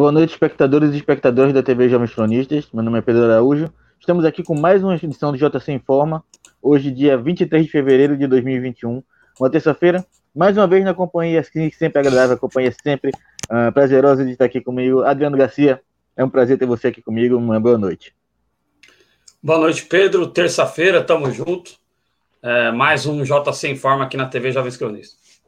Boa 0.00 0.12
noite, 0.12 0.30
espectadores 0.30 0.94
e 0.94 0.96
espectadoras 0.96 1.52
da 1.52 1.62
TV 1.62 1.88
Jovens 1.88 2.14
Cronistas. 2.14 2.68
Meu 2.72 2.82
nome 2.82 3.00
é 3.00 3.02
Pedro 3.02 3.24
Araújo. 3.24 3.72
Estamos 3.98 4.24
aqui 4.24 4.42
com 4.42 4.54
mais 4.54 4.82
uma 4.82 4.94
edição 4.94 5.32
do 5.32 5.36
JC 5.36 5.72
Informa. 5.72 6.24
Hoje, 6.62 6.90
dia 6.90 7.18
23 7.18 7.64
de 7.66 7.70
fevereiro 7.70 8.16
de 8.16 8.26
2021, 8.26 9.02
uma 9.38 9.50
terça-feira. 9.50 10.06
Mais 10.34 10.56
uma 10.56 10.66
vez 10.66 10.84
na 10.84 10.94
companhia 10.94 11.42
sempre 11.42 11.98
agradável, 11.98 12.36
a 12.36 12.38
companhia 12.38 12.72
sempre 12.82 13.10
uh, 13.50 13.72
prazerosa 13.72 14.24
de 14.24 14.30
estar 14.30 14.44
aqui 14.44 14.60
comigo. 14.60 15.02
Adriano 15.02 15.36
Garcia, 15.36 15.82
é 16.16 16.24
um 16.24 16.30
prazer 16.30 16.56
ter 16.56 16.66
você 16.66 16.86
aqui 16.86 17.02
comigo. 17.02 17.36
Uma 17.36 17.58
boa 17.58 17.76
noite. 17.76 18.14
Boa 19.42 19.58
noite, 19.58 19.86
Pedro. 19.86 20.28
Terça-feira, 20.28 21.02
tamo 21.02 21.30
junto. 21.32 21.79
É, 22.42 22.72
mais 22.72 23.04
um 23.04 23.22
JC 23.22 23.68
Informa 23.70 24.04
aqui 24.04 24.16
na 24.16 24.26
TV 24.26 24.50
Jovens 24.50 24.76
Cronistas. 24.76 25.40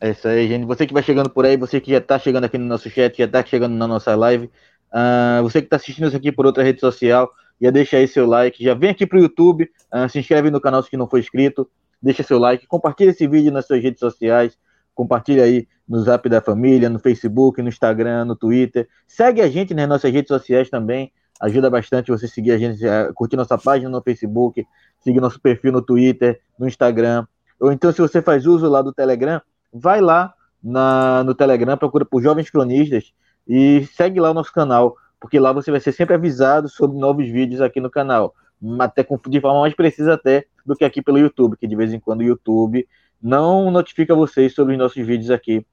É 0.00 0.10
isso 0.10 0.26
aí, 0.26 0.48
gente. 0.48 0.66
Você 0.66 0.84
que 0.84 0.92
vai 0.92 1.02
chegando 1.02 1.30
por 1.30 1.46
aí, 1.46 1.56
você 1.56 1.80
que 1.80 1.92
já 1.92 1.98
está 1.98 2.18
chegando 2.18 2.44
aqui 2.44 2.58
no 2.58 2.64
nosso 2.64 2.90
chat, 2.90 3.16
já 3.16 3.24
está 3.24 3.44
chegando 3.44 3.76
na 3.76 3.86
nossa 3.86 4.14
live, 4.16 4.50
uh, 4.92 5.42
você 5.42 5.60
que 5.60 5.66
está 5.66 5.76
assistindo 5.76 6.08
isso 6.08 6.16
aqui 6.16 6.32
por 6.32 6.44
outra 6.44 6.64
rede 6.64 6.80
social, 6.80 7.30
já 7.60 7.70
deixa 7.70 7.98
aí 7.98 8.08
seu 8.08 8.26
like, 8.26 8.64
já 8.64 8.74
vem 8.74 8.90
aqui 8.90 9.06
para 9.06 9.18
o 9.18 9.22
YouTube, 9.22 9.70
uh, 9.94 10.08
se 10.08 10.18
inscreve 10.18 10.50
no 10.50 10.60
canal 10.60 10.82
se 10.82 10.96
não 10.96 11.08
for 11.08 11.20
inscrito, 11.20 11.70
deixa 12.02 12.24
seu 12.24 12.38
like, 12.38 12.66
compartilha 12.66 13.10
esse 13.10 13.28
vídeo 13.28 13.52
nas 13.52 13.66
suas 13.66 13.80
redes 13.80 14.00
sociais, 14.00 14.58
compartilha 14.92 15.44
aí 15.44 15.68
no 15.86 16.00
Zap 16.00 16.28
da 16.28 16.40
Família, 16.40 16.88
no 16.88 16.98
Facebook, 16.98 17.62
no 17.62 17.68
Instagram, 17.68 18.24
no 18.24 18.34
Twitter. 18.34 18.88
Segue 19.06 19.40
a 19.40 19.48
gente 19.48 19.72
nas 19.74 19.88
nossas 19.88 20.12
redes 20.12 20.28
sociais 20.28 20.68
também, 20.68 21.12
ajuda 21.40 21.70
bastante 21.70 22.10
você 22.10 22.28
seguir 22.28 22.52
a 22.52 22.58
gente, 22.58 22.84
uh, 22.84 23.12
curtir 23.14 23.36
nossa 23.36 23.56
página 23.56 23.88
no 23.88 24.02
Facebook, 24.02 24.66
seguir 25.00 25.20
nosso 25.20 25.40
perfil 25.40 25.72
no 25.72 25.82
Twitter, 25.82 26.40
no 26.58 26.68
Instagram. 26.68 27.26
Ou 27.58 27.72
então, 27.72 27.92
se 27.92 28.00
você 28.00 28.20
faz 28.20 28.46
uso 28.46 28.68
lá 28.68 28.82
do 28.82 28.92
Telegram, 28.92 29.40
vai 29.72 30.00
lá 30.00 30.34
na, 30.62 31.24
no 31.24 31.34
Telegram, 31.34 31.76
procura 31.76 32.04
por 32.04 32.22
Jovens 32.22 32.50
Cronistas 32.50 33.12
e 33.48 33.86
segue 33.94 34.20
lá 34.20 34.30
o 34.30 34.34
nosso 34.34 34.52
canal, 34.52 34.96
porque 35.18 35.38
lá 35.38 35.52
você 35.52 35.70
vai 35.70 35.80
ser 35.80 35.92
sempre 35.92 36.14
avisado 36.14 36.68
sobre 36.68 36.98
novos 36.98 37.28
vídeos 37.28 37.60
aqui 37.60 37.80
no 37.80 37.90
canal, 37.90 38.34
até 38.78 39.06
de 39.28 39.40
forma 39.40 39.60
mais 39.60 39.74
precisa 39.74 40.14
até 40.14 40.44
do 40.64 40.76
que 40.76 40.84
aqui 40.84 41.02
pelo 41.02 41.18
YouTube, 41.18 41.56
que 41.56 41.66
de 41.66 41.76
vez 41.76 41.92
em 41.92 42.00
quando 42.00 42.20
o 42.20 42.24
YouTube 42.24 42.86
não 43.20 43.70
notifica 43.70 44.14
vocês 44.14 44.54
sobre 44.54 44.74
os 44.74 44.78
nossos 44.78 45.04
vídeos 45.04 45.30
aqui 45.30 45.66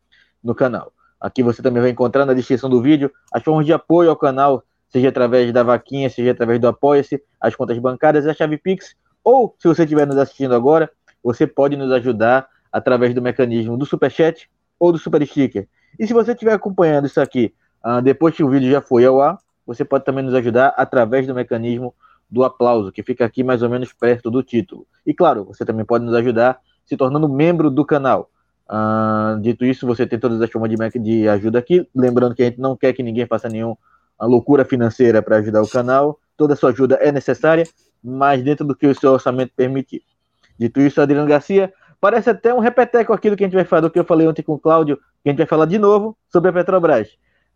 no 0.44 0.56
canal. 0.56 0.92
Aqui 1.20 1.42
você 1.42 1.62
também 1.62 1.82
vai 1.82 1.92
encontrar 1.92 2.26
na 2.26 2.34
descrição 2.34 2.70
do 2.70 2.82
vídeo 2.82 3.12
as 3.34 3.44
formas 3.44 3.66
de 3.66 3.74
apoio 3.74 4.10
ao 4.10 4.16
canal, 4.16 4.64
seja 4.90 5.10
através 5.10 5.52
da 5.52 5.64
vaquinha, 5.64 6.10
seja 6.10 6.32
através 6.32 6.60
do 6.60 6.68
Apoia-se, 6.68 7.22
as 7.40 7.56
contas 7.56 7.78
bancárias, 7.80 8.26
a 8.26 8.34
chave 8.34 8.58
Pix, 8.58 8.96
ou 9.24 9.56
se 9.60 9.68
você 9.68 9.84
estiver 9.84 10.08
nos 10.08 10.18
assistindo 10.18 10.56
agora, 10.56 10.90
você 11.24 11.46
pode 11.46 11.76
nos 11.76 11.92
ajudar 11.92 12.48
através 12.72 13.14
do 13.14 13.22
mecanismo 13.22 13.78
do 13.78 13.86
Superchat 13.86 14.50
ou 14.80 14.92
do 14.92 14.98
Super 14.98 15.26
Sticker. 15.26 15.68
E 16.00 16.08
se 16.08 16.14
você 16.14 16.32
estiver 16.32 16.54
acompanhando 16.54 17.08
isso 17.08 17.20
aqui 17.20 17.54
uh, 17.86 18.02
depois 18.02 18.36
que 18.36 18.44
o 18.44 18.50
vídeo 18.50 18.72
já 18.72 18.82
foi 18.82 19.06
ao 19.06 19.22
ar, 19.22 19.38
você 19.66 19.84
pode 19.84 20.06
também 20.06 20.24
nos 20.24 20.34
ajudar 20.34 20.74
através 20.78 21.28
do 21.28 21.36
mecanismo 21.36 21.94
do 22.30 22.44
aplauso, 22.44 22.92
que 22.92 23.04
fica 23.04 23.26
aqui 23.26 23.44
mais 23.44 23.62
ou 23.62 23.70
menos 23.70 23.92
perto 23.94 24.30
do 24.30 24.44
título. 24.44 24.86
E 25.06 25.14
claro, 25.14 25.46
você 25.46 25.66
também 25.66 25.86
pode 25.86 26.06
nos 26.06 26.14
ajudar 26.14 26.60
se 26.86 26.96
tornando 26.96 27.28
membro 27.28 27.70
do 27.70 27.86
canal. 27.86 28.30
Uh, 28.70 29.40
dito 29.42 29.66
isso, 29.66 29.88
você 29.88 30.06
tem 30.06 30.20
todas 30.20 30.42
as 30.42 30.50
formas 30.50 30.70
de, 30.70 31.00
de 31.00 31.28
ajuda 31.28 31.60
aqui. 31.60 31.88
Lembrando 31.96 32.36
que 32.36 32.44
a 32.44 32.46
gente 32.46 32.60
não 32.60 32.76
quer 32.76 32.94
que 32.94 33.02
ninguém 33.02 33.26
faça 33.26 33.50
nenhuma 34.20 34.32
loucura 34.32 34.66
financeira 34.66 35.22
para 35.22 35.38
ajudar 35.38 35.62
o 35.62 35.68
canal. 35.68 36.20
Toda 36.36 36.54
a 36.54 36.58
sua 36.58 36.72
ajuda 36.72 36.96
é 36.96 37.12
necessária, 37.12 37.66
mas 38.04 38.44
dentro 38.44 38.66
do 38.66 38.76
que 38.76 38.88
o 38.88 38.96
seu 38.96 39.12
orçamento 39.12 39.52
permitir. 39.56 40.04
Dito 40.58 40.80
isso, 40.80 41.02
Adriano 41.02 41.28
Garcia, 41.28 41.72
Parece 42.00 42.30
até 42.30 42.54
um 42.54 42.60
repeteco 42.60 43.12
aquilo 43.12 43.36
que 43.36 43.44
a 43.44 43.48
gente 43.48 43.56
vai 43.56 43.66
falar, 43.66 43.82
do 43.82 43.90
que 43.90 44.00
eu 44.00 44.06
falei 44.06 44.28
ontem 44.28 44.44
com 44.44 44.54
o 44.54 44.60
Cláudio, 44.60 44.98
que 45.24 45.30
a 45.30 45.32
gente 45.32 45.40
vai 45.40 45.48
falar 45.48 45.66
de 45.66 45.80
novo 45.80 46.16
sobre 46.32 46.50
a 46.50 46.54
Petrobras. 46.54 47.10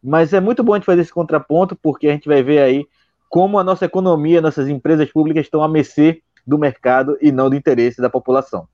Mas 0.03 0.33
é 0.33 0.39
muito 0.39 0.63
bom 0.63 0.73
a 0.73 0.77
gente 0.77 0.85
fazer 0.85 1.01
esse 1.01 1.13
contraponto, 1.13 1.75
porque 1.75 2.07
a 2.07 2.11
gente 2.11 2.27
vai 2.27 2.41
ver 2.41 2.59
aí 2.59 2.85
como 3.29 3.59
a 3.59 3.63
nossa 3.63 3.85
economia, 3.85 4.41
nossas 4.41 4.67
empresas 4.67 5.11
públicas 5.11 5.45
estão 5.45 5.61
a 5.61 5.69
mercê 5.69 6.23
do 6.45 6.57
mercado 6.57 7.17
e 7.21 7.31
não 7.31 7.49
do 7.49 7.55
interesse 7.55 8.01
da 8.01 8.09
população. 8.09 8.67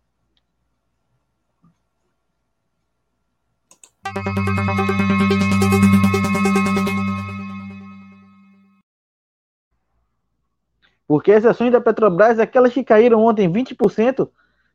Porque 11.08 11.32
as 11.32 11.46
ações 11.46 11.72
da 11.72 11.80
Petrobras, 11.80 12.38
aquelas 12.38 12.74
que 12.74 12.84
caíram 12.84 13.24
ontem 13.24 13.52
20%, 13.52 14.28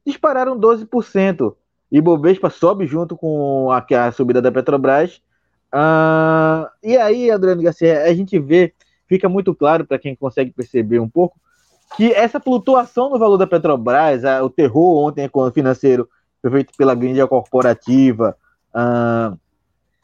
dispararam 0.06 0.58
12%. 0.58 1.54
E 1.90 2.00
Bovespa 2.00 2.48
sobe 2.48 2.86
junto 2.86 3.16
com 3.16 3.70
a, 3.70 3.84
a 4.06 4.12
subida 4.12 4.40
da 4.40 4.50
Petrobras. 4.50 5.20
Uh, 5.74 6.68
e 6.82 6.96
aí, 6.96 7.30
Adriano 7.30 7.62
Garcia, 7.62 8.04
a 8.04 8.14
gente 8.14 8.38
vê, 8.38 8.72
fica 9.06 9.28
muito 9.28 9.54
claro 9.54 9.86
para 9.86 9.98
quem 9.98 10.16
consegue 10.16 10.50
perceber 10.50 10.98
um 11.00 11.08
pouco, 11.08 11.38
que 11.96 12.12
essa 12.12 12.40
flutuação 12.40 13.10
no 13.10 13.18
valor 13.18 13.36
da 13.36 13.46
Petrobras, 13.46 14.24
a, 14.24 14.42
o 14.42 14.48
terror 14.48 15.06
ontem 15.06 15.30
financeiro 15.52 16.08
feito 16.50 16.72
pela 16.76 16.94
mídia 16.94 17.26
corporativa 17.26 18.36
uh, 18.74 19.38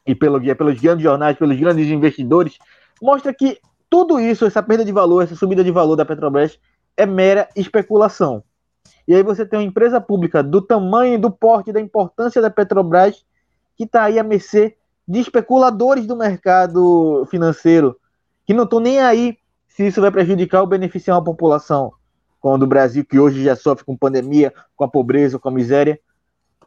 e 0.06 0.14
pelo, 0.14 0.40
pelos 0.40 0.80
grandes 0.80 1.02
jornais, 1.02 1.36
pelos 1.36 1.58
grandes 1.58 1.88
investidores, 1.88 2.58
mostra 3.02 3.32
que 3.32 3.58
tudo 3.90 4.20
isso, 4.20 4.44
essa 4.44 4.62
perda 4.62 4.84
de 4.84 4.92
valor, 4.92 5.22
essa 5.22 5.34
subida 5.34 5.64
de 5.64 5.70
valor 5.70 5.96
da 5.96 6.04
Petrobras, 6.04 6.58
é 6.96 7.06
mera 7.06 7.48
especulação. 7.56 8.42
E 9.06 9.14
aí 9.14 9.22
você 9.22 9.46
tem 9.46 9.58
uma 9.58 9.64
empresa 9.64 10.00
pública 10.00 10.42
do 10.42 10.60
tamanho, 10.60 11.18
do 11.18 11.30
porte, 11.30 11.72
da 11.72 11.80
importância 11.80 12.42
da 12.42 12.50
Petrobras, 12.50 13.24
que 13.76 13.84
está 13.84 14.04
aí 14.04 14.18
a 14.18 14.22
mercê 14.22 14.76
de 15.06 15.20
especuladores 15.20 16.06
do 16.06 16.14
mercado 16.14 17.26
financeiro, 17.30 17.96
que 18.44 18.52
não 18.52 18.64
estão 18.64 18.80
nem 18.80 19.00
aí 19.00 19.38
se 19.68 19.86
isso 19.86 20.00
vai 20.00 20.10
prejudicar 20.10 20.60
ou 20.60 20.66
beneficiar 20.66 21.16
a 21.16 21.22
população, 21.22 21.92
quando 22.40 22.64
o 22.64 22.66
Brasil, 22.66 23.04
que 23.04 23.18
hoje 23.18 23.44
já 23.44 23.56
sofre 23.56 23.84
com 23.84 23.96
pandemia, 23.96 24.52
com 24.76 24.84
a 24.84 24.88
pobreza, 24.88 25.38
com 25.38 25.48
a 25.48 25.52
miséria. 25.52 25.98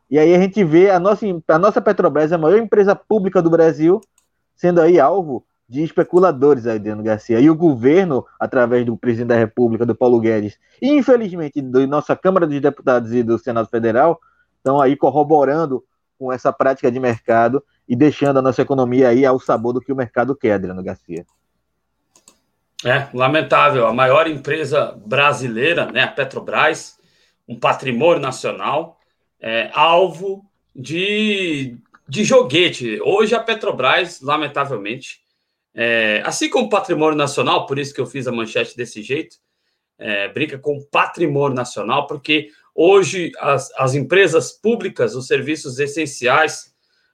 E 0.10 0.18
aí 0.18 0.34
a 0.34 0.40
gente 0.40 0.64
vê 0.64 0.90
a 0.90 1.00
nossa, 1.00 1.26
a 1.48 1.60
nossa 1.60 1.82
Petrobras, 1.82 2.32
a 2.32 2.38
maior 2.38 2.58
empresa 2.58 2.96
pública 2.96 3.42
do 3.42 3.50
Brasil, 3.50 4.02
sendo 4.56 4.82
aí 4.82 5.00
alvo 5.00 5.46
de 5.72 5.82
especuladores, 5.84 6.68
Adriano 6.68 7.02
Garcia. 7.02 7.40
E 7.40 7.50
o 7.50 7.56
governo, 7.56 8.26
através 8.38 8.86
do 8.86 8.98
presidente 8.98 9.30
da 9.30 9.38
República, 9.38 9.86
do 9.86 9.96
Paulo 9.96 10.20
Guedes, 10.20 10.60
e 10.82 10.90
infelizmente 10.90 11.62
da 11.62 11.88
nossa 11.88 12.14
Câmara 12.14 12.46
dos 12.46 12.60
Deputados 12.60 13.14
e 13.14 13.24
do 13.24 13.40
Senado 13.40 13.70
Federal, 13.70 14.20
estão 14.58 14.82
aí 14.82 14.98
corroborando 14.98 15.82
com 16.20 16.30
essa 16.30 16.52
prática 16.52 16.92
de 16.92 17.00
mercado 17.00 17.64
e 17.88 17.96
deixando 17.96 18.40
a 18.40 18.42
nossa 18.42 18.62
economia 18.62 19.08
aí 19.08 19.26
ao 19.26 19.40
sabor 19.40 19.72
do 19.72 19.80
que 19.80 19.94
o 19.94 19.96
mercado 19.96 20.36
quer, 20.36 20.56
Adriano 20.56 20.84
Garcia. 20.84 21.26
É, 22.84 23.08
lamentável. 23.14 23.88
A 23.88 23.94
maior 23.94 24.28
empresa 24.28 25.00
brasileira, 25.06 25.90
né, 25.90 26.04
a 26.04 26.08
Petrobras, 26.08 26.98
um 27.48 27.58
patrimônio 27.58 28.22
nacional, 28.22 29.00
é, 29.40 29.72
alvo 29.74 30.44
de, 30.76 31.78
de 32.10 32.26
joguete. 32.26 33.00
Hoje 33.06 33.34
a 33.34 33.40
Petrobras, 33.40 34.20
lamentavelmente, 34.20 35.22
é, 35.74 36.22
assim 36.26 36.50
como 36.50 36.70
patrimônio 36.70 37.18
nacional, 37.18 37.66
por 37.66 37.80
isso 37.80 37.94
que 37.94 38.02
eu 38.02 38.06
fiz 38.06 38.28
a 38.28 38.32
manchete 38.32 38.76
desse 38.76 39.02
jeito, 39.02 39.38
é, 39.98 40.28
brinca 40.28 40.58
com 40.58 40.82
patrimônio 40.92 41.56
nacional, 41.56 42.08
porque 42.08 42.50
hoje 42.74 43.32
as, 43.40 43.72
as 43.78 43.94
empresas 43.94 44.52
públicas, 44.52 45.16
os 45.16 45.28
serviços 45.28 45.80
essenciais 45.80 46.74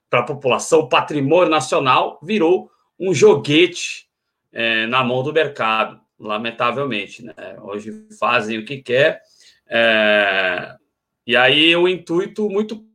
para 0.09 0.21
a 0.21 0.25
população, 0.25 0.87
patrimônio 0.87 1.49
nacional, 1.49 2.19
virou 2.23 2.71
um 2.99 3.13
joguete 3.13 4.07
é, 4.51 4.87
na 4.87 5.03
mão 5.03 5.21
do 5.21 5.33
mercado, 5.33 5.99
lamentavelmente. 6.17 7.23
Né? 7.23 7.33
Hoje 7.61 8.07
fazem 8.17 8.57
o 8.57 8.65
que 8.65 8.81
quer. 8.81 9.21
É, 9.67 10.75
e 11.25 11.35
aí 11.35 11.75
o 11.75 11.87
intuito 11.87 12.49
muito 12.49 12.85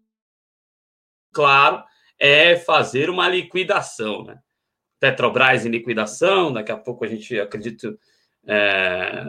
claro 1.32 1.84
é 2.18 2.56
fazer 2.56 3.10
uma 3.10 3.28
liquidação, 3.28 4.24
né? 4.24 4.38
Petrobras 5.02 5.66
em 5.66 5.68
liquidação, 5.68 6.52
daqui 6.52 6.70
a 6.70 6.76
pouco 6.76 7.04
a 7.04 7.08
gente 7.08 7.36
acredito, 7.40 7.98
é, 8.46 9.24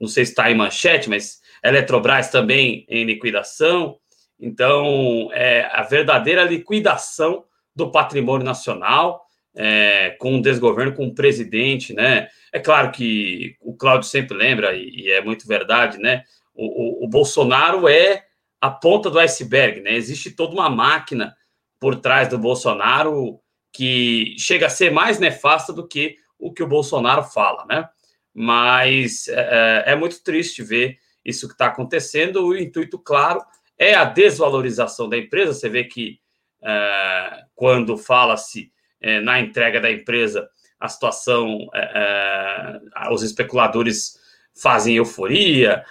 não 0.00 0.08
sei 0.08 0.24
se 0.24 0.32
está 0.32 0.50
em 0.50 0.56
manchete, 0.56 1.08
mas 1.08 1.40
Eletrobras 1.62 2.30
também 2.30 2.84
em 2.88 3.04
liquidação. 3.04 3.96
Então, 4.40 5.28
é 5.32 5.70
a 5.72 5.82
verdadeira 5.82 6.42
liquidação 6.42 7.44
do 7.76 7.92
patrimônio 7.92 8.44
nacional, 8.44 9.24
é, 9.54 10.16
com 10.18 10.36
o 10.36 10.42
desgoverno, 10.42 10.92
com 10.92 11.06
o 11.06 11.14
presidente, 11.14 11.94
né? 11.94 12.26
É 12.52 12.58
claro 12.58 12.90
que 12.90 13.56
o 13.60 13.72
Cláudio 13.72 14.08
sempre 14.08 14.36
lembra, 14.36 14.74
e, 14.74 15.12
é 15.12 15.22
muito 15.22 15.46
verdade, 15.46 15.96
né? 15.98 16.24
O, 16.52 17.02
o, 17.02 17.04
o, 17.04 17.08
Bolsonaro 17.08 17.86
é 17.86 18.24
a 18.60 18.68
ponta 18.68 19.08
do 19.08 19.20
iceberg, 19.20 19.80
né? 19.80 19.94
Existe 19.94 20.32
toda 20.32 20.54
uma 20.54 20.68
máquina 20.68 21.36
por 21.78 21.94
trás 22.00 22.26
do 22.26 22.36
Bolsonaro 22.36 23.40
que 23.74 24.36
chega 24.38 24.66
a 24.66 24.70
ser 24.70 24.92
mais 24.92 25.18
nefasta 25.18 25.72
do 25.72 25.86
que 25.86 26.16
o 26.38 26.52
que 26.52 26.62
o 26.62 26.66
Bolsonaro 26.66 27.24
fala, 27.24 27.66
né? 27.66 27.88
Mas 28.32 29.26
é, 29.26 29.84
é, 29.86 29.92
é 29.92 29.96
muito 29.96 30.22
triste 30.22 30.62
ver 30.62 30.98
isso 31.24 31.48
que 31.48 31.54
está 31.54 31.66
acontecendo. 31.66 32.46
O 32.46 32.56
intuito, 32.56 32.98
claro, 32.98 33.42
é 33.76 33.94
a 33.94 34.04
desvalorização 34.04 35.08
da 35.08 35.18
empresa. 35.18 35.52
Você 35.52 35.68
vê 35.68 35.84
que 35.84 36.20
é, 36.62 37.42
quando 37.56 37.98
fala-se 37.98 38.70
é, 39.00 39.20
na 39.20 39.40
entrega 39.40 39.80
da 39.80 39.90
empresa, 39.90 40.48
a 40.78 40.88
situação, 40.88 41.68
é, 41.74 42.80
é 42.94 43.12
os 43.12 43.24
especuladores 43.24 44.20
fazem 44.54 44.96
euforia, 44.96 45.84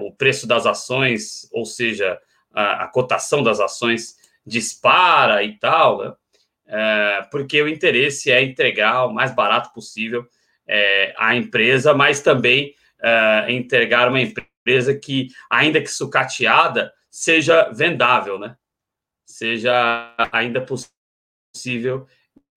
o 0.00 0.12
preço 0.12 0.46
das 0.46 0.64
ações, 0.64 1.48
ou 1.50 1.64
seja, 1.66 2.16
a, 2.52 2.84
a 2.84 2.86
cotação 2.86 3.42
das 3.42 3.58
ações 3.58 4.16
dispara 4.46 5.42
e 5.42 5.58
tal, 5.58 5.98
né? 5.98 6.12
É, 6.66 7.26
porque 7.30 7.60
o 7.60 7.68
interesse 7.68 8.30
é 8.30 8.42
entregar 8.42 9.06
o 9.06 9.12
mais 9.12 9.34
barato 9.34 9.72
possível 9.72 10.26
é, 10.66 11.14
a 11.18 11.34
empresa, 11.36 11.94
mas 11.94 12.20
também 12.20 12.74
é, 13.02 13.52
entregar 13.52 14.08
uma 14.08 14.20
empresa 14.20 14.94
que, 14.94 15.28
ainda 15.50 15.80
que 15.80 15.88
sucateada, 15.88 16.92
seja 17.10 17.70
vendável, 17.70 18.38
né? 18.38 18.56
Seja 19.26 20.14
ainda 20.32 20.64
possível 20.64 22.06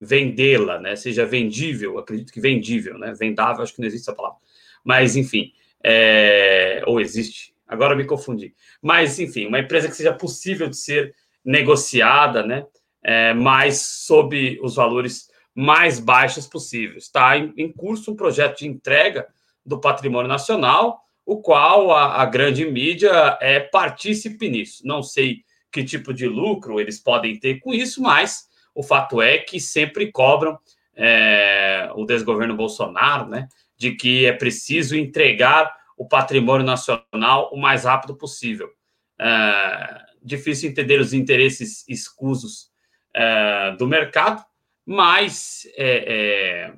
vendê-la, 0.00 0.78
né? 0.80 0.96
Seja 0.96 1.26
vendível, 1.26 1.98
acredito 1.98 2.32
que 2.32 2.40
vendível, 2.40 2.98
né? 2.98 3.12
Vendável, 3.14 3.62
acho 3.62 3.74
que 3.74 3.80
não 3.80 3.86
existe 3.86 4.08
essa 4.08 4.16
palavra. 4.16 4.38
Mas, 4.82 5.16
enfim, 5.16 5.52
é... 5.84 6.82
ou 6.86 7.00
existe, 7.00 7.54
agora 7.66 7.94
me 7.94 8.04
confundi. 8.04 8.54
Mas, 8.80 9.18
enfim, 9.18 9.46
uma 9.46 9.58
empresa 9.58 9.88
que 9.88 9.96
seja 9.96 10.12
possível 10.12 10.68
de 10.68 10.76
ser 10.76 11.14
negociada, 11.44 12.42
né? 12.42 12.66
É, 13.02 13.32
mas 13.32 13.80
sob 13.80 14.58
os 14.62 14.74
valores 14.74 15.28
mais 15.54 15.98
baixos 15.98 16.46
possíveis. 16.46 17.04
Está 17.04 17.36
em, 17.36 17.52
em, 17.56 17.72
curso 17.72 18.12
um 18.12 18.16
projeto 18.16 18.58
de 18.58 18.68
entrega 18.68 19.26
do 19.64 19.80
patrimônio 19.80 20.28
nacional, 20.28 21.00
o 21.26 21.42
qual 21.42 21.90
a, 21.90 22.22
a 22.22 22.24
grande 22.24 22.64
mídia 22.64 23.36
é 23.40 23.60
partícipe 23.60 24.48
nisso. 24.48 24.86
Não 24.86 25.02
sei 25.02 25.42
que 25.70 25.84
tipo 25.84 26.14
de 26.14 26.26
lucro 26.26 26.80
eles 26.80 27.00
podem 27.00 27.38
ter 27.38 27.58
com 27.58 27.74
isso, 27.74 28.00
mas 28.00 28.46
o 28.74 28.82
fato 28.82 29.20
é 29.20 29.38
que 29.38 29.60
sempre 29.60 30.12
cobram 30.12 30.58
é, 30.94 31.90
o 31.94 32.04
desgoverno 32.04 32.56
Bolsonaro, 32.56 33.28
né, 33.28 33.48
de 33.76 33.96
que 33.96 34.26
é 34.26 34.32
preciso 34.32 34.96
entregar 34.96 35.72
o 35.96 36.06
patrimônio 36.06 36.64
nacional 36.64 37.50
o 37.52 37.56
mais 37.56 37.84
rápido 37.84 38.16
possível. 38.16 38.68
É, 39.20 40.02
difícil 40.22 40.70
entender 40.70 41.00
os 41.00 41.12
interesses 41.12 41.84
escusos 41.88 42.67
é, 43.18 43.72
do 43.76 43.88
mercado, 43.88 44.44
mas 44.86 45.66
é, 45.76 46.70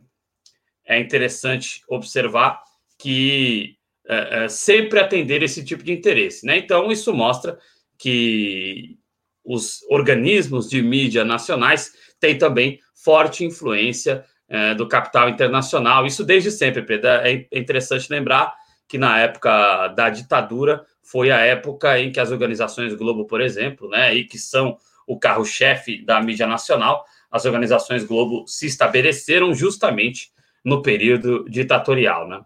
é, 0.87 0.95
é 0.97 0.99
interessante 0.99 1.83
observar 1.87 2.63
que 2.99 3.77
é, 4.09 4.45
é, 4.45 4.49
sempre 4.49 4.99
atender 4.99 5.43
esse 5.43 5.63
tipo 5.63 5.83
de 5.83 5.93
interesse. 5.93 6.47
Né? 6.47 6.57
Então, 6.57 6.91
isso 6.91 7.13
mostra 7.13 7.59
que 7.99 8.97
os 9.45 9.83
organismos 9.91 10.67
de 10.67 10.81
mídia 10.81 11.27
nacionais 11.27 11.93
têm 12.19 12.39
também 12.39 12.81
forte 12.95 13.45
influência 13.45 14.25
do 14.77 14.89
capital 14.89 15.29
internacional. 15.29 16.05
Isso 16.05 16.25
desde 16.25 16.51
sempre, 16.51 16.83
Pedro. 16.83 17.09
É 17.09 17.47
interessante 17.53 18.11
lembrar 18.11 18.53
que 18.89 18.99
na 18.99 19.19
época 19.21 19.89
da 19.89 20.11
ditadura 20.11 20.85
foi 21.03 21.31
a 21.31 21.39
época 21.39 22.01
em 22.01 22.11
que 22.11 22.19
as 22.19 22.33
organizações 22.33 22.93
Globo, 22.95 23.27
por 23.27 23.41
exemplo, 23.41 23.89
né, 23.89 24.13
e 24.13 24.25
que 24.25 24.39
são 24.39 24.77
o 25.11 25.19
carro-chefe 25.19 26.05
da 26.05 26.23
mídia 26.23 26.47
nacional, 26.47 27.05
as 27.29 27.45
organizações 27.45 28.05
Globo 28.05 28.47
se 28.47 28.67
estabeleceram 28.67 29.53
justamente 29.53 30.31
no 30.65 30.83
período 30.83 31.45
ditatorial, 31.49 32.29
né? 32.29 32.41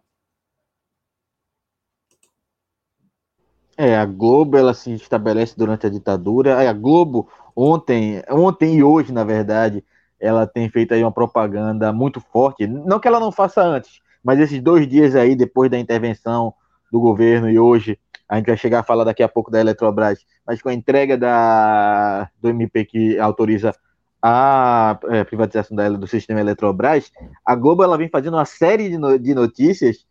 É, 3.76 3.94
a 3.94 4.06
Globo 4.06 4.56
ela 4.56 4.72
se 4.72 4.94
estabelece 4.94 5.54
durante 5.58 5.86
a 5.86 5.90
ditadura. 5.90 6.70
A 6.70 6.72
Globo 6.72 7.28
ontem, 7.54 8.22
ontem 8.30 8.76
e 8.76 8.82
hoje, 8.82 9.12
na 9.12 9.24
verdade, 9.24 9.84
ela 10.18 10.46
tem 10.46 10.70
feito 10.70 10.94
aí 10.94 11.02
uma 11.02 11.12
propaganda 11.12 11.92
muito 11.92 12.18
forte. 12.18 12.66
Não 12.66 12.98
que 12.98 13.06
ela 13.06 13.20
não 13.20 13.30
faça 13.30 13.62
antes, 13.62 14.00
mas 14.22 14.40
esses 14.40 14.62
dois 14.62 14.88
dias 14.88 15.14
aí 15.14 15.36
depois 15.36 15.70
da 15.70 15.78
intervenção 15.78 16.54
do 16.90 16.98
governo 16.98 17.50
e 17.50 17.58
hoje 17.58 17.98
a 18.34 18.38
gente 18.38 18.46
vai 18.46 18.56
chegar 18.56 18.80
a 18.80 18.84
falar 18.84 19.04
daqui 19.04 19.22
a 19.22 19.28
pouco 19.28 19.50
da 19.50 19.60
Eletrobras, 19.60 20.18
mas 20.44 20.60
com 20.60 20.68
a 20.68 20.74
entrega 20.74 21.16
da 21.16 22.28
do 22.40 22.48
MP 22.48 22.84
que 22.84 23.18
autoriza 23.18 23.72
a 24.20 24.98
é, 25.10 25.22
privatização 25.22 25.76
da, 25.76 25.88
do 25.90 26.06
sistema 26.06 26.40
Eletrobras, 26.40 27.12
a 27.44 27.54
Globo 27.54 27.84
ela 27.84 27.96
vem 27.96 28.08
fazendo 28.08 28.34
uma 28.34 28.44
série 28.44 28.88
de, 28.88 28.98
no, 28.98 29.18
de 29.18 29.34
notícias 29.34 30.04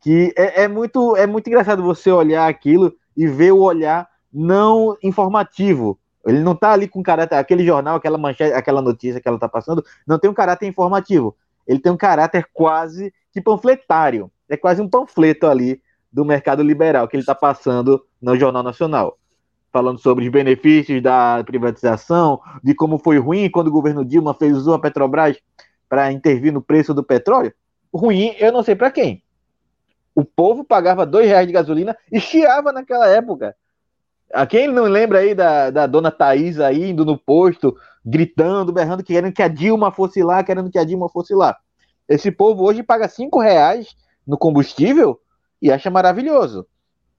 que 0.00 0.32
é, 0.36 0.62
é, 0.62 0.68
muito, 0.68 1.16
é 1.16 1.26
muito 1.26 1.48
engraçado 1.48 1.82
você 1.82 2.10
olhar 2.10 2.48
aquilo 2.48 2.94
e 3.16 3.26
ver 3.26 3.52
o 3.52 3.60
olhar 3.60 4.08
não 4.32 4.96
informativo. 5.02 5.98
Ele 6.24 6.40
não 6.40 6.52
está 6.52 6.72
ali 6.72 6.88
com 6.88 7.02
caráter, 7.02 7.36
aquele 7.36 7.66
jornal, 7.66 7.96
aquela 7.96 8.16
manchete, 8.16 8.54
aquela 8.54 8.80
notícia 8.80 9.20
que 9.20 9.28
ela 9.28 9.36
está 9.36 9.48
passando, 9.48 9.84
não 10.06 10.18
tem 10.18 10.30
um 10.30 10.34
caráter 10.34 10.66
informativo. 10.66 11.36
Ele 11.66 11.80
tem 11.80 11.92
um 11.92 11.96
caráter 11.96 12.46
quase 12.52 13.12
que 13.32 13.40
panfletário. 13.40 14.30
É 14.48 14.56
quase 14.56 14.80
um 14.80 14.88
panfleto 14.88 15.46
ali 15.46 15.82
do 16.12 16.24
mercado 16.24 16.62
liberal 16.62 17.06
que 17.06 17.16
ele 17.16 17.22
está 17.22 17.34
passando 17.34 18.04
no 18.20 18.36
Jornal 18.36 18.62
Nacional. 18.62 19.18
Falando 19.70 19.98
sobre 19.98 20.24
os 20.24 20.30
benefícios 20.30 21.02
da 21.02 21.42
privatização, 21.44 22.40
de 22.62 22.74
como 22.74 22.98
foi 22.98 23.18
ruim 23.18 23.50
quando 23.50 23.68
o 23.68 23.72
governo 23.72 24.04
Dilma 24.04 24.34
fez 24.34 24.56
usou 24.56 24.74
a 24.74 24.78
Petrobras 24.78 25.36
para 25.88 26.12
intervir 26.12 26.52
no 26.52 26.62
preço 26.62 26.94
do 26.94 27.02
petróleo. 27.02 27.52
Ruim, 27.92 28.34
eu 28.38 28.52
não 28.52 28.62
sei 28.62 28.74
para 28.74 28.90
quem. 28.90 29.22
O 30.14 30.24
povo 30.24 30.64
pagava 30.64 31.06
dois 31.06 31.26
reais 31.26 31.46
de 31.46 31.52
gasolina 31.52 31.96
e 32.10 32.18
chiava 32.20 32.72
naquela 32.72 33.08
época. 33.08 33.54
A 34.32 34.46
quem 34.46 34.68
não 34.68 34.84
lembra 34.84 35.20
aí 35.20 35.34
da, 35.34 35.70
da 35.70 35.86
dona 35.86 36.10
Thaís 36.10 36.60
aí 36.60 36.90
indo 36.90 37.04
no 37.04 37.16
posto, 37.16 37.76
gritando, 38.04 38.72
berrando, 38.72 39.02
querendo 39.02 39.32
que 39.32 39.42
a 39.42 39.48
Dilma 39.48 39.90
fosse 39.90 40.22
lá, 40.22 40.42
querendo 40.42 40.70
que 40.70 40.78
a 40.78 40.84
Dilma 40.84 41.08
fosse 41.08 41.34
lá. 41.34 41.56
Esse 42.08 42.30
povo 42.30 42.64
hoje 42.64 42.82
paga 42.82 43.08
cinco 43.08 43.38
reais 43.38 43.96
no 44.26 44.36
combustível 44.36 45.18
e 45.60 45.70
acha 45.70 45.90
maravilhoso. 45.90 46.66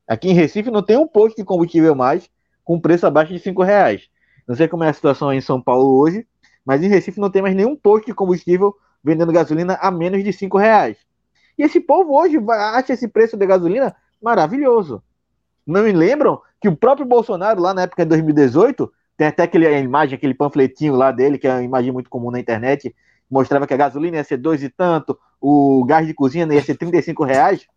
Aqui 0.08 0.30
em 0.30 0.34
Recife 0.34 0.72
não 0.72 0.82
tem 0.82 0.98
um 0.98 1.08
posto 1.08 1.38
de 1.38 1.44
combustível 1.44 1.94
mais 1.96 2.30
com 2.64 2.80
preço 2.80 3.06
abaixo 3.06 3.34
de 3.34 3.40
cinco 3.40 3.64
reais. 3.64 4.10
Não 4.48 4.56
sei 4.56 4.68
como 4.68 4.84
é 4.84 4.90
a 4.90 4.94
situação 4.94 5.30
aí 5.30 5.38
em 5.38 5.42
São 5.42 5.62
Paulo 5.62 6.00
hoje, 6.00 6.26
mas 6.66 6.82
em 6.82 6.88
Recife 6.88 7.20
não 7.20 7.30
tem 7.30 7.42
mais 7.42 7.56
nenhum 7.56 7.76
posto 7.76 8.08
de 8.08 8.14
combustível 8.14 8.76
vendendo 9.04 9.32
gasolina 9.32 9.78
a 9.82 9.92
menos 9.92 10.24
de 10.24 10.34
cinco 10.34 10.58
reais. 10.58 10.98
E 11.58 11.64
esse 11.64 11.80
povo 11.80 12.18
hoje 12.18 12.38
acha 12.50 12.94
esse 12.94 13.08
preço 13.08 13.38
de 13.38 13.46
gasolina 13.46 13.96
maravilhoso. 14.22 15.04
Não 15.66 15.84
me 15.84 15.92
lembram 15.92 16.42
que 16.60 16.68
o 16.68 16.76
próprio 16.76 17.06
Bolsonaro, 17.06 17.62
lá 17.62 17.74
na 17.74 17.84
época 17.84 18.04
de 18.04 18.10
2018, 18.10 18.92
tem 19.18 19.28
até 19.28 19.44
aquele, 19.44 19.68
a 19.68 19.80
imagem, 19.80 20.16
aquele 20.16 20.34
panfletinho 20.34 20.96
lá 20.96 21.12
dele, 21.12 21.38
que 21.38 21.48
é 21.48 21.54
uma 21.54 21.64
imagem 21.64 21.92
muito 21.92 22.10
comum 22.10 22.32
na 22.32 22.40
internet, 22.40 22.96
mostrava 23.30 23.68
que 23.68 23.74
a 23.74 23.78
gasolina 23.78 24.18
ia 24.18 24.24
ser 24.24 24.38
dois 24.38 24.64
e 24.64 24.70
tanto, 24.70 25.18
o 25.40 25.84
gás 25.86 26.08
de 26.08 26.14
cozinha 26.14 26.48
ia 26.52 26.64
ser 26.64 26.76
35 26.76 27.24
reais. 27.24 27.68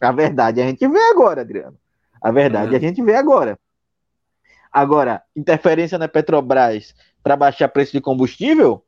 A 0.00 0.12
verdade 0.12 0.60
a 0.60 0.66
gente 0.66 0.86
vê 0.88 1.00
agora, 1.10 1.42
Adriano. 1.42 1.76
A 2.22 2.30
verdade 2.30 2.70
uhum. 2.70 2.76
a 2.76 2.80
gente 2.80 3.02
vê 3.02 3.14
agora. 3.14 3.58
Agora, 4.72 5.22
interferência 5.34 5.98
na 5.98 6.08
Petrobras 6.08 6.94
para 7.22 7.36
baixar 7.36 7.68
preço 7.68 7.92
de 7.92 8.00
combustível? 8.00 8.84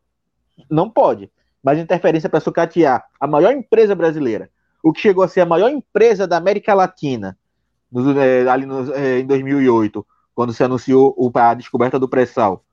Não 0.70 0.88
pode 0.88 1.30
mas 1.62 1.78
interferência 1.78 2.28
para 2.28 2.40
sucatear 2.40 3.04
a 3.20 3.26
maior 3.26 3.52
empresa 3.52 3.94
brasileira, 3.94 4.50
o 4.82 4.92
que 4.92 5.00
chegou 5.00 5.22
a 5.22 5.28
ser 5.28 5.42
a 5.42 5.46
maior 5.46 5.70
empresa 5.70 6.26
da 6.26 6.36
América 6.36 6.74
Latina, 6.74 7.38
no, 7.90 8.18
é, 8.20 8.48
ali 8.48 8.66
no, 8.66 8.92
é, 8.92 9.20
em 9.20 9.26
2008, 9.26 10.04
quando 10.34 10.52
se 10.52 10.64
anunciou 10.64 11.14
o, 11.16 11.30
a 11.34 11.54
descoberta 11.54 11.98
do 11.98 12.08
pré-sal. 12.08 12.64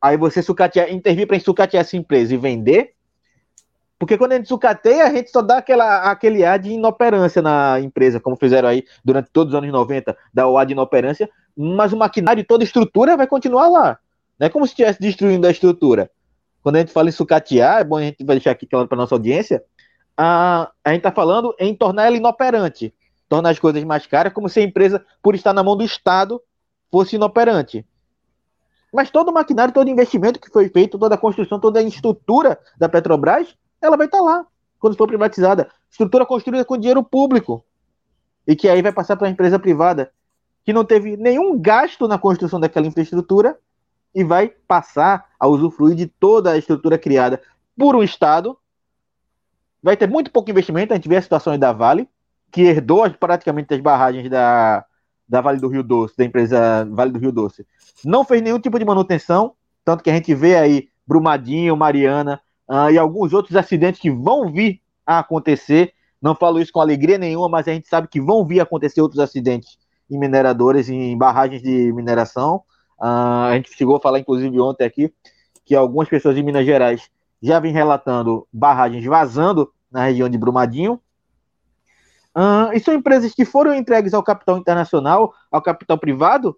Aí 0.00 0.16
você 0.16 0.40
sucatear, 0.40 0.90
intervir 0.90 1.26
para 1.26 1.38
sucatear 1.38 1.82
essa 1.82 1.96
empresa 1.96 2.32
e 2.32 2.38
vender, 2.38 2.94
porque 3.98 4.16
quando 4.16 4.32
a 4.32 4.36
gente 4.36 4.48
sucateia, 4.48 5.04
a 5.04 5.10
gente 5.10 5.30
só 5.30 5.42
dá 5.42 5.58
aquela, 5.58 6.10
aquele 6.10 6.44
ar 6.44 6.58
de 6.58 6.70
inoperância 6.70 7.42
na 7.42 7.80
empresa, 7.80 8.20
como 8.20 8.36
fizeram 8.36 8.68
aí 8.68 8.84
durante 9.04 9.30
todos 9.30 9.52
os 9.52 9.58
anos 9.58 9.72
90, 9.72 10.16
dá 10.32 10.46
o 10.46 10.56
ar 10.56 10.66
de 10.66 10.72
inoperância, 10.72 11.28
mas 11.56 11.92
o 11.92 11.96
maquinário 11.96 12.44
toda 12.44 12.62
a 12.62 12.66
estrutura 12.66 13.16
vai 13.16 13.26
continuar 13.26 13.68
lá. 13.68 13.98
Não 14.38 14.46
é 14.46 14.50
como 14.50 14.66
se 14.66 14.72
estivesse 14.72 15.00
destruindo 15.00 15.46
a 15.46 15.50
estrutura 15.50 16.10
quando 16.62 16.76
a 16.76 16.78
gente 16.80 16.92
fala 16.92 17.08
em 17.08 17.12
sucatear, 17.12 17.80
é 17.80 17.84
bom 17.84 17.96
a 17.96 18.02
gente 18.02 18.24
vai 18.24 18.36
deixar 18.36 18.50
aqui 18.50 18.66
claro 18.66 18.88
para 18.88 18.98
nossa 18.98 19.14
audiência, 19.14 19.64
a, 20.16 20.70
a 20.84 20.90
gente 20.90 20.98
está 20.98 21.12
falando 21.12 21.54
em 21.58 21.74
tornar 21.74 22.06
ela 22.06 22.16
inoperante, 22.16 22.92
tornar 23.28 23.50
as 23.50 23.58
coisas 23.58 23.82
mais 23.84 24.06
caras, 24.06 24.32
como 24.32 24.48
se 24.48 24.60
a 24.60 24.62
empresa, 24.62 25.04
por 25.22 25.34
estar 25.34 25.52
na 25.52 25.62
mão 25.62 25.76
do 25.76 25.84
Estado, 25.84 26.40
fosse 26.90 27.16
inoperante. 27.16 27.86
Mas 28.92 29.10
todo 29.10 29.28
o 29.28 29.32
maquinário, 29.32 29.72
todo 29.72 29.86
o 29.86 29.90
investimento 29.90 30.40
que 30.40 30.50
foi 30.50 30.68
feito, 30.68 30.98
toda 30.98 31.14
a 31.14 31.18
construção, 31.18 31.60
toda 31.60 31.78
a 31.78 31.82
estrutura 31.82 32.58
da 32.76 32.88
Petrobras, 32.88 33.56
ela 33.80 33.96
vai 33.96 34.06
estar 34.06 34.18
tá 34.18 34.24
lá 34.24 34.46
quando 34.78 34.96
for 34.96 35.06
privatizada. 35.06 35.68
Estrutura 35.90 36.24
construída 36.24 36.64
com 36.64 36.78
dinheiro 36.78 37.02
público. 37.02 37.64
E 38.46 38.56
que 38.56 38.68
aí 38.68 38.80
vai 38.80 38.92
passar 38.92 39.16
para 39.16 39.26
a 39.26 39.30
empresa 39.30 39.58
privada, 39.58 40.10
que 40.64 40.72
não 40.72 40.84
teve 40.84 41.16
nenhum 41.16 41.58
gasto 41.58 42.08
na 42.08 42.18
construção 42.18 42.58
daquela 42.58 42.86
infraestrutura 42.86 43.58
e 44.14 44.24
vai 44.24 44.48
passar 44.48 45.26
a 45.38 45.46
usufruir 45.46 45.94
de 45.94 46.06
toda 46.06 46.52
a 46.52 46.56
estrutura 46.56 46.98
criada 46.98 47.42
por 47.76 47.94
um 47.94 48.02
Estado. 48.02 48.56
Vai 49.82 49.96
ter 49.96 50.08
muito 50.08 50.30
pouco 50.30 50.50
investimento. 50.50 50.92
A 50.92 50.96
gente 50.96 51.08
vê 51.08 51.16
a 51.16 51.22
situação 51.22 51.58
da 51.58 51.72
Vale, 51.72 52.08
que 52.50 52.62
herdou 52.62 53.08
praticamente 53.10 53.74
as 53.74 53.80
barragens 53.80 54.30
da, 54.30 54.84
da 55.28 55.40
Vale 55.40 55.60
do 55.60 55.68
Rio 55.68 55.82
Doce, 55.82 56.16
da 56.16 56.24
empresa 56.24 56.88
Vale 56.90 57.12
do 57.12 57.18
Rio 57.18 57.32
Doce, 57.32 57.66
não 58.04 58.24
fez 58.24 58.40
nenhum 58.40 58.58
tipo 58.58 58.78
de 58.78 58.84
manutenção, 58.84 59.54
tanto 59.84 60.02
que 60.02 60.10
a 60.10 60.14
gente 60.14 60.34
vê 60.34 60.56
aí 60.56 60.88
Brumadinho, 61.06 61.76
Mariana 61.76 62.40
uh, 62.68 62.90
e 62.90 62.98
alguns 62.98 63.32
outros 63.32 63.56
acidentes 63.56 64.00
que 64.00 64.10
vão 64.10 64.52
vir 64.52 64.80
a 65.06 65.20
acontecer. 65.20 65.92
Não 66.20 66.34
falo 66.34 66.60
isso 66.60 66.72
com 66.72 66.80
alegria 66.80 67.16
nenhuma, 67.16 67.48
mas 67.48 67.68
a 67.68 67.72
gente 67.72 67.88
sabe 67.88 68.08
que 68.08 68.20
vão 68.20 68.44
vir 68.44 68.60
a 68.60 68.64
acontecer 68.64 69.00
outros 69.00 69.20
acidentes 69.20 69.78
em 70.10 70.18
mineradores, 70.18 70.88
em 70.88 71.16
barragens 71.16 71.62
de 71.62 71.92
mineração. 71.92 72.62
Uh, 72.98 73.48
a 73.50 73.52
gente 73.54 73.72
chegou 73.74 73.96
a 73.96 74.00
falar, 74.00 74.18
inclusive, 74.18 74.60
ontem 74.60 74.84
aqui, 74.84 75.12
que 75.64 75.74
algumas 75.74 76.08
pessoas 76.08 76.36
em 76.36 76.42
Minas 76.42 76.66
Gerais 76.66 77.10
já 77.40 77.60
vêm 77.60 77.72
relatando 77.72 78.46
barragens 78.52 79.04
vazando 79.04 79.72
na 79.90 80.04
região 80.04 80.28
de 80.28 80.36
Brumadinho. 80.36 81.00
Uh, 82.36 82.72
e 82.72 82.80
são 82.80 82.94
empresas 82.94 83.34
que 83.34 83.44
foram 83.44 83.74
entregues 83.74 84.14
ao 84.14 84.22
capital 84.22 84.58
internacional, 84.58 85.34
ao 85.50 85.62
capital 85.62 85.98
privado, 85.98 86.56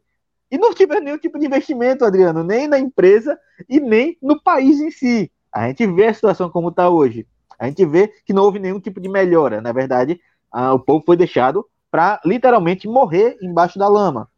e 0.51 0.59
não 0.59 0.75
tiveram 0.75 1.03
nenhum 1.03 1.19
tipo 1.19 1.39
de 1.39 1.47
investimento, 1.47 2.05
Adriano, 2.05 2.43
nem 2.43 2.67
na 2.67 2.79
empresa 2.79 3.39
e 3.69 3.79
nem 3.79 4.19
no 4.21 4.41
país 4.43 4.81
em 4.81 4.91
si. 4.91 5.31
A 5.53 5.69
gente 5.69 5.87
vê 5.87 6.07
a 6.07 6.15
situação 6.15 6.49
como 6.49 6.69
está 6.69 6.89
hoje. 6.89 7.27
A 7.59 7.67
gente 7.67 7.85
vê 7.85 8.09
que 8.25 8.33
não 8.33 8.45
houve 8.45 8.59
nenhum 8.59 8.81
tipo 8.81 9.01
de 9.01 9.09
melhora. 9.09 9.61
Na 9.61 9.73
verdade, 9.73 10.21
o 10.53 10.79
povo 10.79 11.05
foi 11.05 11.17
deixado 11.17 11.67
para 11.91 12.21
literalmente 12.25 12.89
morrer 12.89 13.37
embaixo 13.43 13.79
da 13.79 13.89
lama. 13.89 14.29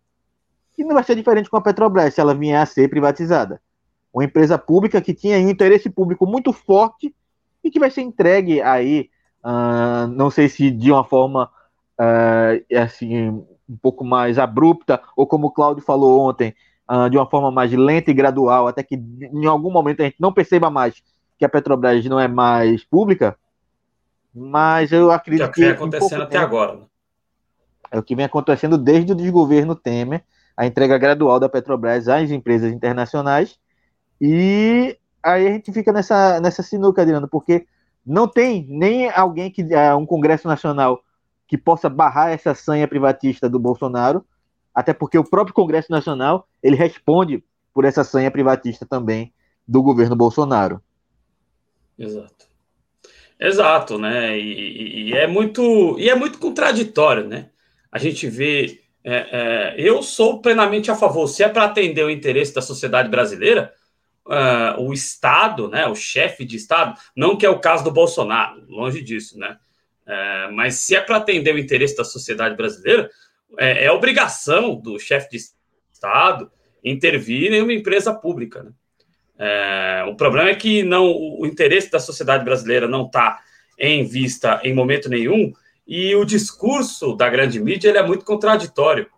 E 0.76 0.84
não 0.84 0.94
vai 0.94 1.04
ser 1.04 1.14
diferente 1.14 1.48
com 1.48 1.56
a 1.56 1.60
Petrobras 1.60 2.14
se 2.14 2.20
ela 2.20 2.34
vier 2.34 2.60
a 2.60 2.66
ser 2.66 2.88
privatizada. 2.88 3.60
Uma 4.12 4.24
empresa 4.24 4.58
pública 4.58 5.00
que 5.00 5.14
tinha 5.14 5.38
um 5.38 5.48
interesse 5.48 5.88
público 5.88 6.26
muito 6.26 6.52
forte 6.52 7.14
e 7.62 7.70
que 7.70 7.78
vai 7.78 7.90
ser 7.90 8.02
entregue 8.02 8.60
aí, 8.60 9.08
uh, 9.44 10.08
não 10.08 10.30
sei 10.30 10.48
se 10.48 10.70
de 10.70 10.90
uma 10.90 11.04
forma 11.04 11.48
uh, 12.00 12.78
assim 12.78 13.28
um 13.68 13.76
pouco 13.80 14.04
mais 14.04 14.38
abrupta, 14.38 15.00
ou 15.16 15.26
como 15.26 15.46
o 15.46 15.50
Claudio 15.50 15.82
falou 15.82 16.28
ontem, 16.28 16.54
uh, 16.92 17.08
de 17.08 17.16
uma 17.16 17.28
forma 17.28 17.50
mais 17.50 17.72
lenta 17.72 18.10
e 18.10 18.14
gradual, 18.14 18.68
até 18.68 18.82
que 18.82 18.96
em 18.96 19.46
algum 19.46 19.70
momento 19.70 20.00
a 20.00 20.04
gente 20.04 20.16
não 20.20 20.32
perceba 20.32 20.68
mais 20.68 21.02
que 21.38 21.44
a 21.44 21.48
Petrobras 21.48 22.04
não 22.04 22.20
é 22.20 22.28
mais 22.28 22.84
pública, 22.84 23.36
mas 24.34 24.92
eu 24.92 25.10
acredito 25.10 25.50
que... 25.50 25.64
É 25.64 25.70
o 25.72 25.74
que 25.74 25.80
vem 25.80 25.88
acontecendo 25.88 26.22
até 26.22 26.38
tempo, 26.38 26.44
agora. 26.44 26.74
Né? 26.74 26.84
É 27.90 27.98
o 27.98 28.02
que 28.02 28.14
vem 28.14 28.24
acontecendo 28.24 28.76
desde 28.76 29.12
o 29.12 29.16
desgoverno 29.16 29.74
Temer, 29.74 30.22
a 30.56 30.66
entrega 30.66 30.98
gradual 30.98 31.40
da 31.40 31.48
Petrobras 31.48 32.08
às 32.08 32.30
empresas 32.30 32.70
internacionais, 32.70 33.58
e 34.20 34.96
aí 35.22 35.48
a 35.48 35.50
gente 35.50 35.72
fica 35.72 35.92
nessa, 35.92 36.40
nessa 36.40 36.62
sinuca, 36.62 37.02
Adriano, 37.02 37.28
porque 37.28 37.66
não 38.04 38.28
tem 38.28 38.66
nem 38.68 39.10
alguém 39.10 39.50
que, 39.50 39.62
uh, 39.62 39.96
um 39.96 40.06
Congresso 40.06 40.46
Nacional 40.46 41.02
que 41.48 41.56
possa 41.56 41.88
barrar 41.88 42.30
essa 42.30 42.54
sanha 42.54 42.88
privatista 42.88 43.48
do 43.48 43.58
Bolsonaro, 43.58 44.24
até 44.74 44.92
porque 44.92 45.18
o 45.18 45.24
próprio 45.24 45.54
Congresso 45.54 45.90
Nacional 45.90 46.48
ele 46.62 46.76
responde 46.76 47.42
por 47.72 47.84
essa 47.84 48.04
sanha 48.04 48.30
privatista 48.30 48.86
também 48.86 49.32
do 49.66 49.82
governo 49.82 50.16
Bolsonaro. 50.16 50.80
Exato. 51.98 52.46
Exato, 53.38 53.98
né? 53.98 54.38
E, 54.38 55.10
e, 55.10 55.12
é 55.14 55.26
muito 55.26 55.98
e 55.98 56.08
é 56.08 56.14
muito 56.14 56.38
contraditório, 56.38 57.26
né? 57.26 57.50
A 57.90 57.98
gente 57.98 58.28
vê. 58.28 58.80
É, 59.04 59.14
é, 59.14 59.74
eu 59.76 60.00
sou 60.00 60.40
plenamente 60.40 60.90
a 60.90 60.94
favor. 60.94 61.26
Se 61.26 61.42
é 61.42 61.48
para 61.48 61.64
atender 61.64 62.04
o 62.04 62.10
interesse 62.10 62.54
da 62.54 62.62
sociedade 62.62 63.08
brasileira, 63.08 63.72
uh, 64.26 64.80
o 64.80 64.92
Estado, 64.92 65.68
né? 65.68 65.86
O 65.88 65.94
chefe 65.94 66.44
de 66.44 66.56
Estado, 66.56 66.96
não 67.16 67.36
que 67.36 67.44
é 67.44 67.50
o 67.50 67.58
caso 67.58 67.82
do 67.82 67.90
Bolsonaro, 67.90 68.64
longe 68.68 69.02
disso, 69.02 69.36
né? 69.36 69.58
É, 70.06 70.48
mas 70.50 70.76
se 70.76 70.94
é 70.96 71.00
para 71.00 71.16
atender 71.16 71.54
o 71.54 71.58
interesse 71.58 71.96
da 71.96 72.04
sociedade 72.04 72.56
brasileira, 72.56 73.08
é, 73.58 73.84
é 73.84 73.92
obrigação 73.92 74.74
do 74.76 74.98
chefe 74.98 75.30
de 75.30 75.38
Estado 75.92 76.50
intervir 76.84 77.52
em 77.52 77.62
uma 77.62 77.72
empresa 77.72 78.12
pública. 78.12 78.62
Né? 78.62 78.72
É, 79.38 80.04
o 80.08 80.14
problema 80.16 80.50
é 80.50 80.54
que 80.54 80.82
não 80.82 81.06
o 81.06 81.46
interesse 81.46 81.90
da 81.90 82.00
sociedade 82.00 82.44
brasileira 82.44 82.88
não 82.88 83.06
está 83.06 83.40
em 83.78 84.04
vista 84.04 84.60
em 84.62 84.74
momento 84.74 85.08
nenhum 85.08 85.52
e 85.86 86.14
o 86.14 86.24
discurso 86.24 87.14
da 87.14 87.28
grande 87.28 87.60
mídia 87.60 87.88
ele 87.88 87.98
é 87.98 88.06
muito 88.06 88.24
contraditório, 88.24 89.08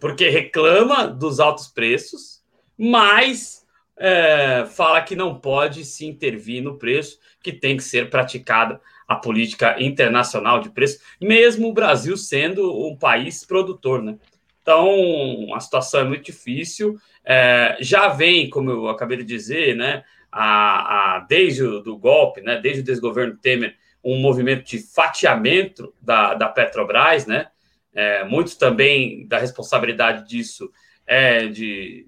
porque 0.00 0.28
reclama 0.28 1.06
dos 1.06 1.38
altos 1.40 1.68
preços, 1.68 2.42
mas 2.76 3.64
é, 3.96 4.66
fala 4.66 5.02
que 5.02 5.14
não 5.14 5.38
pode 5.38 5.84
se 5.84 6.06
intervir 6.06 6.62
no 6.62 6.78
preço, 6.78 7.18
que 7.42 7.52
tem 7.52 7.76
que 7.76 7.84
ser 7.84 8.10
praticada 8.10 8.80
a 9.06 9.16
política 9.16 9.76
internacional 9.82 10.60
de 10.60 10.70
preço, 10.70 11.00
mesmo 11.20 11.68
o 11.68 11.72
Brasil 11.72 12.16
sendo 12.16 12.86
um 12.86 12.96
país 12.96 13.44
produtor, 13.44 14.02
né? 14.02 14.16
Então, 14.62 15.54
a 15.54 15.60
situação 15.60 16.00
é 16.00 16.04
muito 16.04 16.24
difícil. 16.24 16.96
É, 17.22 17.76
já 17.80 18.08
vem, 18.08 18.48
como 18.48 18.70
eu 18.70 18.88
acabei 18.88 19.18
de 19.18 19.24
dizer, 19.24 19.76
né, 19.76 20.02
a, 20.32 21.16
a, 21.16 21.20
desde 21.20 21.62
o 21.62 21.80
do 21.80 21.98
golpe, 21.98 22.40
né, 22.40 22.58
desde 22.58 22.80
o 22.80 22.84
desgoverno 22.84 23.36
Temer, 23.36 23.76
um 24.02 24.18
movimento 24.18 24.64
de 24.64 24.78
fatiamento 24.78 25.94
da, 26.00 26.34
da 26.34 26.48
Petrobras, 26.48 27.26
né? 27.26 27.48
É, 27.94 28.24
muito 28.24 28.58
também 28.58 29.26
da 29.28 29.38
responsabilidade 29.38 30.28
disso 30.28 30.70
é 31.06 31.46
de, 31.46 32.06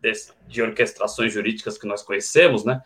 de, 0.00 0.12
de 0.46 0.62
orquestrações 0.62 1.32
jurídicas 1.32 1.76
que 1.76 1.86
nós 1.86 2.02
conhecemos, 2.02 2.64
né? 2.64 2.80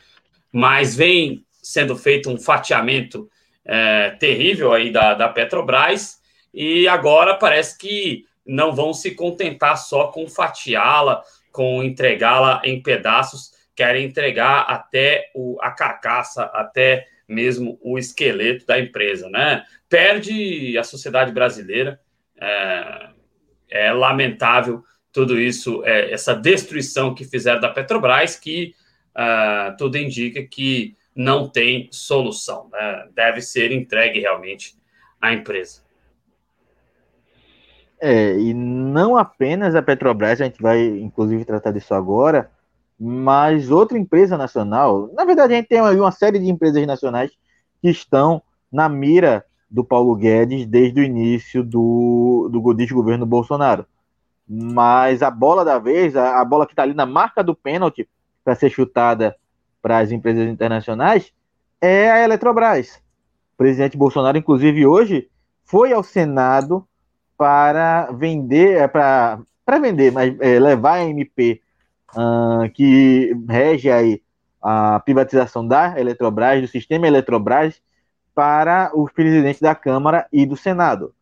Mas 0.51 0.97
vem 0.97 1.45
sendo 1.63 1.95
feito 1.95 2.31
um 2.31 2.39
fatiamento 2.39 3.31
é, 3.69 4.11
terrível 4.19 4.73
aí 4.73 4.91
da, 4.91 5.15
da 5.15 5.29
Petrobras, 5.29 6.19
e 6.53 6.89
agora 6.89 7.35
parece 7.35 7.77
que 7.77 8.25
não 8.47 8.75
vão 8.75 8.95
se 8.95 9.11
contentar 9.11 9.77
só 9.77 10.09
com 10.09 10.27
fatiá-la, 10.27 11.23
com 11.53 11.85
entregá-la 11.85 12.63
em 12.65 12.83
pedaços, 12.83 13.53
querem 13.77 14.07
entregar 14.07 14.63
até 14.63 15.31
o, 15.35 15.59
a 15.61 15.71
carcaça, 15.71 16.45
até 16.45 17.07
mesmo 17.29 17.79
o 17.83 17.99
esqueleto 17.99 18.65
da 18.65 18.81
empresa, 18.81 19.29
né? 19.29 19.63
Perde 19.89 20.77
a 20.79 20.83
sociedade 20.83 21.31
brasileira, 21.31 22.01
é, 22.41 23.09
é 23.69 23.93
lamentável 23.93 24.83
tudo 25.13 25.39
isso, 25.39 25.85
é, 25.85 26.11
essa 26.13 26.35
destruição 26.35 27.15
que 27.15 27.25
fizeram 27.25 27.61
da 27.61 27.69
Petrobras, 27.69 28.37
que 28.37 28.75
uh, 29.17 29.77
tudo 29.77 29.99
indica 29.99 30.43
que 30.43 30.97
não 31.19 31.49
tem 31.49 31.89
solução. 31.91 32.69
Né? 32.71 33.09
Deve 33.13 33.43
ser 33.43 33.73
entregue 33.73 34.21
realmente 34.21 34.77
à 35.21 35.33
empresa. 35.33 35.83
É, 38.01 38.39
e 38.39 38.55
não 38.55 39.17
apenas 39.17 39.75
a 39.75 39.83
Petrobras, 39.83 40.41
a 40.41 40.45
gente 40.45 40.63
vai 40.63 40.81
inclusive 40.87 41.45
tratar 41.45 41.73
disso 41.73 41.93
agora, 41.93 42.49
mas 42.99 43.69
outra 43.69 43.99
empresa 43.99 44.39
nacional. 44.39 45.11
Na 45.13 45.25
verdade, 45.25 45.55
a 45.55 45.57
gente 45.57 45.67
tem 45.67 45.81
aí 45.81 45.99
uma 45.99 46.13
série 46.13 46.39
de 46.39 46.49
empresas 46.49 46.87
nacionais 46.87 47.33
que 47.83 47.89
estão 47.89 48.41
na 48.71 48.89
mira 48.89 49.45
do 49.69 49.83
Paulo 49.83 50.15
Guedes 50.15 50.67
desde 50.67 51.01
o 51.01 51.05
início 51.05 51.65
do, 51.65 52.49
do 52.53 52.61
governo 52.61 53.27
Bolsonaro. 53.27 53.85
Mas 54.49 55.21
a 55.21 55.33
bola 55.33 55.65
da 55.65 55.81
vez, 55.81 56.15
a, 56.15 56.41
a 56.41 56.45
bola 56.45 56.65
que 56.65 56.73
está 56.73 56.85
ali 56.85 56.95
na 56.95 57.05
marca 57.05 57.43
do 57.43 57.57
pênalti 57.57 58.09
para 58.45 58.55
ser 58.55 58.71
chutada 58.71 59.37
para 59.89 60.01
as 60.01 60.13
empresas 60.13 60.47
internacionais 60.47 61.33
é 61.81 62.11
a 62.11 62.23
Eletrobras. 62.23 62.97
O 63.55 63.57
presidente 63.57 63.97
Bolsonaro, 63.97 64.37
inclusive, 64.37 64.87
hoje 64.87 65.31
foi 65.65 65.95
ao 65.95 66.03
Senado 66.03 66.87
para 67.39 68.13
vender, 68.13 68.83
é, 68.83 68.87
para 68.87 69.79
vender, 69.81 70.13
mas 70.13 70.39
é, 70.41 70.61
levar 70.61 70.97
a 70.97 71.05
MP 71.05 71.63
uh, 72.11 72.71
que 72.75 73.35
rege 73.49 73.91
aí 73.91 74.21
a 74.61 75.01
privatização 75.01 75.67
da 75.67 75.99
Eletrobras, 75.99 76.61
do 76.61 76.69
sistema 76.69 77.07
Eletrobras, 77.07 77.81
para 78.35 78.91
os 78.95 79.11
presidentes 79.11 79.63
da 79.63 79.75
Câmara 79.75 80.27
e 80.31 80.45
do 80.45 80.57
Senado. 80.57 81.15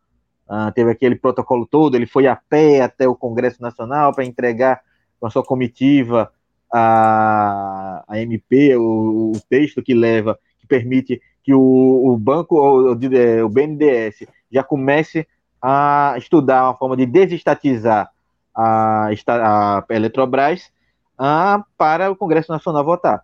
Uh, 0.45 0.71
teve 0.73 0.91
aquele 0.91 1.15
protocolo 1.15 1.65
todo, 1.65 1.95
ele 1.95 2.05
foi 2.05 2.27
a 2.27 2.35
pé 2.35 2.81
até 2.81 3.07
o 3.07 3.15
Congresso 3.15 3.61
Nacional 3.61 4.13
para 4.13 4.25
entregar 4.25 4.81
com 5.21 5.25
a 5.25 5.29
sua 5.29 5.43
comitiva 5.43 6.33
a, 6.73 8.03
a 8.07 8.19
MP, 8.19 8.75
o, 8.75 9.31
o, 9.35 9.41
texto 9.49 9.81
que 9.81 9.93
leva, 9.93 10.37
que 10.59 10.67
permite 10.67 11.21
que 11.43 11.53
o, 11.53 11.59
o 11.59 12.17
banco, 12.17 12.55
o, 12.55 12.91
o 12.91 13.49
BNDES, 13.49 14.27
já 14.51 14.63
comece 14.63 15.27
a 15.61 16.15
estudar 16.17 16.65
uma 16.65 16.77
forma 16.77 16.97
de 16.97 17.05
desestatizar 17.05 18.11
a, 18.55 19.09
a 19.09 19.85
Eletrobras 19.89 20.71
a, 21.17 21.63
para 21.77 22.11
o 22.11 22.15
Congresso 22.15 22.51
Nacional 22.51 22.83
votar. 22.83 23.23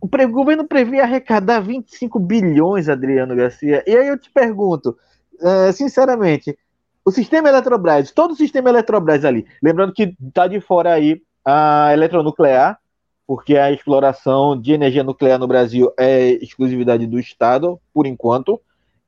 O 0.00 0.08
governo 0.28 0.66
previa 0.66 1.02
arrecadar 1.02 1.60
25 1.60 2.18
bilhões, 2.20 2.88
Adriano 2.88 3.34
Garcia. 3.34 3.82
E 3.86 3.96
aí 3.96 4.08
eu 4.08 4.18
te 4.18 4.30
pergunto, 4.30 4.96
uh, 5.40 5.72
sinceramente, 5.72 6.56
o 7.04 7.10
sistema 7.10 7.48
Eletrobras, 7.48 8.10
todo 8.10 8.32
o 8.32 8.36
sistema 8.36 8.68
Eletrobras 8.68 9.24
ali, 9.24 9.46
lembrando 9.62 9.92
que 9.92 10.14
está 10.20 10.46
de 10.46 10.60
fora 10.60 10.92
aí 10.92 11.22
a 11.46 11.92
eletronuclear, 11.92 12.76
porque 13.24 13.56
a 13.56 13.70
exploração 13.70 14.60
de 14.60 14.72
energia 14.72 15.04
nuclear 15.04 15.38
no 15.38 15.46
Brasil 15.46 15.92
é 15.96 16.30
exclusividade 16.42 17.06
do 17.06 17.20
Estado, 17.20 17.80
por 17.94 18.04
enquanto, 18.04 18.60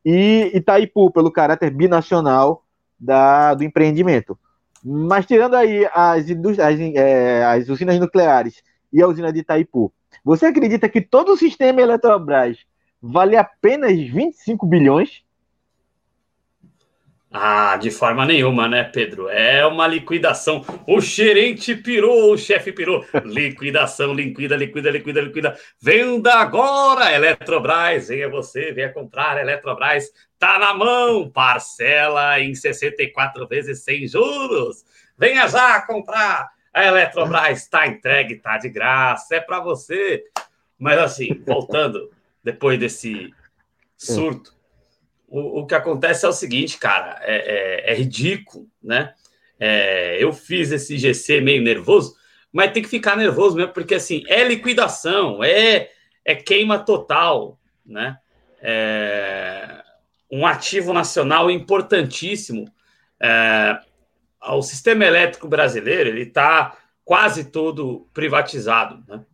e 0.05 0.53
Itaipu, 0.55 1.11
pelo 1.11 1.33
caráter 1.33 1.71
binacional 1.71 2.65
da, 2.99 3.55
do 3.55 3.65
empreendimento. 3.65 4.39
Mas 4.85 5.27
tirando 5.27 5.55
aí 5.55 5.85
as, 5.93 6.27
as, 6.59 6.81
é, 6.95 7.45
as 7.45 7.69
usinas 7.69 7.99
nucleares 7.99 8.63
e 8.93 9.03
a 9.03 9.09
usina 9.09 9.33
de 9.33 9.41
Itaipu, 9.41 9.93
você 10.25 10.47
acredita 10.47 10.89
que 10.89 11.01
todo 11.01 11.33
o 11.33 11.37
sistema 11.37 11.81
Eletrobras 11.81 12.59
vale 13.03 13.37
apenas 13.37 13.93
25 13.93 14.65
bilhões? 14.67 15.23
Ah, 17.31 17.77
de 17.77 17.91
forma 17.91 18.25
nenhuma, 18.25 18.67
né, 18.67 18.85
Pedro? 18.85 19.29
É 19.29 19.65
uma 19.67 19.87
liquidação. 19.87 20.65
O 20.87 20.99
gerente 20.99 21.75
pirou, 21.77 22.33
o 22.33 22.39
chefe 22.39 22.73
pirou. 22.73 23.05
Liquidação, 23.23 24.15
liquida, 24.15 24.57
liquida, 24.57 24.91
liquida, 24.91 25.21
liquida. 25.21 25.59
Venda 25.81 26.35
agora, 26.37 27.13
Eletrobras. 27.13 28.09
Venha 28.09 28.31
você, 28.31 28.73
venha 28.73 28.91
comprar 28.91 29.39
Eletrobras. 29.39 30.11
Tá 30.39 30.59
na 30.59 30.73
mão. 30.73 31.31
Parcela 31.31 32.41
em 32.41 32.55
64 32.55 33.47
vezes 33.47 33.85
sem 33.85 34.09
juros. 34.09 34.85
Venha 35.19 35.47
já 35.49 35.83
comprar. 35.83 36.49
A 36.73 36.87
Eletrobras 36.87 37.59
está 37.59 37.87
entregue, 37.87 38.37
tá 38.37 38.57
de 38.57 38.71
graça. 38.71 39.37
É 39.37 39.41
para 39.41 39.61
você. 39.61 40.25
Mas 40.79 40.99
assim, 40.99 41.43
voltando, 41.47 42.11
depois 42.43 42.79
desse 42.79 43.35
surto 43.99 44.58
o, 45.29 45.61
o 45.61 45.67
que 45.67 45.75
acontece 45.75 46.25
é 46.25 46.29
o 46.29 46.33
seguinte, 46.33 46.79
cara, 46.79 47.21
é, 47.23 47.37
é, 47.87 47.93
é 47.93 47.95
ridículo, 47.95 48.67
né? 48.83 49.15
É, 49.61 50.17
eu 50.23 50.33
fiz 50.33 50.71
esse 50.71 50.97
GC 50.97 51.41
meio 51.41 51.63
nervoso, 51.63 52.17
mas 52.53 52.73
tem 52.73 52.83
que 52.83 52.89
ficar 52.89 53.17
nervoso 53.17 53.57
mesmo, 53.57 53.73
porque 53.73 53.95
assim, 53.95 54.23
é 54.29 54.43
liquidação, 54.45 55.43
é, 55.43 55.91
é 56.25 56.35
queima 56.35 56.79
total, 56.79 57.59
né? 57.85 58.19
É 58.61 59.83
um 60.31 60.47
ativo 60.47 60.93
nacional 60.93 61.51
importantíssimo. 61.51 62.71
É, 63.21 63.81
o 64.51 64.63
sistema 64.63 65.05
elétrico 65.05 65.49
brasileiro 65.49 66.11
ele 66.11 66.23
está 66.23 66.77
quase 67.05 67.45
todo 67.51 68.09
privatizado, 68.13 69.03
né? 69.09 69.25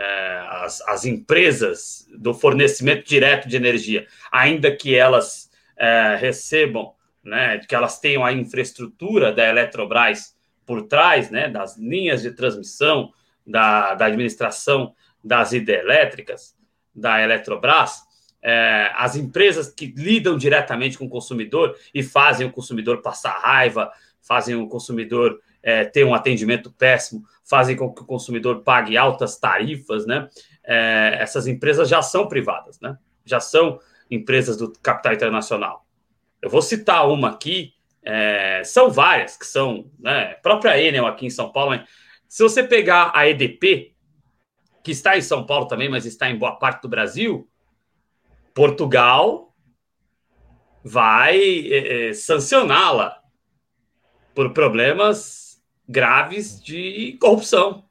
É, 0.00 0.46
as, 0.48 0.80
as, 0.88 1.04
empresas 1.04 2.08
do 2.16 2.32
fornecimento 2.32 3.06
direto 3.06 3.46
de 3.48 3.56
energia, 3.56 4.06
ainda 4.32 4.74
que 4.74 4.94
elas 4.94 5.50
é, 5.76 6.16
recebam, 6.18 6.94
né, 7.22 7.58
que 7.58 7.74
elas 7.74 8.00
tenham 8.00 8.24
a 8.24 8.32
infraestrutura 8.32 9.30
da 9.30 9.46
Eletrobras 9.46 10.34
por 10.64 10.82
trás, 10.86 11.30
né, 11.30 11.48
das 11.48 11.76
linhas 11.76 12.22
de 12.22 12.30
transmissão, 12.30 13.12
da, 13.46 13.94
da 13.94 14.06
administração 14.06 14.94
das 15.22 15.52
hidrelétricas, 15.52 16.56
da 16.94 17.20
Eletrobras, 17.20 18.02
é, 18.42 18.90
as 18.94 19.16
empresas 19.16 19.68
que 19.68 19.86
lidam 19.86 20.36
diretamente 20.36 20.96
com 20.96 21.04
o 21.04 21.10
consumidor 21.10 21.76
e 21.94 22.02
fazem 22.02 22.46
o 22.46 22.52
consumidor 22.52 23.02
passar 23.02 23.32
raiva, 23.32 23.90
fazem 24.20 24.54
o 24.54 24.68
consumidor 24.68 25.40
é, 25.62 25.84
ter 25.84 26.04
um 26.04 26.14
atendimento 26.14 26.70
péssimo, 26.70 27.24
fazem 27.44 27.76
com 27.76 27.92
que 27.92 28.02
o 28.02 28.06
consumidor 28.06 28.62
pague 28.62 28.96
altas 28.96 29.38
tarifas, 29.38 30.06
né? 30.06 30.28
É, 30.64 31.18
essas 31.20 31.46
empresas 31.46 31.88
já 31.88 32.00
são 32.00 32.28
privadas, 32.28 32.80
né? 32.80 32.96
Já 33.24 33.40
são 33.40 33.78
empresas 34.10 34.56
do 34.56 34.72
capital 34.82 35.12
internacional. 35.12 35.86
Eu 36.40 36.48
vou 36.48 36.62
citar 36.62 37.08
uma 37.08 37.30
aqui, 37.30 37.74
é, 38.02 38.62
são 38.64 38.90
várias 38.90 39.36
que 39.36 39.46
são, 39.46 39.90
né? 39.98 40.34
Própria 40.42 40.80
Enel 40.80 41.06
aqui 41.06 41.26
em 41.26 41.30
São 41.30 41.52
Paulo, 41.52 41.78
se 42.26 42.42
você 42.42 42.62
pegar 42.62 43.10
a 43.14 43.28
EDP, 43.28 43.92
que 44.82 44.92
está 44.92 45.18
em 45.18 45.22
São 45.22 45.44
Paulo 45.44 45.66
também, 45.66 45.88
mas 45.88 46.06
está 46.06 46.30
em 46.30 46.38
boa 46.38 46.56
parte 46.56 46.82
do 46.82 46.88
Brasil, 46.88 47.46
Portugal 48.60 49.54
vai 50.84 51.40
é, 51.40 52.08
é 52.08 52.12
sancioná-la 52.12 53.18
por 54.34 54.52
problemas 54.52 55.62
graves 55.88 56.62
de 56.62 57.16
corrupção, 57.18 57.86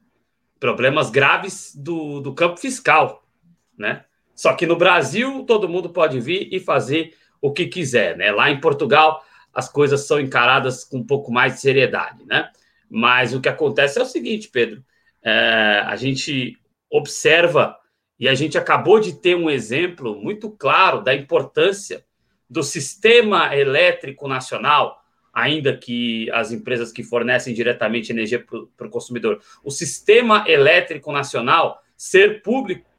problemas 0.59 1.09
graves 1.09 1.75
do, 1.75 2.19
do 2.21 2.35
campo 2.35 2.57
fiscal, 2.57 3.27
né? 3.75 4.05
Só 4.35 4.53
que 4.53 4.67
no 4.67 4.75
Brasil 4.75 5.43
todo 5.43 5.67
mundo 5.67 5.89
pode 5.89 6.19
vir 6.19 6.47
e 6.51 6.59
fazer 6.59 7.15
o 7.41 7.51
que 7.51 7.65
quiser, 7.65 8.15
né? 8.15 8.31
Lá 8.31 8.51
em 8.51 8.61
Portugal 8.61 9.23
as 9.51 9.67
coisas 9.67 10.05
são 10.05 10.19
encaradas 10.19 10.83
com 10.83 10.97
um 10.97 11.03
pouco 11.03 11.31
mais 11.31 11.55
de 11.55 11.61
seriedade, 11.61 12.23
né? 12.27 12.51
Mas 12.87 13.33
o 13.33 13.41
que 13.41 13.49
acontece 13.49 13.97
é 13.97 14.03
o 14.03 14.05
seguinte, 14.05 14.47
Pedro, 14.49 14.85
é, 15.23 15.81
a 15.83 15.95
gente 15.95 16.55
observa 16.91 17.75
e 18.19 18.27
a 18.27 18.35
gente 18.35 18.57
acabou 18.57 18.99
de 18.99 19.13
ter 19.13 19.35
um 19.35 19.49
exemplo 19.49 20.15
muito 20.21 20.49
claro 20.51 21.01
da 21.01 21.15
importância 21.15 22.03
do 22.49 22.61
sistema 22.61 23.55
elétrico 23.55 24.27
nacional, 24.27 25.01
ainda 25.31 25.77
que 25.77 26.29
as 26.31 26.51
empresas 26.51 26.91
que 26.91 27.03
fornecem 27.03 27.53
diretamente 27.53 28.11
energia 28.11 28.43
para 28.75 28.87
o 28.87 28.89
consumidor, 28.89 29.39
o 29.63 29.71
sistema 29.71 30.43
elétrico 30.47 31.11
nacional 31.11 31.81
ser 31.95 32.41
público, 32.41 32.89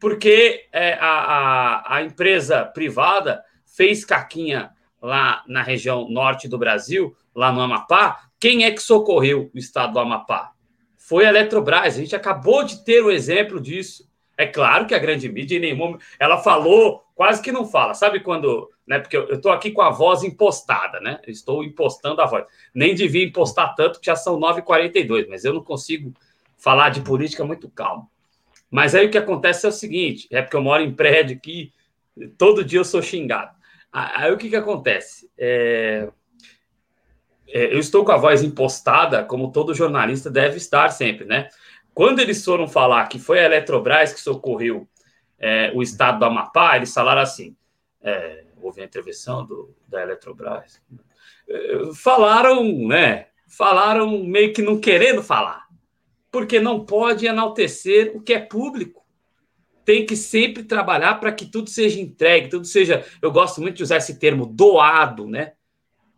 porque 0.00 0.66
é, 0.72 0.94
a, 0.94 1.06
a, 1.06 1.96
a 1.96 2.02
empresa 2.02 2.64
privada 2.64 3.42
fez 3.76 4.04
caquinha 4.04 4.70
lá 5.00 5.42
na 5.46 5.62
região 5.62 6.08
norte 6.08 6.48
do 6.48 6.58
Brasil, 6.58 7.14
lá 7.34 7.52
no 7.52 7.60
Amapá. 7.60 8.28
Quem 8.38 8.64
é 8.64 8.70
que 8.70 8.82
socorreu 8.82 9.50
o 9.52 9.58
estado 9.58 9.94
do 9.94 9.98
Amapá? 9.98 10.52
Foi 10.96 11.26
a 11.26 11.28
Eletrobras. 11.28 11.96
A 11.96 11.98
gente 11.98 12.14
acabou 12.14 12.62
de 12.64 12.84
ter 12.84 13.02
o 13.02 13.08
um 13.08 13.10
exemplo 13.10 13.60
disso. 13.60 14.08
É 14.36 14.46
claro 14.46 14.86
que 14.86 14.94
a 14.94 14.98
grande 14.98 15.28
mídia, 15.28 15.56
em 15.56 15.60
nenhum 15.60 15.98
ela 16.18 16.38
falou, 16.38 17.04
quase 17.14 17.42
que 17.42 17.52
não 17.52 17.66
fala. 17.66 17.94
Sabe 17.94 18.20
quando 18.20 18.72
né? 18.86 18.98
Porque 18.98 19.16
eu 19.16 19.34
estou 19.34 19.52
aqui 19.52 19.70
com 19.70 19.82
a 19.82 19.90
voz 19.90 20.22
impostada, 20.22 21.00
né? 21.00 21.20
estou 21.26 21.62
impostando 21.62 22.20
a 22.20 22.26
voz. 22.26 22.44
Nem 22.74 22.94
devia 22.94 23.24
impostar 23.24 23.74
tanto, 23.74 24.00
que 24.00 24.06
já 24.06 24.16
são 24.16 24.38
9h42, 24.38 25.26
mas 25.28 25.44
eu 25.44 25.54
não 25.54 25.62
consigo 25.62 26.12
falar 26.58 26.90
de 26.90 27.00
política 27.00 27.44
muito 27.44 27.70
calmo. 27.70 28.10
Mas 28.70 28.94
aí 28.94 29.06
o 29.06 29.10
que 29.10 29.18
acontece 29.18 29.66
é 29.66 29.68
o 29.68 29.72
seguinte: 29.72 30.26
é 30.30 30.42
porque 30.42 30.56
eu 30.56 30.62
moro 30.62 30.82
em 30.82 30.92
prédio 30.92 31.36
aqui, 31.36 31.72
todo 32.36 32.64
dia 32.64 32.80
eu 32.80 32.84
sou 32.84 33.02
xingado. 33.02 33.54
Aí 33.92 34.32
o 34.32 34.38
que, 34.38 34.48
que 34.48 34.56
acontece? 34.56 35.30
É... 35.38 36.08
É, 37.54 37.74
eu 37.74 37.78
estou 37.78 38.02
com 38.02 38.12
a 38.12 38.16
voz 38.16 38.42
impostada, 38.42 39.22
como 39.24 39.52
todo 39.52 39.74
jornalista 39.74 40.30
deve 40.30 40.56
estar 40.56 40.88
sempre, 40.88 41.26
né? 41.26 41.50
Quando 41.94 42.20
eles 42.20 42.44
foram 42.44 42.68
falar 42.68 43.06
que 43.06 43.18
foi 43.18 43.40
a 43.40 43.44
Eletrobras 43.44 44.12
que 44.12 44.20
socorreu 44.20 44.88
é, 45.38 45.72
o 45.74 45.82
estado 45.82 46.20
do 46.20 46.24
Amapá, 46.24 46.76
eles 46.76 46.92
falaram 46.92 47.20
assim: 47.20 47.56
é, 48.00 48.44
houve 48.62 48.80
a 48.80 48.84
intervenção 48.84 49.44
do, 49.44 49.74
da 49.88 50.02
Eletrobras, 50.02 50.80
eh, 51.48 51.90
falaram, 51.94 52.64
né? 52.86 53.26
Falaram 53.48 54.24
meio 54.24 54.52
que 54.52 54.62
não 54.62 54.80
querendo 54.80 55.22
falar, 55.22 55.66
porque 56.30 56.58
não 56.58 56.86
pode 56.86 57.26
enaltecer 57.26 58.12
o 58.14 58.22
que 58.22 58.32
é 58.32 58.38
público. 58.38 59.02
Tem 59.84 60.06
que 60.06 60.16
sempre 60.16 60.62
trabalhar 60.62 61.18
para 61.18 61.32
que 61.32 61.44
tudo 61.44 61.68
seja 61.68 62.00
entregue, 62.00 62.48
tudo 62.48 62.64
seja. 62.64 63.04
Eu 63.20 63.32
gosto 63.32 63.60
muito 63.60 63.76
de 63.76 63.82
usar 63.82 63.96
esse 63.96 64.18
termo 64.18 64.46
doado, 64.46 65.26
né? 65.26 65.52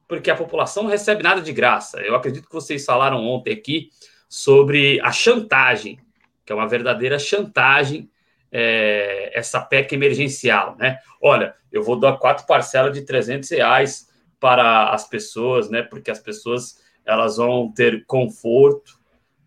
Porque 0.06 0.30
a 0.30 0.36
população 0.36 0.82
não 0.82 0.90
recebe 0.90 1.22
nada 1.22 1.40
de 1.40 1.52
graça. 1.52 2.00
Eu 2.00 2.14
acredito 2.14 2.46
que 2.46 2.54
vocês 2.54 2.84
falaram 2.84 3.24
ontem 3.26 3.52
aqui 3.52 3.88
sobre 4.34 5.00
a 5.00 5.12
chantagem, 5.12 5.96
que 6.44 6.52
é 6.52 6.56
uma 6.56 6.66
verdadeira 6.66 7.20
chantagem 7.20 8.10
é, 8.50 9.30
essa 9.32 9.60
PEC 9.60 9.94
emergencial, 9.94 10.74
né? 10.76 10.98
Olha, 11.22 11.54
eu 11.70 11.84
vou 11.84 12.00
dar 12.00 12.16
quatro 12.16 12.44
parcelas 12.44 12.92
de 12.92 13.02
300 13.02 13.48
reais 13.50 14.08
para 14.40 14.90
as 14.90 15.08
pessoas, 15.08 15.70
né? 15.70 15.82
Porque 15.82 16.10
as 16.10 16.18
pessoas 16.18 16.82
elas 17.04 17.36
vão 17.36 17.70
ter 17.70 18.04
conforto, 18.06 18.98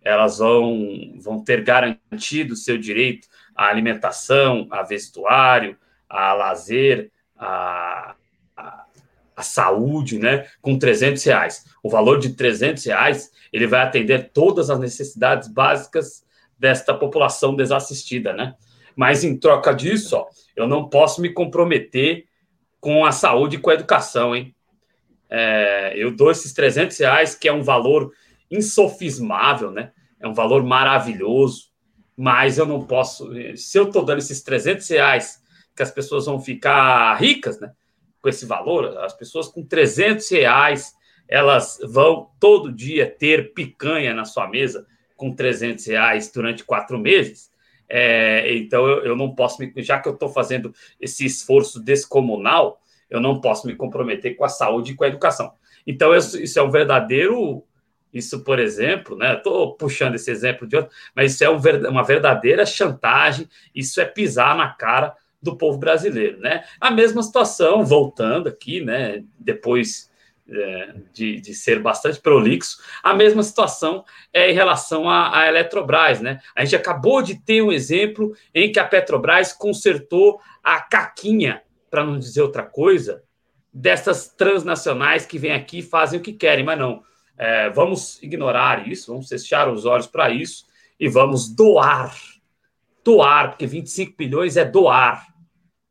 elas 0.02 0.38
vão, 0.38 1.13
vão 1.19 1.43
ter 1.43 1.65
garantido 1.65 2.54
o 2.54 2.58
seu 2.58 2.78
direito 2.78 3.28
à 3.54 3.65
alimentação, 3.67 4.69
a 4.71 4.84
vestuário, 4.84 5.78
a 6.08 6.32
lazer, 6.32 7.12
a, 7.38 8.15
a, 9.38 9.43
saúde, 9.43 10.17
né? 10.17 10.47
Com 10.62 10.78
300 10.78 11.23
reais. 11.23 11.65
O 11.84 11.89
valor 11.89 12.19
de 12.19 12.34
300 12.34 12.84
reais, 12.86 13.32
ele 13.54 13.67
vai 13.67 13.82
atender 13.82 14.32
todas 14.34 14.69
as 14.69 14.80
necessidades 14.80 15.47
básicas 15.47 16.26
desta 16.58 16.93
população 16.93 17.56
desassistida, 17.56 18.34
né? 18.34 18.56
Mas 18.95 19.23
em 19.23 19.38
troca 19.38 19.73
disso, 19.73 20.17
ó, 20.17 20.28
eu 20.56 20.67
não 20.67 20.89
posso 20.89 21.21
me 21.21 21.32
comprometer 21.32 22.26
com 22.80 23.06
a 23.06 23.12
saúde 23.12 23.58
e 23.58 23.60
com 23.60 23.69
a 23.69 23.76
educação, 23.76 24.36
hein? 24.36 24.56
É, 25.30 25.93
eu 25.95 26.15
dou 26.15 26.32
esses 26.32 26.54
300 26.54 26.97
reais, 26.97 27.36
que 27.36 27.47
é 27.47 27.54
um 27.54 27.62
valor 27.62 28.12
insofismável, 28.50 29.71
né? 29.71 29.91
É 30.19 30.28
um 30.28 30.34
valor 30.34 30.63
maravilhoso, 30.63 31.65
mas 32.15 32.58
eu 32.58 32.65
não 32.65 32.82
posso. 32.82 33.30
Se 33.56 33.78
eu 33.78 33.84
estou 33.84 34.04
dando 34.04 34.19
esses 34.19 34.41
300 34.41 34.88
reais, 34.89 35.41
que 35.76 35.84
as 35.84 35.91
pessoas 35.91 36.26
vão 36.26 36.39
ficar 36.39 37.13
ricas, 37.15 37.60
né? 37.60 37.71
Com 38.21 38.30
esse 38.30 38.45
valor, 38.45 38.97
as 38.99 39.13
pessoas 39.13 39.47
com 39.47 39.63
300 39.63 40.30
reais, 40.32 40.93
elas 41.27 41.80
vão 41.84 42.30
todo 42.39 42.71
dia 42.71 43.10
ter 43.10 43.53
picanha 43.53 44.13
na 44.13 44.25
sua 44.25 44.47
mesa 44.47 44.86
com 45.15 45.34
300 45.34 45.86
reais 45.88 46.32
durante 46.32 46.63
quatro 46.63 46.97
meses. 46.97 47.51
É, 47.89 48.53
então 48.56 48.86
eu, 48.86 49.06
eu, 49.06 49.15
não 49.15 49.34
posso 49.34 49.62
me, 49.62 49.71
já 49.77 49.99
que 49.99 50.10
eu 50.10 50.13
estou 50.13 50.30
fazendo 50.30 50.73
esse 50.99 51.25
esforço 51.25 51.82
descomunal, 51.82 52.82
eu 53.10 53.21
não 53.21 53.39
posso 53.39 53.65
me 53.65 53.75
comprometer 53.75 54.36
com 54.36 54.43
a 54.43 54.49
saúde 54.49 54.91
e 54.91 54.95
com 54.95 55.03
a 55.03 55.08
educação. 55.08 55.53
Então, 55.86 56.13
isso 56.13 56.60
é 56.60 56.62
um 56.62 56.69
verdadeiro. 56.69 57.63
Isso, 58.13 58.43
por 58.43 58.60
exemplo, 58.60 59.15
né? 59.15 59.36
Estou 59.36 59.75
puxando 59.75 60.15
esse 60.15 60.30
exemplo 60.30 60.67
de 60.67 60.75
outro, 60.75 60.91
mas 61.15 61.34
isso 61.34 61.43
é 61.43 61.49
um, 61.49 61.60
uma 61.89 62.03
verdadeira 62.03 62.65
chantagem, 62.65 63.47
isso 63.75 64.01
é 64.01 64.06
pisar 64.06 64.56
na 64.56 64.69
cara 64.69 65.13
do 65.41 65.56
povo 65.56 65.78
brasileiro, 65.78 66.39
né? 66.39 66.63
A 66.80 66.91
mesma 66.91 67.21
situação, 67.21 67.86
voltando 67.86 68.50
aqui, 68.50 68.82
né? 68.82 69.23
Depois 69.39 70.10
é, 70.50 70.95
de, 71.13 71.41
de, 71.41 71.54
ser 71.54 71.80
bastante 71.82 72.19
prolixo, 72.19 72.78
a 73.04 73.13
mesma 73.13 73.43
situação 73.43 74.06
é 74.34 74.50
em 74.50 74.54
relação 74.54 75.10
à, 75.10 75.45
Eletrobras, 75.47 76.21
né? 76.21 76.39
A 76.56 76.63
gente 76.63 76.76
acabou 76.76 77.21
de 77.21 77.36
ter 77.36 77.62
um 77.62 77.71
exemplo 77.71 78.34
em 78.54 78.71
que 78.71 78.80
a 78.80 78.86
Petrobras 78.86 79.54
consertou 79.54 80.39
a 80.63 80.80
caquinha, 80.80 81.62
para 81.89 82.04
não 82.04 82.17
dizer 82.17 82.41
outra 82.41 82.63
coisa, 82.63 83.23
dessas 83.73 84.30
transnacionais 84.30 85.26
que 85.26 85.38
vêm 85.38 85.52
aqui 85.52 85.80
e 85.80 85.84
fazem 85.84 86.19
o 86.19 86.23
que 86.23 86.34
querem, 86.34 86.63
mas 86.63 86.80
não. 86.80 87.04
É, 87.38 87.69
vamos 87.69 88.21
ignorar 88.23 88.88
isso, 88.88 89.12
vamos 89.12 89.28
fechar 89.28 89.69
os 89.69 89.86
olhos 89.86 90.08
para 90.08 90.30
isso 90.32 90.65
e 91.00 91.08
vamos 91.08 91.54
doar. 91.54 92.15
Doar, 93.07 93.51
porque 93.51 93.65
25 93.65 94.17
bilhões 94.17 94.57
é 94.57 94.65
doar, 94.65 95.25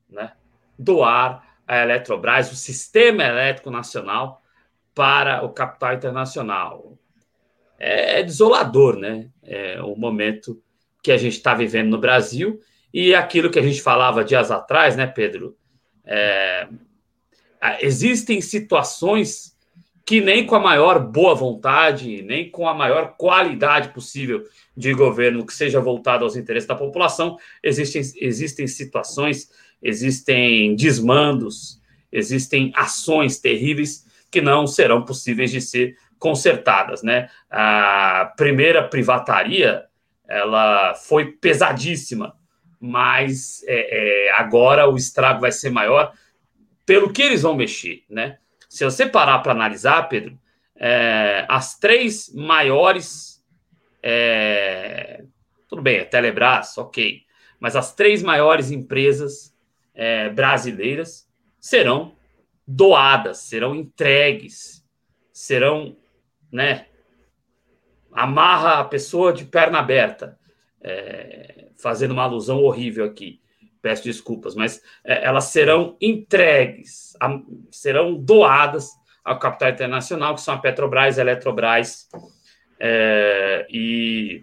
né? 0.06 0.34
Doar 0.78 1.42
a 1.66 1.78
Eletrobras, 1.78 2.52
o 2.52 2.54
sistema 2.54 3.24
elétrico 3.24 3.70
nacional, 3.70 4.42
para 4.94 5.42
o 5.42 5.48
capital 5.48 5.94
internacional. 5.94 6.98
É, 7.78 8.20
é 8.20 8.22
desolador, 8.22 8.98
né? 8.98 9.30
É 9.42 9.80
o 9.80 9.96
momento 9.96 10.62
que 11.02 11.10
a 11.10 11.16
gente 11.16 11.38
está 11.38 11.54
vivendo 11.54 11.88
no 11.88 11.98
Brasil 11.98 12.60
e 12.92 13.14
aquilo 13.14 13.50
que 13.50 13.58
a 13.58 13.62
gente 13.62 13.80
falava 13.80 14.22
dias 14.22 14.50
atrás, 14.50 14.94
né, 14.94 15.06
Pedro? 15.06 15.56
É, 16.04 16.68
existem 17.80 18.42
situações 18.42 19.55
que 20.06 20.20
nem 20.20 20.46
com 20.46 20.54
a 20.54 20.60
maior 20.60 21.00
boa 21.00 21.34
vontade, 21.34 22.22
nem 22.22 22.48
com 22.48 22.68
a 22.68 22.72
maior 22.72 23.16
qualidade 23.18 23.88
possível 23.88 24.44
de 24.76 24.94
governo 24.94 25.44
que 25.44 25.52
seja 25.52 25.80
voltado 25.80 26.22
aos 26.22 26.36
interesses 26.36 26.68
da 26.68 26.76
população, 26.76 27.36
existem, 27.60 28.02
existem 28.20 28.68
situações, 28.68 29.50
existem 29.82 30.76
desmandos, 30.76 31.82
existem 32.12 32.70
ações 32.76 33.40
terríveis 33.40 34.06
que 34.30 34.40
não 34.40 34.64
serão 34.64 35.04
possíveis 35.04 35.50
de 35.50 35.60
ser 35.60 35.96
consertadas, 36.20 37.02
né? 37.02 37.28
A 37.50 38.32
primeira 38.36 38.86
privataria, 38.86 39.86
ela 40.28 40.94
foi 40.94 41.32
pesadíssima, 41.32 42.36
mas 42.78 43.64
é, 43.66 44.28
é, 44.28 44.32
agora 44.36 44.88
o 44.88 44.96
estrago 44.96 45.40
vai 45.40 45.50
ser 45.50 45.70
maior 45.70 46.12
pelo 46.84 47.12
que 47.12 47.22
eles 47.22 47.42
vão 47.42 47.56
mexer, 47.56 48.04
né? 48.08 48.38
Se 48.68 48.84
você 48.84 49.06
parar 49.06 49.38
para 49.40 49.52
analisar, 49.52 50.08
Pedro, 50.08 50.38
é, 50.76 51.46
as 51.48 51.78
três 51.78 52.32
maiores, 52.34 53.44
é, 54.02 55.24
tudo 55.68 55.82
bem, 55.82 56.00
a 56.00 56.04
Telebrás, 56.04 56.76
ok, 56.78 57.22
mas 57.58 57.76
as 57.76 57.94
três 57.94 58.22
maiores 58.22 58.70
empresas 58.70 59.54
é, 59.94 60.28
brasileiras 60.28 61.28
serão 61.58 62.14
doadas, 62.66 63.38
serão 63.38 63.74
entregues, 63.74 64.84
serão, 65.32 65.96
né? 66.50 66.86
Amarra 68.12 68.80
a 68.80 68.84
pessoa 68.84 69.32
de 69.32 69.44
perna 69.44 69.78
aberta, 69.78 70.38
é, 70.80 71.68
fazendo 71.76 72.12
uma 72.12 72.22
alusão 72.22 72.62
horrível 72.62 73.04
aqui. 73.04 73.40
Peço 73.86 74.02
desculpas, 74.02 74.56
mas 74.56 74.82
é, 75.04 75.24
elas 75.24 75.44
serão 75.44 75.96
entregues, 76.00 77.12
serão 77.70 78.16
doadas 78.16 78.90
ao 79.24 79.38
capital 79.38 79.68
internacional, 79.68 80.34
que 80.34 80.40
são 80.40 80.54
a 80.54 80.58
Petrobras, 80.58 81.16
a 81.16 81.22
Eletrobras 81.22 82.08
é, 82.80 83.64
e 83.70 84.42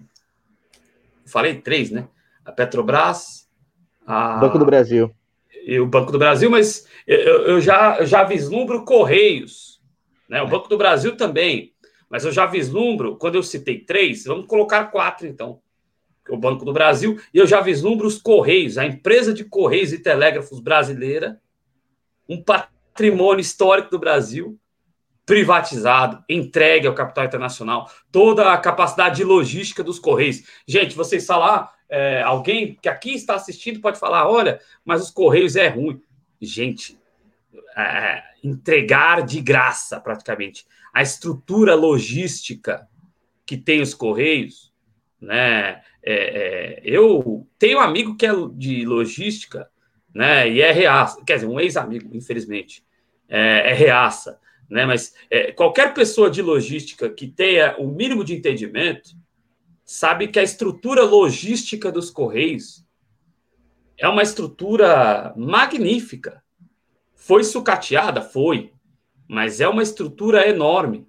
falei 1.25 1.56
três, 1.56 1.91
né? 1.91 2.08
A 2.45 2.53
Petrobras, 2.53 3.49
a 4.08 4.38
Banco 4.38 4.58
do 4.58 4.65
Brasil 4.65 5.13
e 5.65 5.77
o 5.77 5.88
Banco 5.88 6.13
do 6.13 6.17
Brasil, 6.17 6.49
mas 6.49 6.88
eu, 7.06 7.45
eu 7.45 7.60
já, 7.60 7.97
eu 7.99 8.06
já 8.06 8.23
vislumbro 8.23 8.86
Correios, 8.86 9.82
né? 10.29 10.41
o 10.41 10.47
Banco 10.47 10.69
do 10.69 10.77
Brasil 10.77 11.17
também, 11.17 11.73
mas 12.10 12.23
eu 12.23 12.32
já 12.32 12.45
vislumbro, 12.45 13.17
quando 13.17 13.36
eu 13.36 13.43
citei 13.43 13.79
três, 13.79 14.23
vamos 14.23 14.45
colocar 14.45 14.86
quatro 14.86 15.27
então, 15.27 15.60
o 16.29 16.38
Banco 16.38 16.63
do 16.63 16.73
Brasil, 16.73 17.19
e 17.33 17.38
eu 17.38 17.45
já 17.45 17.62
vislumbro 17.62 18.07
os 18.07 18.17
Correios, 18.17 18.77
a 18.77 18.86
empresa 18.86 19.33
de 19.33 19.43
Correios 19.43 19.91
e 19.91 19.99
Telégrafos 19.99 20.59
brasileira, 20.59 21.39
um 22.27 22.41
patrimônio 22.41 23.41
histórico 23.41 23.91
do 23.91 23.99
Brasil, 23.99 24.57
privatizado, 25.25 26.23
entregue 26.29 26.88
ao 26.88 26.93
capital 26.93 27.25
internacional, 27.25 27.89
toda 28.12 28.51
a 28.51 28.57
capacidade 28.57 29.17
de 29.17 29.23
logística 29.23 29.83
dos 29.83 29.99
Correios. 29.99 30.43
Gente, 30.67 30.95
vocês 30.95 31.25
falam, 31.25 31.47
ah, 31.47 31.73
é, 31.89 32.21
alguém 32.21 32.77
que 32.81 32.89
aqui 32.89 33.13
está 33.13 33.36
assistindo 33.36 33.79
pode 33.79 33.99
falar: 33.99 34.27
olha, 34.27 34.59
mas 34.83 35.01
os 35.01 35.12
Correios 35.12 35.55
é 35.55 35.67
ruim. 35.67 36.01
Gente, 36.41 36.97
é, 37.77 38.23
entregar 38.43 39.25
de 39.25 39.39
graça, 39.39 39.99
praticamente, 39.99 40.65
a 40.93 41.01
estrutura 41.01 41.75
logística 41.75 42.88
que 43.45 43.57
tem 43.57 43.81
os 43.81 43.93
Correios, 43.93 44.73
né? 45.21 45.81
É, 46.04 46.13
é 46.13 46.82
eu 46.84 47.48
tenho 47.58 47.78
um 47.78 47.82
amigo 47.82 48.16
que 48.16 48.26
é 48.26 48.32
de 48.54 48.86
logística, 48.86 49.70
né? 50.13 50.50
E 50.50 50.62
é 50.62 50.72
reaça, 50.72 51.24
quer 51.26 51.36
dizer, 51.36 51.48
um 51.48 51.60
ex-amigo, 51.60 52.10
infelizmente, 52.16 52.84
é, 53.28 53.72
é 53.72 53.74
reaça, 53.74 54.39
né? 54.70 54.86
Mas 54.86 55.13
é, 55.30 55.52
qualquer 55.52 55.94
pessoa 55.94 56.30
de 56.30 56.42
logística 56.42 57.10
que 57.10 57.28
tenha 57.28 57.76
o 57.78 57.88
mínimo 57.88 58.24
de 58.24 58.36
entendimento 58.36 59.12
sabe 59.86 60.28
que 60.28 60.39
a 60.39 60.44
estrutura 60.44 61.04
logística 61.04 61.92
dos 61.92 62.10
Correios 62.10 62.84
é 63.98 64.08
uma 64.08 64.24
estrutura 64.24 65.34
magnífica. 65.36 66.44
Foi 67.16 67.44
sucateada? 67.44 68.22
Foi. 68.22 68.74
Mas 69.28 69.62
é 69.62 69.68
uma 69.68 69.84
estrutura 69.84 70.48
enorme. 70.48 71.08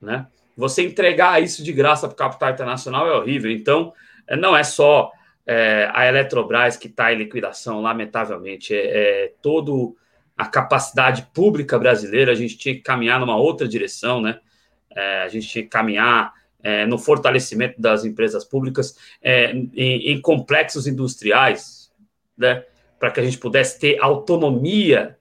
Né? 0.00 0.26
Você 0.56 0.82
entregar 0.82 1.42
isso 1.42 1.62
de 1.62 1.72
graça 1.72 2.06
para 2.06 2.14
o 2.14 2.16
capital 2.16 2.50
internacional 2.50 3.06
é 3.06 3.12
horrível. 3.12 3.50
Então, 3.50 3.92
não 4.36 4.56
é 4.56 4.62
só 4.62 5.10
é, 5.46 5.90
a 5.92 6.06
Eletrobras 6.06 6.76
que 6.76 6.86
está 6.86 7.12
em 7.12 7.18
liquidação, 7.18 7.80
lamentavelmente. 7.80 8.74
É, 8.74 9.24
é 9.24 9.32
todo 9.42 9.96
a 10.36 10.46
capacidade 10.46 11.28
pública 11.34 11.78
brasileira. 11.78 12.32
A 12.32 12.34
gente 12.34 12.56
tinha 12.56 12.74
que 12.74 12.80
caminhar 12.80 13.20
numa 13.20 13.36
outra 13.36 13.68
direção, 13.68 14.20
né? 14.20 14.40
É, 14.94 15.22
a 15.22 15.28
gente 15.28 15.48
tinha 15.48 15.62
que 15.62 15.70
caminhar 15.70 16.32
é, 16.62 16.86
no 16.86 16.98
fortalecimento 16.98 17.80
das 17.80 18.04
empresas 18.04 18.44
públicas 18.44 18.96
é, 19.22 19.52
em, 19.52 20.12
em, 20.12 20.20
complexos 20.20 20.86
industriais, 20.86 21.90
né, 22.36 22.64
para 22.98 23.10
que 23.10 23.20
a 23.20 23.22
gente 23.22 23.38
pudesse 23.38 23.78
ter 23.78 23.98
autonomia 24.00 25.16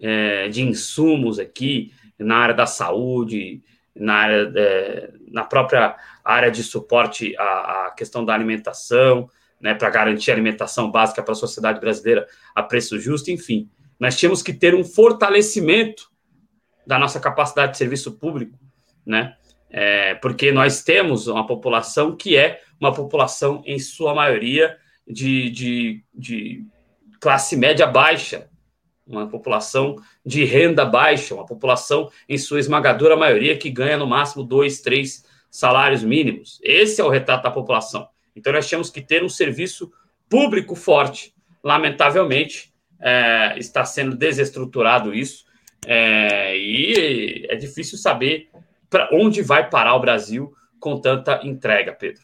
é, 0.00 0.48
de 0.48 0.62
insumos 0.62 1.38
aqui 1.38 1.92
na 2.18 2.36
área 2.36 2.54
da 2.54 2.66
saúde, 2.66 3.62
na, 3.94 4.14
área, 4.14 4.52
é, 4.54 5.10
na 5.28 5.44
própria 5.44 5.96
área 6.34 6.50
de 6.50 6.62
suporte 6.62 7.36
à, 7.36 7.86
à 7.86 7.90
questão 7.90 8.24
da 8.24 8.34
alimentação, 8.34 9.28
né, 9.60 9.74
para 9.74 9.90
garantir 9.90 10.30
alimentação 10.30 10.90
básica 10.90 11.22
para 11.22 11.32
a 11.32 11.36
sociedade 11.36 11.80
brasileira 11.80 12.26
a 12.54 12.62
preço 12.62 12.98
justo, 12.98 13.30
enfim. 13.30 13.70
Nós 13.98 14.16
tínhamos 14.16 14.42
que 14.42 14.52
ter 14.52 14.74
um 14.74 14.84
fortalecimento 14.84 16.10
da 16.86 16.98
nossa 16.98 17.18
capacidade 17.18 17.72
de 17.72 17.78
serviço 17.78 18.12
público, 18.12 18.58
né? 19.04 19.34
é, 19.76 20.14
porque 20.14 20.50
nós 20.50 20.82
temos 20.82 21.26
uma 21.26 21.46
população 21.46 22.16
que 22.16 22.34
é 22.34 22.62
uma 22.80 22.94
população, 22.94 23.62
em 23.66 23.78
sua 23.78 24.14
maioria, 24.14 24.74
de, 25.06 25.50
de, 25.50 26.04
de 26.14 26.64
classe 27.20 27.56
média 27.58 27.86
baixa, 27.86 28.48
uma 29.06 29.28
população 29.28 29.96
de 30.24 30.44
renda 30.44 30.84
baixa, 30.84 31.34
uma 31.34 31.44
população, 31.44 32.10
em 32.26 32.38
sua 32.38 32.58
esmagadora 32.58 33.16
maioria, 33.16 33.58
que 33.58 33.68
ganha 33.68 33.98
no 33.98 34.06
máximo 34.06 34.42
dois, 34.42 34.80
três 34.80 35.25
salários 35.50 36.02
mínimos. 36.02 36.60
Esse 36.62 37.00
é 37.00 37.04
o 37.04 37.08
retrato 37.08 37.44
da 37.44 37.50
população. 37.50 38.08
Então, 38.34 38.52
nós 38.52 38.68
temos 38.68 38.90
que 38.90 39.00
ter 39.00 39.24
um 39.24 39.28
serviço 39.28 39.90
público 40.28 40.74
forte. 40.74 41.34
Lamentavelmente, 41.62 42.72
é, 43.00 43.58
está 43.58 43.84
sendo 43.84 44.16
desestruturado 44.16 45.14
isso, 45.14 45.46
é, 45.86 46.56
e 46.56 47.46
é 47.48 47.56
difícil 47.56 47.98
saber 47.98 48.48
para 48.88 49.08
onde 49.12 49.42
vai 49.42 49.68
parar 49.68 49.94
o 49.94 50.00
Brasil 50.00 50.52
com 50.80 51.00
tanta 51.00 51.40
entrega, 51.44 51.92
Pedro? 51.92 52.22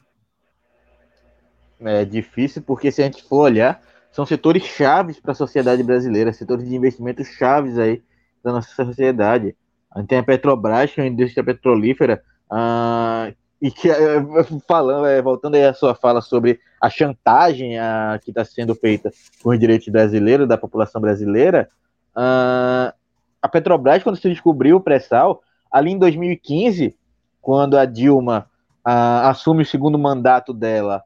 É 1.81 2.05
difícil 2.05 2.63
porque 2.63 2.91
se 2.91 3.03
a 3.03 3.05
gente 3.05 3.23
for 3.25 3.43
olhar, 3.43 3.83
são 4.11 4.25
setores 4.25 4.65
chaves 4.65 5.19
para 5.19 5.33
a 5.33 5.35
sociedade 5.35 5.83
brasileira, 5.83 6.33
setores 6.33 6.69
de 6.69 6.75
investimento 6.75 7.25
chaves 7.25 7.79
aí 7.79 8.03
da 8.43 8.53
nossa 8.53 8.73
sociedade. 8.75 9.57
A 9.91 10.01
gente 10.01 10.09
tem 10.09 10.19
a 10.19 10.23
Petrobras, 10.23 10.93
que 10.93 11.01
é 11.01 11.05
uma 11.05 11.11
indústria 11.11 11.45
petrolífera, 11.45 12.23
ah, 12.55 13.33
e 13.63 13.71
que, 13.71 13.91
é, 13.91 14.23
falando, 14.69 15.07
é, 15.07 15.23
voltando 15.23 15.55
aí 15.55 15.65
à 15.65 15.73
sua 15.73 15.95
fala 15.95 16.21
sobre 16.21 16.61
a 16.79 16.91
chantagem 16.91 17.79
a, 17.79 18.21
que 18.23 18.31
está 18.31 18.45
sendo 18.45 18.75
feita 18.75 19.11
com 19.43 19.51
os 19.51 19.59
direitos 19.59 19.89
brasileiros, 19.89 20.47
da 20.47 20.59
população 20.59 21.01
brasileira, 21.01 21.71
ah, 22.15 22.93
a 23.41 23.49
Petrobras, 23.49 24.03
quando 24.03 24.17
se 24.17 24.29
descobriu 24.29 24.77
o 24.77 24.81
pré-sal, 24.81 25.43
ali 25.71 25.93
em 25.93 25.99
2015, 25.99 26.95
quando 27.41 27.79
a 27.79 27.87
Dilma 27.87 28.51
ah, 28.85 29.31
assume 29.31 29.63
o 29.63 29.67
segundo 29.67 29.99
mandato 29.99 30.53
dela 30.53 31.03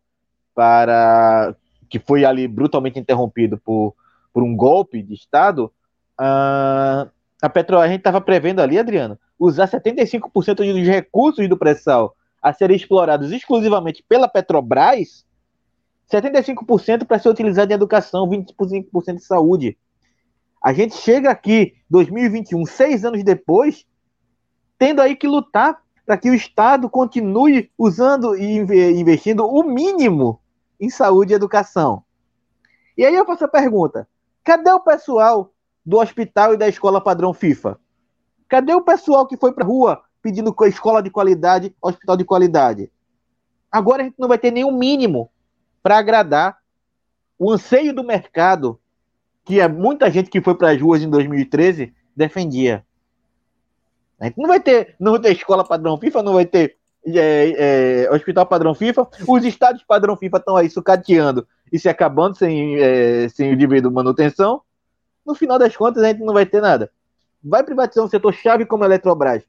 para 0.52 1.54
que 1.88 2.00
foi 2.00 2.24
ali 2.24 2.48
brutalmente 2.48 2.98
interrompido 2.98 3.56
por, 3.59 3.94
por 4.32 4.42
um 4.42 4.56
golpe 4.56 5.00
de 5.00 5.14
Estado, 5.14 5.72
ah, 6.18 7.06
a 7.40 7.48
Petro, 7.48 7.78
a 7.78 7.87
gente 7.87 7.98
estava 7.98 8.20
prevendo 8.20 8.61
ali, 8.61 8.78
Adriano, 8.78 9.16
usar 9.38 9.68
75% 9.68 10.57
dos 10.57 10.87
recursos 10.87 11.49
do 11.49 11.57
pré-sal 11.57 12.14
a 12.42 12.53
serem 12.53 12.77
explorados 12.77 13.33
exclusivamente 13.33 14.05
pela 14.09 14.29
Petrobras, 14.29 15.27
75% 16.11 17.05
para 17.05 17.18
ser 17.18 17.29
utilizado 17.29 17.72
em 17.72 17.75
educação, 17.75 18.29
25% 18.29 19.14
em 19.14 19.18
saúde. 19.18 19.77
A 20.62 20.72
gente 20.72 20.96
chega 20.96 21.31
aqui, 21.31 21.75
2021, 21.90 22.64
seis 22.66 23.05
anos 23.05 23.22
depois, 23.25 23.85
tendo 24.79 25.01
aí 25.01 25.16
que 25.16 25.27
lutar 25.27 25.81
para 26.05 26.16
que 26.16 26.31
o 26.31 26.35
Estado 26.35 26.88
continue 26.88 27.70
usando 27.77 28.37
e 28.37 28.59
investindo 28.99 29.44
o 29.46 29.62
mínimo 29.64 30.40
em 30.81 30.88
saúde 30.88 31.33
e 31.33 31.37
educação. 31.37 32.05
E 32.96 33.05
aí 33.05 33.14
eu 33.14 33.27
faço 33.27 33.44
a 33.44 33.49
pergunta: 33.49 34.09
cadê 34.44 34.70
o 34.70 34.81
pessoal 34.81 35.53
do 35.85 35.99
hospital 35.99 36.55
e 36.55 36.57
da 36.57 36.68
escola 36.68 37.01
padrão 37.01 37.35
FIFA? 37.35 37.79
Cadê 38.48 38.74
o 38.74 38.82
pessoal 38.82 39.26
que 39.26 39.37
foi 39.37 39.52
para 39.52 39.64
a 39.64 39.66
rua 39.66 40.02
pedindo 40.22 40.54
escola 40.66 41.02
de 41.02 41.11
qualidade, 41.11 41.74
hospital 41.80 42.16
de 42.16 42.24
qualidade? 42.24 42.90
Agora 43.70 44.02
a 44.02 44.04
gente 44.04 44.18
não 44.18 44.28
vai 44.28 44.38
ter 44.38 44.50
nenhum 44.50 44.72
mínimo 44.72 45.30
para 45.82 45.98
agradar 45.98 46.59
o 47.38 47.52
anseio 47.52 47.94
do 47.94 48.02
mercado 48.02 48.78
que 49.44 49.61
é 49.61 49.68
muita 49.68 50.11
gente 50.11 50.28
que 50.28 50.40
foi 50.40 50.56
para 50.56 50.70
as 50.70 50.80
ruas 50.80 51.02
em 51.02 51.09
2013 51.09 51.94
defendia. 52.16 52.85
A 54.18 54.24
gente 54.24 54.38
não 54.38 54.48
vai 54.48 54.59
ter, 54.59 54.96
não 54.98 55.12
vai 55.12 55.20
ter 55.20 55.32
escola 55.32 55.64
padrão 55.64 55.98
FIFA, 55.98 56.22
não 56.22 56.35
vai 56.35 56.46
ter 56.46 56.76
é, 57.06 58.06
é, 58.06 58.11
hospital 58.11 58.46
padrão 58.46 58.74
FIFA. 58.74 59.06
Os 59.28 59.44
estádios 59.44 59.85
padrão 59.85 60.16
FIFA 60.16 60.38
estão 60.38 60.56
aí 60.56 60.68
sucateando 60.68 61.46
e 61.70 61.78
se 61.78 61.88
acabando 61.88 62.37
sem, 62.37 62.76
é, 62.76 63.28
sem 63.28 63.52
o 63.52 63.56
devido 63.56 63.90
manutenção. 63.90 64.62
No 65.24 65.35
final 65.35 65.59
das 65.59 65.76
contas, 65.76 66.02
a 66.02 66.09
gente 66.09 66.24
não 66.24 66.35
vai 66.35 66.46
ter 66.46 66.61
nada. 66.61 66.90
Vai 67.48 67.62
privatizar 67.62 68.04
um 68.04 68.09
setor 68.09 68.35
chave 68.35 68.66
como 68.66 68.82
a 68.82 68.87
Eletrobras, 68.87 69.44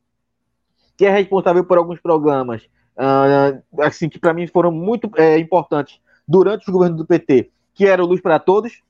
que 0.95 1.05
é 1.05 1.09
responsável 1.09 1.65
por 1.65 1.79
alguns 1.79 1.99
programas, 1.99 2.61
uh, 2.95 3.81
assim, 3.81 4.07
que 4.07 4.19
para 4.19 4.35
mim 4.35 4.45
foram 4.45 4.71
muito 4.71 5.09
é, 5.15 5.39
importantes 5.39 5.99
durante 6.27 6.69
o 6.69 6.71
governo 6.71 6.95
do 6.95 7.07
PT, 7.07 7.49
que 7.73 7.87
era 7.87 8.03
o 8.03 8.05
Luz 8.05 8.21
para 8.21 8.37
Todos, 8.37 8.83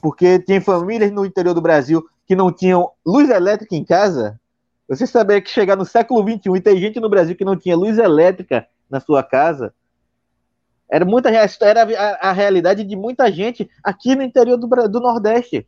porque 0.00 0.38
tem 0.38 0.58
famílias 0.58 1.10
no 1.12 1.26
interior 1.26 1.52
do 1.52 1.60
Brasil 1.60 2.02
que 2.26 2.34
não 2.34 2.50
tinham 2.50 2.90
luz 3.04 3.28
elétrica 3.28 3.76
em 3.76 3.84
casa. 3.84 4.40
Você 4.88 5.06
sabia 5.06 5.40
que 5.40 5.50
chegar 5.50 5.76
no 5.76 5.84
século 5.84 6.22
XXI 6.22 6.56
e 6.56 6.60
tem 6.60 6.78
gente 6.78 7.00
no 7.00 7.10
Brasil 7.10 7.36
que 7.36 7.44
não 7.44 7.56
tinha 7.56 7.76
luz 7.76 7.98
elétrica 7.98 8.66
na 8.88 9.00
sua 9.00 9.22
casa? 9.22 9.74
Era 10.90 11.04
muita 11.04 11.28
era 11.28 11.82
a, 11.82 12.30
a 12.30 12.32
realidade 12.32 12.84
de 12.84 12.96
muita 12.96 13.30
gente 13.30 13.68
aqui 13.82 14.14
no 14.14 14.22
interior 14.22 14.56
do, 14.56 14.66
do 14.88 15.00
Nordeste. 15.00 15.66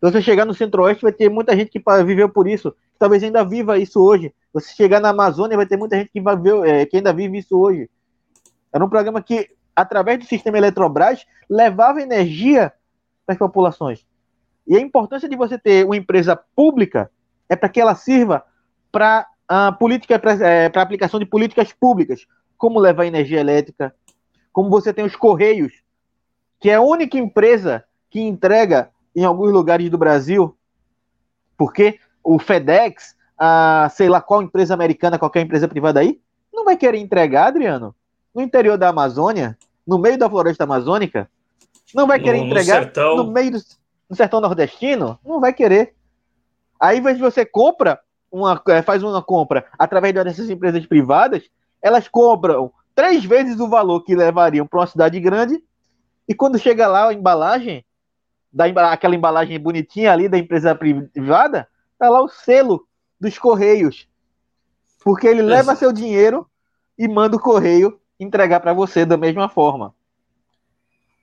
Se 0.00 0.12
você 0.12 0.22
chegar 0.22 0.44
no 0.44 0.54
Centro-Oeste, 0.54 1.02
vai 1.02 1.12
ter 1.12 1.28
muita 1.28 1.56
gente 1.56 1.70
que 1.70 1.82
viveu 2.04 2.28
por 2.28 2.46
isso, 2.46 2.74
talvez 2.98 3.22
ainda 3.22 3.44
viva 3.44 3.78
isso 3.78 4.00
hoje. 4.00 4.32
Você 4.52 4.72
chegar 4.74 5.00
na 5.00 5.08
Amazônia, 5.08 5.56
vai 5.56 5.66
ter 5.66 5.76
muita 5.76 5.96
gente 5.96 6.10
que, 6.12 6.20
viveu, 6.20 6.64
é, 6.64 6.86
que 6.86 6.96
ainda 6.96 7.12
vive 7.12 7.38
isso 7.38 7.58
hoje. 7.58 7.90
Era 8.72 8.84
um 8.84 8.88
programa 8.88 9.20
que, 9.20 9.50
através 9.74 10.18
do 10.20 10.24
sistema 10.24 10.56
Eletrobras, 10.56 11.26
levava 11.50 12.00
energia 12.00 12.72
para 13.26 13.32
as 13.32 13.38
populações. 13.38 14.06
E 14.66 14.76
a 14.76 14.80
importância 14.80 15.28
de 15.28 15.34
você 15.34 15.58
ter 15.58 15.84
uma 15.84 15.96
empresa 15.96 16.36
pública 16.54 17.10
é 17.48 17.56
para 17.56 17.68
que 17.68 17.80
ela 17.80 17.94
sirva 17.96 18.44
para 18.92 19.26
a 19.48 19.72
política, 19.72 20.18
para 20.18 20.34
é, 20.46 20.70
a 20.72 20.82
aplicação 20.82 21.18
de 21.18 21.26
políticas 21.26 21.72
públicas, 21.72 22.24
como 22.56 22.78
levar 22.78 23.06
energia 23.06 23.40
elétrica, 23.40 23.94
como 24.52 24.70
você 24.70 24.92
tem 24.92 25.04
os 25.04 25.16
Correios, 25.16 25.72
que 26.60 26.70
é 26.70 26.74
a 26.74 26.80
única 26.80 27.18
empresa 27.18 27.84
que 28.10 28.20
entrega 28.20 28.90
em 29.14 29.24
alguns 29.24 29.52
lugares 29.52 29.90
do 29.90 29.98
Brasil, 29.98 30.56
porque 31.56 31.98
o 32.22 32.38
FedEx, 32.38 33.16
a 33.36 33.88
sei 33.90 34.08
lá 34.08 34.20
qual 34.20 34.42
empresa 34.42 34.74
americana, 34.74 35.18
qualquer 35.18 35.40
empresa 35.40 35.68
privada 35.68 36.00
aí, 36.00 36.20
não 36.52 36.64
vai 36.64 36.76
querer 36.76 36.98
entregar, 36.98 37.48
Adriano, 37.48 37.94
no 38.34 38.42
interior 38.42 38.76
da 38.76 38.88
Amazônia, 38.88 39.56
no 39.86 39.98
meio 39.98 40.18
da 40.18 40.28
floresta 40.28 40.64
amazônica, 40.64 41.28
não 41.94 42.06
vai 42.06 42.20
querer 42.20 42.38
no, 42.38 42.46
entregar 42.46 42.92
no, 42.94 43.24
no 43.24 43.32
meio 43.32 43.52
do 43.52 43.58
no 44.08 44.16
sertão 44.16 44.40
nordestino, 44.40 45.18
não 45.24 45.40
vai 45.40 45.52
querer. 45.52 45.94
Aí, 46.80 47.00
você 47.00 47.44
compra 47.44 48.00
uma, 48.30 48.60
é, 48.68 48.82
faz 48.82 49.02
uma 49.02 49.22
compra 49.22 49.66
através 49.78 50.14
dessas 50.14 50.48
empresas 50.48 50.86
privadas, 50.86 51.44
elas 51.82 52.08
cobram 52.08 52.72
três 52.94 53.24
vezes 53.24 53.60
o 53.60 53.68
valor 53.68 54.02
que 54.02 54.14
levariam 54.14 54.66
para 54.66 54.80
uma 54.80 54.86
cidade 54.86 55.20
grande, 55.20 55.62
e 56.26 56.34
quando 56.34 56.58
chega 56.58 56.86
lá 56.86 57.08
a 57.08 57.14
embalagem, 57.14 57.84
da, 58.52 58.92
aquela 58.92 59.14
embalagem 59.14 59.58
bonitinha 59.58 60.12
ali 60.12 60.28
da 60.28 60.38
empresa 60.38 60.74
privada, 60.74 61.68
tá 61.98 62.08
lá 62.08 62.22
o 62.22 62.28
selo 62.28 62.86
dos 63.20 63.38
Correios. 63.38 64.08
Porque 65.02 65.26
ele 65.26 65.42
leva 65.42 65.76
seu 65.76 65.92
dinheiro 65.92 66.46
e 66.98 67.06
manda 67.06 67.36
o 67.36 67.40
correio 67.40 68.00
entregar 68.18 68.60
para 68.60 68.72
você 68.72 69.06
da 69.06 69.16
mesma 69.16 69.48
forma. 69.48 69.94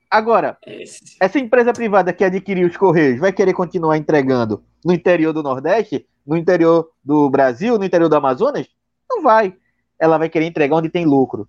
Agora, 0.10 0.58
Esse... 0.66 1.18
essa 1.20 1.38
empresa 1.38 1.74
privada 1.74 2.14
que 2.14 2.24
adquiriu 2.24 2.68
os 2.68 2.78
Correios 2.78 3.20
vai 3.20 3.34
querer 3.34 3.54
continuar 3.54 3.98
entregando 3.98 4.64
no 4.84 4.94
interior 4.94 5.34
do 5.34 5.44
Nordeste, 5.44 6.08
no 6.26 6.38
interior 6.38 6.90
do 7.04 7.30
Brasil, 7.30 7.78
no 7.78 7.84
interior 7.84 8.08
do 8.08 8.16
Amazonas? 8.16 8.68
Não 9.10 9.22
vai. 9.22 9.54
Ela 10.00 10.18
vai 10.18 10.30
querer 10.30 10.46
entregar 10.46 10.78
onde 10.78 10.90
tem 10.90 11.06
lucro. 11.06 11.48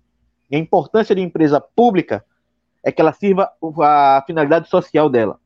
E 0.51 0.55
a 0.55 0.59
importância 0.59 1.15
de 1.15 1.21
empresa 1.21 1.61
pública 1.61 2.25
é 2.83 2.91
que 2.91 3.01
ela 3.01 3.13
sirva 3.13 3.51
a 3.81 4.23
finalidade 4.25 4.69
social 4.69 5.09
dela. 5.09 5.39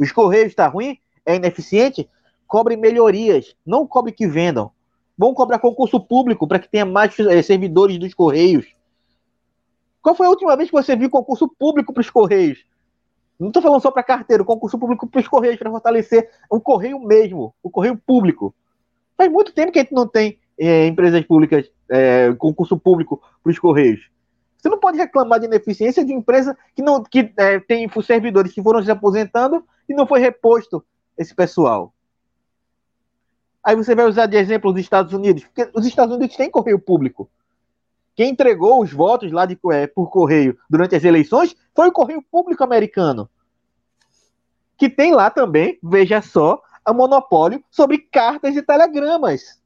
Os 0.00 0.10
Correios 0.10 0.46
está 0.46 0.66
ruim, 0.66 0.96
é 1.26 1.36
ineficiente, 1.36 2.08
cobre 2.46 2.74
melhorias, 2.74 3.54
não 3.66 3.86
cobre 3.86 4.12
que 4.12 4.26
vendam. 4.26 4.72
Vão 5.16 5.34
cobrar 5.34 5.58
concurso 5.58 6.00
público 6.00 6.48
para 6.48 6.58
que 6.58 6.70
tenha 6.70 6.86
mais 6.86 7.18
eh, 7.18 7.42
servidores 7.42 7.98
dos 7.98 8.14
Correios. 8.14 8.66
Qual 10.00 10.14
foi 10.14 10.26
a 10.26 10.30
última 10.30 10.56
vez 10.56 10.70
que 10.70 10.74
você 10.74 10.96
viu 10.96 11.10
concurso 11.10 11.46
público 11.46 11.92
para 11.92 12.00
os 12.00 12.08
Correios? 12.08 12.64
Não 13.38 13.48
estou 13.48 13.62
falando 13.62 13.82
só 13.82 13.90
para 13.90 14.02
carteiro, 14.02 14.42
concurso 14.42 14.78
público 14.78 15.06
para 15.06 15.20
os 15.20 15.28
Correios, 15.28 15.58
para 15.58 15.70
fortalecer 15.70 16.30
o 16.48 16.58
Correio 16.58 16.98
mesmo, 16.98 17.54
o 17.62 17.68
Correio 17.68 17.98
Público. 17.98 18.54
Faz 19.18 19.30
muito 19.30 19.52
tempo 19.52 19.70
que 19.70 19.80
a 19.80 19.82
gente 19.82 19.92
não 19.92 20.08
tem 20.08 20.38
é, 20.58 20.86
empresas 20.86 21.22
públicas, 21.26 21.70
é, 21.90 22.32
concurso 22.38 22.78
público 22.78 23.20
para 23.42 23.50
os 23.50 23.58
Correios. 23.58 24.00
Você 24.56 24.68
não 24.70 24.78
pode 24.78 24.96
reclamar 24.96 25.40
de 25.40 25.46
ineficiência 25.46 26.04
de 26.04 26.12
empresa 26.12 26.56
que 26.74 26.82
não 26.82 27.02
que 27.02 27.32
é, 27.36 27.58
tem 27.60 27.86
servidores 28.02 28.52
que 28.52 28.62
foram 28.62 28.82
se 28.82 28.90
aposentando 28.90 29.62
e 29.90 29.94
não 29.94 30.06
foi 30.06 30.20
reposto 30.20 30.84
esse 31.18 31.34
pessoal. 31.34 31.92
Aí 33.62 33.74
você 33.74 33.94
vai 33.94 34.06
usar 34.06 34.26
de 34.26 34.36
exemplo 34.36 34.70
os 34.70 34.78
Estados 34.78 35.12
Unidos, 35.12 35.44
porque 35.44 35.68
os 35.74 35.84
Estados 35.84 36.14
Unidos 36.14 36.36
têm 36.36 36.48
correio 36.48 36.78
público. 36.78 37.28
Quem 38.14 38.30
entregou 38.30 38.80
os 38.80 38.92
votos 38.92 39.32
lá 39.32 39.44
de, 39.44 39.58
é, 39.72 39.86
por 39.88 40.08
correio 40.08 40.56
durante 40.68 40.94
as 40.94 41.02
eleições 41.02 41.56
foi 41.74 41.88
o 41.88 41.92
correio 41.92 42.22
público 42.22 42.62
americano. 42.62 43.28
Que 44.78 44.88
tem 44.88 45.12
lá 45.12 45.28
também, 45.28 45.78
veja 45.82 46.22
só, 46.22 46.62
a 46.84 46.92
monopólio 46.92 47.62
sobre 47.70 47.98
cartas 47.98 48.56
e 48.56 48.62
telegramas. 48.62 49.60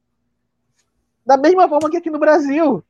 Da 1.25 1.37
mesma 1.37 1.69
forma 1.69 1.89
que 1.89 1.97
aqui 1.97 2.09
no 2.09 2.19
Brasil. 2.19 2.83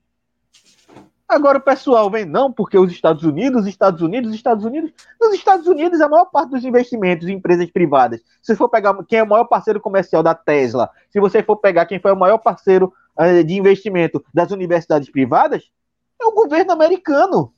Agora 1.28 1.58
o 1.58 1.62
pessoal 1.62 2.10
vem, 2.10 2.24
não, 2.24 2.54
porque 2.54 2.78
os 2.78 2.92
Estados 2.92 3.24
Unidos, 3.24 3.62
os 3.62 3.68
Estados 3.68 4.02
Unidos, 4.02 4.30
os 4.30 4.36
Estados 4.36 4.64
Unidos. 4.64 4.92
Nos 5.20 5.34
Estados 5.34 5.66
Unidos, 5.66 6.00
a 6.00 6.08
maior 6.08 6.26
parte 6.26 6.52
dos 6.52 6.64
investimentos 6.64 7.28
em 7.28 7.34
empresas 7.34 7.70
privadas, 7.72 8.22
se 8.42 8.56
for 8.56 8.70
pegar 8.70 8.96
quem 9.06 9.20
é 9.20 9.24
o 9.24 9.28
maior 9.28 9.46
parceiro 9.46 9.82
comercial 9.82 10.22
da 10.22 10.36
Tesla, 10.36 10.90
se 11.10 11.20
você 11.20 11.42
for 11.42 11.58
pegar 11.58 11.88
quem 11.88 12.00
foi 12.00 12.12
o 12.12 12.16
maior 12.16 12.38
parceiro 12.38 12.94
uh, 13.20 13.44
de 13.44 13.56
investimento 13.56 14.24
das 14.32 14.52
universidades 14.52 15.10
privadas, 15.10 15.64
é 16.22 16.26
o 16.26 16.32
governo 16.32 16.72
americano. 16.72 17.52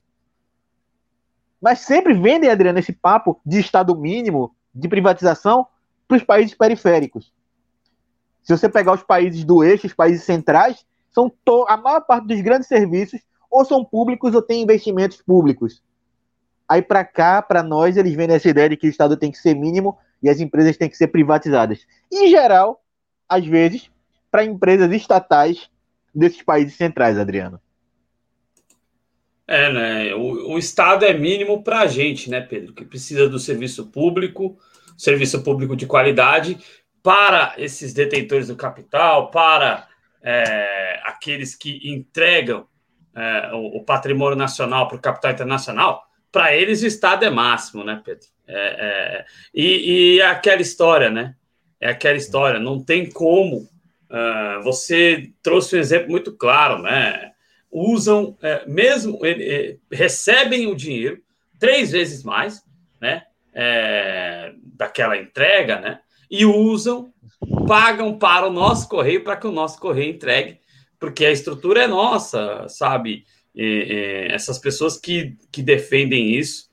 Mas 1.62 1.80
sempre 1.80 2.14
vendem, 2.14 2.50
Adriano, 2.50 2.80
esse 2.80 2.94
papo 2.94 3.42
de 3.46 3.60
Estado 3.60 3.94
mínimo, 3.98 4.56
de 4.74 4.88
privatização, 4.88 5.68
para 6.08 6.18
os 6.18 6.24
países 6.24 6.56
periféricos. 6.56 7.34
Se 8.44 8.58
você 8.58 8.70
pegar 8.70 8.94
os 8.94 9.04
países 9.04 9.44
do 9.44 9.62
eixo, 9.62 9.88
os 9.88 9.94
países 9.94 10.24
centrais, 10.24 10.86
são 11.12 11.30
a 11.68 11.76
maior 11.76 12.02
parte 12.02 12.28
dos 12.28 12.40
grandes 12.40 12.68
serviços 12.68 13.20
ou 13.58 13.66
são 13.66 13.84
públicos 13.84 14.36
ou 14.36 14.42
têm 14.42 14.62
investimentos 14.62 15.22
públicos. 15.22 15.82
Aí 16.70 16.82
para 16.82 17.04
cá, 17.04 17.42
para 17.42 17.64
nós, 17.64 17.98
eles 17.98 18.14
vêm 18.14 18.30
essa 18.32 18.50
ideia 18.50 18.70
de 18.70 18.78
que 18.78 18.88
o 18.88 18.90
Estado 18.90 19.18
tem 19.18 19.32
que 19.32 19.38
ser 19.38 19.56
mínimo 19.56 19.98
e 20.22 20.30
as 20.30 20.40
empresas 20.40 20.78
têm 20.78 20.90
que 20.90 20.98
ser 20.98 21.08
privatizadas. 21.08 21.88
Em 22.12 22.30
geral, 22.30 22.84
às 23.28 23.46
vezes, 23.46 23.90
para 24.30 24.44
empresas 24.44 24.92
estatais 24.92 25.70
desses 26.14 26.42
países 26.44 26.76
centrais, 26.76 27.18
Adriano. 27.18 27.60
É, 29.48 29.72
né? 29.72 30.16
O, 30.16 30.54
o 30.54 30.58
Estado 30.58 31.06
é 31.06 31.14
mínimo 31.14 31.64
para 31.64 31.80
a 31.80 31.88
gente, 31.88 32.30
né, 32.30 32.42
Pedro? 32.42 32.74
Que 32.74 32.84
precisa 32.84 33.30
do 33.30 33.40
serviço 33.40 33.88
público, 33.88 34.58
serviço 34.98 35.42
público 35.42 35.76
de 35.76 35.86
qualidade, 35.86 36.60
para 37.02 37.54
esses 37.58 37.94
detentores 37.94 38.48
do 38.48 38.56
capital, 38.56 39.32
para 39.32 39.88
é, 40.22 41.00
aqueles 41.06 41.56
que 41.56 41.80
entregam 41.90 42.68
é, 43.18 43.52
o, 43.52 43.78
o, 43.78 43.84
patrimônio 43.84 44.38
nacional 44.38 44.88
para 44.88 44.98
o 44.98 45.02
capital 45.02 45.32
internacional, 45.32 46.06
para 46.32 46.56
eles 46.56 46.84
o 46.84 46.86
Estado 46.86 47.26
é 47.26 47.32
máximo, 47.32 47.84
né, 47.84 48.00
Pedro? 48.06 48.28
É, 48.48 48.56
é, 48.56 49.26
e, 49.52 50.16
e 50.16 50.20
é 50.20 50.28
aquela 50.28 50.62
história, 50.62 51.10
né? 51.10 51.36
É 51.82 51.90
aquela 51.90 52.16
história, 52.16 52.60
não 52.60 52.80
tem 52.80 53.10
como. 53.10 53.68
Uh, 54.10 54.64
você 54.64 55.32
trouxe 55.42 55.76
um 55.76 55.80
exemplo 55.80 56.12
muito 56.12 56.32
claro, 56.32 56.82
né? 56.82 57.32
Usam, 57.72 58.38
é, 58.42 58.64
mesmo, 58.68 59.20
recebem 59.92 60.68
o 60.68 60.76
dinheiro 60.76 61.20
três 61.60 61.92
vezes 61.92 62.24
mais, 62.24 62.64
né? 63.02 63.24
É, 63.54 64.54
daquela 64.62 65.18
entrega, 65.18 65.80
né? 65.80 66.00
E 66.30 66.46
usam, 66.46 67.12
pagam 67.68 68.18
para 68.18 68.48
o 68.48 68.54
nosso 68.54 68.88
correio 68.88 69.24
para 69.24 69.38
que 69.38 69.48
o 69.48 69.52
nosso 69.52 69.80
correio 69.80 70.14
entregue, 70.14 70.60
porque 71.00 71.26
a 71.26 71.32
estrutura 71.32 71.84
é 71.84 71.88
nossa, 71.88 72.68
sabe? 72.68 73.26
Essas 73.56 74.60
pessoas 74.60 74.98
que, 74.98 75.36
que 75.52 75.64
defendem 75.64 76.36
isso, 76.36 76.68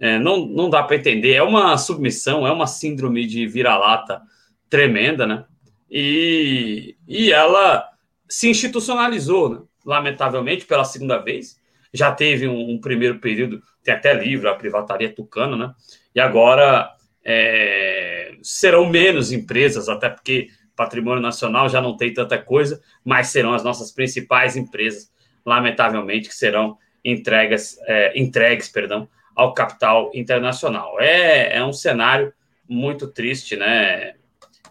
é, 0.00 0.18
não, 0.18 0.46
não 0.46 0.70
dá 0.70 0.82
para 0.82 0.96
entender. 0.96 1.34
É 1.34 1.42
uma 1.42 1.76
submissão, 1.76 2.46
é 2.46 2.50
uma 2.50 2.66
síndrome 2.66 3.26
de 3.26 3.46
vira-lata 3.46 4.22
tremenda, 4.70 5.26
né? 5.26 5.44
E, 5.90 6.96
e 7.06 7.30
ela 7.30 7.86
se 8.28 8.48
institucionalizou, 8.48 9.50
né? 9.50 9.60
lamentavelmente, 9.84 10.64
pela 10.64 10.84
segunda 10.84 11.18
vez. 11.18 11.58
Já 11.92 12.12
teve 12.12 12.48
um, 12.48 12.70
um, 12.70 12.80
primeiro 12.80 13.18
período, 13.18 13.60
tem 13.82 13.92
até 13.92 14.14
livro, 14.14 14.48
a 14.48 14.54
privataria 14.54 15.12
tucano, 15.12 15.56
né? 15.56 15.74
E 16.14 16.20
agora 16.20 16.90
é, 17.24 18.36
serão 18.42 18.88
menos 18.88 19.32
empresas, 19.32 19.88
até 19.88 20.08
porque 20.08 20.48
patrimônio 20.80 21.20
nacional 21.20 21.68
já 21.68 21.78
não 21.78 21.94
tem 21.94 22.10
tanta 22.10 22.38
coisa, 22.38 22.80
mas 23.04 23.26
serão 23.26 23.52
as 23.52 23.62
nossas 23.62 23.92
principais 23.92 24.56
empresas, 24.56 25.12
lamentavelmente, 25.44 26.26
que 26.26 26.34
serão 26.34 26.78
entregas, 27.04 27.76
é, 27.86 28.18
entregues 28.18 28.70
perdão, 28.70 29.06
ao 29.36 29.52
capital 29.52 30.10
internacional. 30.14 30.98
É, 30.98 31.58
é 31.58 31.62
um 31.62 31.72
cenário 31.74 32.32
muito 32.66 33.08
triste, 33.08 33.56
né? 33.56 34.14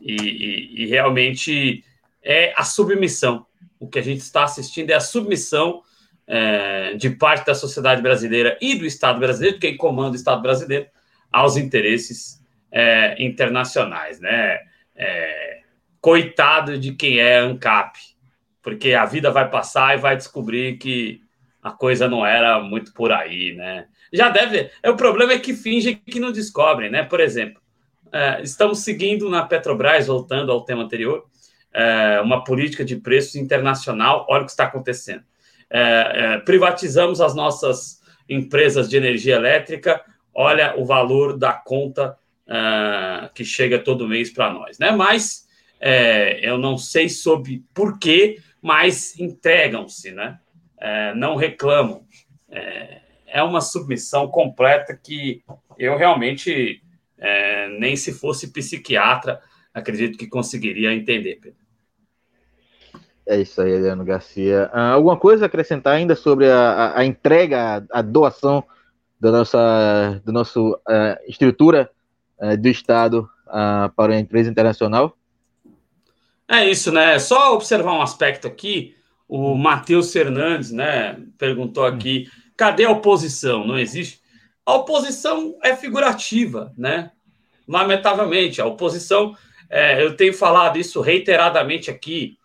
E, 0.02 0.16
e, 0.16 0.84
e, 0.84 0.86
realmente 0.88 1.84
é 2.24 2.54
a 2.56 2.64
submissão. 2.64 3.46
O 3.80 3.88
que 3.88 4.00
a 4.00 4.04
gente 4.04 4.22
está 4.22 4.46
assistindo 4.46 4.90
é 4.90 4.96
a 4.96 5.00
submissão 5.00 5.84
é, 6.26 6.96
de 6.96 7.12
parte 7.12 7.46
da 7.46 7.54
sociedade 7.54 8.02
brasileira 8.02 8.58
e 8.60 8.74
do 8.74 8.86
Estado 8.86 9.20
brasileiro, 9.20 9.60
quem 9.60 9.78
comanda 9.78 10.14
o 10.14 10.16
Estado 10.16 10.42
brasileiro, 10.42 10.88
aos 11.32 11.56
interesses 11.56 12.42
é, 12.72 13.16
internacionais, 13.24 14.20
né? 14.20 14.60
É, 14.96 15.59
coitado 16.02 16.78
de 16.78 16.94
quem 16.94 17.20
é 17.20 17.40
ANCAP, 17.40 18.00
porque 18.62 18.94
a 18.94 19.06
vida 19.06 19.32
vai 19.32 19.50
passar 19.50 19.96
e 19.98 20.02
vai 20.02 20.16
descobrir 20.16 20.78
que 20.78 21.22
a 21.62 21.72
coisa 21.72 22.08
não 22.08 22.26
era 22.26 22.60
muito 22.62 22.94
por 22.94 23.12
aí, 23.12 23.54
né? 23.56 23.88
Já 24.12 24.30
deve. 24.30 24.72
É, 24.82 24.90
o 24.90 24.96
problema 24.96 25.34
é 25.34 25.40
que 25.40 25.54
fingem 25.54 25.96
que 25.96 26.20
não 26.20 26.32
descobrem, 26.32 26.90
né? 26.90 27.04
Por 27.04 27.20
exemplo, 27.20 27.62
é, 28.12 28.42
estamos 28.42 28.80
seguindo 28.80 29.30
na 29.30 29.46
Petrobras, 29.46 30.08
voltando 30.08 30.52
ao 30.52 30.64
tema 30.64 30.84
anterior, 30.84 31.26
é, 31.74 32.20
uma 32.22 32.44
política 32.44 32.84
de 32.84 32.96
preços 32.96 33.36
internacional. 33.36 34.26
Olha 34.30 34.44
o 34.44 34.46
que 34.46 34.52
está 34.52 34.66
acontecendo. 34.66 35.24
É, 35.70 36.12
é, 36.14 36.38
privatizamos 36.40 37.22
as 37.22 37.36
nossas 37.36 38.02
empresas 38.28 38.90
de 38.90 38.98
energia 38.98 39.36
elétrica. 39.36 40.02
Olha 40.34 40.76
o 40.78 40.86
valor 40.86 41.38
da 41.38 41.54
conta 41.54 42.18
é, 42.48 43.30
que 43.36 43.46
chega 43.46 43.78
todo 43.78 44.08
mês 44.08 44.32
para 44.32 44.52
nós, 44.52 44.80
né? 44.80 44.92
Mas 44.92 45.48
eu 46.42 46.58
não 46.58 46.78
sei 46.78 47.08
sobre 47.10 47.64
por 47.74 47.98
quê, 47.98 48.40
mas 48.62 49.18
entregam-se, 49.20 50.12
né? 50.12 50.40
não 51.16 51.36
reclamam. 51.36 52.06
É, 52.50 53.02
é 53.28 53.44
uma 53.44 53.62
submissão 53.62 54.28
completa 54.28 54.96
que 54.96 55.44
eu 55.78 55.98
realmente, 55.98 56.82
é, 57.18 57.70
nem 57.80 57.96
se 57.96 58.12
fosse 58.12 58.52
psiquiatra, 58.52 59.40
acredito 59.74 60.18
que 60.18 60.28
conseguiria 60.28 60.94
entender, 60.94 61.40
Pedro. 61.42 61.60
É 63.26 63.40
isso 63.40 63.62
aí, 63.62 63.72
Eliano 63.72 64.04
Garcia. 64.04 64.70
Ah, 64.74 64.94
alguma 64.94 65.16
coisa 65.16 65.46
a 65.46 65.48
acrescentar 65.48 65.96
ainda 65.96 66.16
sobre 66.16 66.50
a, 66.50 66.72
a, 66.72 67.00
a 67.00 67.06
entrega, 67.06 67.86
a, 67.92 68.02
doação 68.02 68.64
da 69.20 69.32
nossa 69.32 70.20
do 70.26 70.32
nosso 70.32 70.74
uh, 70.74 71.16
estrutura 71.28 71.92
uh, 72.40 72.58
do 72.58 72.68
Estado 72.68 73.30
uh, 73.46 73.94
para 73.96 74.14
a 74.14 74.20
empresa 74.20 74.50
internacional? 74.50 75.16
É 76.50 76.66
isso, 76.66 76.92
né? 76.92 77.20
Só 77.20 77.54
observar 77.54 77.94
um 77.94 78.02
aspecto 78.02 78.48
aqui. 78.48 78.96
O 79.28 79.56
Matheus 79.56 80.12
Fernandes, 80.12 80.72
né, 80.72 81.16
perguntou 81.38 81.86
aqui 81.86 82.28
Cadê 82.60 82.84
a 82.84 82.92
oposição? 82.92 83.66
Não 83.66 83.80
existe. 83.80 84.20
A 84.66 84.74
oposição 84.74 85.58
é 85.64 85.78
figurativa, 85.78 86.74
né? 86.78 87.10
Lamentavelmente, 87.66 88.60
a 88.60 88.66
oposição, 88.66 89.34
é, 89.70 90.04
eu 90.04 90.14
tenho 90.18 90.34
falado 90.34 90.78
isso 90.78 91.00
reiteradamente 91.00 91.90
aqui, 91.90 92.38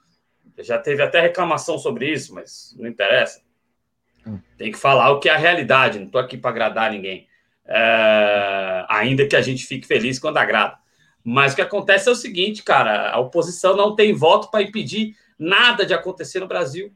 já 0.61 0.79
teve 0.79 1.03
até 1.03 1.21
reclamação 1.21 1.79
sobre 1.79 2.13
isso, 2.13 2.33
mas 2.33 2.77
não 2.79 2.89
interessa. 2.89 3.43
Hum. 4.25 4.39
Tem 4.57 4.71
que 4.71 4.79
falar 4.79 5.11
o 5.11 5.19
que 5.19 5.29
é 5.29 5.35
a 5.35 5.37
realidade, 5.37 5.99
não 5.99 6.07
estou 6.07 6.21
aqui 6.21 6.39
para 6.39 6.51
agradar 6.51 6.93
ninguém. 6.93 7.27
É, 7.67 8.87
ainda 8.89 9.27
que 9.27 9.35
a 9.35 9.43
gente 9.43 9.67
fique 9.67 9.85
feliz 9.85 10.21
quando 10.21 10.37
agrada. 10.37 10.79
Mas 11.25 11.53
o 11.53 11.57
que 11.57 11.63
acontece 11.63 12.09
é 12.09 12.13
o 12.13 12.17
seguinte, 12.17 12.63
cara, 12.63 13.11
a 13.11 13.19
oposição 13.19 13.75
não 13.75 13.97
tem 13.97 14.13
voto 14.13 14.51
para 14.51 14.63
impedir 14.63 15.17
nada 15.39 15.87
de 15.87 15.95
acontecer 15.95 16.39
no 16.39 16.47
Brasil, 16.47 16.93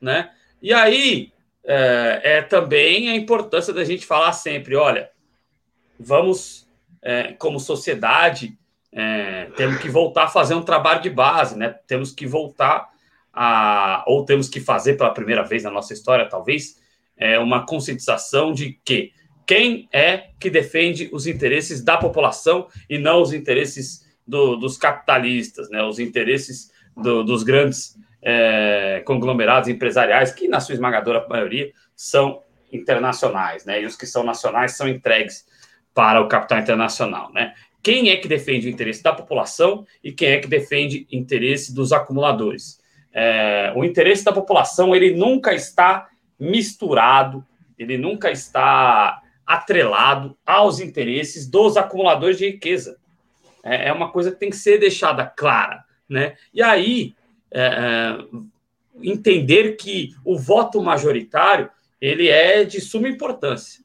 né? 0.00 0.30
E 0.60 0.72
aí, 0.72 1.32
é, 1.64 2.20
é 2.22 2.42
também 2.42 3.08
a 3.08 3.16
importância 3.16 3.72
da 3.72 3.84
gente 3.84 4.04
falar 4.04 4.32
sempre: 4.32 4.76
olha, 4.76 5.10
vamos, 5.98 6.68
é, 7.00 7.32
como 7.32 7.58
sociedade, 7.58 8.58
é, 8.92 9.46
temos 9.56 9.80
que 9.80 9.88
voltar 9.88 10.24
a 10.24 10.28
fazer 10.28 10.54
um 10.54 10.62
trabalho 10.62 11.00
de 11.00 11.10
base, 11.10 11.56
né? 11.56 11.74
Temos 11.86 12.12
que 12.12 12.26
voltar 12.26 12.90
a, 13.32 14.04
ou 14.06 14.26
temos 14.26 14.48
que 14.48 14.60
fazer 14.60 14.96
pela 14.96 15.14
primeira 15.14 15.42
vez 15.42 15.62
na 15.62 15.70
nossa 15.70 15.92
história, 15.94 16.28
talvez, 16.28 16.80
é, 17.16 17.38
uma 17.38 17.64
conscientização 17.64 18.52
de 18.52 18.78
que 18.84 19.12
quem 19.48 19.88
é 19.90 20.28
que 20.38 20.50
defende 20.50 21.08
os 21.10 21.26
interesses 21.26 21.82
da 21.82 21.96
população 21.96 22.68
e 22.86 22.98
não 22.98 23.22
os 23.22 23.32
interesses 23.32 24.06
do, 24.26 24.56
dos 24.56 24.76
capitalistas, 24.76 25.70
né? 25.70 25.82
Os 25.82 25.98
interesses 25.98 26.70
do, 26.94 27.24
dos 27.24 27.42
grandes 27.42 27.96
é, 28.20 29.02
conglomerados 29.06 29.70
empresariais, 29.70 30.32
que 30.32 30.46
na 30.48 30.60
sua 30.60 30.74
esmagadora 30.74 31.26
maioria 31.30 31.72
são 31.96 32.42
internacionais, 32.70 33.64
né? 33.64 33.80
E 33.80 33.86
os 33.86 33.96
que 33.96 34.06
são 34.06 34.22
nacionais 34.22 34.76
são 34.76 34.86
entregues 34.86 35.46
para 35.94 36.20
o 36.20 36.28
capital 36.28 36.58
internacional, 36.58 37.32
né? 37.32 37.54
Quem 37.82 38.10
é 38.10 38.18
que 38.18 38.28
defende 38.28 38.66
o 38.66 38.70
interesse 38.70 39.02
da 39.02 39.14
população 39.14 39.86
e 40.04 40.12
quem 40.12 40.28
é 40.28 40.40
que 40.40 40.46
defende 40.46 41.06
o 41.10 41.16
interesse 41.16 41.74
dos 41.74 41.90
acumuladores? 41.90 42.78
É, 43.14 43.72
o 43.74 43.82
interesse 43.82 44.22
da 44.22 44.32
população 44.32 44.94
ele 44.94 45.14
nunca 45.14 45.54
está 45.54 46.06
misturado, 46.38 47.42
ele 47.78 47.96
nunca 47.96 48.30
está 48.30 49.22
atrelado 49.48 50.36
aos 50.44 50.78
interesses 50.78 51.48
dos 51.48 51.78
acumuladores 51.78 52.36
de 52.36 52.50
riqueza. 52.50 52.98
É, 53.64 53.88
é 53.88 53.92
uma 53.92 54.12
coisa 54.12 54.30
que 54.30 54.38
tem 54.38 54.50
que 54.50 54.56
ser 54.56 54.76
deixada 54.76 55.24
clara, 55.24 55.82
né? 56.06 56.36
E 56.52 56.62
aí 56.62 57.14
é, 57.50 57.62
é, 57.62 58.18
entender 59.02 59.76
que 59.76 60.10
o 60.22 60.38
voto 60.38 60.82
majoritário 60.82 61.70
ele 61.98 62.28
é 62.28 62.62
de 62.62 62.78
suma 62.78 63.08
importância. 63.08 63.82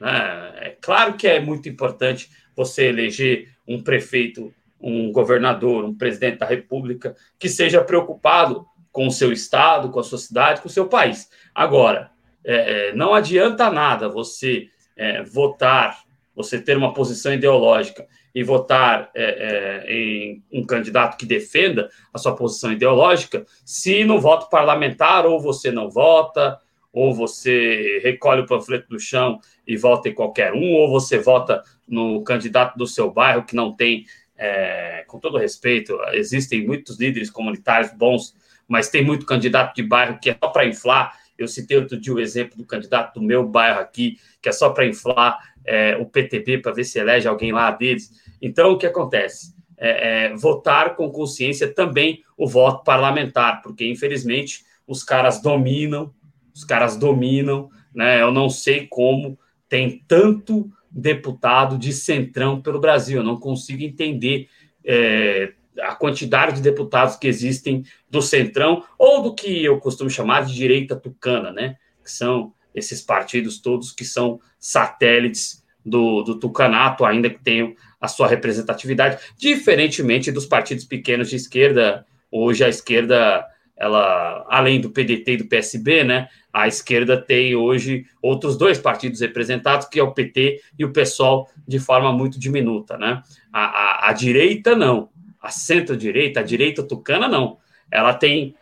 Né? 0.00 0.52
É 0.56 0.76
claro 0.80 1.18
que 1.18 1.28
é 1.28 1.38
muito 1.38 1.68
importante 1.68 2.30
você 2.56 2.86
eleger 2.86 3.52
um 3.66 3.82
prefeito, 3.82 4.52
um 4.80 5.12
governador, 5.12 5.84
um 5.84 5.94
presidente 5.94 6.38
da 6.38 6.46
República 6.46 7.14
que 7.38 7.48
seja 7.48 7.84
preocupado 7.84 8.66
com 8.90 9.06
o 9.06 9.12
seu 9.12 9.30
estado, 9.32 9.90
com 9.90 10.00
a 10.00 10.04
sua 10.04 10.18
cidade, 10.18 10.62
com 10.62 10.68
o 10.68 10.72
seu 10.72 10.88
país. 10.88 11.28
Agora, 11.54 12.10
é, 12.42 12.88
é 12.88 12.94
não 12.94 13.12
adianta 13.12 13.70
nada 13.70 14.08
você 14.08 14.70
é, 14.98 15.22
votar, 15.22 16.02
você 16.34 16.60
ter 16.60 16.76
uma 16.76 16.92
posição 16.92 17.32
ideológica 17.32 18.06
e 18.34 18.44
votar 18.44 19.10
é, 19.14 19.84
é, 19.86 19.92
em 19.92 20.42
um 20.52 20.64
candidato 20.64 21.16
que 21.16 21.24
defenda 21.24 21.88
a 22.12 22.18
sua 22.18 22.36
posição 22.36 22.72
ideológica, 22.72 23.46
se 23.64 24.04
no 24.04 24.20
voto 24.20 24.50
parlamentar 24.50 25.24
ou 25.24 25.40
você 25.40 25.70
não 25.70 25.88
vota, 25.88 26.58
ou 26.92 27.14
você 27.14 28.00
recolhe 28.02 28.42
o 28.42 28.46
panfleto 28.46 28.88
do 28.88 28.98
chão 28.98 29.40
e 29.66 29.76
vota 29.76 30.08
em 30.08 30.14
qualquer 30.14 30.52
um, 30.52 30.74
ou 30.74 30.90
você 30.90 31.18
vota 31.18 31.62
no 31.86 32.22
candidato 32.22 32.76
do 32.76 32.86
seu 32.86 33.10
bairro 33.10 33.44
que 33.44 33.54
não 33.54 33.72
tem, 33.72 34.04
é, 34.36 35.04
com 35.06 35.18
todo 35.18 35.38
respeito, 35.38 35.98
existem 36.12 36.66
muitos 36.66 36.98
líderes 36.98 37.30
comunitários 37.30 37.92
bons, 37.92 38.34
mas 38.66 38.88
tem 38.88 39.04
muito 39.04 39.26
candidato 39.26 39.74
de 39.74 39.82
bairro 39.82 40.18
que 40.20 40.30
é 40.30 40.36
só 40.38 40.48
para 40.50 40.66
inflar. 40.66 41.16
Eu 41.38 41.48
citei 41.48 41.78
outro 41.78 41.98
dia 41.98 42.12
o 42.12 42.20
exemplo 42.20 42.58
do 42.58 42.64
candidato 42.64 43.14
do 43.14 43.22
meu 43.24 43.46
bairro 43.46 43.80
aqui, 43.80 44.18
que 44.42 44.48
é 44.48 44.52
só 44.52 44.70
para 44.70 44.86
inflar 44.86 45.38
é, 45.64 45.96
o 45.96 46.04
PTB 46.04 46.58
para 46.58 46.72
ver 46.72 46.84
se 46.84 46.98
elege 46.98 47.28
alguém 47.28 47.52
lá 47.52 47.70
deles. 47.70 48.10
Então, 48.42 48.72
o 48.72 48.78
que 48.78 48.86
acontece? 48.86 49.56
é, 49.78 50.26
é, 50.26 50.36
votar 50.36 50.96
com 50.96 51.10
consciência 51.10 51.72
também 51.72 52.22
o 52.36 52.46
voto 52.46 52.82
parlamentar, 52.82 53.62
porque 53.62 53.86
infelizmente 53.86 54.64
os 54.86 55.04
caras 55.04 55.40
dominam, 55.40 56.12
os 56.54 56.64
caras 56.64 56.96
dominam, 56.96 57.70
né? 57.94 58.20
Eu 58.20 58.32
não 58.32 58.50
sei 58.50 58.86
como 58.86 59.38
tem 59.68 60.02
tanto 60.08 60.70
deputado 60.90 61.78
de 61.78 61.92
centrão 61.92 62.60
pelo 62.60 62.80
Brasil, 62.80 63.18
eu 63.18 63.24
não 63.24 63.38
consigo 63.38 63.82
entender 63.82 64.48
é, 64.84 65.52
a 65.80 65.94
quantidade 65.94 66.56
de 66.56 66.62
deputados 66.62 67.16
que 67.16 67.28
existem 67.28 67.84
do 68.10 68.20
centrão 68.22 68.84
ou 68.98 69.22
do 69.22 69.34
que 69.34 69.64
eu 69.64 69.78
costumo 69.78 70.10
chamar 70.10 70.44
de 70.44 70.54
direita 70.54 70.96
tucana, 70.96 71.52
né? 71.52 71.76
Que 72.02 72.10
são 72.10 72.52
esses 72.74 73.02
partidos 73.02 73.60
todos 73.60 73.92
que 73.92 74.04
são 74.04 74.40
satélites 74.58 75.64
do, 75.84 76.22
do 76.22 76.38
tucanato, 76.38 77.04
ainda 77.04 77.30
que 77.30 77.42
tenham 77.42 77.74
a 78.00 78.08
sua 78.08 78.28
representatividade, 78.28 79.18
diferentemente 79.36 80.30
dos 80.30 80.46
partidos 80.46 80.84
pequenos 80.84 81.30
de 81.30 81.36
esquerda. 81.36 82.06
Hoje 82.30 82.62
a 82.62 82.68
esquerda, 82.68 83.44
ela, 83.76 84.44
além 84.48 84.80
do 84.80 84.90
PDT 84.90 85.32
e 85.32 85.36
do 85.38 85.48
PSB, 85.48 86.04
né, 86.04 86.28
a 86.52 86.68
esquerda 86.68 87.16
tem 87.20 87.54
hoje 87.54 88.04
outros 88.22 88.56
dois 88.56 88.78
partidos 88.78 89.20
representados, 89.20 89.86
que 89.86 89.98
é 89.98 90.02
o 90.02 90.12
PT 90.12 90.60
e 90.78 90.84
o 90.84 90.92
PSOL, 90.92 91.48
de 91.66 91.78
forma 91.78 92.12
muito 92.12 92.38
diminuta, 92.38 92.98
né? 92.98 93.22
A, 93.52 93.64
a, 93.64 94.10
a 94.10 94.12
direita 94.12 94.76
não, 94.76 95.08
a 95.40 95.50
centro-direita, 95.50 96.40
a 96.40 96.42
direita 96.42 96.82
tucana 96.82 97.28
não. 97.28 97.58
Ela 97.90 98.14
tem 98.14 98.54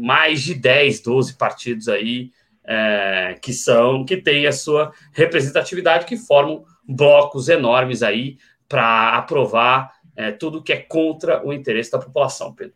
mais 0.00 0.42
de 0.42 0.54
10, 0.54 1.00
12 1.00 1.36
partidos 1.36 1.88
aí 1.88 2.30
é, 2.64 3.38
que 3.40 3.52
são, 3.52 4.04
que 4.04 4.16
têm 4.16 4.46
a 4.46 4.52
sua 4.52 4.92
representatividade, 5.12 6.06
que 6.06 6.16
formam 6.16 6.64
blocos 6.86 7.48
enormes 7.48 8.02
aí 8.02 8.38
para 8.68 9.16
aprovar 9.16 9.92
é, 10.16 10.32
tudo 10.32 10.62
que 10.62 10.72
é 10.72 10.76
contra 10.76 11.46
o 11.46 11.52
interesse 11.52 11.90
da 11.90 11.98
população, 11.98 12.52
Pedro. 12.52 12.74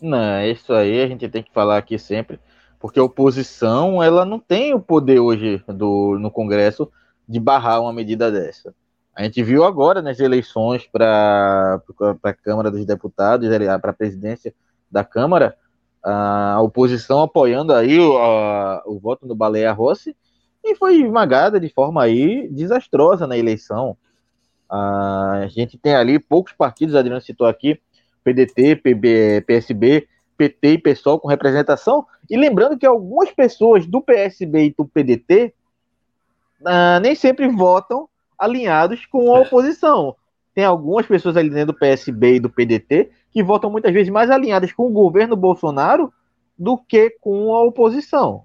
Não, 0.00 0.44
isso 0.44 0.72
aí 0.72 1.00
a 1.00 1.06
gente 1.06 1.28
tem 1.28 1.42
que 1.42 1.52
falar 1.52 1.78
aqui 1.78 1.98
sempre, 1.98 2.40
porque 2.80 2.98
a 2.98 3.04
oposição 3.04 4.02
ela 4.02 4.24
não 4.24 4.38
tem 4.38 4.74
o 4.74 4.80
poder 4.80 5.20
hoje 5.20 5.62
do, 5.68 6.18
no 6.18 6.30
Congresso 6.30 6.90
de 7.28 7.38
barrar 7.38 7.80
uma 7.80 7.92
medida 7.92 8.30
dessa. 8.30 8.74
A 9.14 9.22
gente 9.24 9.42
viu 9.42 9.64
agora 9.64 10.00
nas 10.00 10.18
eleições 10.20 10.86
para 10.86 11.82
a 12.22 12.32
Câmara 12.32 12.70
dos 12.70 12.84
Deputados, 12.86 13.48
para 13.80 13.90
a 13.90 13.94
presidência 13.94 14.54
da 14.90 15.04
Câmara, 15.04 15.56
a 16.02 16.60
oposição 16.62 17.22
apoiando 17.22 17.74
aí 17.74 18.00
o, 18.00 18.16
a, 18.18 18.82
o 18.86 18.98
voto 18.98 19.26
no 19.26 19.34
Baleia 19.34 19.72
Rossi 19.72 20.16
e 20.64 20.74
foi 20.74 20.96
esmagada 20.96 21.60
de 21.60 21.68
forma 21.68 22.02
aí 22.02 22.48
desastrosa 22.48 23.26
na 23.26 23.36
eleição. 23.36 23.96
A 24.70 25.44
gente 25.48 25.76
tem 25.76 25.94
ali 25.94 26.18
poucos 26.18 26.54
partidos, 26.54 26.94
Adriano 26.94 27.20
citou 27.20 27.46
aqui, 27.46 27.78
PDT, 28.24 28.76
PB, 28.76 29.44
PSB, 29.46 30.08
PT 30.36 30.68
e 30.72 30.78
PSOL 30.78 31.20
com 31.20 31.28
representação. 31.28 32.06
E 32.30 32.36
lembrando 32.36 32.78
que 32.78 32.86
algumas 32.86 33.30
pessoas 33.30 33.86
do 33.86 34.00
PSB 34.00 34.66
e 34.66 34.74
do 34.76 34.86
PDT 34.86 35.52
uh, 36.62 36.64
ah, 36.64 37.00
nem 37.00 37.14
sempre 37.14 37.46
votam 37.48 38.08
alinhados 38.42 39.06
com 39.06 39.34
a 39.34 39.38
é. 39.38 39.42
oposição. 39.42 40.16
Tem 40.54 40.64
algumas 40.64 41.06
pessoas 41.06 41.36
ali 41.36 41.48
dentro 41.48 41.72
do 41.72 41.78
PSB 41.78 42.36
e 42.36 42.40
do 42.40 42.50
PDT 42.50 43.10
que 43.30 43.42
votam 43.42 43.70
muitas 43.70 43.92
vezes 43.92 44.12
mais 44.12 44.30
alinhadas 44.30 44.72
com 44.72 44.86
o 44.86 44.92
governo 44.92 45.34
Bolsonaro 45.34 46.12
do 46.58 46.76
que 46.76 47.10
com 47.20 47.54
a 47.54 47.62
oposição. 47.62 48.44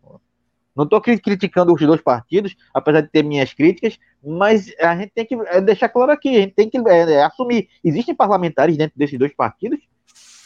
Não 0.76 0.84
estou 0.84 1.02
criticando 1.02 1.74
os 1.74 1.82
dois 1.82 2.02
partidos, 2.02 2.56
apesar 2.72 3.02
de 3.02 3.10
ter 3.10 3.24
minhas 3.24 3.52
críticas, 3.52 3.98
mas 4.24 4.72
a 4.80 4.95
gente 4.95 5.12
tem 5.12 5.26
que 5.26 5.36
é, 5.48 5.60
deixar 5.60 5.89
claro 5.89 6.12
aqui, 6.12 6.30
a 6.30 6.41
gente 6.41 6.54
tem 6.54 6.70
que 6.70 6.78
é, 6.78 7.24
assumir. 7.24 7.68
Existem 7.84 8.14
parlamentares 8.14 8.78
dentro 8.78 8.98
desses 8.98 9.18
dois 9.18 9.34
partidos 9.34 9.80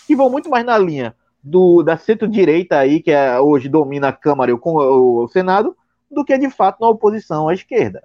que 0.08 0.16
vão 0.16 0.30
muito 0.30 0.50
mais 0.50 0.66
na 0.66 0.78
linha 0.78 1.14
do, 1.44 1.84
da 1.84 1.98
centro-direita 1.98 2.78
aí, 2.78 3.02
que 3.02 3.12
é, 3.12 3.40
hoje 3.40 3.68
domina 3.68 4.08
a 4.08 4.14
Câmara 4.14 4.52
e 4.52 4.54
o, 4.54 4.60
o, 4.64 5.28
Senado, 5.28 5.76
do 6.10 6.24
que 6.24 6.38
de 6.38 6.50
fato 6.50 6.80
na 6.80 6.88
oposição 6.88 7.50
à 7.50 7.54
esquerda. 7.54 8.04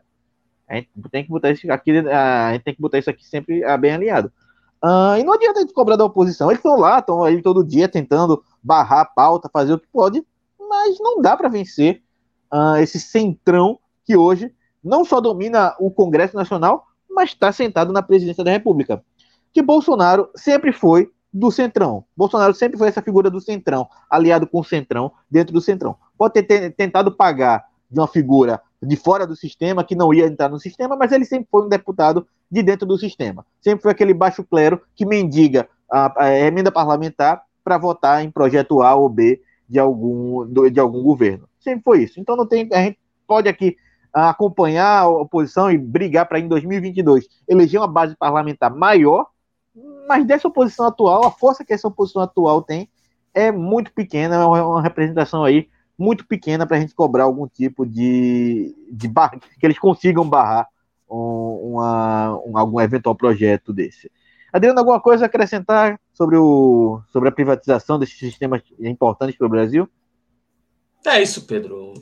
A 0.68 0.76
gente 0.76 0.88
tem 1.10 1.24
que 1.24 1.30
botar 1.30 1.50
isso 1.50 1.70
aqui, 1.70 1.92
a 1.92 2.52
gente 2.52 2.62
tem 2.62 2.74
que 2.74 2.80
botar 2.80 2.98
isso 2.98 3.10
aqui 3.10 3.24
sempre 3.24 3.62
bem 3.78 3.92
alinhado. 3.92 4.32
Uh, 4.84 5.18
e 5.18 5.24
não 5.24 5.32
adianta 5.32 5.58
a 5.58 5.62
gente 5.62 5.72
cobrar 5.72 5.96
da 5.96 6.04
oposição. 6.04 6.50
Eles 6.50 6.58
estão 6.58 6.76
lá, 6.78 6.98
estão 6.98 7.22
aí 7.22 7.40
todo 7.40 7.64
dia 7.64 7.88
tentando 7.88 8.42
barrar 8.62 9.00
a 9.00 9.04
pauta, 9.04 9.48
fazer 9.52 9.72
o 9.72 9.78
que 9.78 9.86
pode, 9.92 10.24
mas 10.58 10.98
não 11.00 11.20
dá 11.20 11.36
para 11.36 11.48
vencer 11.48 12.02
uh, 12.52 12.76
esse 12.76 13.00
centrão 13.00 13.78
que 14.04 14.16
hoje 14.16 14.52
não 14.82 15.04
só 15.04 15.20
domina 15.20 15.74
o 15.80 15.90
Congresso 15.90 16.36
Nacional, 16.36 16.86
mas 17.10 17.30
está 17.30 17.50
sentado 17.50 17.92
na 17.92 18.02
presidência 18.02 18.44
da 18.44 18.50
República. 18.50 19.02
Que 19.52 19.62
Bolsonaro 19.62 20.28
sempre 20.36 20.72
foi 20.72 21.10
do 21.32 21.50
centrão. 21.50 22.04
Bolsonaro 22.16 22.54
sempre 22.54 22.78
foi 22.78 22.88
essa 22.88 23.02
figura 23.02 23.30
do 23.30 23.40
centrão, 23.40 23.88
aliado 24.08 24.46
com 24.46 24.60
o 24.60 24.64
centrão, 24.64 25.12
dentro 25.30 25.52
do 25.52 25.60
centrão. 25.60 25.96
Pode 26.16 26.42
ter 26.42 26.74
tentado 26.74 27.10
pagar 27.10 27.64
de 27.90 27.98
uma 27.98 28.06
figura 28.06 28.60
de 28.82 28.96
fora 28.96 29.26
do 29.26 29.34
sistema, 29.34 29.84
que 29.84 29.94
não 29.94 30.12
ia 30.12 30.26
entrar 30.26 30.48
no 30.48 30.58
sistema, 30.58 30.96
mas 30.96 31.12
ele 31.12 31.24
sempre 31.24 31.48
foi 31.50 31.64
um 31.64 31.68
deputado 31.68 32.26
de 32.50 32.62
dentro 32.62 32.86
do 32.86 32.98
sistema. 32.98 33.44
Sempre 33.60 33.82
foi 33.82 33.92
aquele 33.92 34.14
baixo 34.14 34.44
clero 34.44 34.80
que 34.94 35.06
mendiga 35.06 35.68
a, 35.90 36.24
a 36.24 36.38
emenda 36.38 36.70
parlamentar 36.70 37.42
para 37.64 37.78
votar 37.78 38.24
em 38.24 38.30
projeto 38.30 38.82
A 38.82 38.94
ou 38.94 39.08
B 39.08 39.40
de 39.68 39.78
algum, 39.78 40.46
de 40.70 40.78
algum 40.78 41.02
governo. 41.02 41.48
Sempre 41.58 41.82
foi 41.82 42.02
isso. 42.04 42.20
Então 42.20 42.36
não 42.36 42.46
tem, 42.46 42.68
a 42.72 42.82
gente 42.82 42.98
pode 43.26 43.48
aqui 43.48 43.76
acompanhar 44.12 45.00
a 45.00 45.08
oposição 45.08 45.70
e 45.70 45.76
brigar 45.76 46.26
para 46.26 46.38
em 46.38 46.48
2022 46.48 47.28
eleger 47.46 47.80
uma 47.80 47.88
base 47.88 48.16
parlamentar 48.16 48.74
maior, 48.74 49.26
mas 50.08 50.24
dessa 50.24 50.48
oposição 50.48 50.86
atual, 50.86 51.26
a 51.26 51.30
força 51.30 51.64
que 51.64 51.72
essa 51.72 51.88
oposição 51.88 52.22
atual 52.22 52.62
tem 52.62 52.88
é 53.34 53.52
muito 53.52 53.92
pequena, 53.92 54.36
é 54.36 54.44
uma 54.46 54.80
representação 54.80 55.44
aí 55.44 55.68
muito 55.98 56.26
pequena 56.26 56.66
para 56.66 56.76
a 56.76 56.80
gente 56.80 56.94
cobrar 56.94 57.24
algum 57.24 57.46
tipo 57.46 57.86
de, 57.86 58.74
de 58.90 59.08
bar, 59.08 59.38
que 59.58 59.66
eles 59.66 59.78
consigam 59.78 60.28
barrar 60.28 60.68
um, 61.10 61.72
uma, 61.72 62.40
um, 62.44 62.58
algum 62.58 62.80
eventual 62.80 63.14
projeto 63.14 63.72
desse. 63.72 64.10
Adriano, 64.52 64.78
alguma 64.78 65.00
coisa 65.00 65.24
a 65.24 65.26
acrescentar 65.26 65.98
sobre, 66.12 66.36
o, 66.36 67.00
sobre 67.12 67.28
a 67.28 67.32
privatização 67.32 67.98
desses 67.98 68.18
sistemas 68.18 68.62
importantes 68.80 69.36
para 69.36 69.46
o 69.46 69.50
Brasil? 69.50 69.88
É 71.06 71.22
isso, 71.22 71.46
Pedro. 71.46 71.94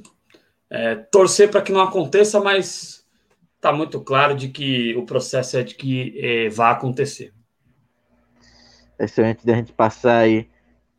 É, 0.71 0.95
torcer 0.95 1.51
para 1.51 1.63
que 1.63 1.73
não 1.73 1.81
aconteça, 1.81 2.41
mas 2.41 3.05
está 3.57 3.73
muito 3.73 4.01
claro 4.01 4.35
de 4.35 4.49
que 4.49 4.95
o 4.97 5.05
processo 5.05 5.57
é 5.57 5.63
de 5.63 5.75
que 5.75 6.19
é, 6.19 6.49
vai 6.49 6.73
acontecer. 6.73 7.33
Excelente, 8.99 9.45
da 9.45 9.55
gente 9.55 9.73
passar 9.73 10.19
aí 10.19 10.49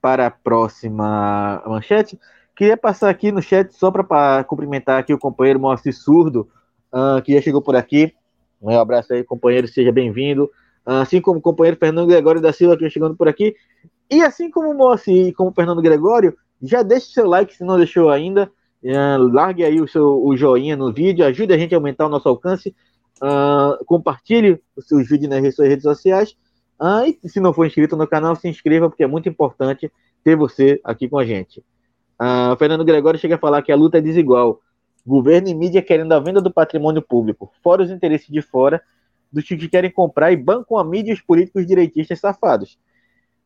para 0.01 0.27
a 0.27 0.31
próxima 0.31 1.63
manchete. 1.65 2.19
Queria 2.55 2.77
passar 2.77 3.09
aqui 3.09 3.33
no 3.33 3.41
chat 3.41 3.75
só 3.75 3.91
para 3.91 4.43
cumprimentar 4.45 4.97
aqui 4.99 5.13
o 5.13 5.19
companheiro 5.19 5.59
Moacir 5.59 5.93
Surdo, 5.93 6.49
uh, 6.93 7.21
que 7.21 7.33
já 7.33 7.41
chegou 7.41 7.61
por 7.61 7.75
aqui. 7.75 8.13
Um 8.61 8.69
abraço 8.79 9.13
aí, 9.13 9.25
companheiro, 9.25 9.67
seja 9.67 9.91
bem-vindo. 9.91 10.45
Uh, 10.87 11.01
assim 11.01 11.19
como 11.19 11.39
o 11.39 11.41
companheiro 11.41 11.77
Fernando 11.77 12.07
Gregório 12.07 12.39
da 12.39 12.53
Silva, 12.53 12.77
que 12.77 12.89
chegando 12.89 13.13
por 13.13 13.27
aqui. 13.27 13.53
E 14.09 14.21
assim 14.21 14.49
como 14.49 14.71
o 14.71 14.73
Moacir 14.73 15.27
e 15.27 15.33
como 15.33 15.49
o 15.49 15.53
Fernando 15.53 15.81
Gregório, 15.81 16.33
já 16.61 16.81
deixe 16.81 17.07
seu 17.07 17.27
like 17.27 17.53
se 17.53 17.65
não 17.65 17.75
deixou 17.75 18.09
ainda. 18.09 18.49
Uh, 18.81 19.33
largue 19.33 19.65
aí 19.65 19.81
o 19.81 19.87
seu 19.87 20.23
o 20.23 20.37
joinha 20.37 20.77
no 20.77 20.93
vídeo, 20.93 21.25
ajude 21.25 21.53
a 21.53 21.57
gente 21.57 21.75
a 21.75 21.77
aumentar 21.77 22.05
o 22.05 22.09
nosso 22.09 22.29
alcance. 22.29 22.73
Uh, 23.21 23.83
compartilhe 23.83 24.61
os 24.77 24.87
seus 24.87 25.09
vídeos 25.09 25.29
nas 25.29 25.55
suas 25.55 25.67
redes 25.67 25.83
sociais. 25.83 26.37
Uh, 26.79 27.17
e 27.21 27.27
se 27.27 27.41
não 27.41 27.51
for 27.51 27.65
inscrito 27.65 27.97
no 27.97 28.07
canal, 28.07 28.33
se 28.33 28.47
inscreva, 28.47 28.89
porque 28.89 29.03
é 29.03 29.07
muito 29.07 29.27
importante 29.27 29.91
ter 30.23 30.37
você 30.37 30.79
aqui 30.85 31.09
com 31.09 31.17
a 31.17 31.25
gente. 31.25 31.61
Uh, 32.19 32.55
Fernando 32.57 32.85
Gregório 32.85 33.19
chega 33.19 33.35
a 33.35 33.39
falar 33.39 33.61
que 33.61 33.71
a 33.71 33.75
luta 33.75 33.97
é 33.97 34.01
desigual. 34.01 34.61
Governo 35.05 35.49
e 35.49 35.53
mídia 35.53 35.81
querendo 35.81 36.13
a 36.13 36.19
venda 36.19 36.41
do 36.41 36.51
patrimônio 36.51 37.01
público, 37.01 37.51
fora 37.61 37.83
os 37.83 37.91
interesses 37.91 38.27
de 38.27 38.41
fora, 38.41 38.81
dos 39.31 39.43
que 39.43 39.67
querem 39.67 39.91
comprar 39.91 40.31
e 40.31 40.37
bancam 40.37 40.77
a 40.77 40.83
mídia 40.83 41.11
e 41.11 41.13
os 41.13 41.21
políticos 41.21 41.65
direitistas 41.65 42.19
safados. 42.19 42.79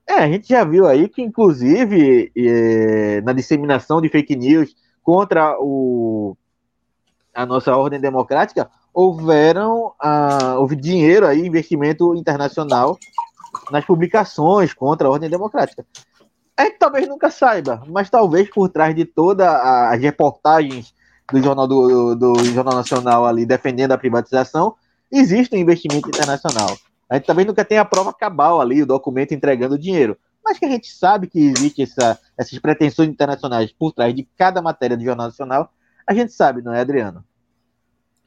É, 0.08 0.14
a 0.14 0.28
gente 0.28 0.48
já 0.48 0.64
viu 0.64 0.88
aí 0.88 1.10
que, 1.10 1.22
inclusive, 1.22 2.32
é, 2.36 3.22
na 3.22 3.34
disseminação 3.34 4.02
de 4.02 4.10
fake 4.10 4.36
news 4.36 4.76
contra 5.04 5.58
o, 5.60 6.38
a 7.34 7.46
nossa 7.46 7.76
ordem 7.76 8.00
democrática, 8.00 8.70
houveram 8.94 9.94
ah, 10.00 10.56
houve 10.58 10.76
dinheiro 10.76 11.26
aí, 11.26 11.46
investimento 11.46 12.16
internacional 12.16 12.98
nas 13.72 13.86
publicações 13.86 14.74
contra 14.74 15.08
a 15.08 15.12
ordem 15.12 15.30
democrática 15.30 15.86
a 16.60 16.66
gente 16.66 16.78
talvez 16.78 17.08
nunca 17.08 17.32
saiba, 17.32 17.82
mas 17.88 18.10
talvez 18.10 18.50
por 18.50 18.68
trás 18.68 18.94
de 18.94 19.06
todas 19.06 19.48
as 19.48 19.98
reportagens 20.02 20.94
do 21.32 21.42
Jornal, 21.42 21.66
do, 21.66 22.16
do, 22.16 22.44
Jornal 22.44 22.76
Nacional 22.76 23.26
ali 23.26 23.46
defendendo 23.46 23.94
a 23.94 23.98
privatização, 23.98 24.76
existe 25.10 25.56
um 25.56 25.58
investimento 25.58 26.10
internacional. 26.10 26.78
A 27.10 27.16
gente 27.16 27.28
também 27.28 27.46
nunca 27.46 27.64
tem 27.64 27.78
a 27.78 27.86
prova 27.86 28.12
cabal 28.12 28.60
ali, 28.60 28.84
o 28.84 28.86
documento 28.86 29.34
entregando 29.34 29.76
o 29.76 29.80
dinheiro. 29.80 30.18
Mas 30.44 30.60
que 30.60 30.66
a 30.66 30.70
gente 30.70 30.92
sabe 30.92 31.28
que 31.28 31.40
existe 31.40 31.84
essa, 31.84 32.20
essas 32.38 32.60
pretensões 32.60 33.08
internacionais 33.08 33.72
por 33.72 33.94
trás 33.94 34.14
de 34.14 34.28
cada 34.38 34.62
matéria 34.62 34.98
do 34.98 35.04
Jornal 35.04 35.28
Nacional, 35.28 35.72
a 36.06 36.14
gente 36.14 36.34
sabe, 36.34 36.62
não 36.62 36.74
é, 36.74 36.82
Adriano? 36.82 37.24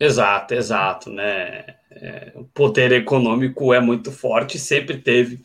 Exato, 0.01 0.55
exato, 0.55 1.11
né? 1.11 1.67
é, 1.97 2.33
o 2.35 2.45
poder 2.45 2.93
econômico 2.93 3.73
é 3.73 3.81
muito 3.81 4.11
forte, 4.11 4.59
sempre 4.59 4.99
teve 4.99 5.41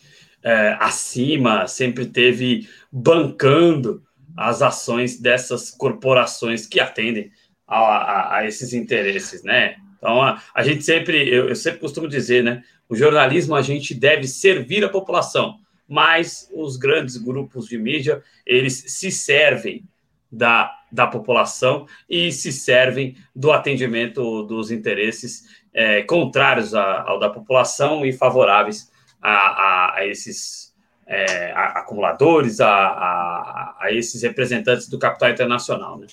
é, 0.48 0.78
acima, 0.80 1.68
sempre 1.68 2.06
teve 2.06 2.70
bancando 2.90 4.02
as 4.38 4.62
ações 4.62 5.20
dessas 5.20 5.70
corporações 5.70 6.66
que 6.66 6.80
atendem 6.80 7.30
a, 7.68 7.78
a, 7.78 8.38
a 8.38 8.48
esses 8.48 8.72
interesses, 8.72 9.44
né? 9.44 9.76
Então, 9.98 10.22
a, 10.22 10.42
a 10.56 10.64
gente 10.64 10.86
sempre, 10.86 11.28
eu, 11.28 11.50
eu, 11.50 11.56
sempre 11.56 11.82
costumo 11.82 12.08
dizer, 12.08 12.46
né? 12.46 12.64
O 12.88 12.96
jornalismo 12.96 13.56
a 13.56 13.62
gente 13.62 13.94
deve 13.94 14.26
servir 14.26 14.86
a 14.86 14.90
população, 14.90 15.60
mas 15.86 16.50
os 16.54 16.78
grandes 16.78 17.18
grupos 17.18 17.68
de 17.68 17.78
mídia, 17.78 18.24
eles 18.46 18.86
se 18.88 19.12
servem 19.12 19.84
da, 20.32 20.74
da 20.90 21.08
população 21.08 21.86
e 22.10 22.32
se 22.32 22.54
servem 22.54 23.18
do 23.36 23.52
atendimento 23.52 24.44
dos 24.44 24.72
interesses 24.72 25.44
é, 25.74 26.04
contrários 26.04 26.74
a, 26.74 27.02
ao 27.02 27.20
da 27.20 27.30
população 27.30 28.06
e 28.06 28.14
favoráveis 28.14 28.96
a, 29.28 29.32
a, 29.32 29.96
a 29.98 30.08
esses 30.08 30.74
é, 31.06 31.52
acumuladores, 31.54 32.62
a, 32.62 32.68
a, 32.68 33.88
esses 33.92 34.24
representantes 34.24 34.88
do 34.88 34.98
capital 34.98 35.30
internacional. 35.30 35.98
Né? 35.98 36.08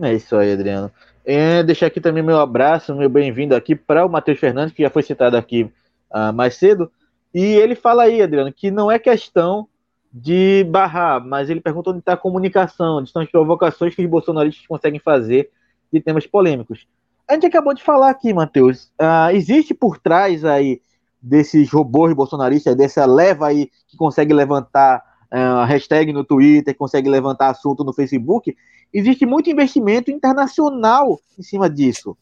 É 0.00 0.14
isso 0.14 0.34
aí, 0.36 0.52
Adriano. 0.52 0.90
É, 1.24 1.62
deixar 1.62 1.86
aqui 1.86 2.00
também 2.00 2.22
meu 2.22 2.38
abraço, 2.40 2.94
meu 2.94 3.10
bem-vindo 3.10 3.54
aqui 3.54 3.74
para 3.74 4.06
o 4.06 4.08
Matheus 4.08 4.38
Fernandes, 4.38 4.74
que 4.74 4.82
já 4.82 4.90
foi 4.90 5.02
citado 5.02 5.36
aqui 5.36 5.70
uh, 6.10 6.32
mais 6.32 6.56
cedo. 6.56 6.90
E 7.34 7.42
ele 7.42 7.74
fala 7.74 8.04
aí, 8.04 8.22
Adriano, 8.22 8.52
que 8.52 8.70
não 8.70 8.90
é 8.90 8.98
questão 8.98 9.68
de 10.12 10.64
barrar, 10.64 11.24
mas 11.24 11.50
ele 11.50 11.60
pergunta 11.60 11.90
onde 11.90 11.98
está 11.98 12.14
a 12.14 12.16
comunicação, 12.16 12.98
onde 12.98 13.08
estão 13.08 13.22
as 13.22 13.30
provocações 13.30 13.94
que 13.94 14.02
os 14.02 14.08
bolsonaristas 14.08 14.66
conseguem 14.66 15.00
fazer 15.00 15.50
de 15.92 16.00
temas 16.00 16.26
polêmicos. 16.26 16.86
A 17.28 17.34
gente 17.34 17.46
acabou 17.46 17.74
de 17.74 17.82
falar 17.82 18.10
aqui, 18.10 18.32
Matheus. 18.32 18.84
Uh, 19.00 19.30
existe 19.32 19.74
por 19.74 19.98
trás 19.98 20.44
aí 20.44 20.80
desses 21.24 21.70
robôs 21.70 22.12
bolsonaristas, 22.12 22.76
dessa 22.76 23.06
leva 23.06 23.46
aí 23.46 23.70
que 23.88 23.96
consegue 23.96 24.34
levantar 24.34 25.02
uh, 25.32 25.64
hashtag 25.64 26.12
no 26.12 26.22
Twitter, 26.22 26.76
consegue 26.76 27.08
levantar 27.08 27.48
assunto 27.48 27.82
no 27.82 27.94
Facebook, 27.94 28.54
existe 28.92 29.24
muito 29.24 29.48
investimento 29.48 30.10
internacional 30.10 31.18
em 31.38 31.42
cima 31.42 31.70
disso. 31.70 32.14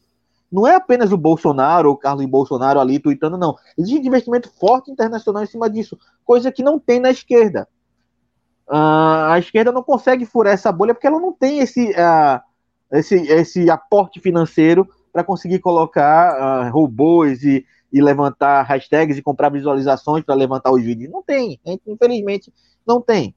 Não 0.49 0.65
é 0.65 0.75
apenas 0.75 1.11
o 1.11 1.17
Bolsonaro 1.17 1.89
ou 1.89 1.95
o 1.95 1.97
Carlos 1.97 2.25
Bolsonaro 2.27 2.79
ali 2.79 2.97
tweetando, 2.97 3.37
não. 3.37 3.55
Existe 3.77 4.07
investimento 4.07 4.49
forte 4.57 4.89
internacional 4.89 5.43
em 5.43 5.47
cima 5.47 5.69
disso, 5.69 5.97
coisa 6.23 6.51
que 6.51 6.63
não 6.63 6.79
tem 6.79 6.99
na 6.99 7.11
esquerda. 7.11 7.67
Uh, 8.69 9.27
a 9.31 9.37
esquerda 9.37 9.73
não 9.73 9.83
consegue 9.83 10.25
furar 10.25 10.53
essa 10.53 10.71
bolha 10.71 10.93
porque 10.93 11.07
ela 11.07 11.19
não 11.19 11.33
tem 11.33 11.59
esse, 11.59 11.89
uh, 11.91 12.39
esse, 12.93 13.15
esse 13.15 13.69
aporte 13.69 14.21
financeiro 14.21 14.87
para 15.11 15.25
conseguir 15.25 15.59
colocar 15.59 16.69
uh, 16.69 16.71
robôs 16.71 17.43
e, 17.43 17.65
e 17.93 18.01
levantar 18.01 18.63
hashtags 18.63 19.17
e 19.17 19.21
comprar 19.21 19.49
visualizações 19.49 20.23
para 20.23 20.33
levantar 20.33 20.71
os 20.71 20.81
vídeos. 20.81 21.11
Não 21.11 21.21
tem, 21.21 21.59
infelizmente 21.87 22.51
não 22.85 22.99
tem. 22.99 23.35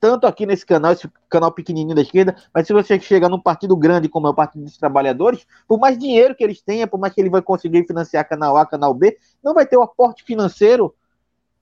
Tanto 0.00 0.26
aqui 0.26 0.44
nesse 0.44 0.66
canal, 0.66 0.92
esse 0.92 1.08
canal 1.28 1.52
pequenininho 1.52 1.94
da 1.94 2.02
esquerda, 2.02 2.36
mas 2.52 2.66
se 2.66 2.72
você 2.72 2.98
chegar 2.98 3.28
num 3.28 3.40
partido 3.40 3.76
grande 3.76 4.08
como 4.08 4.26
é 4.26 4.30
o 4.30 4.34
Partido 4.34 4.64
dos 4.64 4.76
Trabalhadores, 4.76 5.46
por 5.66 5.78
mais 5.78 5.96
dinheiro 5.96 6.34
que 6.34 6.42
eles 6.42 6.60
tenham, 6.60 6.88
por 6.88 6.98
mais 6.98 7.14
que 7.14 7.20
ele 7.20 7.30
vai 7.30 7.40
conseguir 7.40 7.86
financiar 7.86 8.28
canal 8.28 8.56
A, 8.56 8.66
canal 8.66 8.92
B, 8.92 9.16
não 9.42 9.54
vai 9.54 9.64
ter 9.64 9.76
o 9.76 9.82
aporte 9.82 10.24
financeiro 10.24 10.92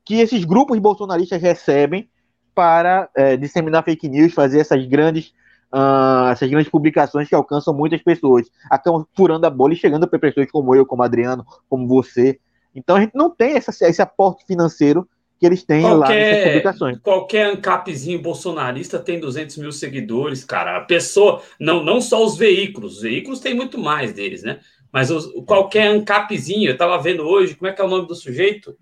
que 0.04 0.20
esses 0.20 0.44
grupos 0.44 0.78
bolsonaristas 0.78 1.40
recebem 1.40 2.08
para 2.54 3.10
é, 3.14 3.36
disseminar 3.36 3.84
fake 3.84 4.08
news, 4.08 4.32
fazer 4.32 4.60
essas 4.60 4.86
grandes, 4.86 5.34
uh, 5.72 6.30
essas 6.30 6.48
grandes 6.48 6.70
publicações 6.70 7.28
que 7.28 7.34
alcançam 7.34 7.74
muitas 7.74 8.02
pessoas, 8.02 8.50
acabam 8.70 9.06
furando 9.16 9.46
a 9.46 9.50
bolha 9.50 9.74
e 9.74 9.76
chegando 9.76 10.08
para 10.08 10.18
pessoas 10.18 10.50
como 10.50 10.74
eu, 10.74 10.86
como 10.86 11.02
Adriano, 11.02 11.44
como 11.68 11.86
você. 11.86 12.38
Então 12.74 12.96
a 12.96 13.00
gente 13.00 13.14
não 13.14 13.30
tem 13.30 13.54
essa, 13.54 13.70
esse 13.86 14.02
aporte 14.02 14.44
financeiro 14.46 15.08
que 15.38 15.46
eles 15.46 15.64
têm 15.64 15.82
qualquer, 15.82 15.98
lá 15.98 16.08
nessas 16.08 16.44
publicações. 16.44 16.98
Qualquer 17.00 17.46
ancapzinho 17.46 18.22
bolsonarista 18.22 18.98
tem 18.98 19.18
200 19.18 19.56
mil 19.58 19.72
seguidores, 19.72 20.44
cara. 20.44 20.76
A 20.76 20.80
pessoa, 20.80 21.42
não, 21.58 21.82
não 21.82 22.00
só 22.00 22.24
os 22.24 22.36
veículos, 22.36 22.96
os 22.96 23.02
veículos 23.02 23.40
têm 23.40 23.54
muito 23.54 23.78
mais 23.78 24.12
deles, 24.12 24.42
né? 24.42 24.60
Mas 24.92 25.10
os, 25.10 25.26
qualquer 25.44 25.88
ancapzinho, 25.88 26.70
eu 26.70 26.76
tava 26.76 26.96
vendo 27.02 27.24
hoje, 27.24 27.56
como 27.56 27.68
é 27.68 27.72
que 27.72 27.82
é 27.82 27.84
o 27.84 27.88
nome 27.88 28.06
do 28.06 28.14
sujeito? 28.14 28.76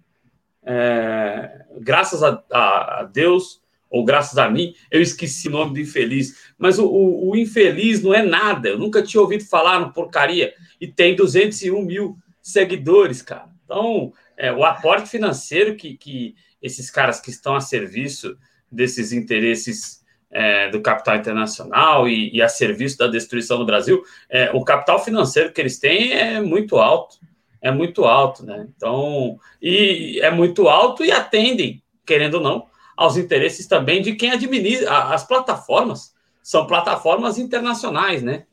É, 0.63 1.65
graças 1.81 2.23
a, 2.23 2.43
a, 2.53 3.01
a, 3.01 3.03
Deus, 3.05 3.62
ou 3.93 4.07
graças 4.07 4.39
a 4.39 4.49
mim, 4.49 4.75
eu 4.91 5.03
esqueci 5.03 5.49
o 5.49 5.51
nome 5.51 5.75
do 5.75 5.81
infeliz. 5.81 6.51
Mas 6.57 6.79
o, 6.79 6.87
o, 6.87 7.31
o 7.31 7.37
infeliz 7.37 8.03
não 8.03 8.15
é 8.15 8.23
nada, 8.23 8.71
eu 8.71 8.79
nunca 8.79 9.03
tinha 9.03 9.21
ouvido 9.21 9.45
falar 9.45 9.79
no 9.81 9.93
porcaria. 9.93 10.55
E 10.81 10.87
tem 10.89 11.15
201 11.15 11.85
mil 11.85 12.17
seguidores, 12.41 13.21
cara. 13.21 13.51
Então, 13.65 14.11
é, 14.35 14.51
o 14.51 14.65
aporte 14.65 15.11
financeiro 15.11 15.77
que, 15.77 15.95
que 15.99 16.35
esses 16.63 16.91
caras 16.91 17.21
que 17.21 17.29
estão 17.29 17.55
a 17.55 17.61
serviço 17.61 18.35
desses 18.71 19.13
interesses 19.13 20.03
é, 20.31 20.71
do 20.71 20.81
capital 20.81 21.17
internacional 21.17 22.09
e, 22.09 22.35
e, 22.35 22.41
a 22.41 22.49
serviço 22.49 22.97
da 22.97 23.07
destruição 23.07 23.59
do 23.59 23.67
Brasil, 23.67 24.03
é, 24.31 24.51
o 24.55 24.65
capital 24.65 25.05
financeiro 25.05 25.53
que 25.53 25.61
eles 25.61 25.79
têm 25.79 26.15
é 26.15 26.41
muito 26.41 26.79
alto, 26.79 27.19
é 27.61 27.71
muito 27.71 28.07
alto, 28.07 28.43
né? 28.43 28.67
Então, 28.75 29.39
e 29.61 30.19
é 30.23 30.31
muito 30.31 30.67
alto 30.67 31.05
e 31.05 31.13
atendem, 31.13 31.83
querendo 32.07 32.37
ou 32.37 32.41
não, 32.41 32.72
aos 32.97 33.17
interesses 33.17 33.67
também 33.67 34.03
de 34.03 34.15
quem 34.15 34.31
administra 34.31 34.91
as 35.13 35.27
plataformas. 35.27 36.15
São 36.43 36.67
plataformas 36.67 37.39
internacionais, 37.39 38.23
né? 38.23 38.45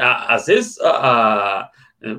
Às 0.00 0.46
vezes, 0.46 0.78
a, 0.80 0.90
a, 0.90 1.70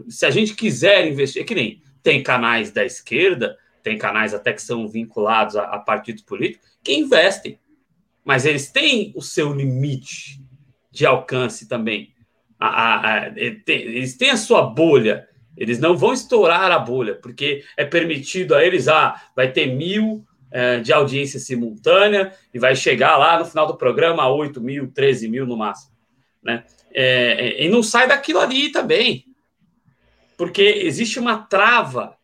se 0.09 0.25
a 0.25 0.31
gente 0.31 0.55
quiser 0.55 1.07
investir, 1.07 1.41
é 1.41 1.45
que 1.45 1.55
nem 1.55 1.81
tem 2.03 2.23
canais 2.23 2.71
da 2.71 2.83
esquerda, 2.83 3.57
tem 3.83 3.97
canais 3.97 4.33
até 4.33 4.53
que 4.53 4.61
são 4.61 4.87
vinculados 4.87 5.55
a, 5.55 5.63
a 5.63 5.79
partidos 5.79 6.23
políticos, 6.23 6.69
que 6.83 6.93
investem. 6.93 7.59
Mas 8.23 8.45
eles 8.45 8.71
têm 8.71 9.11
o 9.15 9.21
seu 9.21 9.53
limite 9.53 10.41
de 10.91 11.05
alcance 11.05 11.67
também. 11.67 12.13
Eles 13.65 14.17
têm 14.17 14.29
a 14.29 14.37
sua 14.37 14.61
bolha. 14.61 15.27
Eles 15.57 15.79
não 15.79 15.97
vão 15.97 16.13
estourar 16.13 16.71
a 16.71 16.79
bolha, 16.79 17.15
porque 17.15 17.63
é 17.75 17.83
permitido 17.83 18.55
a 18.55 18.63
eles, 18.63 18.87
ah, 18.87 19.21
vai 19.35 19.51
ter 19.51 19.67
mil 19.67 20.25
de 20.83 20.91
audiência 20.91 21.39
simultânea 21.39 22.33
e 22.53 22.59
vai 22.59 22.75
chegar 22.75 23.17
lá 23.17 23.39
no 23.39 23.45
final 23.45 23.65
do 23.65 23.77
programa 23.77 24.23
a 24.23 24.29
8 24.29 24.59
mil, 24.59 24.91
13 24.91 25.27
mil 25.27 25.45
no 25.45 25.55
máximo. 25.55 25.91
Né? 26.43 26.63
É, 26.93 27.63
é, 27.63 27.65
e 27.65 27.69
não 27.69 27.81
sai 27.81 28.07
daquilo 28.07 28.39
ali 28.39 28.71
também 28.71 29.25
porque 30.41 30.63
existe 30.63 31.19
uma 31.19 31.37
trava 31.37 32.17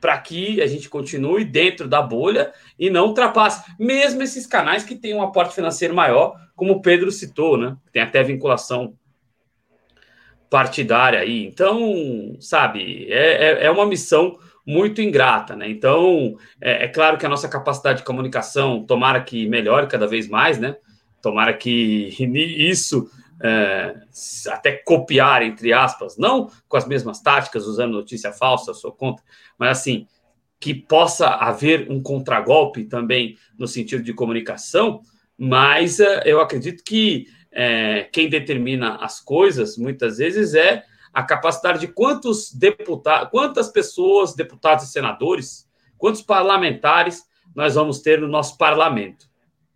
para 0.00 0.18
que 0.18 0.60
a 0.60 0.66
gente 0.66 0.88
continue 0.88 1.44
dentro 1.44 1.86
da 1.86 2.02
bolha 2.02 2.52
e 2.76 2.90
não 2.90 3.06
ultrapasse, 3.06 3.62
mesmo 3.78 4.24
esses 4.24 4.44
canais 4.44 4.82
que 4.82 4.96
têm 4.96 5.14
um 5.14 5.22
aporte 5.22 5.54
financeiro 5.54 5.94
maior, 5.94 6.34
como 6.56 6.72
o 6.72 6.82
Pedro 6.82 7.12
citou, 7.12 7.56
né? 7.56 7.76
Tem 7.92 8.02
até 8.02 8.24
vinculação 8.24 8.98
partidária 10.50 11.20
aí. 11.20 11.46
Então, 11.46 12.36
sabe, 12.40 13.06
é, 13.08 13.50
é, 13.50 13.66
é 13.66 13.70
uma 13.70 13.86
missão 13.86 14.36
muito 14.68 15.00
ingrata, 15.00 15.56
né? 15.56 15.66
Então, 15.66 16.36
é, 16.60 16.84
é, 16.84 16.88
claro 16.88 17.16
que 17.16 17.24
a 17.24 17.28
nossa 17.28 17.48
capacidade 17.48 18.00
de 18.00 18.04
comunicação, 18.04 18.84
tomara 18.84 19.22
que 19.22 19.48
melhore 19.48 19.86
cada 19.86 20.06
vez 20.06 20.28
mais, 20.28 20.58
né? 20.58 20.76
Tomara 21.22 21.54
que 21.54 22.14
isso 22.20 23.10
é, 23.42 23.94
até 24.48 24.72
copiar, 24.72 25.42
entre 25.42 25.72
aspas, 25.72 26.18
não 26.18 26.50
com 26.68 26.76
as 26.76 26.86
mesmas 26.86 27.22
táticas, 27.22 27.64
usando 27.64 27.94
notícia 27.94 28.30
falsa, 28.30 28.74
sou 28.74 28.92
contra, 28.92 29.24
mas 29.58 29.78
assim, 29.78 30.06
que 30.60 30.74
possa 30.74 31.28
haver 31.28 31.90
um 31.90 32.02
contragolpe 32.02 32.84
também 32.84 33.38
no 33.58 33.66
sentido 33.66 34.02
de 34.02 34.12
comunicação, 34.12 35.00
mas 35.38 35.98
é, 35.98 36.24
eu 36.26 36.42
acredito 36.42 36.84
que 36.84 37.26
é, 37.50 38.02
quem 38.12 38.28
determina 38.28 38.96
as 38.96 39.18
coisas, 39.18 39.78
muitas 39.78 40.18
vezes, 40.18 40.52
é 40.54 40.84
a 41.12 41.22
capacidade 41.22 41.80
de 41.80 41.88
quantos 41.88 42.52
deputados, 42.52 43.30
quantas 43.30 43.68
pessoas, 43.68 44.34
deputados 44.34 44.84
e 44.84 44.88
senadores, 44.88 45.68
quantos 45.96 46.22
parlamentares 46.22 47.24
nós 47.54 47.74
vamos 47.74 48.00
ter 48.00 48.20
no 48.20 48.28
nosso 48.28 48.56
parlamento. 48.56 49.26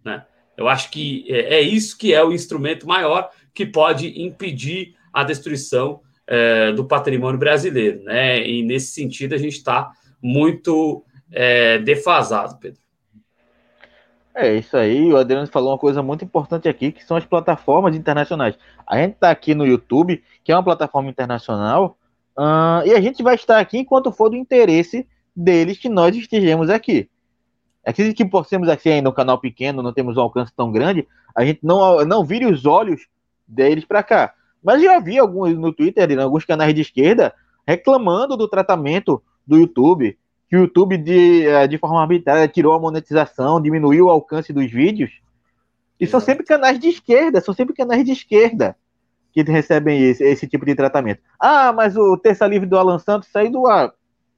Né? 0.04 0.24
Eu 0.56 0.68
acho 0.68 0.90
que 0.90 1.24
é, 1.28 1.56
é 1.56 1.60
isso 1.60 1.96
que 1.96 2.12
é 2.12 2.22
o 2.22 2.32
instrumento 2.32 2.86
maior 2.86 3.30
que 3.54 3.66
pode 3.66 4.20
impedir 4.22 4.94
a 5.12 5.24
destruição 5.24 6.00
é, 6.26 6.72
do 6.72 6.84
patrimônio 6.84 7.38
brasileiro, 7.38 8.02
né? 8.04 8.46
E 8.46 8.62
nesse 8.62 8.92
sentido 8.92 9.34
a 9.34 9.38
gente 9.38 9.56
está 9.56 9.90
muito 10.22 11.04
é, 11.30 11.78
defasado, 11.78 12.58
Pedro. 12.58 12.81
É 14.34 14.54
isso 14.54 14.76
aí, 14.78 15.12
o 15.12 15.18
Adriano 15.18 15.46
falou 15.46 15.72
uma 15.72 15.78
coisa 15.78 16.02
muito 16.02 16.24
importante 16.24 16.66
aqui, 16.66 16.90
que 16.90 17.04
são 17.04 17.18
as 17.18 17.24
plataformas 17.24 17.94
internacionais. 17.94 18.56
A 18.86 18.96
gente 18.96 19.14
está 19.14 19.30
aqui 19.30 19.54
no 19.54 19.66
YouTube, 19.66 20.22
que 20.42 20.50
é 20.50 20.56
uma 20.56 20.62
plataforma 20.62 21.10
internacional, 21.10 21.98
uh, 22.38 22.86
e 22.86 22.94
a 22.94 23.00
gente 23.00 23.22
vai 23.22 23.34
estar 23.34 23.58
aqui 23.58 23.78
enquanto 23.78 24.10
for 24.10 24.30
do 24.30 24.36
interesse 24.36 25.06
deles 25.36 25.76
que 25.76 25.88
nós 25.88 26.16
estejamos 26.16 26.70
aqui. 26.70 27.10
Acredito 27.84 28.16
que 28.16 28.24
por 28.24 28.46
sermos 28.46 28.70
aqui 28.70 28.88
ainda 28.88 29.10
um 29.10 29.14
canal 29.14 29.38
pequeno, 29.38 29.82
não 29.82 29.92
temos 29.92 30.16
um 30.16 30.20
alcance 30.20 30.52
tão 30.56 30.72
grande, 30.72 31.06
a 31.34 31.44
gente 31.44 31.60
não, 31.62 32.02
não 32.06 32.24
vire 32.24 32.46
os 32.46 32.64
olhos 32.64 33.06
deles 33.46 33.84
para 33.84 34.02
cá. 34.02 34.32
Mas 34.62 34.80
já 34.82 34.98
vi 34.98 35.18
alguns 35.18 35.58
no 35.58 35.72
Twitter, 35.74 36.18
alguns 36.18 36.44
canais 36.44 36.74
de 36.74 36.80
esquerda, 36.80 37.34
reclamando 37.66 38.36
do 38.36 38.48
tratamento 38.48 39.22
do 39.46 39.58
YouTube, 39.58 40.16
que 40.52 40.56
o 40.56 40.60
YouTube, 40.60 40.98
de, 40.98 41.46
eh, 41.46 41.66
de 41.66 41.78
forma 41.78 42.02
arbitrária, 42.02 42.46
tirou 42.46 42.74
a 42.74 42.78
monetização, 42.78 43.58
diminuiu 43.58 44.04
o 44.04 44.10
alcance 44.10 44.52
dos 44.52 44.70
vídeos. 44.70 45.10
E 45.98 46.06
são 46.06 46.20
sempre 46.20 46.44
canais 46.44 46.78
de 46.78 46.88
esquerda, 46.88 47.40
são 47.40 47.54
sempre 47.54 47.74
canais 47.74 48.04
de 48.04 48.12
esquerda 48.12 48.76
que 49.32 49.42
recebem 49.44 50.10
esse, 50.10 50.22
esse 50.22 50.46
tipo 50.46 50.66
de 50.66 50.74
tratamento. 50.74 51.22
Ah, 51.40 51.72
mas 51.72 51.96
o 51.96 52.18
Terça 52.18 52.46
Livre 52.46 52.68
do 52.68 52.76
Alan 52.76 52.98
Santos 52.98 53.30
saiu 53.32 53.50
do 53.50 53.66
ar. 53.66 53.94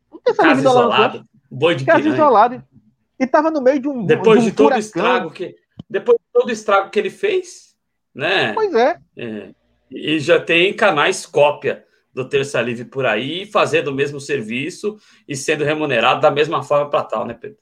O 0.08 0.20
Terça 0.20 0.46
Livre 0.46 0.62
do 0.62 0.68
Alan 0.68 0.96
Santos. 0.96 1.22
Boi 1.50 1.74
de 1.74 1.84
caso 1.84 2.06
isolado. 2.08 2.62
E 3.18 3.24
estava 3.24 3.50
no 3.50 3.60
meio 3.60 3.80
de 3.80 3.88
um. 3.88 4.06
Depois 4.06 4.40
de, 4.40 4.46
um 4.46 4.50
de 4.50 4.56
todo 4.56 4.72
o 4.72 4.78
estrago 4.78 5.30
que. 5.32 5.56
Depois 5.90 6.16
de 6.16 6.24
todo 6.32 6.48
o 6.48 6.52
estrago 6.52 6.90
que 6.90 6.98
ele 7.00 7.10
fez, 7.10 7.74
né? 8.14 8.52
Pois 8.52 8.72
é. 8.72 9.00
é. 9.16 9.50
E 9.90 10.20
já 10.20 10.38
tem 10.38 10.72
canais 10.76 11.26
cópia 11.26 11.84
do 12.14 12.28
Terça 12.28 12.62
Livre 12.62 12.84
por 12.84 13.04
aí, 13.04 13.44
fazendo 13.46 13.88
o 13.88 13.94
mesmo 13.94 14.20
serviço 14.20 14.96
e 15.28 15.34
sendo 15.34 15.64
remunerado 15.64 16.20
da 16.20 16.30
mesma 16.30 16.62
forma 16.62 16.88
para 16.88 17.02
tal, 17.02 17.26
né, 17.26 17.34
Pedro? 17.34 17.58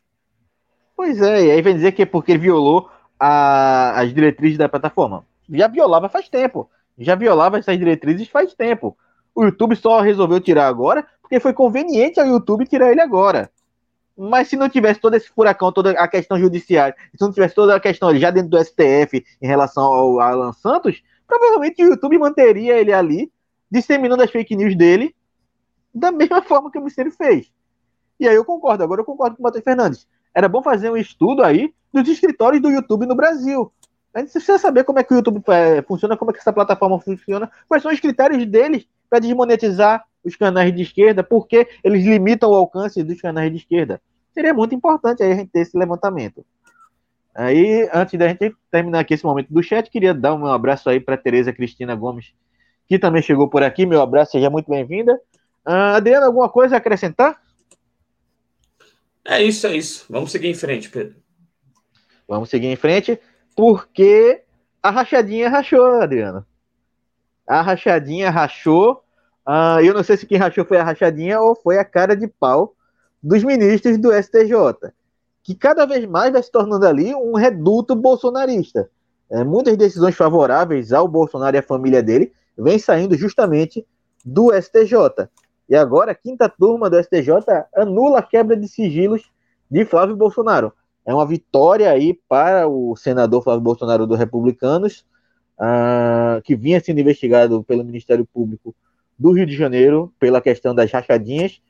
Pois 0.94 1.20
é, 1.20 1.46
e 1.46 1.50
aí 1.50 1.62
vem 1.62 1.74
dizer 1.74 1.92
que 1.92 2.02
é 2.02 2.06
porque 2.06 2.36
violou 2.36 2.90
a, 3.18 4.00
as 4.00 4.12
diretrizes 4.12 4.58
da 4.58 4.68
plataforma. 4.68 5.24
Já 5.48 5.66
violava 5.66 6.08
faz 6.08 6.28
tempo. 6.28 6.70
Já 6.98 7.14
violava 7.14 7.58
essas 7.58 7.78
diretrizes 7.78 8.28
faz 8.28 8.54
tempo. 8.54 8.96
O 9.34 9.44
YouTube 9.44 9.74
só 9.74 10.00
resolveu 10.00 10.38
tirar 10.38 10.66
agora 10.66 11.06
porque 11.22 11.40
foi 11.40 11.54
conveniente 11.54 12.20
ao 12.20 12.26
YouTube 12.26 12.66
tirar 12.66 12.90
ele 12.90 13.00
agora. 13.00 13.50
Mas 14.16 14.48
se 14.48 14.56
não 14.56 14.68
tivesse 14.68 15.00
todo 15.00 15.14
esse 15.14 15.28
furacão, 15.30 15.72
toda 15.72 15.92
a 15.92 16.06
questão 16.06 16.38
judiciária, 16.38 16.94
se 17.14 17.20
não 17.24 17.32
tivesse 17.32 17.54
toda 17.54 17.74
a 17.74 17.80
questão 17.80 18.14
já 18.14 18.30
dentro 18.30 18.50
do 18.50 18.62
STF 18.62 19.24
em 19.40 19.46
relação 19.46 19.84
ao 19.84 20.20
Alan 20.20 20.52
Santos, 20.52 21.02
provavelmente 21.26 21.82
o 21.82 21.88
YouTube 21.88 22.18
manteria 22.18 22.78
ele 22.78 22.92
ali 22.92 23.32
disseminando 23.72 24.22
as 24.22 24.30
fake 24.30 24.54
news 24.54 24.76
dele 24.76 25.16
da 25.94 26.12
mesma 26.12 26.42
forma 26.42 26.70
que 26.70 26.76
o 26.76 26.82
Ministério 26.82 27.10
fez. 27.10 27.50
E 28.20 28.28
aí 28.28 28.34
eu 28.34 28.44
concordo, 28.44 28.84
agora 28.84 29.00
eu 29.00 29.04
concordo 29.04 29.34
com 29.34 29.42
o 29.42 29.44
Matheus 29.44 29.64
Fernandes. 29.64 30.06
Era 30.34 30.46
bom 30.46 30.62
fazer 30.62 30.90
um 30.90 30.96
estudo 30.96 31.42
aí 31.42 31.72
dos 31.90 32.06
escritórios 32.06 32.60
do 32.60 32.70
YouTube 32.70 33.06
no 33.06 33.14
Brasil. 33.14 33.72
A 34.14 34.20
gente 34.20 34.30
precisa 34.30 34.58
saber 34.58 34.84
como 34.84 34.98
é 34.98 35.02
que 35.02 35.14
o 35.14 35.16
YouTube 35.16 35.42
é, 35.48 35.80
funciona, 35.82 36.18
como 36.18 36.30
é 36.30 36.34
que 36.34 36.40
essa 36.40 36.52
plataforma 36.52 37.00
funciona, 37.00 37.50
quais 37.66 37.82
são 37.82 37.90
os 37.90 37.98
critérios 37.98 38.44
deles 38.46 38.86
para 39.08 39.18
desmonetizar 39.18 40.04
os 40.22 40.36
canais 40.36 40.74
de 40.74 40.82
esquerda, 40.82 41.24
porque 41.24 41.66
eles 41.82 42.04
limitam 42.04 42.50
o 42.50 42.54
alcance 42.54 43.02
dos 43.02 43.20
canais 43.20 43.50
de 43.50 43.56
esquerda. 43.56 44.00
Seria 44.34 44.52
muito 44.52 44.74
importante 44.74 45.22
aí 45.22 45.32
a 45.32 45.36
gente 45.36 45.50
ter 45.50 45.60
esse 45.60 45.76
levantamento. 45.76 46.44
Aí, 47.34 47.88
antes 47.92 48.18
da 48.18 48.28
gente 48.28 48.54
terminar 48.70 49.00
aqui 49.00 49.14
esse 49.14 49.24
momento 49.24 49.48
do 49.52 49.62
chat, 49.62 49.90
queria 49.90 50.12
dar 50.12 50.34
um 50.34 50.46
abraço 50.46 50.90
aí 50.90 51.00
para 51.00 51.16
Tereza 51.16 51.52
Cristina 51.52 51.94
Gomes, 51.94 52.34
que 52.88 52.98
também 52.98 53.22
chegou 53.22 53.48
por 53.48 53.62
aqui. 53.62 53.86
Meu 53.86 54.00
abraço, 54.00 54.32
seja 54.32 54.50
muito 54.50 54.70
bem-vinda. 54.70 55.14
Uh, 55.66 55.96
Adriana, 55.96 56.26
alguma 56.26 56.48
coisa 56.48 56.76
a 56.76 56.78
acrescentar? 56.78 57.40
É 59.24 59.42
isso, 59.42 59.66
é 59.66 59.76
isso. 59.76 60.06
Vamos 60.10 60.32
seguir 60.32 60.48
em 60.48 60.54
frente, 60.54 60.90
Pedro. 60.90 61.14
Vamos 62.26 62.50
seguir 62.50 62.66
em 62.66 62.76
frente, 62.76 63.18
porque 63.54 64.42
a 64.82 64.90
rachadinha 64.90 65.48
rachou, 65.48 66.00
Adriana. 66.00 66.46
A 67.46 67.62
rachadinha 67.62 68.30
rachou. 68.30 69.02
Uh, 69.46 69.80
eu 69.84 69.94
não 69.94 70.02
sei 70.02 70.16
se 70.16 70.26
quem 70.26 70.38
rachou 70.38 70.64
foi 70.64 70.78
a 70.78 70.84
rachadinha 70.84 71.40
ou 71.40 71.54
foi 71.54 71.78
a 71.78 71.84
cara 71.84 72.16
de 72.16 72.26
pau 72.26 72.74
dos 73.22 73.44
ministros 73.44 73.98
do 73.98 74.12
STJ, 74.12 74.90
que 75.42 75.54
cada 75.54 75.86
vez 75.86 76.04
mais 76.06 76.32
vai 76.32 76.42
se 76.42 76.50
tornando 76.50 76.86
ali 76.86 77.14
um 77.14 77.34
reduto 77.34 77.94
bolsonarista. 77.94 78.90
É, 79.30 79.44
muitas 79.44 79.76
decisões 79.76 80.14
favoráveis 80.14 80.92
ao 80.92 81.08
Bolsonaro 81.08 81.56
e 81.56 81.58
à 81.58 81.62
família 81.62 82.02
dele 82.02 82.32
vem 82.56 82.78
saindo 82.78 83.16
justamente 83.16 83.86
do 84.24 84.52
STJ. 84.52 85.28
E 85.68 85.76
agora 85.76 86.12
a 86.12 86.14
quinta 86.14 86.48
turma 86.48 86.90
do 86.90 87.02
STJ 87.02 87.30
anula 87.74 88.18
a 88.18 88.22
quebra 88.22 88.56
de 88.56 88.68
sigilos 88.68 89.30
de 89.70 89.84
Flávio 89.84 90.16
Bolsonaro. 90.16 90.72
É 91.04 91.12
uma 91.12 91.26
vitória 91.26 91.90
aí 91.90 92.14
para 92.28 92.68
o 92.68 92.94
senador 92.96 93.42
Flávio 93.42 93.62
Bolsonaro 93.62 94.06
do 94.06 94.14
Republicanos, 94.14 95.04
uh, 95.58 96.40
que 96.42 96.54
vinha 96.54 96.80
sendo 96.80 97.00
investigado 97.00 97.62
pelo 97.64 97.84
Ministério 97.84 98.24
Público 98.24 98.74
do 99.18 99.32
Rio 99.32 99.46
de 99.46 99.56
Janeiro 99.56 100.12
pela 100.18 100.40
questão 100.40 100.74
das 100.74 100.90
rachadinhas 100.90 101.60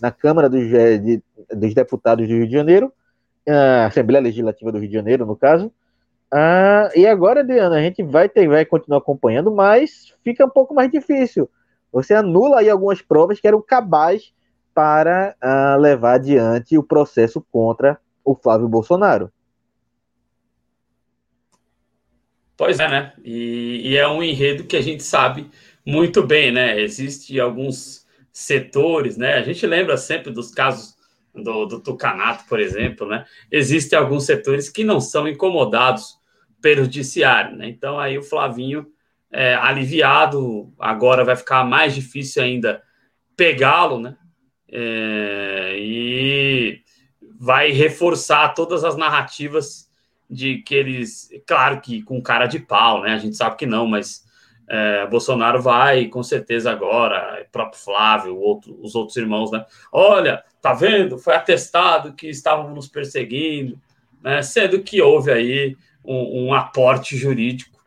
na 0.00 0.10
Câmara 0.10 0.48
dos, 0.48 0.72
eh, 0.72 0.98
de, 0.98 1.22
dos 1.52 1.74
Deputados 1.74 2.26
do 2.26 2.32
Rio 2.32 2.46
de 2.46 2.52
Janeiro, 2.52 2.92
uh, 3.48 3.86
Assembleia 3.86 4.22
Legislativa 4.22 4.70
do 4.70 4.78
Rio 4.78 4.88
de 4.88 4.94
Janeiro, 4.94 5.26
no 5.26 5.34
caso, 5.34 5.72
ah, 6.30 6.90
e 6.94 7.06
agora, 7.06 7.40
Adriana, 7.40 7.76
a 7.76 7.80
gente 7.80 8.02
vai 8.02 8.28
ter, 8.28 8.46
vai 8.48 8.64
continuar 8.64 8.98
acompanhando, 8.98 9.50
mas 9.50 10.14
fica 10.22 10.44
um 10.44 10.50
pouco 10.50 10.74
mais 10.74 10.90
difícil. 10.90 11.48
Você 11.90 12.12
anula 12.12 12.60
aí 12.60 12.68
algumas 12.68 13.00
provas 13.00 13.40
que 13.40 13.48
eram 13.48 13.62
cabais 13.62 14.32
para 14.74 15.34
ah, 15.40 15.76
levar 15.76 16.14
adiante 16.14 16.76
o 16.76 16.82
processo 16.82 17.44
contra 17.50 17.98
o 18.24 18.34
Flávio 18.34 18.68
Bolsonaro. 18.68 19.32
Pois 22.56 22.78
é, 22.78 22.88
né? 22.88 23.12
E, 23.24 23.90
e 23.90 23.96
é 23.96 24.06
um 24.06 24.22
enredo 24.22 24.64
que 24.64 24.76
a 24.76 24.82
gente 24.82 25.02
sabe 25.02 25.48
muito 25.86 26.26
bem, 26.26 26.52
né? 26.52 26.78
Existem 26.80 27.38
alguns 27.40 28.06
setores, 28.32 29.16
né? 29.16 29.34
A 29.34 29.42
gente 29.42 29.66
lembra 29.66 29.96
sempre 29.96 30.30
dos 30.30 30.50
casos 30.50 30.96
do, 31.34 31.64
do 31.66 31.80
Tucanato, 31.80 32.44
por 32.48 32.60
exemplo, 32.60 33.06
né? 33.06 33.24
Existem 33.50 33.98
alguns 33.98 34.26
setores 34.26 34.68
que 34.68 34.84
não 34.84 35.00
são 35.00 35.26
incomodados 35.26 36.17
pelo 36.60 36.84
judiciário, 36.84 37.56
né? 37.56 37.68
Então 37.68 37.98
aí 37.98 38.18
o 38.18 38.22
Flavinho 38.22 38.86
é, 39.30 39.54
aliviado, 39.54 40.72
agora 40.78 41.24
vai 41.24 41.36
ficar 41.36 41.64
mais 41.64 41.94
difícil 41.94 42.42
ainda 42.42 42.82
pegá-lo, 43.36 44.00
né? 44.00 44.16
É, 44.70 45.76
e 45.78 46.82
vai 47.38 47.70
reforçar 47.70 48.48
todas 48.50 48.84
as 48.84 48.96
narrativas 48.96 49.88
de 50.28 50.58
que 50.58 50.74
eles, 50.74 51.30
claro 51.46 51.80
que 51.80 52.02
com 52.02 52.20
cara 52.20 52.46
de 52.46 52.58
pau, 52.58 53.02
né? 53.02 53.14
A 53.14 53.18
gente 53.18 53.36
sabe 53.36 53.56
que 53.56 53.66
não, 53.66 53.86
mas 53.86 54.26
é, 54.68 55.06
Bolsonaro 55.06 55.62
vai, 55.62 56.06
com 56.06 56.22
certeza 56.22 56.70
agora, 56.70 57.46
próprio 57.50 57.80
Flávio, 57.80 58.36
outro, 58.36 58.78
os 58.82 58.94
outros 58.94 59.16
irmãos, 59.16 59.50
né? 59.50 59.64
Olha, 59.90 60.44
tá 60.60 60.74
vendo? 60.74 61.18
Foi 61.18 61.34
atestado 61.34 62.12
que 62.12 62.28
estavam 62.28 62.74
nos 62.74 62.88
perseguindo, 62.88 63.80
né? 64.22 64.42
Sendo 64.42 64.82
que 64.82 65.00
houve 65.00 65.30
aí 65.30 65.76
um, 66.08 66.46
um 66.46 66.54
aporte 66.54 67.16
jurídico 67.16 67.78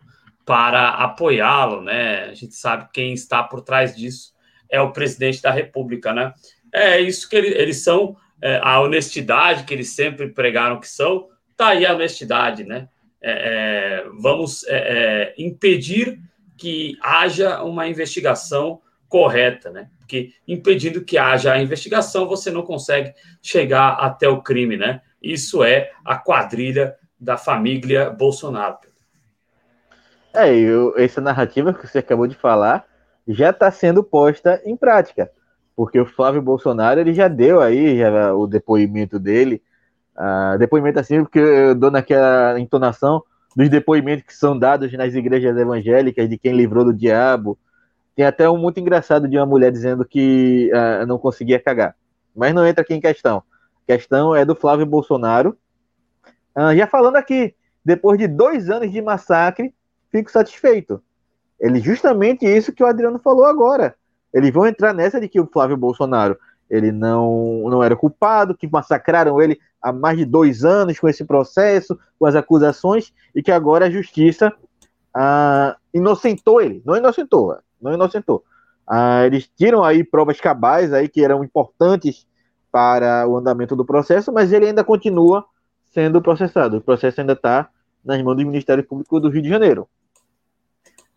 para 0.45 0.89
apoiá-lo, 0.89 1.81
né? 1.81 2.25
A 2.25 2.33
gente 2.33 2.55
sabe 2.55 2.87
quem 2.93 3.13
está 3.13 3.41
por 3.43 3.61
trás 3.61 3.95
disso 3.95 4.31
é 4.69 4.79
o 4.79 4.91
presidente 4.91 5.41
da 5.41 5.51
República, 5.51 6.13
né? 6.13 6.33
É 6.73 6.99
isso 6.99 7.27
que 7.27 7.35
ele, 7.35 7.49
eles 7.49 7.83
são, 7.83 8.15
é, 8.41 8.59
a 8.63 8.79
honestidade 8.79 9.65
que 9.65 9.73
eles 9.73 9.89
sempre 9.89 10.29
pregaram 10.29 10.79
que 10.79 10.87
são, 10.87 11.27
tá 11.57 11.69
aí 11.69 11.85
a 11.85 11.93
honestidade, 11.93 12.63
né? 12.63 12.87
É, 13.21 14.03
é 14.03 14.09
vamos 14.19 14.63
é, 14.67 14.77
é, 14.77 15.33
impedir 15.37 16.19
que 16.57 16.97
haja 17.01 17.61
uma 17.63 17.87
investigação 17.87 18.81
correta, 19.09 19.69
né? 19.69 19.89
Porque 19.99 20.31
impedindo 20.47 21.03
que 21.03 21.17
haja 21.17 21.53
a 21.53 21.61
investigação, 21.61 22.27
você 22.27 22.49
não 22.49 22.61
consegue 22.61 23.13
chegar 23.41 23.93
até 23.93 24.27
o 24.27 24.41
crime, 24.41 24.77
né? 24.77 25.01
Isso 25.21 25.63
é 25.63 25.91
a 26.03 26.17
quadrilha 26.17 26.95
da 27.21 27.37
família 27.37 28.09
Bolsonaro. 28.09 28.79
É, 30.33 30.51
eu, 30.51 30.97
essa 30.97 31.21
narrativa 31.21 31.71
que 31.71 31.85
você 31.85 31.99
acabou 31.99 32.25
de 32.25 32.35
falar 32.35 32.85
já 33.27 33.51
está 33.51 33.69
sendo 33.69 34.03
posta 34.03 34.59
em 34.65 34.75
prática, 34.75 35.29
porque 35.75 35.99
o 35.99 36.05
Flávio 36.05 36.41
Bolsonaro 36.41 36.99
ele 36.99 37.13
já 37.13 37.27
deu 37.27 37.61
aí 37.61 37.99
já, 37.99 38.33
o 38.33 38.47
depoimento 38.47 39.19
dele, 39.19 39.61
uh, 40.17 40.57
depoimento 40.57 40.99
assim, 40.99 41.21
porque 41.21 41.37
eu 41.37 41.75
dou 41.75 41.91
naquela 41.91 42.59
entonação 42.59 43.23
dos 43.55 43.69
depoimentos 43.69 44.25
que 44.25 44.33
são 44.33 44.57
dados 44.57 44.91
nas 44.93 45.13
igrejas 45.13 45.55
evangélicas 45.55 46.27
de 46.27 46.37
quem 46.37 46.53
livrou 46.53 46.85
do 46.85 46.93
diabo. 46.93 47.59
Tem 48.15 48.25
até 48.25 48.49
um 48.49 48.57
muito 48.57 48.79
engraçado 48.79 49.27
de 49.27 49.37
uma 49.37 49.45
mulher 49.45 49.71
dizendo 49.71 50.03
que 50.05 50.71
uh, 50.73 51.05
não 51.05 51.19
conseguia 51.19 51.59
cagar, 51.59 51.95
mas 52.35 52.53
não 52.53 52.65
entra 52.65 52.81
aqui 52.81 52.95
em 52.95 53.01
questão. 53.01 53.43
A 53.83 53.93
questão 53.93 54.35
é 54.35 54.43
do 54.43 54.55
Flávio 54.55 54.85
Bolsonaro, 54.85 55.57
ah, 56.55 56.75
já 56.75 56.87
falando 56.87 57.15
aqui, 57.15 57.55
depois 57.83 58.17
de 58.17 58.27
dois 58.27 58.69
anos 58.69 58.91
de 58.91 59.01
massacre, 59.01 59.73
fico 60.11 60.31
satisfeito. 60.31 61.01
Ele 61.59 61.79
justamente 61.79 62.45
isso 62.45 62.73
que 62.73 62.83
o 62.83 62.87
Adriano 62.87 63.19
falou 63.19 63.45
agora. 63.45 63.95
Eles 64.33 64.51
vão 64.51 64.65
entrar 64.65 64.93
nessa 64.93 65.19
de 65.19 65.27
que 65.27 65.39
o 65.39 65.47
Flávio 65.47 65.77
Bolsonaro 65.77 66.37
ele 66.69 66.91
não, 66.91 67.63
não 67.69 67.83
era 67.83 67.97
culpado, 67.97 68.55
que 68.55 68.65
massacraram 68.65 69.41
ele 69.41 69.59
há 69.81 69.91
mais 69.91 70.17
de 70.17 70.23
dois 70.23 70.63
anos 70.63 70.97
com 70.97 71.09
esse 71.09 71.25
processo, 71.25 71.99
com 72.17 72.25
as 72.25 72.33
acusações, 72.33 73.13
e 73.35 73.43
que 73.43 73.51
agora 73.51 73.87
a 73.87 73.91
justiça 73.91 74.53
ah, 75.13 75.75
inocentou 75.93 76.61
ele. 76.61 76.81
Não 76.85 76.95
inocentou, 76.95 77.57
não 77.81 77.93
inocentou. 77.93 78.43
Ah, 78.87 79.25
eles 79.25 79.49
tiram 79.55 79.83
aí 79.83 80.01
provas 80.01 80.39
cabais 80.39 80.93
aí 80.93 81.09
que 81.09 81.23
eram 81.23 81.43
importantes 81.43 82.25
para 82.71 83.27
o 83.27 83.37
andamento 83.37 83.75
do 83.75 83.85
processo, 83.85 84.31
mas 84.31 84.53
ele 84.53 84.67
ainda 84.67 84.83
continua 84.83 85.45
sendo 85.91 86.21
processado. 86.21 86.77
O 86.77 86.81
processo 86.81 87.21
ainda 87.21 87.33
está 87.33 87.69
nas 88.03 88.21
mãos 88.21 88.35
do 88.35 88.45
Ministério 88.45 88.83
Público 88.83 89.19
do 89.19 89.29
Rio 89.29 89.41
de 89.41 89.49
Janeiro. 89.49 89.87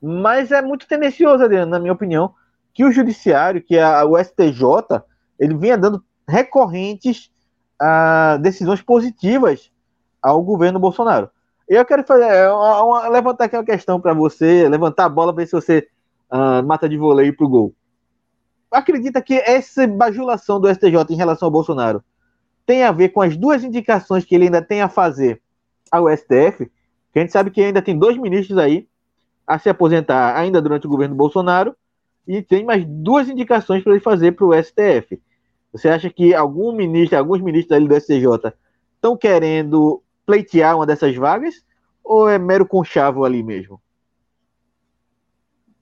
Mas 0.03 0.53
é 0.53 0.61
muito 0.61 0.87
tendencioso, 0.87 1.43
Adriano, 1.43 1.71
na 1.71 1.79
minha 1.79 1.93
opinião, 1.93 2.35
que 2.75 2.85
o 2.85 2.93
judiciário, 2.93 3.63
que 3.63 3.79
a, 3.79 4.05
o 4.05 4.19
STJ, 4.23 5.03
ele 5.39 5.55
vinha 5.55 5.79
dando 5.79 6.05
recorrentes 6.29 7.31
a 7.81 8.37
decisões 8.39 8.83
positivas 8.83 9.71
ao 10.21 10.43
governo 10.43 10.79
Bolsonaro. 10.79 11.31
Eu 11.67 11.85
quero 11.85 12.05
fazer 12.05 12.25
é, 12.25 12.51
uma, 12.51 12.83
uma, 12.83 13.09
levantar 13.09 13.45
aqui 13.45 13.57
uma 13.57 13.65
questão 13.65 14.01
para 14.01 14.13
você, 14.13 14.69
levantar 14.69 15.07
a 15.07 15.09
bola, 15.09 15.33
ver 15.33 15.47
se 15.47 15.53
você 15.53 15.89
uh, 16.31 16.63
mata 16.67 16.89
de 16.89 16.99
voleio 16.99 17.35
para 17.35 17.47
o 17.47 17.49
gol. 17.49 17.75
Acredita 18.71 19.23
que 19.23 19.35
essa 19.35 19.87
bajulação 19.87 20.61
do 20.61 20.69
STJ 20.69 20.97
em 21.11 21.17
relação 21.17 21.47
ao 21.47 21.53
Bolsonaro 21.53 22.05
tem 22.67 22.83
a 22.83 22.93
ver 22.93 23.11
com 23.11 23.21
as 23.21 23.37
duas 23.37 23.63
indicações 23.63 24.25
que 24.25 24.35
ele 24.35 24.45
ainda 24.45 24.63
tem 24.63 24.81
a 24.81 24.89
fazer 24.89 25.41
ao 25.91 26.09
STF? 26.09 26.71
Que 27.13 27.19
a 27.19 27.21
gente 27.21 27.33
sabe 27.33 27.51
que 27.51 27.63
ainda 27.63 27.83
tem 27.83 27.99
dois 27.99 28.17
ministros 28.17 28.59
aí 28.59 28.87
a 29.47 29.59
se 29.59 29.69
aposentar 29.69 30.37
ainda 30.37 30.61
durante 30.61 30.87
o 30.87 30.91
governo 30.91 31.15
Bolsonaro 31.15 31.77
e 32.27 32.43
tem 32.43 32.65
mais 32.65 32.85
duas 32.87 33.29
indicações 33.29 33.83
para 33.83 33.93
ele 33.93 34.01
fazer 34.01 34.33
para 34.33 34.47
o 34.47 34.55
STF. 34.55 35.21
Você 35.73 35.89
acha 35.89 36.09
que 36.09 36.35
algum 36.35 36.73
ministro, 36.73 37.19
alguns 37.19 37.41
ministros 37.41 37.77
ali 37.77 37.87
do 37.87 38.01
STJ 38.01 38.55
estão 38.95 39.17
querendo 39.17 40.03
pleitear 40.25 40.77
uma 40.77 40.87
dessas 40.87 41.15
vagas 41.15 41.63
ou 42.03 42.29
é 42.29 42.39
mero 42.39 42.67
conchavo 42.67 43.25
ali 43.25 43.43
mesmo? 43.43 43.81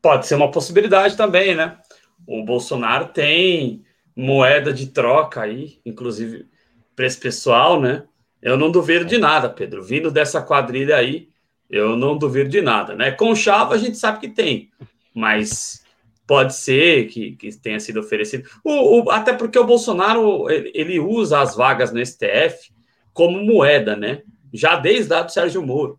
Pode 0.01 0.26
ser 0.26 0.35
uma 0.35 0.51
possibilidade 0.51 1.16
também, 1.16 1.55
né? 1.55 1.78
O 2.26 2.45
Bolsonaro 2.45 3.09
tem 3.09 3.85
moeda 4.16 4.72
de 4.72 4.89
troca 4.89 5.43
aí, 5.43 5.80
inclusive 5.87 6.49
preço 6.95 7.20
pessoal, 7.20 7.80
né? 7.80 8.05
Eu 8.40 8.57
não 8.57 8.70
duvido 8.70 9.05
de 9.05 9.18
nada, 9.18 9.49
Pedro. 9.49 9.82
Vindo 9.82 10.11
dessa 10.11 10.43
quadrilha 10.43 10.97
aí, 10.97 11.28
eu 11.70 11.97
não 11.97 12.18
duvido 12.18 12.51
de 12.51 12.61
nada, 12.61 12.95
né? 12.95 13.11
Conchavo 13.12 13.72
a 13.72 13.78
gente 13.78 13.97
sabe 13.97 14.20
que 14.20 14.28
tem, 14.28 14.70
mas 15.14 15.82
pode 16.26 16.55
ser 16.55 17.07
que, 17.09 17.32
que 17.32 17.57
tenha 17.57 17.80
sido 17.80 18.01
oferecido. 18.01 18.49
O, 18.62 19.05
o, 19.05 19.11
até 19.11 19.32
porque 19.32 19.59
o 19.59 19.66
Bolsonaro 19.66 20.51
ele, 20.51 20.70
ele, 20.74 21.01
usa 21.01 21.40
as 21.40 21.57
vagas 21.57 21.93
no 21.93 22.05
STF 22.05 22.72
como 23.12 23.43
moeda, 23.43 23.97
né? 23.97 24.22
Já 24.53 24.76
desde 24.76 25.11
lá 25.11 25.22
do 25.22 25.32
Sérgio 25.32 25.62
Moro, 25.62 25.99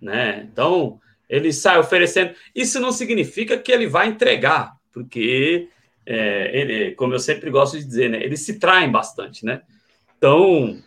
né? 0.00 0.48
Então 0.50 0.98
ele 1.28 1.52
sai 1.52 1.78
oferecendo. 1.78 2.34
Isso 2.54 2.80
não 2.80 2.92
significa 2.92 3.56
que 3.56 3.70
ele 3.70 3.86
vai 3.86 4.08
entregar, 4.08 4.72
porque 4.92 5.68
é, 6.04 6.50
ele, 6.52 6.92
como 6.92 7.14
eu 7.14 7.18
sempre 7.18 7.50
gosto 7.50 7.78
de 7.78 7.84
dizer, 7.84 8.10
né? 8.10 8.22
Eles 8.22 8.40
se 8.40 8.58
traem 8.58 8.90
bastante, 8.90 9.44
né? 9.44 9.62
Então 10.22 10.78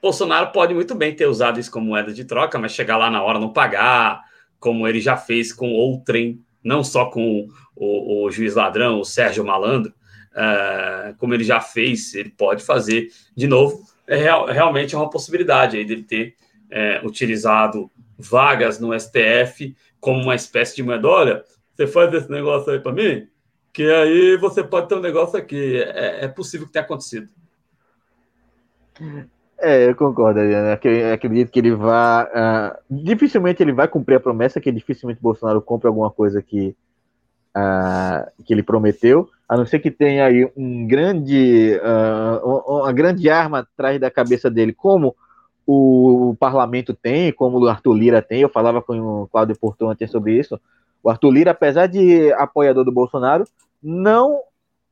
Bolsonaro 0.00 0.52
pode 0.52 0.72
muito 0.72 0.94
bem 0.94 1.16
ter 1.16 1.26
usado 1.26 1.58
isso 1.58 1.68
como 1.68 1.86
moeda 1.86 2.12
de 2.12 2.24
troca, 2.24 2.56
mas 2.60 2.70
chegar 2.70 2.96
lá 2.96 3.10
na 3.10 3.20
hora 3.20 3.40
não 3.40 3.52
pagar, 3.52 4.22
como 4.60 4.86
ele 4.86 5.00
já 5.00 5.16
fez 5.16 5.52
com 5.52 5.72
outrem, 5.72 6.40
não 6.62 6.84
só 6.84 7.06
com 7.06 7.48
o, 7.74 8.24
o 8.24 8.30
juiz 8.30 8.54
ladrão, 8.54 9.00
o 9.00 9.04
Sérgio 9.04 9.44
Malandro, 9.44 9.92
uh, 10.30 11.16
como 11.18 11.34
ele 11.34 11.42
já 11.42 11.60
fez, 11.60 12.14
ele 12.14 12.30
pode 12.30 12.62
fazer 12.62 13.08
de 13.36 13.48
novo. 13.48 13.82
É 14.06 14.14
real, 14.14 14.46
realmente 14.46 14.94
é 14.94 14.98
uma 14.98 15.10
possibilidade 15.10 15.76
aí 15.76 15.84
dele 15.84 16.04
ter 16.04 16.36
é, 16.70 17.00
utilizado 17.04 17.90
vagas 18.16 18.78
no 18.78 18.96
STF 18.96 19.74
como 19.98 20.22
uma 20.22 20.36
espécie 20.36 20.76
de 20.76 20.84
moeda. 20.84 21.08
Olha, 21.08 21.44
você 21.74 21.84
faz 21.88 22.14
esse 22.14 22.30
negócio 22.30 22.72
aí 22.72 22.78
para 22.78 22.92
mim, 22.92 23.26
que 23.72 23.82
aí 23.90 24.36
você 24.36 24.62
pode 24.62 24.88
ter 24.88 24.94
um 24.94 25.00
negócio 25.00 25.36
aqui. 25.36 25.78
É, 25.78 26.26
é 26.26 26.28
possível 26.28 26.68
que 26.68 26.72
tenha 26.72 26.84
acontecido. 26.84 27.28
É, 29.58 29.88
eu 29.88 29.94
concordo, 29.94 30.40
Adriano. 30.40 30.70
Acredito 30.70 31.50
que 31.50 31.58
ele 31.58 31.74
vai. 31.74 32.24
Uh, 32.24 32.76
dificilmente 32.90 33.62
ele 33.62 33.72
vai 33.72 33.88
cumprir 33.88 34.16
a 34.16 34.20
promessa, 34.20 34.60
que 34.60 34.70
dificilmente 34.70 35.22
Bolsonaro 35.22 35.62
compre 35.62 35.88
alguma 35.88 36.10
coisa 36.10 36.42
que, 36.42 36.76
uh, 37.56 38.30
que 38.44 38.52
ele 38.52 38.62
prometeu, 38.62 39.28
a 39.48 39.56
não 39.56 39.64
ser 39.64 39.78
que 39.78 39.90
tenha 39.90 40.26
aí 40.26 40.50
um 40.56 40.86
grande, 40.86 41.80
uh, 41.82 42.80
uma 42.80 42.92
grande 42.92 43.30
arma 43.30 43.60
atrás 43.60 43.98
da 44.00 44.10
cabeça 44.10 44.50
dele, 44.50 44.72
como 44.72 45.14
o 45.66 46.36
parlamento 46.38 46.92
tem, 46.92 47.32
como 47.32 47.58
o 47.58 47.68
Arthur 47.68 47.94
Lira 47.94 48.20
tem. 48.20 48.40
Eu 48.40 48.50
falava 48.50 48.82
com 48.82 49.22
o 49.22 49.28
Cláudio 49.28 49.58
Portão 49.58 49.88
antes 49.88 50.10
sobre 50.10 50.38
isso. 50.38 50.60
O 51.02 51.08
Arthur 51.08 51.30
Lira, 51.30 51.50
apesar 51.52 51.86
de 51.86 52.32
apoiador 52.34 52.84
do 52.84 52.92
Bolsonaro, 52.92 53.44
não 53.82 54.40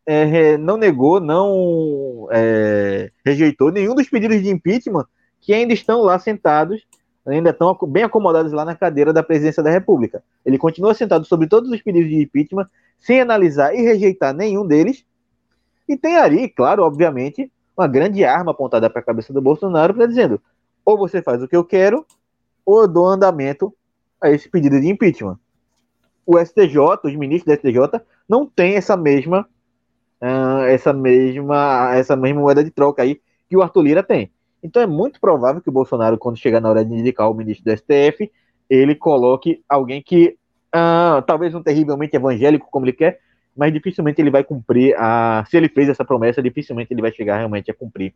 é, 0.07 0.57
não 0.59 0.76
negou, 0.76 1.20
não 1.20 2.28
é, 2.30 3.11
rejeitou 3.24 3.70
nenhum 3.70 3.94
dos 3.94 4.09
pedidos 4.09 4.42
de 4.42 4.50
impeachment 4.50 5.07
que 5.40 5.53
ainda 5.53 5.72
estão 5.72 6.00
lá 6.03 6.18
sentados, 6.18 6.82
ainda 7.26 7.50
estão 7.50 7.76
bem 7.88 8.05
acomodados 8.05 8.53
lá 8.53 8.64
na 8.64 8.74
cadeira 8.74 9.12
da 9.12 9.22
presidência 9.22 9.62
da 9.62 9.70
República. 9.70 10.22
Ele 10.44 10.59
continua 10.59 10.94
sentado 10.94 11.24
sobre 11.24 11.48
todos 11.48 11.70
os 11.70 11.82
pedidos 11.82 12.09
de 12.09 12.22
impeachment, 12.22 12.68
sem 12.98 13.20
analisar 13.20 13.74
e 13.74 13.82
rejeitar 13.82 14.34
nenhum 14.34 14.66
deles. 14.66 15.05
E 15.88 15.96
tem 15.96 16.16
ali, 16.16 16.48
claro, 16.48 16.84
obviamente, 16.84 17.50
uma 17.76 17.88
grande 17.88 18.24
arma 18.24 18.53
apontada 18.53 18.88
para 18.88 19.00
a 19.00 19.05
cabeça 19.05 19.32
do 19.32 19.42
Bolsonaro, 19.42 19.94
para 19.94 20.07
dizendo: 20.07 20.40
ou 20.84 20.96
você 20.96 21.20
faz 21.20 21.42
o 21.42 21.48
que 21.48 21.57
eu 21.57 21.64
quero, 21.64 22.07
ou 22.64 22.82
eu 22.82 22.88
dou 22.88 23.07
andamento 23.07 23.74
a 24.20 24.30
esse 24.30 24.48
pedido 24.48 24.80
de 24.80 24.88
impeachment. 24.88 25.38
O 26.24 26.38
STJ, 26.38 26.78
os 27.03 27.16
ministros 27.16 27.57
do 27.57 27.61
STJ, 27.61 28.00
não 28.28 28.46
têm 28.46 28.76
essa 28.76 28.96
mesma 28.96 29.48
uh, 30.22 30.64
essa 30.68 30.92
mesma 30.92 31.94
essa 31.94 32.16
mesma 32.16 32.40
moeda 32.40 32.62
de 32.62 32.70
troca 32.70 33.02
aí 33.02 33.20
que 33.48 33.56
o 33.56 33.62
Arthur 33.62 33.82
Lira 33.82 34.02
tem. 34.02 34.30
Então 34.62 34.80
é 34.80 34.86
muito 34.86 35.20
provável 35.20 35.60
que 35.60 35.68
o 35.68 35.72
Bolsonaro, 35.72 36.16
quando 36.16 36.38
chegar 36.38 36.60
na 36.60 36.70
hora 36.70 36.84
de 36.84 36.94
indicar 36.94 37.28
o 37.28 37.34
ministro 37.34 37.64
do 37.64 37.76
STF, 37.76 38.30
ele 38.70 38.94
coloque 38.94 39.62
alguém 39.68 40.00
que 40.00 40.36
uh, 40.74 41.20
talvez 41.26 41.52
não 41.52 41.62
terrivelmente 41.62 42.16
evangélico 42.16 42.68
como 42.70 42.86
ele 42.86 42.92
quer, 42.92 43.18
mas 43.56 43.72
dificilmente 43.72 44.20
ele 44.20 44.30
vai 44.30 44.44
cumprir 44.44 44.94
a. 44.96 45.44
Se 45.50 45.56
ele 45.56 45.68
fez 45.68 45.88
essa 45.88 46.04
promessa, 46.04 46.40
dificilmente 46.40 46.94
ele 46.94 47.02
vai 47.02 47.12
chegar 47.12 47.36
realmente 47.36 47.70
a 47.70 47.74
cumprir 47.74 48.14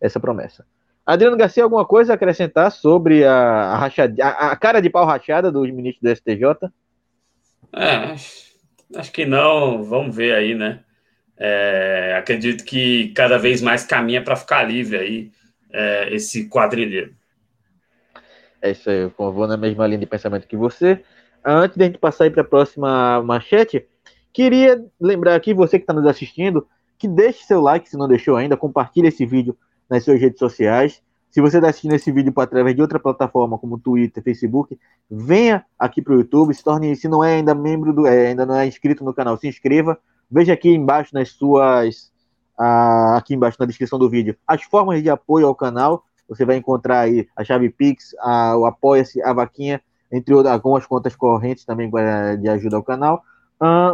essa 0.00 0.18
promessa. 0.18 0.66
Adriano 1.06 1.36
Garcia, 1.36 1.62
alguma 1.62 1.84
coisa 1.84 2.12
a 2.12 2.16
acrescentar 2.16 2.72
sobre 2.72 3.24
a, 3.24 3.74
a, 3.74 3.86
a, 3.86 4.50
a 4.50 4.56
cara 4.56 4.80
de 4.80 4.90
pau 4.90 5.04
rachada 5.04 5.52
dos 5.52 5.70
ministros 5.70 6.02
do 6.02 6.16
STJ? 6.16 6.70
É, 7.72 8.14
acho 8.98 9.12
que 9.12 9.24
não. 9.24 9.82
Vamos 9.82 10.14
ver 10.16 10.34
aí, 10.34 10.54
né? 10.54 10.83
É, 11.36 12.14
acredito 12.16 12.64
que 12.64 13.08
cada 13.08 13.38
vez 13.38 13.60
mais 13.60 13.84
caminha 13.84 14.22
para 14.22 14.36
ficar 14.36 14.62
livre 14.62 14.96
aí 14.96 15.32
é, 15.72 16.14
esse 16.14 16.48
quadrilheiro. 16.48 17.12
É 18.62 18.70
isso 18.70 18.88
aí, 18.88 19.00
eu 19.00 19.10
vou 19.16 19.46
na 19.46 19.56
mesma 19.56 19.86
linha 19.86 19.98
de 19.98 20.06
pensamento 20.06 20.46
que 20.46 20.56
você. 20.56 21.02
Antes 21.44 21.76
de 21.76 21.82
a 21.82 21.86
gente 21.86 21.98
passar 21.98 22.30
para 22.30 22.40
a 22.40 22.46
próxima 22.46 23.22
manchete, 23.22 23.86
queria 24.32 24.82
lembrar 24.98 25.34
aqui, 25.34 25.52
você 25.52 25.78
que 25.78 25.82
está 25.82 25.92
nos 25.92 26.06
assistindo, 26.06 26.66
que 26.96 27.06
deixe 27.06 27.44
seu 27.44 27.60
like 27.60 27.88
se 27.88 27.98
não 27.98 28.08
deixou 28.08 28.36
ainda, 28.36 28.56
compartilhe 28.56 29.08
esse 29.08 29.26
vídeo 29.26 29.54
nas 29.90 30.04
suas 30.04 30.18
redes 30.18 30.38
sociais. 30.38 31.02
Se 31.30 31.40
você 31.40 31.58
está 31.58 31.68
assistindo 31.68 31.94
esse 31.94 32.10
vídeo 32.12 32.32
através 32.36 32.74
de 32.76 32.80
outra 32.80 32.98
plataforma, 32.98 33.58
como 33.58 33.78
Twitter, 33.78 34.22
Facebook, 34.22 34.78
venha 35.10 35.66
aqui 35.78 36.00
para 36.00 36.14
o 36.14 36.18
YouTube, 36.18 36.54
se 36.54 36.62
torne, 36.62 36.94
se 36.94 37.08
não 37.08 37.22
é 37.22 37.34
ainda 37.34 37.54
membro 37.54 37.92
do, 37.92 38.06
é, 38.06 38.28
ainda 38.28 38.46
não 38.46 38.54
é 38.54 38.66
inscrito 38.66 39.04
no 39.04 39.12
canal, 39.12 39.36
se 39.36 39.48
inscreva, 39.48 39.98
Veja 40.34 40.52
aqui 40.52 40.68
embaixo 40.68 41.14
nas 41.14 41.30
suas. 41.30 42.12
Aqui 42.58 43.34
embaixo 43.34 43.56
na 43.60 43.66
descrição 43.66 43.98
do 43.98 44.10
vídeo 44.10 44.36
as 44.46 44.62
formas 44.64 45.00
de 45.00 45.08
apoio 45.08 45.46
ao 45.46 45.54
canal. 45.54 46.04
Você 46.28 46.44
vai 46.44 46.56
encontrar 46.56 47.00
aí 47.00 47.28
a 47.36 47.44
chave 47.44 47.70
Pix, 47.70 48.16
a, 48.18 48.56
o 48.56 48.66
Apoia-se, 48.66 49.22
a 49.22 49.32
Vaquinha, 49.32 49.80
entre 50.10 50.34
outras, 50.34 50.52
algumas 50.52 50.84
contas 50.86 51.14
correntes 51.14 51.64
também 51.64 51.88
de 52.40 52.48
ajuda 52.48 52.76
ao 52.76 52.82
canal. 52.82 53.22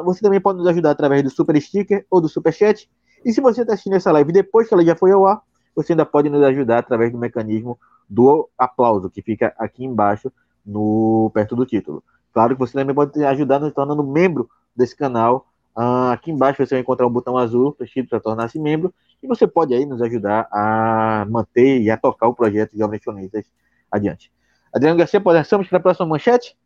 Você 0.06 0.22
também 0.22 0.40
pode 0.40 0.58
nos 0.58 0.66
ajudar 0.68 0.92
através 0.92 1.22
do 1.22 1.28
Super 1.28 1.60
Sticker 1.60 2.06
ou 2.10 2.22
do 2.22 2.28
Super 2.28 2.54
Chat. 2.54 2.88
E 3.22 3.32
se 3.34 3.40
você 3.42 3.60
está 3.60 3.74
assistindo 3.74 3.96
essa 3.96 4.10
live 4.10 4.32
depois 4.32 4.66
que 4.66 4.72
ela 4.72 4.84
já 4.84 4.96
foi 4.96 5.12
ao 5.12 5.26
ar, 5.26 5.42
você 5.76 5.92
ainda 5.92 6.06
pode 6.06 6.30
nos 6.30 6.42
ajudar 6.42 6.78
através 6.78 7.12
do 7.12 7.18
mecanismo 7.18 7.78
do 8.08 8.48
aplauso, 8.56 9.10
que 9.10 9.20
fica 9.20 9.52
aqui 9.58 9.84
embaixo, 9.84 10.32
no 10.64 11.30
perto 11.34 11.54
do 11.54 11.66
título. 11.66 12.02
Claro 12.32 12.54
que 12.54 12.60
você 12.60 12.72
também 12.72 12.94
pode 12.94 13.22
ajudar 13.24 13.58
nos 13.58 13.74
tornando 13.74 14.02
membro 14.02 14.48
desse 14.74 14.96
canal 14.96 15.46
aqui 15.74 16.30
embaixo 16.30 16.64
você 16.64 16.74
vai 16.74 16.82
encontrar 16.82 17.06
um 17.06 17.12
botão 17.12 17.38
azul 17.38 17.72
preenchido 17.72 18.08
para 18.08 18.20
tornar-se 18.20 18.58
membro 18.58 18.92
e 19.22 19.26
você 19.26 19.46
pode 19.46 19.74
aí 19.74 19.86
nos 19.86 20.02
ajudar 20.02 20.48
a 20.50 21.26
manter 21.28 21.80
e 21.80 21.90
a 21.90 21.96
tocar 21.96 22.28
o 22.28 22.34
projeto 22.34 22.76
Jovens 22.76 23.02
Cronistas 23.02 23.44
adiante. 23.90 24.32
Adriano 24.72 24.98
Garcia, 24.98 25.20
passamos 25.20 25.68
para 25.68 25.78
a 25.78 25.82
próxima 25.82 26.06
manchete? 26.06 26.56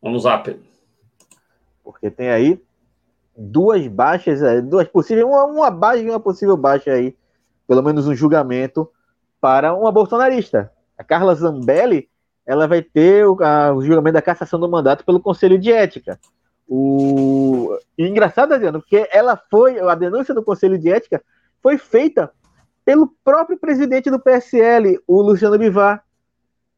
Vamos 0.00 0.24
lá, 0.24 0.38
Pedro. 0.38 0.62
Porque 1.82 2.10
tem 2.10 2.30
aí 2.30 2.60
duas 3.36 3.86
baixas, 3.88 4.40
duas 4.64 4.86
possíveis, 4.88 5.26
uma, 5.26 5.44
uma 5.44 5.70
baixa 5.70 6.02
e 6.02 6.10
uma 6.10 6.20
possível 6.20 6.56
baixa 6.56 6.92
aí, 6.92 7.16
pelo 7.66 7.82
menos 7.82 8.06
um 8.06 8.14
julgamento 8.14 8.90
para 9.40 9.74
uma 9.74 9.90
bolsonarista. 9.90 10.72
A 10.96 11.02
Carla 11.02 11.34
Zambelli, 11.34 12.08
ela 12.44 12.68
vai 12.68 12.82
ter 12.82 13.26
o, 13.26 13.42
a, 13.42 13.72
o 13.72 13.82
julgamento 13.82 14.14
da 14.14 14.22
cassação 14.22 14.60
do 14.60 14.68
mandato 14.68 15.04
pelo 15.04 15.20
Conselho 15.20 15.58
de 15.58 15.72
Ética. 15.72 16.18
O 16.74 17.78
e 17.98 18.06
engraçado, 18.08 18.54
Adriano, 18.54 18.80
porque 18.80 19.06
ela 19.12 19.36
foi, 19.50 19.78
a 19.78 19.94
denúncia 19.94 20.34
do 20.34 20.42
Conselho 20.42 20.78
de 20.78 20.90
Ética 20.90 21.22
foi 21.62 21.76
feita 21.76 22.32
pelo 22.82 23.12
próprio 23.22 23.58
presidente 23.58 24.10
do 24.10 24.18
PSL, 24.18 24.98
o 25.06 25.20
Luciano 25.20 25.58
Bivar. 25.58 26.02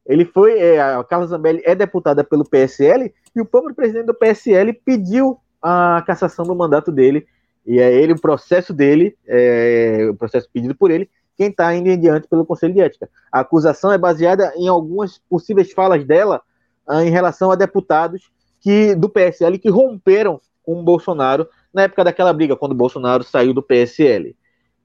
Ele 0.05 0.25
foi, 0.25 0.59
é, 0.59 0.81
a 0.81 1.01
Carla 1.05 1.27
Zambelli 1.27 1.61
é 1.63 1.73
deputada 1.73 2.25
pelo 2.25 2.43
PSL 2.43 3.13
e 3.33 3.39
o 3.39 3.45
próprio 3.45 3.73
presidente 3.73 4.07
do 4.07 4.13
PSL 4.13 4.73
pediu 4.73 5.39
a 5.61 6.03
cassação 6.05 6.43
do 6.45 6.53
mandato 6.53 6.91
dele 6.91 7.25
e 7.65 7.79
é 7.79 7.93
ele, 7.93 8.11
o 8.11 8.21
processo 8.21 8.73
dele, 8.73 9.17
é, 9.25 10.09
o 10.11 10.15
processo 10.15 10.49
pedido 10.51 10.75
por 10.75 10.91
ele, 10.91 11.09
quem 11.37 11.47
está 11.47 11.73
indo 11.73 11.87
em 11.87 11.97
diante 11.97 12.27
pelo 12.27 12.45
Conselho 12.45 12.73
de 12.73 12.81
Ética. 12.81 13.09
A 13.31 13.39
acusação 13.39 13.93
é 13.93 13.97
baseada 13.97 14.51
em 14.57 14.67
algumas 14.67 15.19
possíveis 15.29 15.71
falas 15.71 16.03
dela 16.03 16.41
ah, 16.85 17.03
em 17.03 17.09
relação 17.09 17.49
a 17.49 17.55
deputados 17.55 18.29
que 18.65 18.95
do 18.95 19.07
PSL 19.07 19.59
que 19.59 19.69
romperam 19.69 20.41
com 20.63 20.79
o 20.79 20.83
Bolsonaro 20.83 21.47
na 21.71 21.83
época 21.83 22.03
daquela 22.03 22.33
briga, 22.33 22.55
quando 22.55 22.71
o 22.71 22.75
Bolsonaro 22.75 23.23
saiu 23.23 23.53
do 23.53 23.61
PSL. 23.61 24.35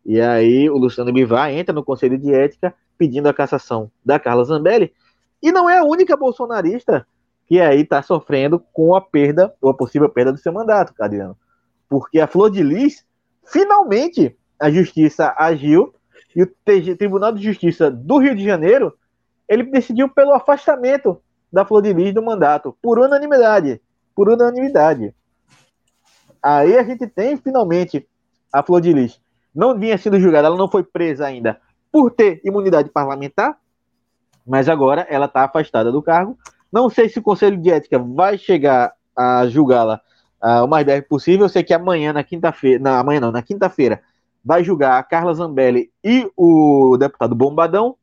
E 0.05 0.21
aí 0.21 0.69
o 0.69 0.77
Luciano 0.77 1.11
Bivar 1.11 1.51
entra 1.51 1.75
no 1.75 1.83
Conselho 1.83 2.19
de 2.19 2.31
Ética 2.31 2.75
pedindo 2.99 3.27
a 3.27 3.33
cassação 3.33 3.91
da 4.05 4.19
Carla 4.19 4.45
Zambelli, 4.45 4.93
e 5.43 5.51
não 5.51 5.71
é 5.71 5.79
a 5.79 5.83
única 5.83 6.15
bolsonarista 6.15 7.07
que 7.47 7.59
aí 7.59 7.81
está 7.81 8.03
sofrendo 8.03 8.63
com 8.71 8.95
a 8.95 9.01
perda, 9.01 9.55
ou 9.63 9.71
a 9.71 9.75
possível 9.75 10.11
perda 10.11 10.33
do 10.33 10.39
seu 10.39 10.53
mandato, 10.53 10.93
Cadiano. 10.93 11.35
Porque 11.89 12.21
a 12.21 12.27
Flor 12.27 12.51
de 12.51 12.63
Lis, 12.63 13.07
finalmente, 13.47 14.37
a 14.61 14.71
justiça 14.71 15.35
agiu 15.39 15.95
e 16.37 16.43
o 16.43 16.55
Tribunal 16.99 17.33
de 17.33 17.43
Justiça 17.43 17.91
do 17.91 18.19
Rio 18.19 18.37
de 18.37 18.45
Janeiro, 18.45 18.93
ele 19.49 19.63
decidiu 19.63 20.07
pelo 20.11 20.35
afastamento 20.35 21.19
da 21.53 21.65
Flor 21.65 21.83
de 21.83 21.93
Lis 21.93 22.15
do 22.15 22.23
mandato, 22.23 22.77
por 22.83 22.99
unanimidade. 22.99 23.81
Por 24.15 24.29
unanimidade. 24.29 25.15
Aí 26.43 26.79
a 26.79 26.83
gente 26.83 27.07
tem, 27.07 27.37
finalmente, 27.37 28.07
a 28.53 28.63
Flor 28.63 28.81
de 28.81 28.93
Lis. 28.93 29.21
Não 29.55 29.79
vinha 29.79 29.99
sendo 29.99 30.21
julgada, 30.21 30.47
ela 30.47 30.57
não 30.57 30.71
foi 30.71 30.83
presa 30.83 31.27
ainda 31.27 31.61
por 31.93 32.11
ter 32.11 32.41
imunidade 32.45 32.89
parlamentar, 32.89 33.59
mas 34.47 34.69
agora 34.69 35.07
ela 35.11 35.27
está 35.27 35.45
afastada 35.45 35.91
do 35.91 36.03
cargo. 36.03 36.39
Não 36.73 36.89
sei 36.89 37.09
se 37.09 37.19
o 37.19 37.23
Conselho 37.23 37.57
de 37.57 37.71
Ética 37.71 37.99
vai 37.99 38.39
chegar 38.39 38.93
a 39.17 39.47
julgá-la 39.49 40.01
uh, 40.43 40.65
o 40.65 40.69
mais 40.69 40.85
breve 40.85 41.03
possível. 41.03 41.47
Eu 41.47 41.49
sei 41.49 41.63
que 41.63 41.75
amanhã, 41.75 42.13
na 42.13 42.23
quinta-feira, 42.23 42.83
na 42.83 42.99
amanhã 42.99 43.21
não, 43.21 43.33
na 43.33 43.43
quinta-feira, 43.43 44.01
vai 44.45 44.65
julgar 44.65 44.99
a 44.99 45.03
Carla 45.03 45.35
Zambelli 45.35 45.91
e 46.03 46.31
o 46.37 46.97
deputado 46.97 47.35
Bombadão, 47.35 47.97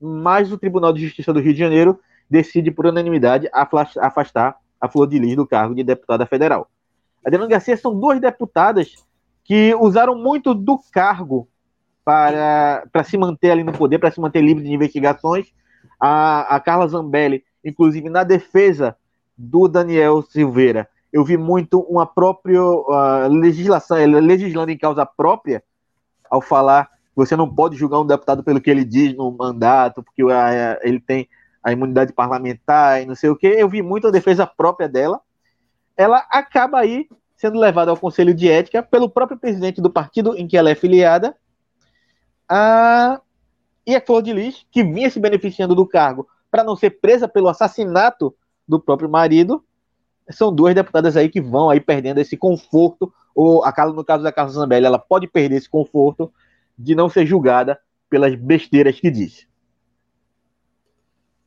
mas 0.00 0.52
o 0.52 0.58
Tribunal 0.58 0.92
de 0.92 1.04
Justiça 1.04 1.32
do 1.32 1.40
Rio 1.40 1.52
de 1.52 1.58
Janeiro 1.58 1.98
decide 2.32 2.70
por 2.70 2.86
unanimidade 2.86 3.46
afastar 3.52 4.56
a 4.80 4.88
Flor 4.88 5.06
de 5.06 5.18
Lis 5.18 5.36
do 5.36 5.46
cargo 5.46 5.74
de 5.74 5.84
deputada 5.84 6.24
federal. 6.24 6.70
Adriana 7.22 7.46
Garcia 7.46 7.76
são 7.76 7.94
duas 7.94 8.18
deputadas 8.18 8.94
que 9.44 9.74
usaram 9.74 10.16
muito 10.16 10.54
do 10.54 10.78
cargo 10.90 11.46
para, 12.02 12.84
para 12.90 13.04
se 13.04 13.18
manter 13.18 13.50
ali 13.50 13.62
no 13.62 13.72
poder, 13.72 13.98
para 13.98 14.10
se 14.10 14.18
manter 14.18 14.40
livre 14.40 14.64
de 14.64 14.72
investigações. 14.72 15.52
A, 16.00 16.56
a 16.56 16.58
Carla 16.58 16.88
Zambelli, 16.88 17.44
inclusive 17.62 18.08
na 18.08 18.24
defesa 18.24 18.96
do 19.36 19.68
Daniel 19.68 20.22
Silveira, 20.22 20.88
eu 21.12 21.22
vi 21.24 21.36
muito 21.36 21.80
uma 21.80 22.06
própria 22.06 22.62
uh, 22.62 23.28
legislação, 23.28 23.98
legislando 23.98 24.72
em 24.72 24.78
causa 24.78 25.04
própria, 25.04 25.62
ao 26.30 26.40
falar 26.40 26.88
você 27.14 27.36
não 27.36 27.54
pode 27.54 27.76
julgar 27.76 28.00
um 28.00 28.06
deputado 28.06 28.42
pelo 28.42 28.58
que 28.58 28.70
ele 28.70 28.86
diz 28.86 29.14
no 29.14 29.30
mandato, 29.30 30.02
porque 30.02 30.24
uh, 30.24 30.30
ele 30.80 30.98
tem 30.98 31.28
a 31.62 31.72
imunidade 31.72 32.12
parlamentar 32.12 33.02
e 33.02 33.06
não 33.06 33.14
sei 33.14 33.30
o 33.30 33.36
que. 33.36 33.46
Eu 33.46 33.68
vi 33.68 33.82
muito 33.82 34.08
a 34.08 34.10
defesa 34.10 34.46
própria 34.46 34.88
dela. 34.88 35.20
Ela 35.96 36.26
acaba 36.30 36.78
aí 36.78 37.08
sendo 37.36 37.58
levada 37.58 37.90
ao 37.90 37.96
Conselho 37.96 38.32
de 38.32 38.48
Ética 38.48 38.82
pelo 38.82 39.08
próprio 39.08 39.38
presidente 39.38 39.80
do 39.80 39.90
partido 39.90 40.36
em 40.36 40.46
que 40.46 40.56
ela 40.56 40.70
é 40.70 40.74
filiada, 40.74 41.36
a... 42.48 43.20
e 43.86 43.96
a 43.96 44.00
Flor 44.00 44.22
de 44.22 44.32
Lis, 44.32 44.64
que 44.70 44.84
vinha 44.84 45.10
se 45.10 45.18
beneficiando 45.18 45.74
do 45.74 45.86
cargo 45.86 46.28
para 46.50 46.62
não 46.62 46.76
ser 46.76 46.90
presa 47.00 47.26
pelo 47.26 47.48
assassinato 47.48 48.34
do 48.68 48.78
próprio 48.78 49.08
marido, 49.08 49.64
são 50.30 50.54
duas 50.54 50.74
deputadas 50.74 51.16
aí 51.16 51.28
que 51.28 51.40
vão 51.40 51.68
aí 51.68 51.80
perdendo 51.80 52.18
esse 52.18 52.36
conforto, 52.36 53.12
ou 53.34 53.64
a 53.64 53.72
no 53.86 54.04
caso 54.04 54.22
da 54.22 54.30
Carla 54.30 54.52
Zambelli, 54.52 54.86
ela 54.86 54.98
pode 54.98 55.26
perder 55.26 55.56
esse 55.56 55.68
conforto 55.68 56.32
de 56.78 56.94
não 56.94 57.08
ser 57.08 57.26
julgada 57.26 57.78
pelas 58.08 58.34
besteiras 58.34 59.00
que 59.00 59.10
diz. 59.10 59.48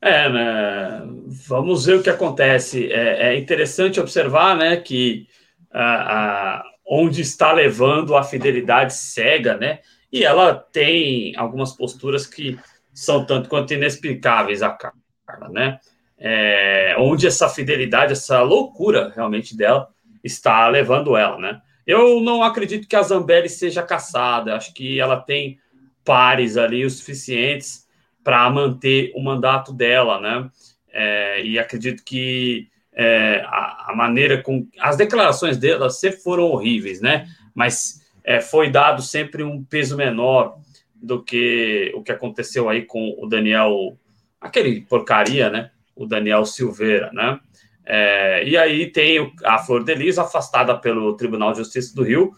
É, 0.06 0.30
né? 0.30 1.02
Vamos 1.48 1.88
ver 1.88 1.96
o 1.96 2.04
que 2.04 2.12
acontece. 2.12 2.92
É, 2.92 3.30
é 3.34 3.40
interessante 3.40 4.00
observar, 4.00 4.56
né, 4.56 4.78
que 4.78 5.28
a, 5.74 6.58
a, 6.60 6.64
onde 6.88 7.22
está 7.22 7.52
levando 7.52 8.16
a 8.16 8.24
fidelidade 8.24 8.94
cega, 8.94 9.58
né? 9.58 9.80
E 10.14 10.24
ela 10.24 10.54
tem 10.54 11.36
algumas 11.36 11.76
posturas 11.76 12.28
que 12.28 12.56
são 12.94 13.26
tanto 13.26 13.50
quanto 13.50 13.74
inexplicáveis 13.74 14.62
a 14.62 14.70
Carla, 14.70 15.50
né? 15.50 15.80
É, 16.20 16.96
onde 17.00 17.26
essa 17.26 17.50
fidelidade, 17.50 18.14
essa 18.14 18.44
loucura 18.44 19.12
realmente 19.16 19.58
dela 19.58 19.90
está 20.24 20.68
levando 20.70 21.18
ela, 21.18 21.40
né? 21.40 21.62
Eu 21.86 22.22
não 22.22 22.44
acredito 22.44 22.88
que 22.88 22.96
a 22.96 23.02
Zambelli 23.02 23.50
seja 23.50 23.82
caçada, 23.82 24.56
acho 24.56 24.72
que 24.72 25.00
ela 25.00 25.18
tem 25.18 25.58
pares 26.04 26.58
ali 26.58 26.86
o 26.86 26.90
suficientes 26.92 27.85
para 28.26 28.50
manter 28.50 29.12
o 29.16 29.22
mandato 29.22 29.72
dela, 29.72 30.20
né? 30.20 30.50
É, 30.92 31.46
e 31.46 31.60
acredito 31.60 32.04
que 32.04 32.68
é, 32.92 33.44
a, 33.46 33.92
a, 33.92 33.96
maneira 33.96 34.42
com. 34.42 34.68
As 34.80 34.98
declarações 34.98 35.58
dela 35.58 35.92
sempre 35.92 36.20
foram 36.22 36.46
horríveis, 36.46 37.00
né? 37.00 37.28
Mas 37.54 38.02
é, 38.24 38.42
foi 38.42 38.72
dado 38.72 39.04
sempre 39.04 39.44
um 39.44 39.64
peso 39.64 39.96
menor 39.96 40.58
do 40.96 41.22
que 41.22 41.94
o 41.94 42.02
que 42.02 42.12
aconteceu 42.12 42.68
aí 42.68 42.82
com 42.82 43.16
o 43.20 43.28
Daniel, 43.28 43.96
aquele 44.42 44.82
porcaria, 44.82 45.52
né? 45.52 45.70
O 45.96 46.08
Daniel 46.08 46.46
Silveira, 46.46 47.12
né? 47.14 47.40
É, 47.86 48.44
e 48.44 48.58
aí 48.58 48.88
tem 48.88 49.32
a 49.44 49.60
Flor 49.60 49.84
de 49.84 49.94
Lis 49.94 50.18
afastada 50.18 50.76
pelo 50.76 51.16
Tribunal 51.16 51.52
de 51.52 51.60
Justiça 51.60 51.96
do 51.96 52.02
Rio. 52.02 52.34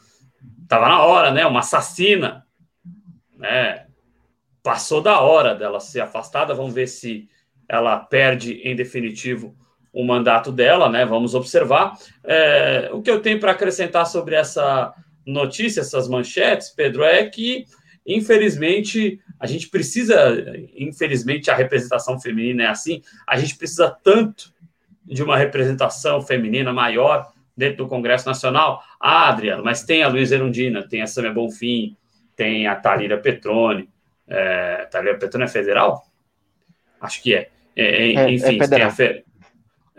Tava 0.68 0.90
na 0.90 1.02
hora, 1.02 1.32
né? 1.32 1.46
Uma 1.46 1.62
assassina, 1.62 2.46
né? 3.38 3.87
Passou 4.68 5.02
da 5.02 5.22
hora 5.22 5.56
dela 5.56 5.80
ser 5.80 6.02
afastada. 6.02 6.54
Vamos 6.54 6.74
ver 6.74 6.90
se 6.90 7.30
ela 7.70 7.98
perde 8.00 8.56
em 8.66 8.76
definitivo 8.76 9.56
o 9.94 10.04
mandato 10.04 10.52
dela, 10.52 10.90
né? 10.90 11.06
Vamos 11.06 11.34
observar. 11.34 11.98
É, 12.22 12.90
o 12.92 13.02
que 13.02 13.10
eu 13.10 13.22
tenho 13.22 13.40
para 13.40 13.54
acrescentar 13.54 14.06
sobre 14.06 14.36
essa 14.36 14.94
notícia, 15.26 15.80
essas 15.80 16.10
manchetes, 16.10 16.68
Pedro, 16.68 17.06
é 17.06 17.26
que, 17.26 17.64
infelizmente, 18.06 19.22
a 19.40 19.48
gente 19.48 19.70
precisa, 19.70 20.36
infelizmente, 20.76 21.50
a 21.50 21.56
representação 21.56 22.20
feminina 22.20 22.64
é 22.64 22.68
assim, 22.68 23.02
a 23.26 23.40
gente 23.40 23.56
precisa 23.56 23.90
tanto 24.04 24.54
de 25.02 25.24
uma 25.24 25.38
representação 25.38 26.22
feminina 26.22 26.74
maior 26.74 27.32
dentro 27.56 27.86
do 27.86 27.88
Congresso 27.88 28.28
Nacional. 28.28 28.84
Ah, 29.00 29.30
Adriano, 29.30 29.64
mas 29.64 29.86
tem 29.86 30.04
a 30.04 30.10
Luísa 30.10 30.36
Erundina, 30.36 30.86
tem 30.86 31.02
a 31.02 31.08
Samia 31.08 31.32
Bonfim, 31.32 31.96
tem 32.36 32.68
a 32.68 32.76
Talira 32.76 33.18
Petrone. 33.18 33.88
É, 34.28 34.88
Talira 34.92 35.18
Petrone 35.18 35.46
é 35.46 35.48
federal? 35.48 36.06
Acho 37.00 37.22
que 37.22 37.34
é. 37.34 37.50
é, 37.76 38.14
é 38.14 38.32
enfim, 38.32 38.60
tem 38.60 38.82
a, 38.82 38.94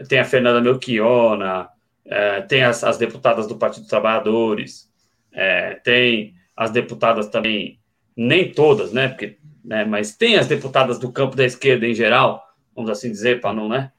tem 0.07 0.19
a 0.19 0.25
Fernanda 0.25 0.61
Melchiona, 0.61 1.69
é, 2.05 2.43
tem 2.43 2.63
as, 2.63 2.85
as, 2.85 2.99
deputadas 2.99 3.47
do 3.47 3.57
Partido 3.57 3.83
dos 3.83 3.91
Trabalhadores, 3.91 4.91
é, 5.33 5.75
tem 5.77 6.35
as 6.57 6.71
deputadas 6.71 7.29
também, 7.29 7.79
nem 8.17 8.51
todas, 8.51 8.93
né? 8.93 9.09
Porque, 9.09 9.39
né? 9.65 9.85
Mas 9.85 10.17
tem 10.17 10.37
as 10.37 10.47
deputadas 10.47 10.99
do 10.99 11.13
campo 11.13 11.37
da 11.37 11.45
esquerda 11.45 11.87
em 11.87 11.95
geral, 11.95 12.43
vamos 12.75 12.91
assim 12.91 13.11
dizer, 13.11 13.41
para 13.41 13.53
não, 13.53 13.69
né? 13.69 13.93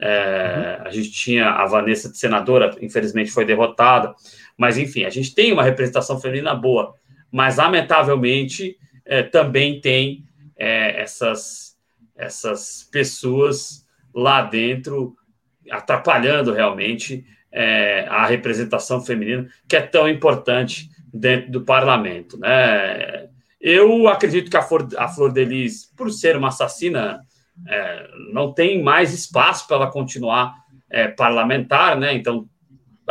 É, 0.00 0.78
uhum. 0.80 0.86
A 0.86 0.90
gente 0.90 1.12
tinha 1.12 1.48
a 1.48 1.64
Vanessa 1.66 2.10
de 2.10 2.18
senadora, 2.18 2.76
infelizmente 2.80 3.30
foi 3.30 3.44
derrotada, 3.44 4.14
mas 4.56 4.76
enfim, 4.76 5.04
a 5.04 5.10
gente 5.10 5.32
tem 5.32 5.52
uma 5.52 5.62
representação 5.62 6.20
feminina 6.20 6.54
boa, 6.54 6.94
mas 7.30 7.56
lamentavelmente 7.56 8.76
é, 9.04 9.22
também 9.22 9.80
tem 9.80 10.24
é, 10.56 11.00
essas, 11.00 11.76
essas 12.16 12.88
pessoas 12.90 13.86
lá 14.14 14.42
dentro 14.42 15.16
atrapalhando 15.70 16.52
realmente 16.52 17.24
é, 17.50 18.06
a 18.08 18.26
representação 18.26 19.00
feminina, 19.00 19.48
que 19.68 19.76
é 19.76 19.80
tão 19.80 20.08
importante 20.08 20.90
dentro 21.12 21.50
do 21.52 21.62
parlamento. 21.62 22.38
Né? 22.38 23.28
Eu 23.60 24.08
acredito 24.08 24.50
que 24.50 24.56
a 24.56 24.62
Flor, 24.62 24.88
a 24.96 25.08
Flor 25.08 25.32
de 25.32 25.44
Lis, 25.44 25.86
por 25.96 26.10
ser 26.10 26.36
uma 26.36 26.48
assassina, 26.48 27.20
é, 27.68 28.10
não 28.32 28.52
tem 28.52 28.82
mais 28.82 29.12
espaço 29.12 29.66
para 29.66 29.76
ela 29.76 29.90
continuar 29.90 30.54
é, 30.90 31.08
parlamentar, 31.08 31.98
né? 31.98 32.14
Então, 32.14 32.48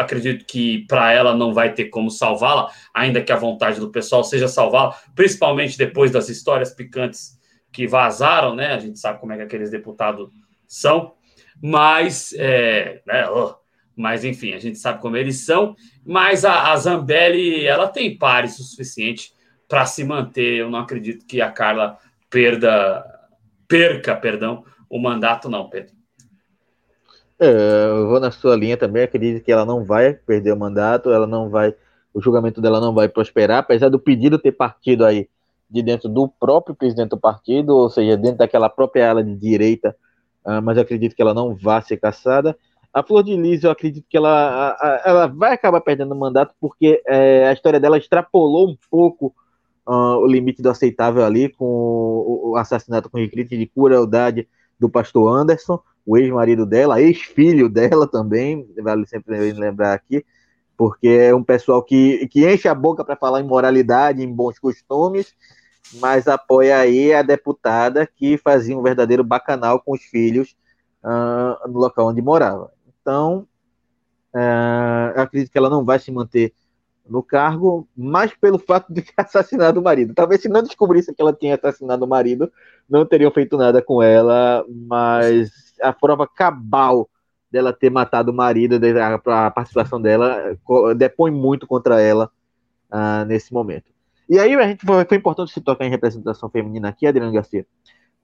acredito 0.01 0.45
que 0.45 0.85
para 0.87 1.11
ela 1.13 1.35
não 1.35 1.53
vai 1.53 1.73
ter 1.73 1.85
como 1.85 2.11
salvá-la, 2.11 2.69
ainda 2.93 3.21
que 3.21 3.31
a 3.31 3.37
vontade 3.37 3.79
do 3.79 3.91
pessoal 3.91 4.23
seja 4.23 4.47
salvá-la, 4.47 4.95
principalmente 5.15 5.77
depois 5.77 6.11
das 6.11 6.29
histórias 6.29 6.73
picantes 6.73 7.39
que 7.71 7.87
vazaram, 7.87 8.55
né? 8.55 8.73
A 8.73 8.79
gente 8.79 8.99
sabe 8.99 9.19
como 9.19 9.31
é 9.33 9.37
que 9.37 9.43
aqueles 9.43 9.71
deputados 9.71 10.29
são 10.67 11.13
mas, 11.61 12.33
é, 12.37 13.01
né, 13.05 13.29
oh, 13.29 13.53
mas 13.95 14.25
enfim, 14.25 14.53
a 14.53 14.59
gente 14.59 14.79
sabe 14.79 14.99
como 14.99 15.15
eles 15.15 15.45
são. 15.45 15.75
Mas 16.03 16.43
a, 16.43 16.71
a 16.71 16.77
Zambelli, 16.77 17.65
ela 17.65 17.87
tem 17.87 18.17
pares 18.17 18.59
o 18.59 18.63
suficiente 18.63 19.31
para 19.67 19.85
se 19.85 20.03
manter. 20.03 20.57
Eu 20.57 20.69
não 20.69 20.79
acredito 20.79 21.25
que 21.25 21.39
a 21.39 21.51
Carla 21.51 21.97
perda, 22.29 23.05
perca, 23.67 24.15
perdão, 24.15 24.65
o 24.89 24.99
mandato, 24.99 25.49
não, 25.49 25.69
Pedro. 25.69 25.93
É, 27.41 27.87
eu 27.89 28.07
vou 28.07 28.19
na 28.19 28.29
sua 28.29 28.55
linha 28.55 28.77
também, 28.77 29.01
acredito 29.01 29.43
que 29.43 29.51
ela 29.51 29.65
não 29.65 29.83
vai 29.83 30.13
perder 30.13 30.53
o 30.53 30.59
mandato, 30.59 31.09
ela 31.09 31.25
não 31.25 31.49
vai, 31.49 31.73
o 32.13 32.21
julgamento 32.21 32.61
dela 32.61 32.79
não 32.79 32.93
vai 32.93 33.09
prosperar, 33.09 33.57
apesar 33.57 33.89
do 33.89 33.97
pedido 33.97 34.37
ter 34.37 34.51
partido 34.51 35.03
aí 35.03 35.27
de 35.67 35.81
dentro 35.81 36.07
do 36.07 36.27
próprio 36.27 36.75
presidente 36.75 37.09
do 37.09 37.19
partido, 37.19 37.75
ou 37.75 37.89
seja, 37.89 38.15
dentro 38.15 38.37
daquela 38.37 38.69
própria 38.69 39.09
ala 39.09 39.23
de 39.23 39.35
direita, 39.35 39.95
uh, 40.45 40.61
mas 40.61 40.77
acredito 40.77 41.15
que 41.15 41.21
ela 41.21 41.33
não 41.33 41.55
vai 41.55 41.81
ser 41.81 41.97
caçada. 41.97 42.55
A 42.93 43.01
Flor 43.01 43.23
de 43.23 43.35
Lis, 43.35 43.63
eu 43.63 43.71
acredito 43.71 44.05
que 44.07 44.17
ela, 44.17 45.01
ela 45.03 45.25
vai 45.25 45.53
acabar 45.53 45.81
perdendo 45.81 46.13
o 46.13 46.19
mandato, 46.19 46.53
porque 46.61 47.01
é, 47.07 47.47
a 47.47 47.53
história 47.53 47.79
dela 47.79 47.97
extrapolou 47.97 48.69
um 48.69 48.77
pouco 48.91 49.33
uh, 49.87 50.17
o 50.17 50.27
limite 50.27 50.61
do 50.61 50.69
aceitável 50.69 51.25
ali, 51.25 51.49
com 51.49 51.65
o, 51.65 52.51
o 52.51 52.55
assassinato 52.55 53.09
com 53.09 53.17
requinte 53.17 53.57
de 53.57 53.65
crueldade 53.65 54.47
do 54.79 54.87
pastor 54.87 55.35
Anderson 55.35 55.81
o 56.05 56.17
ex-marido 56.17 56.65
dela, 56.65 57.01
ex-filho 57.01 57.69
dela 57.69 58.07
também, 58.07 58.67
vale 58.81 59.05
sempre 59.05 59.51
lembrar 59.53 59.93
aqui, 59.93 60.25
porque 60.75 61.07
é 61.07 61.35
um 61.35 61.43
pessoal 61.43 61.83
que, 61.83 62.27
que 62.27 62.51
enche 62.51 62.67
a 62.67 62.73
boca 62.75 63.03
para 63.03 63.15
falar 63.15 63.41
em 63.41 63.47
moralidade, 63.47 64.23
em 64.23 64.33
bons 64.33 64.57
costumes, 64.57 65.35
mas 65.99 66.27
apoia 66.27 66.77
aí 66.77 67.13
a 67.13 67.21
deputada 67.21 68.07
que 68.07 68.37
fazia 68.37 68.77
um 68.77 68.81
verdadeiro 68.81 69.23
bacanal 69.23 69.79
com 69.79 69.93
os 69.93 70.01
filhos 70.01 70.55
uh, 71.03 71.69
no 71.69 71.79
local 71.79 72.07
onde 72.07 72.21
morava. 72.21 72.71
Então, 73.01 73.47
uh, 74.33 75.19
acredito 75.19 75.51
que 75.51 75.57
ela 75.57 75.69
não 75.69 75.83
vai 75.83 75.99
se 75.99 76.11
manter 76.11 76.53
no 77.07 77.21
cargo, 77.21 77.87
mais 77.95 78.33
pelo 78.35 78.57
fato 78.57 78.93
de 78.93 79.01
ter 79.01 79.13
assassinado 79.17 79.79
o 79.79 79.83
marido. 79.83 80.13
Talvez 80.13 80.41
se 80.41 80.47
não 80.47 80.63
descobrisse 80.63 81.13
que 81.13 81.21
ela 81.21 81.33
tinha 81.33 81.55
assassinado 81.55 82.05
o 82.05 82.07
marido, 82.07 82.51
não 82.89 83.05
teriam 83.05 83.31
feito 83.31 83.57
nada 83.57 83.81
com 83.81 84.01
ela, 84.01 84.65
mas 84.69 85.70
a 85.81 85.93
prova 85.93 86.27
cabal 86.27 87.09
dela 87.51 87.73
ter 87.73 87.89
matado 87.89 88.31
o 88.31 88.33
marido, 88.33 88.79
a 89.27 89.51
participação 89.51 90.01
dela 90.01 90.57
depõe 90.95 91.31
muito 91.31 91.67
contra 91.67 92.01
ela 92.01 92.31
uh, 92.89 93.25
nesse 93.25 93.53
momento. 93.53 93.91
E 94.29 94.39
aí 94.39 94.55
a 94.55 94.67
gente 94.67 94.85
foi, 94.85 95.03
foi, 95.03 95.17
importante 95.17 95.51
se 95.51 95.59
tocar 95.59 95.85
em 95.85 95.89
representação 95.89 96.49
feminina 96.49 96.87
aqui, 96.87 97.05
Adriano 97.05 97.33
Garcia, 97.33 97.65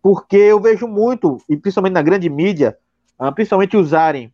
porque 0.02 0.38
eu 0.38 0.62
vejo 0.62 0.88
muito, 0.88 1.38
e 1.50 1.58
principalmente 1.58 1.94
na 1.94 2.02
grande 2.02 2.30
mídia, 2.30 2.78
uh, 3.20 3.34
principalmente 3.34 3.76
usarem 3.76 4.34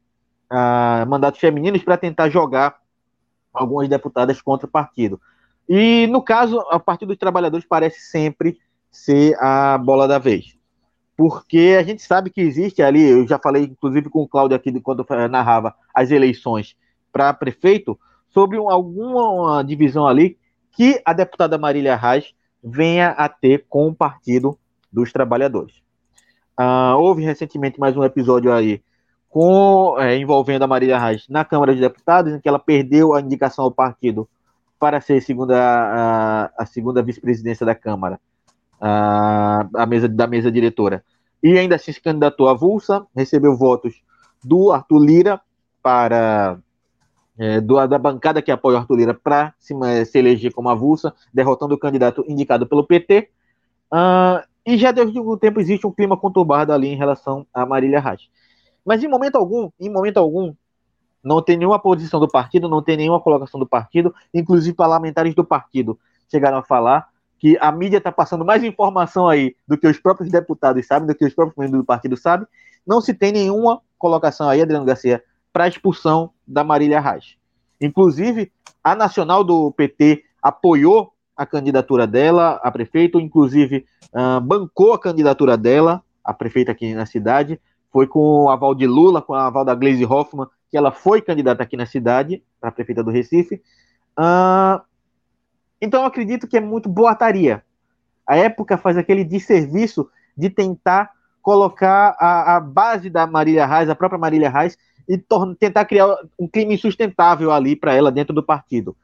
uh, 0.52 1.10
mandatos 1.10 1.40
femininos 1.40 1.84
para 1.84 1.98
tentar 1.98 2.30
jogar 2.30 2.78
algumas 3.52 3.90
deputadas 3.90 4.40
contra 4.42 4.68
o 4.68 4.72
partido. 4.72 5.20
E 5.68 6.08
no 6.08 6.22
caso, 6.22 6.58
o 6.58 6.80
Partido 6.80 7.10
dos 7.10 7.18
Trabalhadores 7.18 7.66
parece 7.66 8.00
sempre 8.02 8.60
ser 8.92 9.36
a 9.40 9.78
bola 9.78 10.08
da 10.08 10.20
vez 10.20 10.58
porque 11.16 11.78
a 11.80 11.84
gente 11.84 12.02
sabe 12.02 12.30
que 12.30 12.42
existe 12.42 12.82
ali, 12.82 13.02
eu 13.02 13.28
já 13.28 13.38
falei 13.38 13.64
inclusive 13.64 14.10
com 14.10 14.24
o 14.24 14.28
Cláudio 14.28 14.56
aqui 14.56 14.80
quando 14.82 15.06
eu 15.08 15.30
narrava 15.30 15.76
as 15.94 16.12
eleições 16.12 16.76
para 17.12 17.34
prefeito, 17.34 18.00
sobre 18.30 18.58
alguma 18.58 19.64
divisão 19.64 20.08
ali 20.08 20.38
que 20.72 21.00
a 21.06 21.14
deputada 21.14 21.58
Marília 21.58 21.96
Reis 21.96 22.34
venha 22.64 23.10
a 23.10 23.30
ter 23.30 23.66
com 23.70 23.88
o 23.88 23.96
Partido 23.96 24.58
dos 24.92 25.12
Trabalhadores. 25.12 25.76
Uh, 26.60 26.98
houve 26.98 27.24
recentemente 27.24 27.80
mais 27.80 27.96
um 27.96 28.04
episódio 28.04 28.52
aí 28.52 28.82
com, 29.30 29.96
é, 30.00 30.16
envolvendo 30.18 30.64
a 30.64 30.68
Marília 30.68 31.00
Reis 31.00 31.28
na 31.28 31.46
Câmara 31.46 31.74
de 31.74 31.82
Deputados, 31.82 32.34
em 32.34 32.40
que 32.40 32.48
ela 32.48 32.60
perdeu 32.60 33.14
a 33.14 33.22
indicação 33.22 33.66
ao 33.66 33.72
partido 33.72 34.28
para 34.80 35.00
ser 35.00 35.22
segunda, 35.22 35.58
a, 35.60 36.52
a 36.58 36.66
segunda 36.66 37.02
vice-presidência 37.02 37.66
da 37.66 37.76
Câmara 37.76 38.20
a, 38.86 39.86
mesa 39.86 40.10
da 40.10 40.28
mesa 40.28 40.52
diretora. 40.52 41.04
E 41.42 41.58
ainda 41.58 41.76
assim 41.76 41.94
se 41.94 42.02
candidatou 42.02 42.50
à 42.50 42.54
Vulsa, 42.54 43.06
recebeu 43.16 43.56
votos 43.56 44.02
do 44.44 44.72
Arthur 44.72 45.00
Lira 45.00 45.42
para 45.82 46.58
é, 47.38 47.62
do, 47.62 47.86
da 47.88 47.98
bancada 47.98 48.42
que 48.42 48.52
apoia 48.52 48.76
o 48.76 48.80
Arthur 48.80 48.98
Lira 48.98 49.14
para 49.14 49.54
se, 49.58 49.74
se, 50.06 50.20
eleger 50.20 50.52
como 50.52 50.70
avulsa, 50.70 51.14
derrotando 51.34 51.74
o 51.76 51.80
candidato 51.80 52.24
indicado 52.28 52.68
pelo 52.68 52.86
PT. 52.86 53.30
Uh, 53.92 53.96
ah, 53.96 54.46
e 54.66 54.78
já 54.78 54.92
desde 54.92 55.18
algum 55.18 55.38
tempo 55.38 55.60
existe 55.60 55.86
um 55.88 55.92
clima 55.92 56.18
conturbado 56.18 56.72
ali 56.72 56.88
em 56.88 56.96
relação 56.96 57.46
a 57.54 57.66
Marília 57.66 58.00
Reis. 58.00 58.30
Mas 58.86 59.04
em 59.04 59.08
momento 59.08 59.36
algum, 59.38 59.70
em 59.80 59.90
momento 59.90 60.18
algum, 60.18 60.54
não 61.24 61.42
tem 61.42 61.58
nenhuma 61.58 61.80
posição 61.80 62.20
do 62.20 62.28
partido, 62.28 62.70
não 62.70 62.84
tem 62.84 62.98
nenhuma 62.98 63.20
colocação 63.20 63.60
do 63.60 63.68
partido, 63.68 64.14
inclusive 64.34 64.76
parlamentares 64.76 65.34
do 65.34 65.44
partido 65.44 65.98
chegaram 66.30 66.58
a 66.58 66.64
falar 66.64 67.08
que 67.40 67.58
a 67.60 67.72
mídia 67.72 67.98
está 67.98 68.12
passando 68.12 68.46
mais 68.46 68.64
informação 68.64 69.28
aí 69.28 69.56
do 69.68 69.78
que 69.78 69.88
os 69.88 70.00
próprios 70.00 70.32
deputados 70.32 70.86
sabem, 70.86 71.08
do 71.08 71.16
que 71.16 71.26
os 71.26 71.34
próprios 71.34 71.58
membros 71.58 71.82
do 71.82 71.86
partido 71.86 72.16
sabem, 72.16 72.48
não 72.86 73.02
se 73.02 73.14
tem 73.14 73.32
nenhuma 73.32 73.82
colocação 73.98 74.50
aí, 74.50 74.62
Adriano 74.62 74.86
Garcia, 74.86 75.24
para 75.52 75.66
a 75.66 75.68
expulsão 75.68 76.32
da 76.48 76.64
Marília 76.64 77.00
Reis. 77.00 77.38
Inclusive, 77.80 78.52
a 78.84 78.96
nacional 78.96 79.44
do 79.44 79.72
PT 79.72 80.24
apoiou 80.42 81.14
a 81.36 81.46
candidatura 81.46 82.06
dela 82.06 82.60
a 82.64 82.72
prefeito, 82.72 83.20
inclusive 83.20 83.86
uh, 84.14 84.40
bancou 84.40 84.94
a 84.94 85.00
candidatura 85.00 85.58
dela 85.58 86.04
a 86.24 86.34
prefeita 86.34 86.72
aqui 86.72 86.94
na 86.94 87.06
cidade, 87.06 87.60
foi 87.92 88.08
com 88.08 88.46
o 88.46 88.50
aval 88.50 88.74
de 88.74 88.88
Lula, 88.88 89.22
com 89.22 89.34
o 89.34 89.36
aval 89.36 89.66
da 89.66 89.76
Gleisi 89.76 90.06
Hoffmann, 90.06 90.48
que 90.70 90.78
ela 90.78 90.92
foi 90.92 91.22
candidata 91.22 91.62
aqui 91.62 91.78
na 91.78 91.86
cidade, 91.86 92.42
para 92.60 92.72
prefeita 92.72 93.04
do 93.04 93.12
Recife. 93.12 93.62
Uh, 94.18 94.82
então 95.84 96.02
eu 96.02 96.08
acredito 96.08 96.48
que 96.48 96.58
é 96.58 96.62
muito 96.62 96.88
boataria. 96.88 97.64
A 98.26 98.38
época 98.38 98.78
faz 98.78 98.98
aquele 98.98 99.24
desserviço 99.24 100.10
de 100.36 100.50
tentar 100.50 101.12
colocar 101.42 102.16
a, 102.20 102.56
a 102.56 102.60
base 102.60 103.10
da 103.10 103.28
Marília 103.28 103.66
Reis, 103.66 103.90
a 103.90 103.96
própria 103.96 104.18
Marília 104.18 104.50
Reis, 104.50 104.78
e 105.08 105.22
tentar 105.60 105.86
criar 105.86 106.16
um 106.40 106.48
clima 106.48 106.74
insustentável 106.74 107.52
ali 107.52 107.76
para 107.76 107.94
ela 107.94 108.12
dentro 108.12 108.34
do 108.34 108.42
partido. 108.42 108.96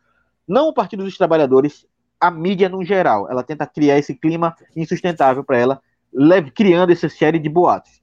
Não 0.47 0.69
o 0.69 0.73
Partido 0.73 1.03
dos 1.03 1.17
Trabalhadores, 1.17 1.85
a 2.19 2.31
mídia 2.31 2.69
no 2.69 2.83
geral. 2.83 3.29
Ela 3.29 3.43
tenta 3.43 3.67
criar 3.67 3.99
esse 3.99 4.15
clima 4.15 4.55
insustentável 4.75 5.43
para 5.43 5.57
ela, 5.57 5.81
criando 6.55 6.91
essa 6.91 7.09
série 7.09 7.37
de 7.39 7.49
boatos. 7.49 8.01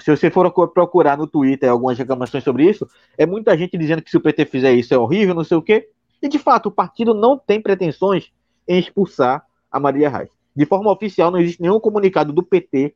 Se 0.00 0.10
você 0.10 0.30
for 0.30 0.50
procurar 0.50 1.16
no 1.16 1.26
Twitter 1.26 1.70
algumas 1.70 1.96
reclamações 1.96 2.42
sobre 2.42 2.68
isso, 2.68 2.88
é 3.16 3.24
muita 3.24 3.56
gente 3.56 3.78
dizendo 3.78 4.02
que 4.02 4.10
se 4.10 4.16
o 4.16 4.20
PT 4.20 4.46
fizer 4.46 4.72
isso 4.72 4.92
é 4.92 4.98
horrível, 4.98 5.34
não 5.34 5.44
sei 5.44 5.56
o 5.56 5.62
quê. 5.62 5.88
E, 6.22 6.28
de 6.28 6.38
fato, 6.38 6.66
o 6.66 6.72
partido 6.72 7.14
não 7.14 7.38
tem 7.38 7.60
pretensões 7.60 8.32
em 8.66 8.78
expulsar 8.78 9.44
a 9.70 9.78
Marília 9.78 10.08
Reis. 10.08 10.30
De 10.54 10.64
forma 10.64 10.90
oficial, 10.90 11.30
não 11.30 11.38
existe 11.38 11.60
nenhum 11.60 11.78
comunicado 11.78 12.32
do 12.32 12.42
PT 12.42 12.94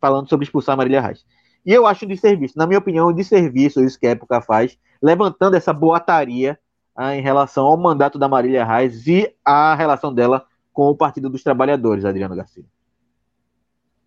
falando 0.00 0.28
sobre 0.28 0.44
expulsar 0.44 0.74
a 0.74 0.76
Marília 0.76 1.00
Reis. 1.00 1.24
E 1.64 1.72
eu 1.72 1.86
acho 1.86 2.06
de 2.06 2.16
serviço, 2.16 2.56
na 2.56 2.66
minha 2.66 2.78
opinião, 2.78 3.12
de 3.12 3.24
serviço 3.24 3.82
isso 3.82 3.98
que 3.98 4.06
a 4.06 4.10
época 4.10 4.40
faz, 4.40 4.78
levantando 5.02 5.56
essa 5.56 5.72
boataria 5.72 6.58
ah, 6.94 7.14
em 7.14 7.20
relação 7.20 7.66
ao 7.66 7.76
mandato 7.76 8.18
da 8.18 8.28
Marília 8.28 8.64
Reis 8.64 9.06
e 9.06 9.34
a 9.44 9.74
relação 9.74 10.14
dela 10.14 10.46
com 10.72 10.88
o 10.88 10.96
Partido 10.96 11.28
dos 11.28 11.42
Trabalhadores, 11.42 12.04
Adriano 12.04 12.36
Garcia. 12.36 12.64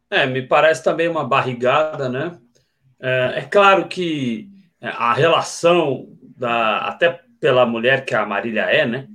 É, 0.10 0.26
me 0.26 0.42
parece 0.42 0.84
também 0.84 1.08
uma 1.08 1.24
barrigada, 1.24 2.10
né? 2.10 2.38
É, 3.00 3.34
é 3.38 3.42
claro 3.42 3.88
que 3.88 4.50
a 4.82 5.14
relação 5.14 6.08
da 6.22 6.78
até 6.80 7.22
pela 7.40 7.66
mulher 7.66 8.06
que 8.06 8.14
a 8.14 8.26
Marília 8.26 8.64
é, 8.64 8.86
né? 8.86 9.08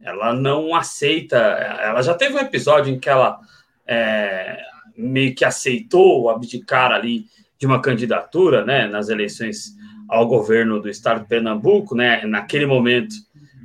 Ela 0.00 0.32
não 0.32 0.74
aceita. 0.74 1.36
Ela 1.36 2.02
já 2.02 2.14
teve 2.14 2.34
um 2.34 2.38
episódio 2.38 2.92
em 2.94 2.98
que 2.98 3.08
ela 3.08 3.38
é, 3.86 4.62
meio 4.96 5.34
que 5.34 5.44
aceitou 5.44 6.30
abdicar 6.30 6.92
ali 6.92 7.26
de 7.58 7.66
uma 7.66 7.80
candidatura, 7.80 8.64
né? 8.64 8.86
Nas 8.86 9.08
eleições 9.08 9.74
ao 10.08 10.26
governo 10.26 10.80
do 10.80 10.88
estado 10.88 11.20
de 11.20 11.28
Pernambuco, 11.28 11.94
né? 11.94 12.24
Naquele 12.24 12.66
momento, 12.66 13.14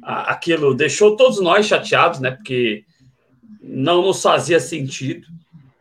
aquilo 0.01 0.73
deixou 0.73 1.15
todos 1.15 1.39
nós 1.39 1.67
chateados, 1.67 2.19
né? 2.19 2.31
Porque 2.31 2.83
não 3.61 4.01
nos 4.01 4.21
fazia 4.21 4.59
sentido, 4.59 5.27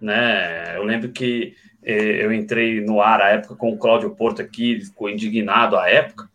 né? 0.01 0.77
Eu 0.77 0.85
lembro 0.85 1.11
que 1.11 1.55
eh, 1.83 2.25
eu 2.25 2.33
entrei 2.33 2.81
no 2.81 3.01
ar 3.01 3.23
à 3.23 3.31
época 3.31 3.57
com 3.57 3.73
o 3.73 3.79
Cláudio 3.79 4.11
Porto 4.11 4.43
aqui, 4.43 4.81
ficou 4.81 5.09
indignado 5.09 5.77
à 5.77 5.89
época, 5.89 6.29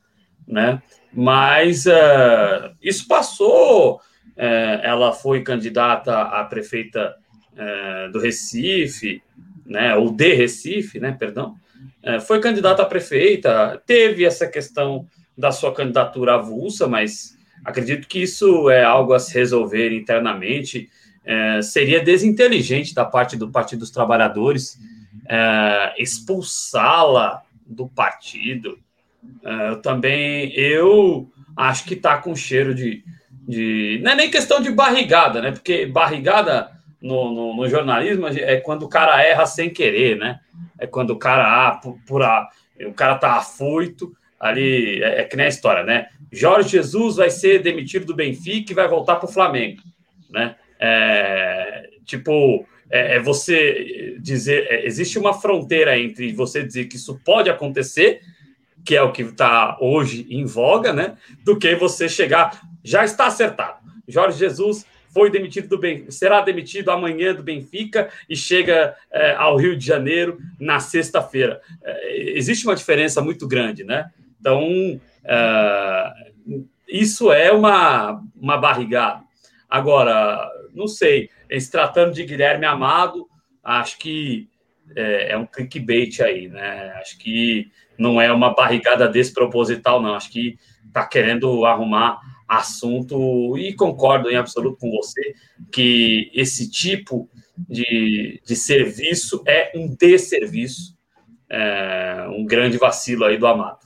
né? 0.48 0.82
Mas 1.16 1.86
uh, 1.86 2.76
isso 2.82 3.08
passou. 3.08 4.02
Uh, 4.36 4.82
ela 4.84 5.14
foi 5.14 5.42
candidata 5.42 6.14
a 6.14 6.44
prefeita 6.44 7.16
uh, 7.54 8.12
do 8.12 8.20
Recife, 8.20 9.24
né, 9.66 9.96
ou 9.96 10.12
de 10.12 10.34
Recife, 10.34 11.00
né, 11.00 11.16
perdão. 11.18 11.56
foi 12.28 12.40
candidata 12.40 12.84
a 12.84 12.86
prefeita, 12.86 13.82
teve 13.84 14.24
essa 14.26 14.46
questão 14.46 15.08
da 15.36 15.52
sua 15.52 15.74
candidatura 15.74 16.36
avulsa, 16.36 16.88
mas 16.88 17.36
acredito 17.64 18.08
que 18.08 18.20
isso 18.20 18.70
é 18.70 18.84
algo 18.84 19.14
a 19.14 19.20
se 19.20 19.34
resolver 19.34 19.92
internamente. 19.92 20.88
seria 21.64 22.04
desinteligente 22.04 22.94
da 22.94 23.06
parte 23.06 23.36
do 23.36 23.50
Partido 23.50 23.80
dos 23.80 23.90
Trabalhadores 23.90 24.78
expulsá-la 25.98 27.42
do 27.66 27.88
partido, 27.88 28.78
eu 29.70 29.82
também, 29.82 30.52
eu 30.54 31.30
acho 31.56 31.86
que 31.86 31.96
tá 31.96 32.18
com 32.18 32.36
cheiro 32.36 32.74
de, 32.74 33.04
de. 33.32 34.00
Não 34.04 34.12
é 34.12 34.16
nem 34.16 34.32
questão 34.32 34.62
de 34.62 34.72
barrigada, 34.72 35.42
né? 35.42 35.52
Porque 35.52 35.86
barrigada 35.86 36.72
no, 37.02 37.34
no, 37.34 37.56
no, 37.56 37.70
jornalismo 37.70 38.28
é 38.28 38.58
quando 38.58 38.84
o 38.84 38.90
cara 38.90 39.22
erra 39.24 39.46
sem 39.46 39.70
querer, 39.70 40.18
né? 40.18 40.40
é 40.80 40.86
quando 40.86 41.12
o 41.12 41.18
cara, 41.18 41.68
ah, 41.68 41.76
por, 41.76 41.98
por 42.06 42.24
a, 42.24 42.50
o 42.86 42.94
cara 42.94 43.16
tá 43.16 43.34
afoito, 43.34 44.16
ali, 44.40 45.02
é, 45.02 45.22
é, 45.22 45.24
que 45.24 45.36
nem 45.36 45.46
a 45.46 45.50
história, 45.50 45.84
né? 45.84 46.08
Jorge 46.32 46.70
Jesus 46.70 47.16
vai 47.16 47.30
ser 47.30 47.62
demitido 47.62 48.06
do 48.06 48.16
Benfica 48.16 48.72
e 48.72 48.76
vai 48.76 48.88
voltar 48.88 49.16
para 49.16 49.30
o 49.30 49.32
Flamengo, 49.32 49.82
né? 50.30 50.56
É, 50.80 51.90
tipo, 52.04 52.66
é, 52.90 53.16
é, 53.16 53.20
você 53.20 54.18
dizer, 54.20 54.68
é, 54.70 54.86
existe 54.86 55.18
uma 55.18 55.34
fronteira 55.34 55.98
entre 55.98 56.34
você 56.34 56.64
dizer 56.64 56.86
que 56.86 56.98
isso 56.98 57.20
pode 57.24 57.50
acontecer, 57.50 58.22
que 58.86 58.96
é 58.96 59.02
o 59.02 59.12
que 59.12 59.24
está 59.24 59.78
hoje 59.82 60.28
em 60.30 60.46
voga, 60.46 60.94
né? 60.94 61.18
Do 61.44 61.58
que 61.58 61.76
você 61.76 62.08
chegar, 62.08 62.62
já 62.84 63.04
está 63.04 63.26
acertado. 63.26 63.80
Jorge 64.08 64.38
Jesus 64.38 64.86
foi 65.10 65.32
demitido 65.32 65.70
do 65.70 65.80
Benfica, 65.80 66.12
será 66.12 66.42
demitido 66.42 66.92
amanhã 66.92 67.34
do 67.34 67.42
Benfica 67.42 68.10
e 68.30 68.36
chega 68.36 68.96
é, 69.12 69.32
ao 69.32 69.58
Rio 69.58 69.76
de 69.76 69.86
Janeiro 69.86 70.38
na 70.60 70.80
sexta-feira. 70.80 71.62
É, 71.84 72.38
existe 72.38 72.68
uma 72.68 72.76
diferença 72.76 73.22
muito 73.22 73.48
grande, 73.48 73.84
né? 73.84 74.12
Então, 74.40 75.00
é, 75.24 76.14
isso 76.88 77.32
é 77.32 77.52
uma, 77.52 78.22
uma 78.36 78.58
barrigada. 78.58 79.24
Agora, 79.70 80.48
não 80.74 80.88
sei, 80.88 81.30
se 81.60 81.72
tratando 81.72 82.14
de 82.14 82.26
Guilherme 82.26 82.66
Amado, 82.66 83.28
acho 83.64 83.98
que 83.98 84.48
é, 84.96 85.32
é 85.32 85.38
um 85.38 85.46
clickbait 85.46 86.20
aí, 86.22 86.48
né? 86.48 86.94
Acho 87.00 87.18
que 87.18 87.72
não 87.98 88.20
é 88.20 88.32
uma 88.32 88.54
barrigada 88.54 89.08
desproposital, 89.08 90.02
não. 90.02 90.16
Acho 90.16 90.32
que 90.32 90.58
está 90.88 91.06
querendo 91.06 91.66
arrumar 91.66 92.20
assunto 92.48 93.58
e 93.58 93.74
concordo 93.74 94.30
em 94.30 94.36
absoluto 94.36 94.78
com 94.78 94.92
você 94.92 95.34
que 95.72 96.30
esse 96.34 96.70
tipo 96.70 97.30
de, 97.58 98.42
de 98.46 98.56
serviço 98.56 99.44
é 99.48 99.72
um 99.76 99.88
desserviço, 99.88 100.96
é 101.50 102.28
um 102.30 102.46
grande 102.46 102.78
vacilo 102.78 103.26
aí 103.26 103.38
do 103.38 103.48
Amado. 103.48 103.80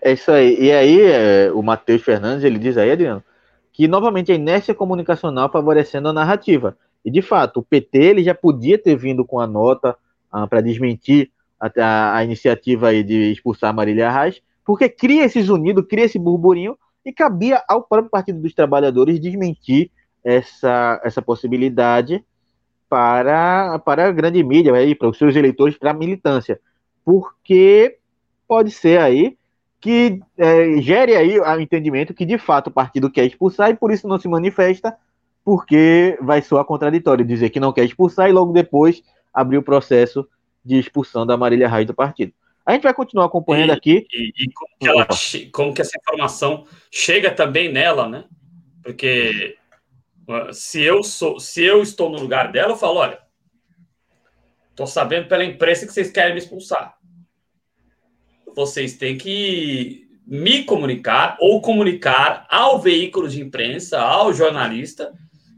É 0.00 0.12
isso 0.12 0.30
aí. 0.30 0.56
E 0.60 0.72
aí, 0.72 1.00
é, 1.00 1.50
o 1.52 1.62
Matheus 1.62 2.02
Fernandes, 2.02 2.44
ele 2.44 2.58
diz 2.58 2.76
aí, 2.76 2.90
Adriano, 2.90 3.22
que 3.72 3.88
novamente 3.88 4.32
a 4.32 4.34
inércia 4.34 4.74
comunicacional 4.74 5.50
favorecendo 5.50 6.08
a 6.08 6.12
narrativa. 6.12 6.76
E 7.04 7.10
de 7.10 7.22
fato, 7.22 7.60
o 7.60 7.62
PT 7.62 7.98
ele 7.98 8.22
já 8.22 8.34
podia 8.34 8.78
ter 8.78 8.96
vindo 8.96 9.24
com 9.24 9.40
a 9.40 9.46
nota 9.46 9.96
ah, 10.30 10.46
para 10.46 10.60
desmentir 10.60 11.30
a, 11.60 12.16
a, 12.16 12.24
iniciativa 12.24 12.88
aí 12.88 13.02
de 13.02 13.32
expulsar 13.32 13.74
Marília 13.74 14.10
Reis, 14.10 14.40
porque 14.64 14.88
cria 14.88 15.24
esses 15.24 15.48
unidos, 15.48 15.86
cria 15.88 16.04
esse 16.04 16.18
burburinho, 16.18 16.78
e 17.04 17.12
cabia 17.12 17.62
ao 17.68 17.82
próprio 17.82 18.10
Partido 18.10 18.40
dos 18.40 18.54
Trabalhadores 18.54 19.18
desmentir 19.18 19.90
essa, 20.22 21.00
essa 21.02 21.22
possibilidade 21.22 22.22
para, 22.88 23.78
para 23.78 24.08
a 24.08 24.12
grande 24.12 24.42
mídia, 24.42 24.74
aí, 24.74 24.94
para 24.94 25.08
os 25.08 25.16
seus 25.16 25.34
eleitores, 25.34 25.78
para 25.78 25.90
a 25.90 25.94
militância. 25.94 26.60
Porque 27.04 27.98
pode 28.46 28.70
ser 28.70 29.00
aí 29.00 29.36
que 29.80 30.20
é, 30.36 30.80
gere 30.80 31.14
aí 31.14 31.38
o 31.38 31.60
entendimento 31.60 32.12
que 32.12 32.26
de 32.26 32.36
fato 32.36 32.66
o 32.66 32.72
partido 32.72 33.10
quer 33.10 33.24
expulsar 33.24 33.70
e 33.70 33.76
por 33.76 33.92
isso 33.92 34.08
não 34.08 34.18
se 34.18 34.28
manifesta, 34.28 34.96
porque 35.44 36.18
vai 36.20 36.42
soar 36.42 36.64
contraditório 36.64 37.24
dizer 37.24 37.50
que 37.50 37.60
não 37.60 37.72
quer 37.72 37.84
expulsar 37.84 38.28
e 38.28 38.32
logo 38.32 38.52
depois 38.52 39.02
abrir 39.32 39.56
o 39.56 39.62
processo 39.62 40.26
de 40.68 40.78
expulsão 40.78 41.26
da 41.26 41.36
Marília 41.36 41.68
Reis 41.68 41.86
do 41.86 41.94
partido. 41.94 42.32
A 42.64 42.72
gente 42.72 42.82
vai 42.82 42.92
continuar 42.92 43.24
acompanhando 43.24 43.70
e, 43.70 43.72
aqui. 43.72 44.06
E, 44.12 44.32
e 44.36 44.52
como, 44.52 44.70
que 44.78 44.88
ela, 44.88 45.08
como, 45.52 45.74
que 45.74 45.80
essa 45.80 45.98
informação 45.98 46.66
chega 46.90 47.30
também 47.30 47.72
nela, 47.72 48.06
né? 48.06 48.24
Porque 48.82 49.56
se 50.52 50.82
eu 50.82 51.02
sou, 51.02 51.40
se 51.40 51.64
eu 51.64 51.82
estou 51.82 52.10
no 52.10 52.20
lugar 52.20 52.52
dela, 52.52 52.72
eu 52.72 52.76
falo, 52.76 52.98
olha, 52.98 53.18
estou 54.70 54.86
sabendo 54.86 55.28
pela 55.28 55.44
imprensa 55.44 55.86
que 55.86 55.92
vocês 55.92 56.10
querem 56.10 56.34
me 56.34 56.40
expulsar. 56.40 56.98
Vocês 58.54 58.98
têm 58.98 59.16
que 59.16 60.06
me 60.26 60.64
comunicar 60.64 61.38
ou 61.40 61.62
comunicar 61.62 62.46
ao 62.50 62.78
veículo 62.78 63.30
de 63.30 63.40
imprensa, 63.40 63.98
ao 63.98 64.34
jornalista 64.34 65.14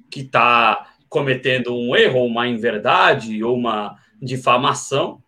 que 0.09 0.21
está 0.21 0.95
cometendo 1.09 1.77
um 1.77 1.97
erro, 1.97 2.25
uma 2.25 2.47
inverdade 2.47 3.43
ou 3.43 3.57
uma 3.57 3.99
difamação 4.21 5.23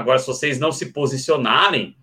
Agora, 0.00 0.18
se 0.18 0.26
vocês 0.26 0.58
não 0.58 0.72
se 0.72 0.92
posicionarem, 0.92 1.96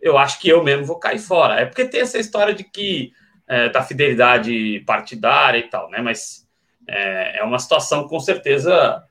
eu 0.00 0.16
acho 0.16 0.40
que 0.40 0.48
eu 0.48 0.62
mesmo 0.62 0.84
vou 0.84 0.98
cair 0.98 1.18
fora. 1.18 1.60
É 1.60 1.64
porque 1.64 1.84
tem 1.84 2.00
essa 2.00 2.18
história 2.18 2.54
de 2.54 2.64
que 2.64 3.12
é, 3.46 3.68
da 3.68 3.82
fidelidade 3.82 4.80
partidária 4.86 5.58
e 5.58 5.68
tal, 5.68 5.90
né? 5.90 6.00
Mas 6.00 6.46
é, 6.86 7.38
é 7.38 7.44
uma 7.44 7.58
situação 7.58 8.06
com 8.06 8.20
certeza 8.20 9.02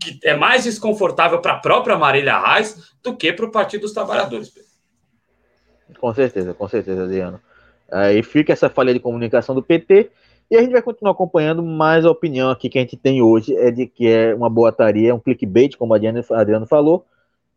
que 0.00 0.18
é 0.24 0.36
mais 0.36 0.64
desconfortável 0.64 1.40
para 1.40 1.52
a 1.52 1.58
própria 1.58 1.96
Marília 1.96 2.38
Reis 2.38 2.92
do 3.02 3.16
que 3.16 3.32
para 3.32 3.46
o 3.46 3.50
Partido 3.50 3.82
dos 3.82 3.92
Trabalhadores. 3.92 4.52
Com 5.98 6.12
certeza, 6.12 6.52
com 6.52 6.68
certeza, 6.68 7.04
Adriano. 7.04 7.40
Aí 7.90 8.22
fica 8.22 8.52
essa 8.52 8.68
falha 8.68 8.92
de 8.92 8.98
comunicação 8.98 9.54
do 9.54 9.62
PT 9.62 10.10
e 10.50 10.56
a 10.56 10.60
gente 10.60 10.72
vai 10.72 10.82
continuar 10.82 11.12
acompanhando, 11.12 11.62
mas 11.62 12.04
a 12.04 12.10
opinião 12.10 12.50
aqui 12.50 12.68
que 12.68 12.78
a 12.78 12.80
gente 12.80 12.96
tem 12.96 13.22
hoje 13.22 13.56
é 13.56 13.70
de 13.70 13.86
que 13.86 14.06
é 14.06 14.34
uma 14.34 14.50
boataria, 14.50 15.14
um 15.14 15.18
clickbait, 15.18 15.76
como 15.76 15.94
a 15.94 15.96
Adriano 15.96 16.66
falou, 16.66 17.06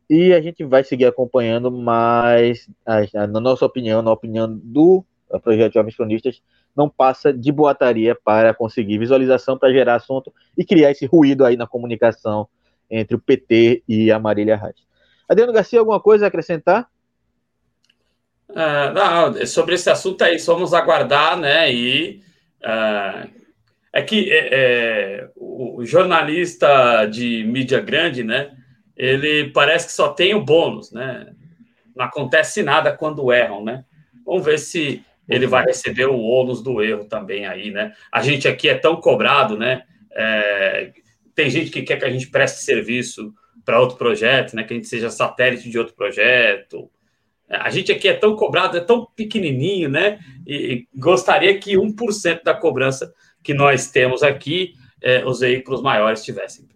e 0.09 0.33
a 0.33 0.41
gente 0.41 0.63
vai 0.63 0.83
seguir 0.83 1.05
acompanhando, 1.05 1.69
mas 1.69 2.69
na 3.13 3.39
nossa 3.41 3.65
opinião, 3.65 4.01
na 4.01 4.11
opinião 4.11 4.47
do 4.49 5.03
projeto 5.43 5.73
Jovens 5.73 5.95
Cronistas, 5.95 6.41
não 6.75 6.87
passa 6.87 7.33
de 7.33 7.51
boataria 7.51 8.15
para 8.15 8.53
conseguir 8.53 8.97
visualização, 8.97 9.57
para 9.57 9.73
gerar 9.73 9.95
assunto 9.95 10.31
e 10.57 10.63
criar 10.63 10.91
esse 10.91 11.05
ruído 11.05 11.43
aí 11.43 11.57
na 11.57 11.67
comunicação 11.67 12.47
entre 12.89 13.15
o 13.15 13.19
PT 13.19 13.83
e 13.87 14.11
a 14.11 14.19
Marília 14.19 14.55
Reis. 14.55 14.87
Adriano 15.27 15.51
Garcia, 15.51 15.79
alguma 15.79 15.99
coisa 15.99 16.25
a 16.25 16.27
acrescentar? 16.29 16.87
Uh, 18.49 18.93
não, 18.93 19.45
sobre 19.45 19.75
esse 19.75 19.89
assunto 19.89 20.21
aí, 20.23 20.37
vamos 20.37 20.73
aguardar, 20.73 21.37
né? 21.37 21.73
E 21.73 22.21
uh, 22.63 23.29
é 23.93 24.01
que 24.01 24.31
é, 24.31 24.49
é, 24.51 25.29
o 25.35 25.83
jornalista 25.85 27.05
de 27.05 27.43
mídia 27.43 27.79
grande, 27.79 28.23
né? 28.23 28.57
ele 28.97 29.51
parece 29.51 29.87
que 29.87 29.93
só 29.93 30.09
tem 30.09 30.33
o 30.33 30.43
bônus, 30.43 30.91
né? 30.91 31.27
Não 31.95 32.05
acontece 32.05 32.63
nada 32.63 32.91
quando 32.91 33.31
erram, 33.31 33.63
né? 33.63 33.85
Vamos 34.25 34.43
ver 34.43 34.57
se 34.57 35.03
ele 35.29 35.45
vai 35.45 35.65
receber 35.65 36.07
o 36.07 36.19
ônus 36.19 36.63
do 36.63 36.81
erro 36.81 37.05
também 37.05 37.45
aí, 37.45 37.69
né? 37.69 37.93
A 38.11 38.21
gente 38.21 38.47
aqui 38.47 38.67
é 38.67 38.75
tão 38.75 38.95
cobrado, 38.99 39.57
né? 39.57 39.83
É, 40.11 40.91
tem 41.35 41.49
gente 41.49 41.69
que 41.69 41.83
quer 41.83 41.97
que 41.97 42.05
a 42.05 42.09
gente 42.09 42.27
preste 42.27 42.63
serviço 42.63 43.33
para 43.63 43.79
outro 43.79 43.97
projeto, 43.97 44.55
né? 44.55 44.63
Que 44.63 44.73
a 44.73 44.75
gente 44.75 44.87
seja 44.87 45.11
satélite 45.11 45.69
de 45.69 45.77
outro 45.77 45.93
projeto. 45.93 46.89
A 47.49 47.69
gente 47.69 47.91
aqui 47.91 48.07
é 48.07 48.13
tão 48.13 48.35
cobrado, 48.35 48.77
é 48.77 48.81
tão 48.81 49.05
pequenininho, 49.15 49.89
né? 49.89 50.19
E 50.45 50.85
gostaria 50.95 51.57
que 51.57 51.77
1% 51.77 52.43
da 52.43 52.53
cobrança 52.53 53.13
que 53.41 53.53
nós 53.53 53.89
temos 53.89 54.21
aqui, 54.21 54.73
é, 55.01 55.25
os 55.25 55.39
veículos 55.39 55.81
maiores 55.81 56.23
tivessem. 56.23 56.67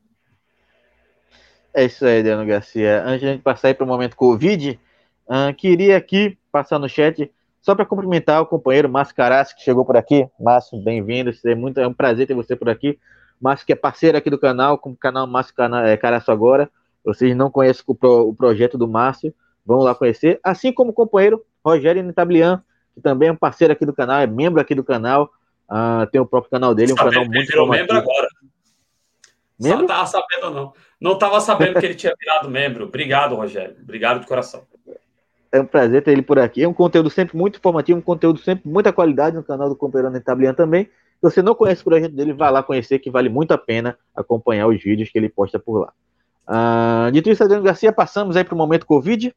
É 1.74 1.86
isso 1.86 2.06
aí, 2.06 2.20
Adriano 2.20 2.46
Garcia. 2.46 3.04
Antes 3.04 3.22
de 3.22 3.28
a 3.28 3.32
gente 3.32 3.42
passar 3.42 3.74
para 3.74 3.84
o 3.84 3.88
momento 3.88 4.16
Covid, 4.16 4.80
uh, 5.28 5.54
queria 5.56 5.98
aqui 5.98 6.38
passar 6.52 6.78
no 6.80 6.90
chat 6.90 7.32
só 7.62 7.76
para 7.76 7.86
cumprimentar 7.86 8.42
o 8.42 8.46
companheiro 8.46 8.90
Márcio 8.90 9.16
Carassi, 9.16 9.56
que 9.56 9.62
chegou 9.62 9.86
por 9.86 9.96
aqui. 9.96 10.28
Márcio, 10.40 10.82
bem-vindo. 10.82 11.32
É, 11.46 11.56
muito, 11.56 11.80
é 11.80 11.88
um 11.88 11.94
prazer 11.94 12.28
ter 12.28 12.34
você 12.34 12.56
por 12.56 12.68
aqui. 12.68 13.00
Márcio, 13.40 13.66
que 13.66 13.72
é 13.72 13.76
parceiro 13.76 14.18
aqui 14.18 14.30
do 14.30 14.38
canal, 14.38 14.78
com 14.78 14.92
o 14.92 14.98
canal 14.98 15.26
Márcio 15.28 15.54
é, 15.86 15.96
Caraço 15.96 16.32
Agora. 16.32 16.70
Vocês 17.06 17.36
não 17.36 17.50
conhecem 17.50 17.84
o, 17.88 17.96
pro, 17.96 18.30
o, 18.30 18.36
projeto 18.36 18.78
do 18.78 18.88
Márcio, 18.88 19.34
vão 19.66 19.80
lá 19.80 19.96
conhecer. 19.96 20.40
Assim 20.44 20.72
como 20.72 20.92
o 20.92 20.94
companheiro 20.94 21.44
Rogério 21.64 22.04
Nitablian, 22.04 22.64
que 22.94 23.02
também 23.02 23.30
é 23.30 23.32
um 23.32 23.36
parceiro 23.36 23.74
aqui 23.74 23.86
do 23.86 23.94
canal, 23.94 24.20
é 24.20 24.28
membro 24.28 24.62
aqui 24.62 24.76
do 24.76 24.84
canal. 24.84 25.30
Uh, 25.70 26.06
tem 26.12 26.20
o 26.20 26.26
próprio 26.26 26.52
canal 26.52 26.76
dele, 26.76 26.94
um 26.94 26.98
Sabe, 26.98 27.12
canal 27.12 27.26
muito 27.26 27.48
virou 27.48 27.68
membro 27.68 27.96
agora. 27.96 28.28
Membro? 29.60 29.82
Só 29.82 29.88
tava 29.88 30.08
sabendo 30.08 30.50
não. 30.52 30.74
Não 31.00 31.14
estava 31.14 31.40
sabendo 31.40 31.80
que 31.80 31.86
ele 31.86 31.96
tinha 31.96 32.14
virado 32.20 32.50
membro. 32.50 32.86
Obrigado, 32.86 33.36
Rogério. 33.36 33.78
Obrigado 33.82 34.20
de 34.20 34.28
coração. 34.28 34.64
É 35.52 35.60
um 35.60 35.66
prazer 35.66 36.04
ter 36.04 36.12
ele 36.12 36.22
por 36.22 36.40
aqui. 36.40 36.64
É 36.64 36.68
um 36.68 36.74
conteúdo 36.74 37.10
sempre 37.10 37.38
muito 37.38 37.58
informativo, 37.58 38.00
um 38.00 38.02
conteúdo 38.02 38.40
sempre 38.40 38.70
muita 38.70 38.92
qualidade 38.92 39.36
no 39.36 39.44
canal 39.44 39.70
do 39.70 39.76
Comperando 39.76 40.20
Tablian 40.22 40.54
também. 40.54 40.86
Se 40.86 41.22
você 41.22 41.42
não 41.42 41.54
conhece 41.54 41.82
o 41.82 41.86
projeto 41.86 42.14
dele, 42.14 42.34
vá 42.34 42.50
lá 42.50 42.64
conhecer, 42.64 43.00
que 43.00 43.12
vale 43.12 43.30
muito 43.30 43.52
a 43.52 43.58
pena 43.58 43.98
acompanhar 44.16 44.68
os 44.68 44.82
vídeos 44.82 45.10
que 45.10 45.18
ele 45.20 45.30
posta 45.30 45.60
por 45.60 45.80
lá. 45.80 45.94
Uh, 46.48 47.12
dito 47.12 47.30
isso, 47.30 47.44
Adriano 47.44 47.64
Garcia, 47.64 47.92
passamos 47.92 48.36
aí 48.36 48.44
para 48.44 48.56
o 48.56 48.58
momento 48.58 48.86
Covid. 48.86 49.34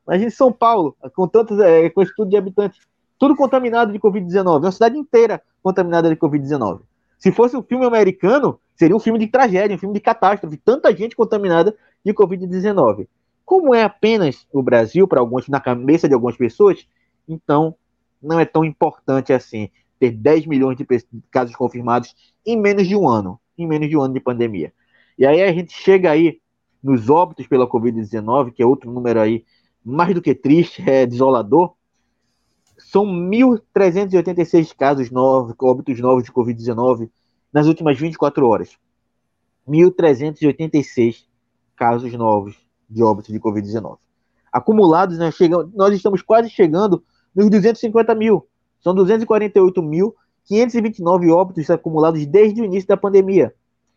Imagine 0.06 0.30
São 0.30 0.52
Paulo, 0.52 0.96
com 1.14 1.26
tantos, 1.28 1.58
é, 1.60 1.88
com 1.90 2.02
esse 2.02 2.12
de 2.26 2.36
habitantes, 2.36 2.80
tudo 3.18 3.36
contaminado 3.36 3.92
de 3.92 4.00
Covid-19. 4.00 4.58
Uma 4.58 4.72
cidade 4.72 4.98
inteira 4.98 5.40
contaminada 5.62 6.08
de 6.08 6.16
Covid-19. 6.16 6.80
Se 7.18 7.30
fosse 7.30 7.56
um 7.56 7.62
filme 7.62 7.86
americano, 7.86 8.58
seria 8.74 8.96
um 8.96 8.98
filme 8.98 9.20
de 9.20 9.28
tragédia, 9.28 9.76
um 9.76 9.78
filme 9.78 9.94
de 9.94 10.00
catástrofe. 10.00 10.56
Tanta 10.56 10.92
gente 10.94 11.14
contaminada 11.14 11.76
de 12.04 12.12
Covid-19. 12.12 13.06
Como 13.44 13.72
é 13.72 13.84
apenas 13.84 14.44
o 14.52 14.60
Brasil, 14.60 15.06
para 15.06 15.20
alguns, 15.20 15.48
na 15.48 15.60
cabeça 15.60 16.08
de 16.08 16.14
algumas 16.14 16.36
pessoas, 16.36 16.84
então 17.28 17.74
não 18.22 18.38
é 18.38 18.44
tão 18.44 18.64
importante 18.64 19.32
assim 19.32 19.70
ter 19.98 20.10
10 20.10 20.46
milhões 20.46 20.76
de 20.76 20.86
casos 21.30 21.54
confirmados 21.54 22.14
em 22.44 22.60
menos 22.60 22.88
de 22.88 22.96
um 22.96 23.08
ano, 23.08 23.38
em 23.56 23.66
menos 23.66 23.88
de 23.88 23.96
um 23.96 24.02
ano 24.02 24.14
de 24.14 24.20
pandemia. 24.20 24.72
E 25.16 25.24
aí 25.24 25.42
a 25.42 25.52
gente 25.52 25.72
chega 25.72 26.10
aí 26.10 26.40
nos 26.82 27.08
óbitos 27.08 27.46
pela 27.46 27.68
Covid-19, 27.68 28.52
que 28.52 28.62
é 28.62 28.66
outro 28.66 28.90
número 28.90 29.20
aí 29.20 29.44
mais 29.84 30.14
do 30.14 30.22
que 30.22 30.34
triste, 30.34 30.82
é 30.88 31.06
desolador. 31.06 31.74
São 32.78 33.06
1.386 33.06 34.74
casos 34.76 35.10
novos, 35.10 35.54
óbitos 35.60 36.00
novos 36.00 36.24
de 36.24 36.32
Covid-19 36.32 37.08
nas 37.52 37.66
últimas 37.66 37.98
24 37.98 38.46
horas. 38.46 38.76
1.386 39.68 41.24
casos 41.76 42.12
novos 42.14 42.56
de 42.88 43.02
óbito 43.02 43.32
de 43.32 43.38
Covid-19. 43.38 43.98
Acumulados, 44.52 45.16
chegamos, 45.34 45.72
nós 45.74 45.94
estamos 45.94 46.22
quase 46.22 46.50
chegando 46.50 47.02
nos 47.34 47.50
250 47.50 48.14
mil. 48.14 48.46
São 48.80 48.94
248.529 48.94 51.32
óbitos 51.32 51.70
acumulados 51.70 52.24
desde 52.26 52.60
o 52.60 52.64
início 52.64 52.88
da 52.88 52.96
pandemia. 52.96 53.54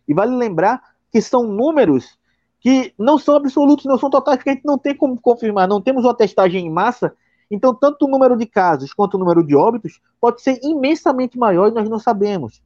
E 0.07 0.13
vale 0.13 0.35
lembrar 0.35 0.81
que 1.11 1.21
são 1.21 1.47
números 1.47 2.17
que 2.59 2.93
não 2.97 3.17
são 3.17 3.35
absolutos, 3.35 3.85
não 3.85 3.97
são 3.97 4.09
totais, 4.09 4.37
porque 4.37 4.49
a 4.49 4.53
gente 4.53 4.65
não 4.65 4.77
tem 4.77 4.95
como 4.95 5.19
confirmar, 5.19 5.67
não 5.67 5.81
temos 5.81 6.03
uma 6.03 6.15
testagem 6.15 6.65
em 6.65 6.69
massa. 6.69 7.13
Então, 7.49 7.75
tanto 7.75 8.05
o 8.05 8.09
número 8.09 8.35
de 8.35 8.45
casos 8.45 8.93
quanto 8.93 9.15
o 9.15 9.19
número 9.19 9.45
de 9.45 9.55
óbitos 9.55 10.01
pode 10.19 10.41
ser 10.41 10.59
imensamente 10.63 11.37
maior 11.37 11.67
e 11.67 11.73
nós 11.73 11.87
não 11.87 11.99
sabemos. 11.99 12.61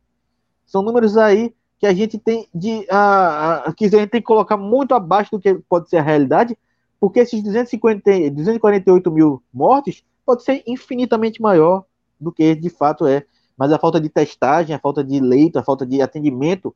São 0.66 0.82
números 0.82 1.18
aí 1.18 1.54
que 1.80 1.86
a 1.86 1.94
gente 1.94 2.18
tem 2.18 2.48
de 2.54 2.86
uh, 2.92 3.70
uh, 3.70 3.74
que 3.74 3.86
a 3.86 3.90
gente 3.90 4.10
tem 4.10 4.22
que 4.22 4.28
colocar 4.28 4.58
muito 4.58 4.94
abaixo 4.94 5.32
do 5.32 5.40
que 5.40 5.56
pode 5.68 5.90
ser 5.90 5.98
a 5.98 6.02
realidade, 6.02 6.58
porque 7.00 7.20
esses 7.20 7.42
250, 7.42 8.32
248 8.32 9.12
mil 9.12 9.42
mortes 9.54 10.04
pode 10.30 10.44
ser 10.44 10.62
infinitamente 10.68 11.42
maior 11.42 11.86
do 12.22 12.32
que 12.32 12.54
de 12.54 12.70
fato 12.70 13.08
é. 13.08 13.26
Mas 13.58 13.72
a 13.72 13.80
falta 13.80 14.00
de 14.00 14.10
testagem, 14.10 14.76
a 14.76 14.80
falta 14.80 15.04
de 15.04 15.20
leito, 15.20 15.58
a 15.58 15.64
falta 15.64 15.88
de 15.88 16.04
atendimento 16.04 16.76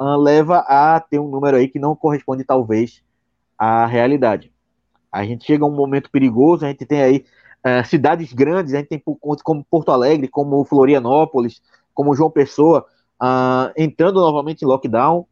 uh, 0.00 0.16
leva 0.16 0.60
a 0.60 0.98
ter 0.98 1.18
um 1.18 1.28
número 1.28 1.58
aí 1.58 1.68
que 1.68 1.78
não 1.78 1.94
corresponde 1.94 2.42
talvez 2.42 3.02
à 3.58 3.84
realidade. 3.84 4.50
A 5.12 5.24
gente 5.24 5.44
chega 5.44 5.62
a 5.62 5.68
um 5.68 5.76
momento 5.76 6.10
perigoso, 6.10 6.64
a 6.64 6.68
gente 6.68 6.86
tem 6.86 7.02
aí 7.02 7.24
uh, 7.66 7.86
cidades 7.86 8.32
grandes, 8.32 8.72
a 8.72 8.78
gente 8.78 8.88
tem 8.88 9.02
como 9.44 9.62
Porto 9.70 9.90
Alegre, 9.90 10.26
como 10.26 10.64
Florianópolis, 10.64 11.60
como 11.92 12.16
João 12.16 12.30
Pessoa, 12.30 12.86
uh, 13.22 13.70
entrando 13.76 14.20
novamente 14.20 14.62
em 14.62 14.66
lockdown, 14.66 15.26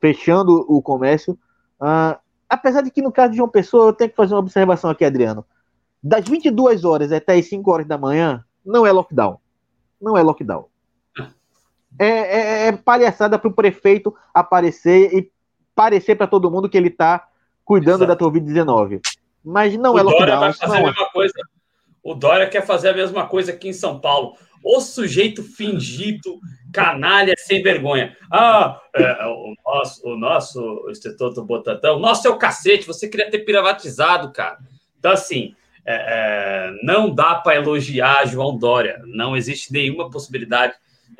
fechando 0.00 0.66
o 0.68 0.82
comércio. 0.82 1.38
Uh, 1.80 2.18
apesar 2.48 2.80
de 2.80 2.90
que 2.90 3.00
no 3.00 3.12
caso 3.12 3.30
de 3.30 3.36
João 3.36 3.48
Pessoa, 3.48 3.90
eu 3.90 3.92
tenho 3.92 4.10
que 4.10 4.16
fazer 4.16 4.34
uma 4.34 4.40
observação 4.40 4.90
aqui, 4.90 5.04
Adriano. 5.04 5.46
Das 6.06 6.24
22 6.28 6.84
horas 6.84 7.10
até 7.10 7.34
as 7.34 7.48
5 7.48 7.68
horas 7.68 7.86
da 7.86 7.98
manhã, 7.98 8.44
não 8.64 8.86
é 8.86 8.92
lockdown. 8.92 9.40
Não 10.00 10.16
é 10.16 10.22
lockdown. 10.22 10.66
É, 11.98 12.06
é, 12.06 12.66
é 12.68 12.72
palhaçada 12.72 13.36
para 13.36 13.48
o 13.48 13.52
prefeito 13.52 14.14
aparecer 14.32 15.12
e 15.12 15.32
parecer 15.74 16.14
para 16.14 16.28
todo 16.28 16.48
mundo 16.48 16.68
que 16.68 16.76
ele 16.76 16.88
está 16.88 17.26
cuidando 17.64 18.04
Exato. 18.04 18.24
da 18.24 18.24
Covid-19. 18.24 19.00
Mas 19.44 19.76
não 19.76 19.94
o 19.94 19.98
é 19.98 20.02
lockdown. 20.02 20.26
Dória 20.26 20.38
vai 20.38 20.52
fazer 20.52 20.76
a 20.76 20.82
mesma 20.82 21.06
é. 21.06 21.12
coisa. 21.12 21.34
O 22.04 22.14
Dória 22.14 22.48
quer 22.48 22.64
fazer 22.64 22.90
a 22.90 22.94
mesma 22.94 23.26
coisa 23.26 23.50
aqui 23.50 23.68
em 23.70 23.72
São 23.72 23.98
Paulo. 23.98 24.36
O 24.62 24.80
sujeito 24.80 25.42
fingido, 25.42 26.38
canalha, 26.72 27.34
sem 27.36 27.64
vergonha. 27.64 28.16
Ah, 28.30 28.80
é, 28.94 29.26
o, 29.26 29.54
nosso, 29.66 30.08
o 30.08 30.16
nosso 30.16 30.86
Instituto 30.88 31.44
Botatão, 31.44 31.98
nosso 31.98 32.28
é 32.28 32.30
o 32.30 32.38
cacete, 32.38 32.86
você 32.86 33.08
queria 33.08 33.28
ter 33.28 33.40
privatizado, 33.40 34.32
cara. 34.32 34.58
Então, 35.00 35.10
assim, 35.10 35.52
é, 35.86 35.94
é, 35.94 36.72
não 36.82 37.14
dá 37.14 37.36
para 37.36 37.56
elogiar 37.56 38.26
João 38.26 38.58
Dória. 38.58 39.00
Não 39.06 39.36
existe 39.36 39.72
nenhuma 39.72 40.10
possibilidade 40.10 40.74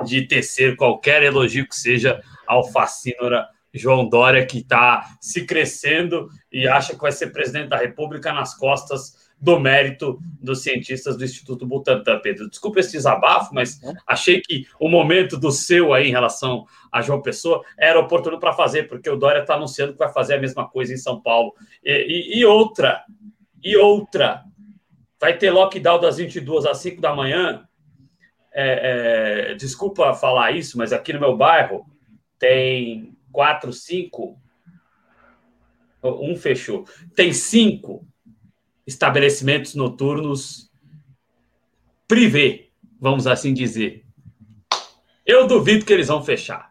de 0.04 0.22
tecer 0.22 0.76
qualquer 0.76 1.22
elogio 1.22 1.68
que 1.68 1.76
seja 1.76 2.20
ao 2.46 2.70
fascínora 2.70 3.46
João 3.72 4.08
Dória, 4.08 4.44
que 4.44 4.58
está 4.58 5.16
se 5.20 5.44
crescendo 5.44 6.28
e 6.50 6.66
acha 6.66 6.94
que 6.94 7.00
vai 7.00 7.12
ser 7.12 7.28
presidente 7.28 7.68
da 7.68 7.76
República 7.76 8.32
nas 8.32 8.56
costas 8.56 9.26
do 9.38 9.60
mérito 9.60 10.18
dos 10.40 10.62
cientistas 10.62 11.16
do 11.16 11.24
Instituto 11.24 11.66
Butantan, 11.66 12.20
Pedro. 12.20 12.48
Desculpa 12.48 12.80
esse 12.80 12.92
desabafo, 12.92 13.54
mas 13.54 13.78
achei 14.06 14.40
que 14.40 14.66
o 14.80 14.88
momento 14.88 15.38
do 15.38 15.52
seu 15.52 15.92
aí 15.92 16.08
em 16.08 16.12
relação 16.12 16.64
a 16.90 17.02
João 17.02 17.20
Pessoa 17.20 17.62
era 17.78 18.00
oportuno 18.00 18.40
para 18.40 18.54
fazer, 18.54 18.84
porque 18.84 19.10
o 19.10 19.16
Dória 19.16 19.40
está 19.40 19.54
anunciando 19.54 19.92
que 19.92 19.98
vai 19.98 20.12
fazer 20.12 20.34
a 20.34 20.40
mesma 20.40 20.66
coisa 20.66 20.94
em 20.94 20.96
São 20.96 21.20
Paulo. 21.20 21.52
E, 21.84 21.92
e, 21.92 22.38
e, 22.38 22.44
outra, 22.46 23.04
e 23.62 23.76
outra, 23.76 24.42
vai 25.26 25.36
ter 25.36 25.50
lockdown 25.50 25.98
das 25.98 26.18
22 26.18 26.66
às 26.66 26.78
5 26.78 27.00
da 27.00 27.12
manhã. 27.12 27.66
É, 28.54 29.50
é, 29.50 29.54
desculpa 29.56 30.14
falar 30.14 30.52
isso, 30.52 30.78
mas 30.78 30.92
aqui 30.92 31.12
no 31.12 31.18
meu 31.18 31.36
bairro 31.36 31.84
tem 32.38 33.18
quatro, 33.32 33.72
cinco. 33.72 34.40
Um 36.00 36.36
fechou. 36.36 36.84
Tem 37.16 37.32
cinco 37.32 38.06
estabelecimentos 38.86 39.74
noturnos 39.74 40.70
privê, 42.06 42.70
vamos 43.00 43.26
assim 43.26 43.52
dizer. 43.52 44.06
Eu 45.26 45.48
duvido 45.48 45.84
que 45.84 45.92
eles 45.92 46.06
vão 46.06 46.22
fechar. 46.22 46.70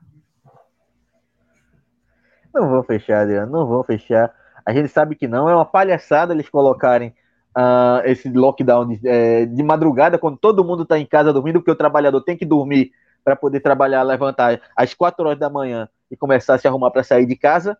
Não 2.54 2.70
vão 2.70 2.84
fechar, 2.84 3.24
Adriano, 3.24 3.52
não 3.52 3.68
vão 3.68 3.84
fechar. 3.84 4.34
A 4.66 4.74
gente 4.74 4.88
sabe 4.88 5.14
que 5.14 5.28
não. 5.28 5.50
É 5.50 5.54
uma 5.54 5.66
palhaçada 5.66 6.34
eles 6.34 6.48
colocarem 6.48 7.14
uh, 7.56 8.02
esse 8.06 8.30
lockdown 8.30 8.88
de, 8.88 9.08
é, 9.08 9.46
de, 9.46 9.64
madrugada, 9.64 10.18
quando 10.18 10.38
todo 10.38 10.64
mundo 10.64 10.84
está 10.84 11.00
em 11.00 11.06
casa 11.06 11.32
dormindo, 11.32 11.60
porque 11.60 11.72
o 11.72 11.76
trabalhador 11.76 12.22
tem 12.22 12.38
que 12.38 12.46
dormir 12.46 12.92
para 13.24 13.36
poder 13.36 13.62
trabalhar, 13.62 14.04
levantar 14.04 14.62
às 14.76 14.94
4 14.94 15.26
horas 15.26 15.40
da 15.40 15.50
manhã 15.50 15.90
e 16.12 16.18
começar 16.18 16.56
a 16.56 16.58
se 16.58 16.68
arrumar 16.68 16.92
para 16.92 17.04
sair 17.04 17.26
de 17.26 17.36
casa. 17.36 17.78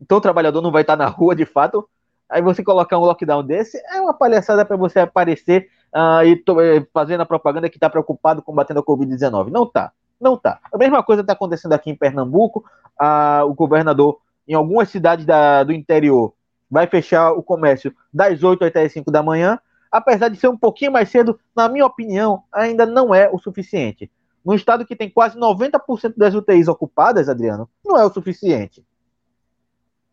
Então 0.00 0.18
o 0.18 0.20
trabalhador 0.20 0.62
não 0.62 0.70
vai 0.70 0.82
estar 0.82 0.96
tá 0.96 1.04
na 1.04 1.10
rua 1.10 1.34
de 1.34 1.44
fato. 1.44 1.86
Aí 2.28 2.42
você 2.42 2.62
colocar 2.62 2.98
um 2.98 3.02
lockdown 3.02 3.42
desse 3.42 3.78
é 3.90 4.00
uma 4.00 4.14
palhaçada 4.14 4.64
para 4.64 4.76
você 4.76 5.00
aparecer 5.00 5.68
uh, 5.94 6.22
e 6.24 6.32
eh, 6.34 6.86
fazendo 6.92 7.22
a 7.22 7.26
propaganda 7.26 7.70
que 7.70 7.76
está 7.76 7.88
preocupado 7.88 8.42
combatendo 8.42 8.80
a 8.80 8.82
Covid-19. 8.82 9.48
Não 9.50 9.66
tá, 9.66 9.92
não 10.20 10.36
tá. 10.36 10.58
A 10.72 10.76
mesma 10.76 11.02
coisa 11.02 11.22
está 11.22 11.32
acontecendo 11.32 11.72
aqui 11.72 11.90
em 11.90 11.96
Pernambuco. 11.96 12.64
Uh, 13.00 13.46
o 13.46 13.54
governador, 13.54 14.18
em 14.46 14.54
algumas 14.54 14.90
cidades 14.90 15.24
da, 15.24 15.62
do 15.64 15.72
interior, 15.72 16.34
vai 16.70 16.86
fechar 16.86 17.32
o 17.32 17.42
comércio 17.42 17.94
das 18.12 18.42
8 18.42 18.64
até 18.64 18.82
as 18.82 18.92
5 18.92 19.10
da 19.10 19.22
manhã. 19.22 19.58
Apesar 19.90 20.28
de 20.28 20.36
ser 20.36 20.48
um 20.48 20.56
pouquinho 20.56 20.92
mais 20.92 21.08
cedo, 21.08 21.38
na 21.56 21.68
minha 21.68 21.86
opinião, 21.86 22.42
ainda 22.52 22.84
não 22.84 23.14
é 23.14 23.28
o 23.30 23.38
suficiente. 23.38 24.10
Num 24.44 24.54
estado 24.54 24.86
que 24.86 24.96
tem 24.96 25.10
quase 25.10 25.38
90% 25.38 26.14
das 26.16 26.34
UTIs 26.34 26.68
ocupadas, 26.68 27.28
Adriano, 27.28 27.68
não 27.84 27.98
é 27.98 28.04
o 28.04 28.12
suficiente. 28.12 28.84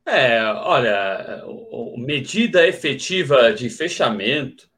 É, 0.05 0.43
olha, 0.43 1.43
medida 1.97 2.67
efetiva 2.67 3.51
de 3.51 3.69
fechamento 3.69 4.69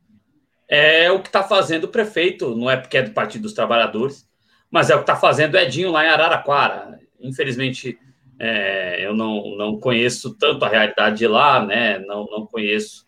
é 0.69 1.11
o 1.11 1.21
que 1.21 1.27
está 1.27 1.43
fazendo 1.43 1.83
o 1.83 1.89
prefeito, 1.89 2.55
não 2.55 2.69
é 2.69 2.77
porque 2.77 2.97
é 2.97 3.03
do 3.03 3.11
Partido 3.11 3.43
dos 3.43 3.53
Trabalhadores, 3.53 4.27
mas 4.71 4.89
é 4.89 4.95
o 4.95 4.99
que 4.99 5.03
está 5.03 5.15
fazendo 5.15 5.55
o 5.55 5.57
Edinho 5.57 5.91
lá 5.91 6.05
em 6.05 6.09
Araraquara. 6.09 6.99
Infelizmente, 7.19 7.99
é, 8.39 9.05
eu 9.05 9.15
não, 9.15 9.55
não 9.57 9.80
conheço 9.80 10.35
tanto 10.35 10.64
a 10.64 10.69
realidade 10.69 11.18
de 11.18 11.27
lá, 11.27 11.65
né? 11.65 11.99
Não, 11.99 12.26
não 12.26 12.45
conheço 12.45 13.05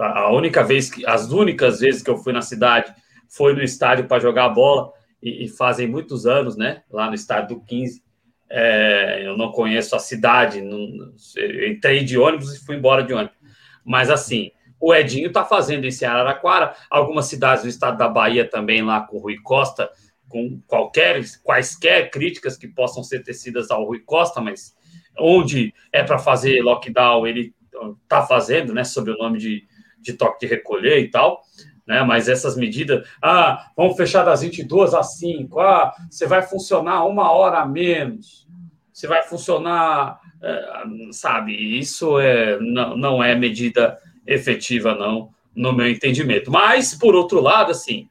A 0.00 0.32
única 0.32 0.62
vez 0.62 0.90
que, 0.90 1.06
as 1.06 1.30
únicas 1.30 1.80
vezes 1.80 2.02
que 2.02 2.10
eu 2.10 2.16
fui 2.16 2.32
na 2.32 2.42
cidade 2.42 2.94
foi 3.28 3.54
no 3.54 3.62
estádio 3.62 4.06
para 4.06 4.20
jogar 4.20 4.48
bola, 4.50 4.92
e, 5.22 5.44
e, 5.44 5.48
fazem 5.48 5.86
muitos 5.86 6.26
anos, 6.26 6.56
né? 6.56 6.82
Lá 6.90 7.08
no 7.08 7.14
estádio 7.14 7.56
do 7.56 7.64
15. 7.64 8.02
É, 8.50 9.22
eu 9.24 9.36
não 9.36 9.52
conheço 9.52 9.94
a 9.94 9.98
cidade, 9.98 10.60
não, 10.60 11.12
entrei 11.66 12.04
de 12.04 12.18
ônibus 12.18 12.54
e 12.54 12.64
fui 12.64 12.76
embora 12.76 13.02
de 13.02 13.14
ônibus. 13.14 13.36
Mas 13.84 14.10
assim, 14.10 14.50
o 14.78 14.92
Edinho 14.92 15.28
está 15.28 15.44
fazendo 15.44 15.86
em 15.86 16.04
Araraquara, 16.04 16.74
algumas 16.90 17.26
cidades 17.26 17.62
do 17.62 17.68
estado 17.68 17.96
da 17.96 18.08
Bahia 18.08 18.44
também, 18.44 18.82
lá 18.82 19.00
com 19.00 19.16
o 19.16 19.20
Rui 19.20 19.36
Costa, 19.42 19.88
com 20.32 20.58
qualquer, 20.66 21.22
quaisquer 21.42 22.10
críticas 22.10 22.56
que 22.56 22.66
possam 22.66 23.04
ser 23.04 23.22
tecidas 23.22 23.70
ao 23.70 23.84
Rui 23.84 24.00
Costa, 24.00 24.40
mas 24.40 24.74
onde 25.18 25.74
é 25.92 26.02
para 26.02 26.18
fazer 26.18 26.62
lockdown, 26.62 27.26
ele 27.26 27.54
está 28.02 28.22
fazendo, 28.22 28.72
né, 28.72 28.82
sob 28.82 29.10
o 29.10 29.18
nome 29.18 29.38
de, 29.38 29.66
de 30.00 30.14
toque 30.14 30.46
de 30.46 30.54
recolher 30.54 31.00
e 31.00 31.10
tal, 31.10 31.42
né, 31.86 32.02
mas 32.02 32.30
essas 32.30 32.56
medidas, 32.56 33.06
ah, 33.20 33.70
vamos 33.76 33.94
fechar 33.94 34.24
das 34.24 34.40
22 34.40 34.94
às 34.94 35.18
5, 35.18 35.60
ah, 35.60 35.92
você 36.10 36.26
vai 36.26 36.40
funcionar 36.40 37.04
uma 37.04 37.30
hora 37.30 37.58
a 37.58 37.66
menos, 37.66 38.48
você 38.90 39.06
vai 39.06 39.22
funcionar, 39.22 40.18
é, 40.42 40.86
sabe, 41.12 41.52
isso 41.78 42.18
é, 42.18 42.58
não, 42.58 42.96
não 42.96 43.22
é 43.22 43.34
medida 43.34 43.98
efetiva, 44.26 44.94
não, 44.94 45.30
no 45.54 45.72
meu 45.72 45.88
entendimento. 45.88 46.50
Mas, 46.50 46.94
por 46.94 47.14
outro 47.14 47.40
lado, 47.40 47.70
assim, 47.70 48.08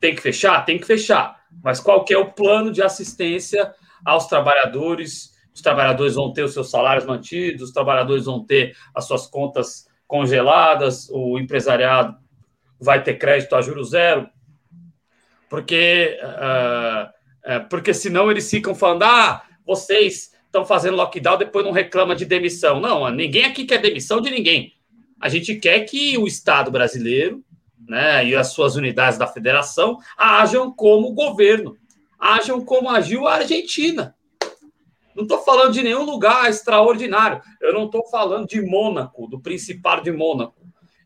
tem 0.00 0.14
que 0.14 0.22
fechar? 0.22 0.64
Tem 0.64 0.78
que 0.78 0.86
fechar. 0.86 1.37
Mas 1.62 1.80
qual 1.80 2.04
que 2.04 2.14
é 2.14 2.18
o 2.18 2.32
plano 2.32 2.72
de 2.72 2.82
assistência 2.82 3.72
aos 4.04 4.26
trabalhadores? 4.26 5.36
Os 5.54 5.60
trabalhadores 5.60 6.14
vão 6.14 6.32
ter 6.32 6.44
os 6.44 6.52
seus 6.52 6.70
salários 6.70 7.04
mantidos, 7.04 7.62
os 7.62 7.72
trabalhadores 7.72 8.26
vão 8.26 8.44
ter 8.44 8.76
as 8.94 9.06
suas 9.06 9.26
contas 9.26 9.86
congeladas, 10.06 11.08
o 11.10 11.38
empresariado 11.38 12.16
vai 12.80 13.02
ter 13.02 13.14
crédito 13.14 13.54
a 13.54 13.60
juros 13.60 13.90
zero, 13.90 14.28
porque, 15.48 16.18
uh, 16.22 17.68
porque 17.68 17.92
senão 17.92 18.30
eles 18.30 18.48
ficam 18.48 18.74
falando, 18.74 19.02
ah, 19.02 19.42
vocês 19.66 20.32
estão 20.46 20.64
fazendo 20.64 20.96
lockdown, 20.96 21.38
depois 21.38 21.64
não 21.64 21.72
reclama 21.72 22.14
de 22.14 22.24
demissão. 22.24 22.80
Não, 22.80 23.08
ninguém 23.10 23.44
aqui 23.44 23.64
quer 23.64 23.78
demissão 23.78 24.20
de 24.20 24.30
ninguém. 24.30 24.72
A 25.20 25.28
gente 25.28 25.54
quer 25.56 25.80
que 25.80 26.16
o 26.16 26.26
Estado 26.26 26.70
brasileiro 26.70 27.44
né, 27.88 28.24
e 28.26 28.36
as 28.36 28.48
suas 28.48 28.76
unidades 28.76 29.18
da 29.18 29.26
federação 29.26 29.98
ajam 30.16 30.70
como 30.70 31.14
governo, 31.14 31.76
ajam 32.18 32.62
como 32.64 32.90
agiu 32.90 33.26
a 33.26 33.36
Argentina. 33.36 34.14
Não 35.16 35.24
estou 35.24 35.42
falando 35.42 35.72
de 35.72 35.82
nenhum 35.82 36.04
lugar 36.04 36.48
extraordinário. 36.48 37.42
Eu 37.60 37.72
não 37.74 37.86
estou 37.86 38.06
falando 38.08 38.46
de 38.46 38.60
Mônaco, 38.60 39.26
do 39.26 39.40
Principado 39.40 40.02
de 40.02 40.12
Mônaco. 40.12 40.54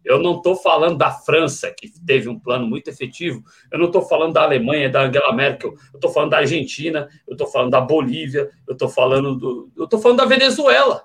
Eu 0.05 0.19
não 0.19 0.37
estou 0.37 0.57
falando 0.57 0.99
da 0.99 1.11
França, 1.11 1.71
que 1.71 1.89
teve 2.05 2.29
um 2.29 2.39
plano 2.39 2.67
muito 2.67 2.89
efetivo. 2.89 3.43
Eu 3.71 3.79
não 3.79 3.87
estou 3.87 4.03
falando 4.03 4.35
da 4.35 4.43
Alemanha, 4.43 4.91
da 4.91 5.03
Angela 5.03 5.33
Merkel. 5.33 5.71
Eu 5.71 5.97
estou 5.97 6.11
falando 6.11 6.31
da 6.31 6.39
Argentina. 6.39 7.09
Eu 7.27 7.33
estou 7.33 7.47
falando 7.47 7.71
da 7.71 7.81
Bolívia. 7.81 8.51
Eu 8.67 8.73
estou 8.73 8.89
falando 8.89 9.35
do. 9.37 9.71
Eu 9.77 9.85
estou 9.85 10.01
falando 10.01 10.19
da 10.19 10.27
Venezuela. 10.27 11.05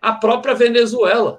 A 0.00 0.12
própria 0.12 0.54
Venezuela 0.54 1.38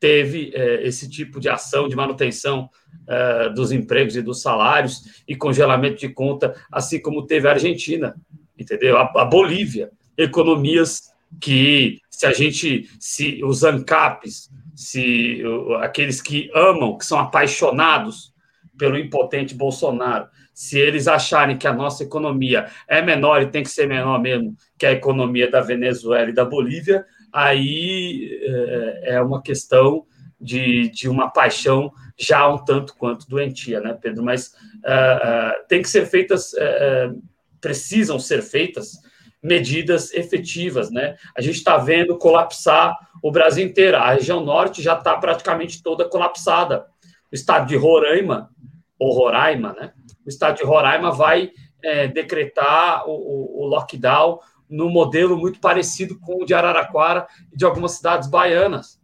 teve 0.00 0.50
é, 0.54 0.86
esse 0.86 1.08
tipo 1.08 1.38
de 1.38 1.48
ação 1.48 1.86
de 1.86 1.94
manutenção 1.94 2.68
é, 3.06 3.50
dos 3.50 3.70
empregos 3.70 4.16
e 4.16 4.22
dos 4.22 4.40
salários 4.40 5.22
e 5.28 5.36
congelamento 5.36 6.00
de 6.00 6.08
conta, 6.08 6.54
assim 6.72 7.00
como 7.00 7.26
teve 7.26 7.46
a 7.46 7.52
Argentina, 7.52 8.16
entendeu? 8.58 8.96
A, 8.96 9.02
a 9.14 9.24
Bolívia, 9.24 9.90
economias 10.16 11.10
que 11.40 12.00
se 12.10 12.26
a 12.26 12.32
gente, 12.32 12.88
se 12.98 13.40
os 13.44 13.62
ANCAPs, 13.62 14.50
se 14.74 15.42
aqueles 15.80 16.20
que 16.20 16.50
amam, 16.54 16.96
que 16.96 17.04
são 17.04 17.18
apaixonados 17.18 18.32
pelo 18.76 18.98
impotente 18.98 19.54
Bolsonaro, 19.54 20.26
se 20.54 20.78
eles 20.78 21.06
acharem 21.06 21.56
que 21.56 21.66
a 21.66 21.72
nossa 21.72 22.02
economia 22.02 22.66
é 22.88 23.00
menor 23.00 23.42
e 23.42 23.50
tem 23.50 23.62
que 23.62 23.70
ser 23.70 23.86
menor 23.86 24.20
mesmo 24.20 24.54
que 24.78 24.86
a 24.86 24.92
economia 24.92 25.50
da 25.50 25.60
Venezuela 25.60 26.30
e 26.30 26.34
da 26.34 26.44
Bolívia, 26.44 27.04
aí 27.32 28.40
é, 28.42 29.14
é 29.14 29.22
uma 29.22 29.42
questão 29.42 30.06
de, 30.40 30.88
de 30.90 31.08
uma 31.08 31.30
paixão 31.30 31.92
já 32.18 32.48
um 32.48 32.58
tanto 32.58 32.94
quanto 32.96 33.28
doentia, 33.28 33.80
né, 33.80 33.96
Pedro? 34.00 34.22
Mas 34.22 34.48
uh, 34.84 35.58
uh, 35.58 35.66
tem 35.68 35.82
que 35.82 35.88
ser 35.88 36.06
feitas, 36.06 36.52
uh, 36.52 37.22
precisam 37.60 38.18
ser 38.18 38.42
feitas 38.42 39.00
medidas 39.42 40.12
efetivas, 40.12 40.90
né? 40.90 41.16
A 41.36 41.40
gente 41.40 41.56
está 41.56 41.78
vendo 41.78 42.18
colapsar 42.18 42.94
o 43.22 43.32
Brasil 43.32 43.64
inteiro. 43.64 43.96
A 43.96 44.12
região 44.12 44.44
norte 44.44 44.82
já 44.82 44.94
está 44.94 45.16
praticamente 45.16 45.82
toda 45.82 46.08
colapsada. 46.08 46.86
O 47.32 47.34
estado 47.34 47.66
de 47.66 47.76
Roraima, 47.76 48.50
ou 48.98 49.14
Roraima, 49.14 49.72
né? 49.72 49.92
O 50.26 50.28
estado 50.28 50.58
de 50.58 50.62
Roraima 50.62 51.10
vai 51.10 51.52
é, 51.82 52.06
decretar 52.06 53.08
o, 53.08 53.12
o, 53.12 53.62
o 53.62 53.66
lockdown 53.66 54.38
no 54.70 54.88
modelo 54.88 55.36
muito 55.36 55.60
parecido 55.60 56.18
com 56.20 56.42
o 56.42 56.46
de 56.46 56.54
Araraquara 56.54 57.26
e 57.52 57.56
de 57.56 57.64
algumas 57.64 57.92
cidades 57.92 58.28
baianas, 58.30 59.00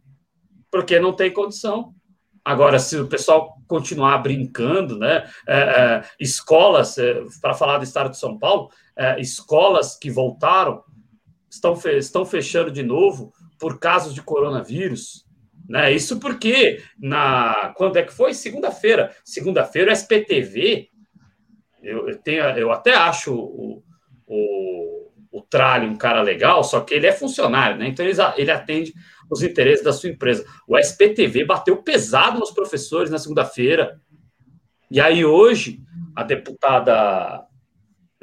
porque 0.71 0.99
não 0.99 1.13
tem 1.13 1.31
condição. 1.31 1.93
Agora, 2.43 2.79
se 2.79 2.97
o 2.97 3.07
pessoal 3.07 3.57
continuar 3.67 4.17
brincando, 4.19 4.97
né, 4.97 5.29
é, 5.45 5.59
é, 5.59 6.03
escolas, 6.17 6.97
é, 6.97 7.21
para 7.41 7.53
falar 7.53 7.77
do 7.77 7.83
estado 7.83 8.09
de 8.09 8.17
São 8.17 8.39
Paulo, 8.39 8.69
é, 8.95 9.19
escolas 9.19 9.97
que 9.97 10.09
voltaram 10.09 10.81
estão, 11.49 11.75
fe 11.75 11.97
estão 11.97 12.25
fechando 12.25 12.71
de 12.71 12.83
novo 12.83 13.33
por 13.59 13.77
casos 13.79 14.13
de 14.13 14.21
coronavírus. 14.21 15.25
Né? 15.67 15.91
Isso 15.91 16.19
porque, 16.21 16.81
na 16.97 17.73
quando 17.75 17.97
é 17.97 18.03
que 18.03 18.13
foi? 18.13 18.33
Segunda-feira. 18.33 19.13
Segunda-feira, 19.25 19.91
o 19.91 19.93
SPTV, 19.93 20.89
eu, 21.83 22.07
eu, 22.07 22.17
tenho, 22.17 22.43
eu 22.43 22.71
até 22.71 22.93
acho 22.95 23.35
o, 23.35 23.83
o 24.25 24.96
o 25.31 25.41
Tralho 25.41 25.89
um 25.89 25.95
cara 25.95 26.21
legal, 26.21 26.63
só 26.63 26.81
que 26.81 26.93
ele 26.93 27.07
é 27.07 27.11
funcionário, 27.11 27.77
né? 27.77 27.87
Então 27.87 28.05
ele, 28.05 28.17
ele 28.37 28.51
atende 28.51 28.93
os 29.29 29.43
interesses 29.43 29.83
da 29.83 29.93
sua 29.93 30.09
empresa. 30.09 30.45
O 30.67 30.77
SPTV 30.77 31.45
bateu 31.45 31.81
pesado 31.83 32.39
nos 32.39 32.51
professores 32.51 33.09
na 33.09 33.19
segunda-feira. 33.19 33.99
E 34.89 35.01
aí 35.01 35.25
hoje, 35.25 35.81
a 36.15 36.23
deputada 36.23 37.45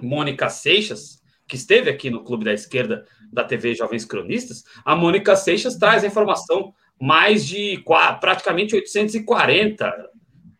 Mônica 0.00 0.48
Seixas, 0.48 1.22
que 1.46 1.56
esteve 1.56 1.90
aqui 1.90 2.10
no 2.10 2.24
Clube 2.24 2.44
da 2.44 2.52
Esquerda 2.52 3.04
da 3.32 3.44
TV 3.44 3.74
Jovens 3.74 4.04
Cronistas, 4.04 4.64
a 4.84 4.96
Mônica 4.96 5.36
Seixas 5.36 5.76
traz 5.76 6.04
a 6.04 6.06
informação 6.06 6.72
mais 7.00 7.46
de 7.46 7.82
praticamente 8.20 8.74
840. 8.74 9.92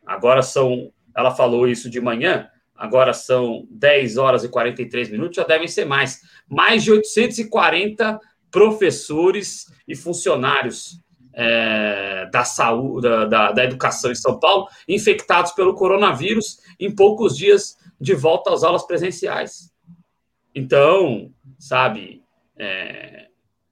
Agora 0.06 0.42
são, 0.42 0.92
ela 1.16 1.30
falou 1.30 1.66
isso 1.66 1.88
de 1.88 2.00
manhã, 2.00 2.48
agora 2.74 3.12
são 3.12 3.66
10 3.70 4.16
horas 4.16 4.44
e 4.44 4.48
43 4.48 5.10
minutos, 5.10 5.36
já 5.36 5.44
devem 5.44 5.68
ser 5.68 5.84
mais. 5.84 6.20
Mais 6.48 6.82
de 6.82 6.90
840 6.90 8.20
professores 8.51 9.72
e 9.86 9.94
funcionários 9.96 11.01
é, 11.32 12.28
da 12.32 12.44
saúde, 12.44 13.09
da, 13.28 13.52
da, 13.52 13.64
educação 13.64 14.10
em 14.10 14.14
São 14.14 14.38
Paulo, 14.38 14.68
infectados 14.88 15.52
pelo 15.52 15.74
coronavírus 15.74 16.59
em 16.78 16.94
poucos 16.94 17.36
dias 17.36 17.76
de 18.01 18.14
volta 18.14 18.52
às 18.52 18.62
aulas 18.62 18.86
presenciais. 18.86 19.72
Então, 20.55 21.32
sabe, 21.59 22.22
é, 22.56 23.26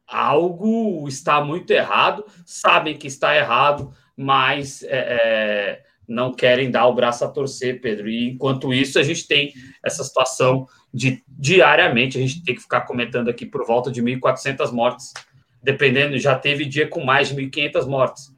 algo 0.06 1.06
está 1.06 1.42
muito 1.42 1.70
errado, 1.70 2.24
sabem 2.44 2.98
que 2.98 3.06
está 3.06 3.36
errado, 3.36 3.92
mas 4.16 4.82
é, 4.82 4.88
é 4.90 5.84
não 6.12 6.32
querem 6.32 6.70
dar 6.70 6.86
o 6.86 6.94
braço 6.94 7.24
a 7.24 7.28
torcer, 7.28 7.80
Pedro. 7.80 8.08
E 8.08 8.30
enquanto 8.30 8.72
isso, 8.72 8.98
a 8.98 9.02
gente 9.02 9.26
tem 9.26 9.52
essa 9.84 10.04
situação 10.04 10.66
de 10.92 11.22
diariamente, 11.26 12.18
a 12.18 12.20
gente 12.20 12.44
tem 12.44 12.54
que 12.54 12.60
ficar 12.60 12.82
comentando 12.82 13.28
aqui 13.28 13.46
por 13.46 13.66
volta 13.66 13.90
de 13.90 14.02
1.400 14.02 14.70
mortes, 14.70 15.12
dependendo, 15.62 16.18
já 16.18 16.34
teve 16.34 16.64
dia 16.64 16.86
com 16.86 17.04
mais 17.04 17.28
de 17.28 17.36
1.500 17.36 17.86
mortes. 17.86 18.32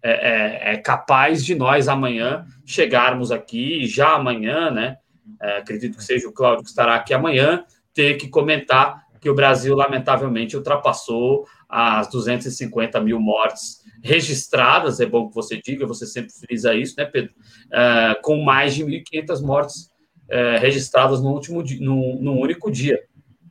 É, 0.00 0.10
é, 0.10 0.74
é, 0.74 0.76
capaz 0.76 1.44
de 1.44 1.56
nós 1.56 1.88
amanhã 1.88 2.46
chegarmos 2.64 3.32
aqui, 3.32 3.84
já 3.86 4.14
amanhã, 4.14 4.70
né? 4.70 4.96
É, 5.42 5.58
acredito 5.58 5.96
que 5.96 6.04
seja 6.04 6.28
o 6.28 6.32
Cláudio 6.32 6.62
que 6.62 6.70
estará 6.70 6.94
aqui 6.94 7.12
amanhã, 7.12 7.64
ter 7.92 8.16
que 8.16 8.28
comentar 8.28 9.02
que 9.20 9.28
o 9.28 9.34
Brasil, 9.34 9.74
lamentavelmente, 9.74 10.56
ultrapassou 10.56 11.44
as 11.68 12.08
250 12.08 13.00
mil 13.00 13.18
mortes 13.20 13.77
registradas, 14.02 15.00
é 15.00 15.06
bom 15.06 15.28
que 15.28 15.34
você 15.34 15.60
diga, 15.60 15.86
você 15.86 16.06
sempre 16.06 16.32
frisa 16.32 16.74
isso, 16.74 16.94
né, 16.96 17.04
Pedro? 17.04 17.32
É, 17.72 18.14
com 18.22 18.42
mais 18.42 18.74
de 18.74 18.84
1.500 18.84 19.42
mortes 19.42 19.90
é, 20.28 20.58
registradas 20.58 21.22
no 21.22 21.30
último 21.30 21.62
dia, 21.62 21.78
no, 21.80 22.20
no 22.20 22.32
único 22.38 22.70
dia. 22.70 23.00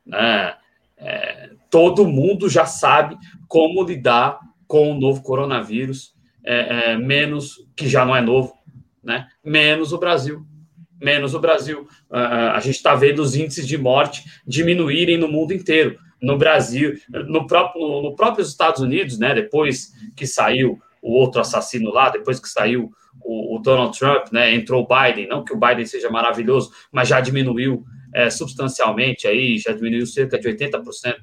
Né? 0.06 0.56
É, 0.98 1.49
todo 1.69 2.07
mundo 2.07 2.49
já 2.49 2.65
sabe 2.65 3.18
como 3.48 3.84
lidar 3.84 4.40
com 4.68 4.91
o 4.91 4.99
novo 4.99 5.22
coronavírus, 5.22 6.14
é, 6.44 6.91
é, 6.91 6.98
menos, 6.98 7.68
que 7.76 7.88
já 7.88 8.06
não 8.06 8.15
é 8.15 8.22
novo, 8.22 8.53
né? 9.03 9.28
menos 9.44 9.94
o 9.94 9.98
Brasil. 9.98 10.45
Menos 10.99 11.36
o 11.36 11.40
Brasil. 11.40 11.88
É, 12.11 12.18
a 12.18 12.60
gente 12.60 12.76
está 12.76 12.95
vendo 12.95 13.19
os 13.19 13.36
índices 13.36 13.68
de 13.68 13.78
morte 13.78 14.24
diminuírem 14.48 15.18
no 15.18 15.28
mundo 15.28 15.53
inteiro 15.53 15.99
no 16.22 16.38
Brasil, 16.38 16.94
no 17.10 17.45
próprio, 17.45 18.02
no 18.02 18.15
próprio 18.15 18.44
Estados 18.44 18.81
Unidos, 18.81 19.19
né, 19.19 19.34
depois 19.34 19.91
que 20.15 20.26
saiu 20.26 20.80
o, 21.02 21.11
outro 21.14 21.41
assassino 21.41 21.91
lá, 21.91 22.10
depois 22.10 22.39
que 22.39 22.49
saiu 22.49 22.91
o, 23.22 23.56
o, 23.56 23.60
Donald 23.60 23.98
Trump, 23.98 24.31
né, 24.31 24.53
entrou 24.53 24.84
o 24.84 24.88
Biden, 24.88 25.27
não 25.27 25.44
que 25.44 25.53
o 25.53 25.60
Biden 25.60 25.85
seja 25.85 26.10
maravilhoso, 26.10 26.72
mas 26.91 27.07
já 27.07 27.22
diminuiu 27.22 27.84
é, 28.14 28.30
substancialmente 28.30 29.27
aí, 29.27 29.57
já 29.57 29.72
diminuiu 29.72 30.06
cerca 30.06 30.39
de 30.39 30.48
80% 30.48 31.15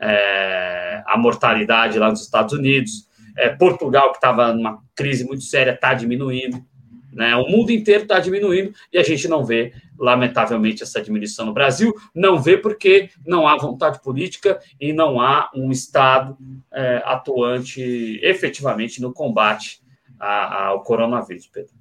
é, 0.00 1.02
a 1.06 1.18
mortalidade 1.18 1.98
lá 1.98 2.08
nos 2.08 2.22
Estados 2.22 2.54
Unidos. 2.54 3.08
É, 3.36 3.50
Portugal, 3.50 4.10
que 4.10 4.16
estava 4.16 4.52
numa 4.52 4.78
crise 4.96 5.24
muito 5.24 5.44
séria, 5.44 5.72
está 5.72 5.94
diminuindo. 5.94 6.64
Né? 7.12 7.34
O 7.36 7.48
mundo 7.48 7.70
inteiro 7.70 8.02
está 8.02 8.18
diminuindo 8.18 8.72
e 8.92 8.98
a 8.98 9.02
gente 9.02 9.26
não 9.28 9.44
vê, 9.44 9.72
lamentavelmente, 9.98 10.82
essa 10.82 11.02
diminuição 11.02 11.46
no 11.46 11.52
Brasil. 11.52 11.92
Não 12.14 12.40
vê 12.40 12.56
porque 12.56 13.10
não 13.26 13.46
há 13.46 13.56
vontade 13.56 14.00
política 14.02 14.60
e 14.80 14.92
não 14.92 15.20
há 15.20 15.50
um 15.54 15.70
Estado 15.70 16.36
é, 16.72 17.02
atuante 17.04 18.20
efetivamente 18.22 19.00
no 19.00 19.12
combate 19.12 19.80
ao 20.18 20.82
coronavírus, 20.82 21.46
Pedro. 21.46 21.72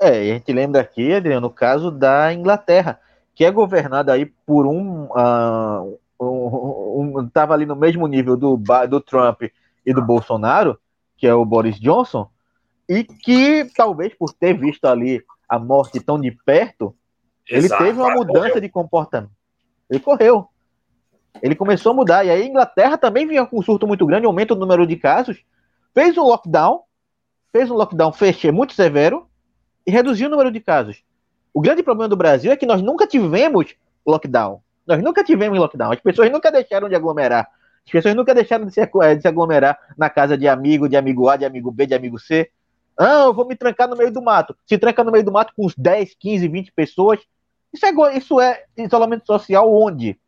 É, 0.00 0.08
a 0.08 0.34
gente 0.34 0.52
lembra 0.52 0.80
aqui, 0.80 1.12
Adriano, 1.12 1.48
no 1.48 1.50
caso 1.50 1.90
da 1.90 2.32
Inglaterra, 2.32 3.00
que 3.34 3.44
é 3.44 3.50
governada 3.50 4.12
aí 4.12 4.26
por 4.26 4.66
um. 4.66 5.04
Uh, 5.06 5.98
um, 6.20 7.18
um, 7.18 7.30
ali 7.50 7.66
no 7.66 7.74
mesmo 7.74 8.06
nível 8.06 8.36
do, 8.36 8.56
do 8.88 9.00
Trump 9.00 9.42
e 9.84 9.92
do 9.92 10.02
Bolsonaro, 10.02 10.78
que 11.16 11.26
é 11.26 11.34
o 11.34 11.44
Boris 11.44 11.80
Johnson, 11.80 12.28
e 12.88 13.04
que 13.04 13.70
talvez 13.76 14.14
por 14.14 14.32
ter 14.32 14.54
visto 14.58 14.84
ali 14.86 15.22
a 15.48 15.58
morte 15.58 16.00
tão 16.00 16.20
de 16.20 16.30
perto, 16.30 16.94
Exato. 17.48 17.82
ele 17.82 17.90
teve 17.90 18.00
uma 18.00 18.14
mudança 18.14 18.48
correu. 18.48 18.60
de 18.60 18.68
comportamento. 18.68 19.32
Ele 19.88 20.00
correu. 20.00 20.48
Ele 21.42 21.54
começou 21.54 21.92
a 21.92 21.94
mudar. 21.94 22.24
E 22.24 22.30
aí 22.30 22.42
a 22.42 22.46
Inglaterra 22.46 22.96
também 22.96 23.26
vinha 23.26 23.46
com 23.46 23.58
um 23.58 23.62
surto 23.62 23.86
muito 23.86 24.06
grande, 24.06 24.26
aumento 24.26 24.54
do 24.54 24.60
número 24.60 24.86
de 24.86 24.96
casos, 24.96 25.42
fez 25.94 26.16
um 26.16 26.22
lockdown, 26.22 26.82
fez 27.52 27.70
um 27.70 27.74
lockdown 27.74 28.12
fechê 28.12 28.50
muito 28.50 28.72
severo 28.74 29.26
e 29.86 29.90
reduziu 29.90 30.28
o 30.28 30.30
número 30.30 30.50
de 30.50 30.60
casos. 30.60 31.02
O 31.52 31.60
grande 31.60 31.82
problema 31.82 32.08
do 32.08 32.16
Brasil 32.16 32.50
é 32.50 32.56
que 32.56 32.66
nós 32.66 32.80
nunca 32.80 33.06
tivemos 33.06 33.74
lockdown. 34.06 34.62
Nós 34.86 35.02
nunca 35.02 35.22
tivemos 35.22 35.58
lockdown. 35.58 35.92
As 35.92 36.00
pessoas 36.00 36.30
nunca 36.30 36.50
deixaram 36.50 36.88
de 36.88 36.94
aglomerar. 36.94 37.48
As 37.84 37.92
pessoas 37.92 38.14
nunca 38.14 38.34
deixaram 38.34 38.64
de 38.64 38.72
se, 38.72 38.80
de 38.80 39.20
se 39.20 39.28
aglomerar 39.28 39.78
na 39.96 40.08
casa 40.08 40.36
de 40.36 40.48
amigo, 40.48 40.88
de 40.88 40.96
amigo 40.96 41.28
A, 41.28 41.36
de 41.36 41.44
amigo 41.44 41.70
B, 41.70 41.86
de 41.86 41.94
amigo 41.94 42.18
C. 42.18 42.50
Ah, 42.98 43.24
eu 43.24 43.34
vou 43.34 43.46
me 43.46 43.56
trancar 43.56 43.88
no 43.88 43.96
meio 43.96 44.12
do 44.12 44.22
mato. 44.22 44.56
Se 44.66 44.78
tranca 44.78 45.02
no 45.02 45.12
meio 45.12 45.24
do 45.24 45.32
mato 45.32 45.52
com 45.56 45.66
uns 45.66 45.74
10, 45.76 46.14
15, 46.14 46.48
20 46.48 46.72
pessoas. 46.72 47.20
Isso 47.72 47.86
é, 47.86 48.16
isso 48.16 48.40
é 48.40 48.64
isolamento 48.76 49.26
social 49.26 49.72
onde? 49.72 50.18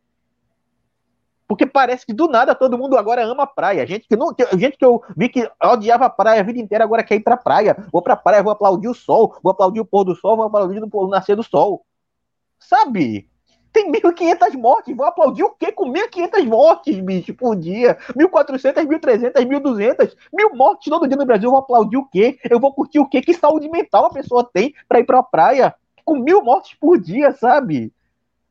Porque 1.47 1.67
parece 1.67 2.07
que 2.07 2.13
do 2.13 2.27
nada 2.27 2.55
todo 2.55 2.79
mundo 2.79 2.97
agora 2.97 3.25
ama 3.25 3.47
praia. 3.47 3.87
Gente 3.87 4.09
que, 4.09 4.17
não, 4.17 4.35
gente 4.59 4.79
que 4.79 4.85
eu 4.85 5.03
vi 5.15 5.29
que 5.29 5.49
odiava 5.63 6.07
a 6.07 6.11
praia 6.11 6.41
a 6.41 6.45
vida 6.45 6.59
inteira 6.59 6.85
agora 6.85 7.05
quer 7.05 7.17
ir 7.17 7.21
pra 7.21 7.37
praia. 7.37 7.77
Vou 7.93 8.01
pra 8.01 8.17
praia, 8.17 8.43
vou 8.43 8.53
aplaudir 8.53 8.89
o 8.89 8.95
sol, 8.95 9.37
vou 9.43 9.53
aplaudir 9.53 9.81
o 9.81 9.85
pôr 9.85 10.05
do 10.05 10.17
sol, 10.17 10.37
vou 10.37 10.47
aplaudir 10.47 10.83
o 10.83 11.09
nascer 11.09 11.37
do 11.37 11.43
sol. 11.43 11.85
Sabe? 12.59 13.29
Tem 13.75 13.91
1.500 13.91 14.55
mortes. 14.57 14.97
Vou 14.97 15.05
aplaudir 15.05 15.43
o 15.43 15.51
quê 15.51 15.73
com 15.73 15.93
1.500 15.93 16.47
mortes, 16.47 16.97
bicho, 17.01 17.35
por 17.35 17.57
dia? 17.57 17.99
1.400, 18.17 18.87
1.300, 18.87 19.33
1.200. 19.35 20.17
Mil 20.33 20.55
mortes 20.55 20.89
todo 20.89 21.09
dia 21.09 21.17
no 21.17 21.27
Brasil. 21.27 21.51
Vou 21.51 21.59
aplaudir 21.59 21.97
o 21.97 22.07
quê? 22.07 22.39
Eu 22.49 22.61
vou 22.61 22.73
curtir 22.73 23.01
o 23.01 23.09
quê? 23.09 23.21
Que 23.21 23.35
saúde 23.35 23.69
mental 23.69 24.05
a 24.05 24.11
pessoa 24.11 24.49
tem 24.51 24.73
para 24.89 25.01
ir 25.01 25.05
pra 25.05 25.25
praia? 25.25 25.75
Com 26.05 26.21
mil 26.21 26.41
mortes 26.41 26.75
por 26.75 27.01
dia, 27.01 27.33
sabe? 27.33 27.93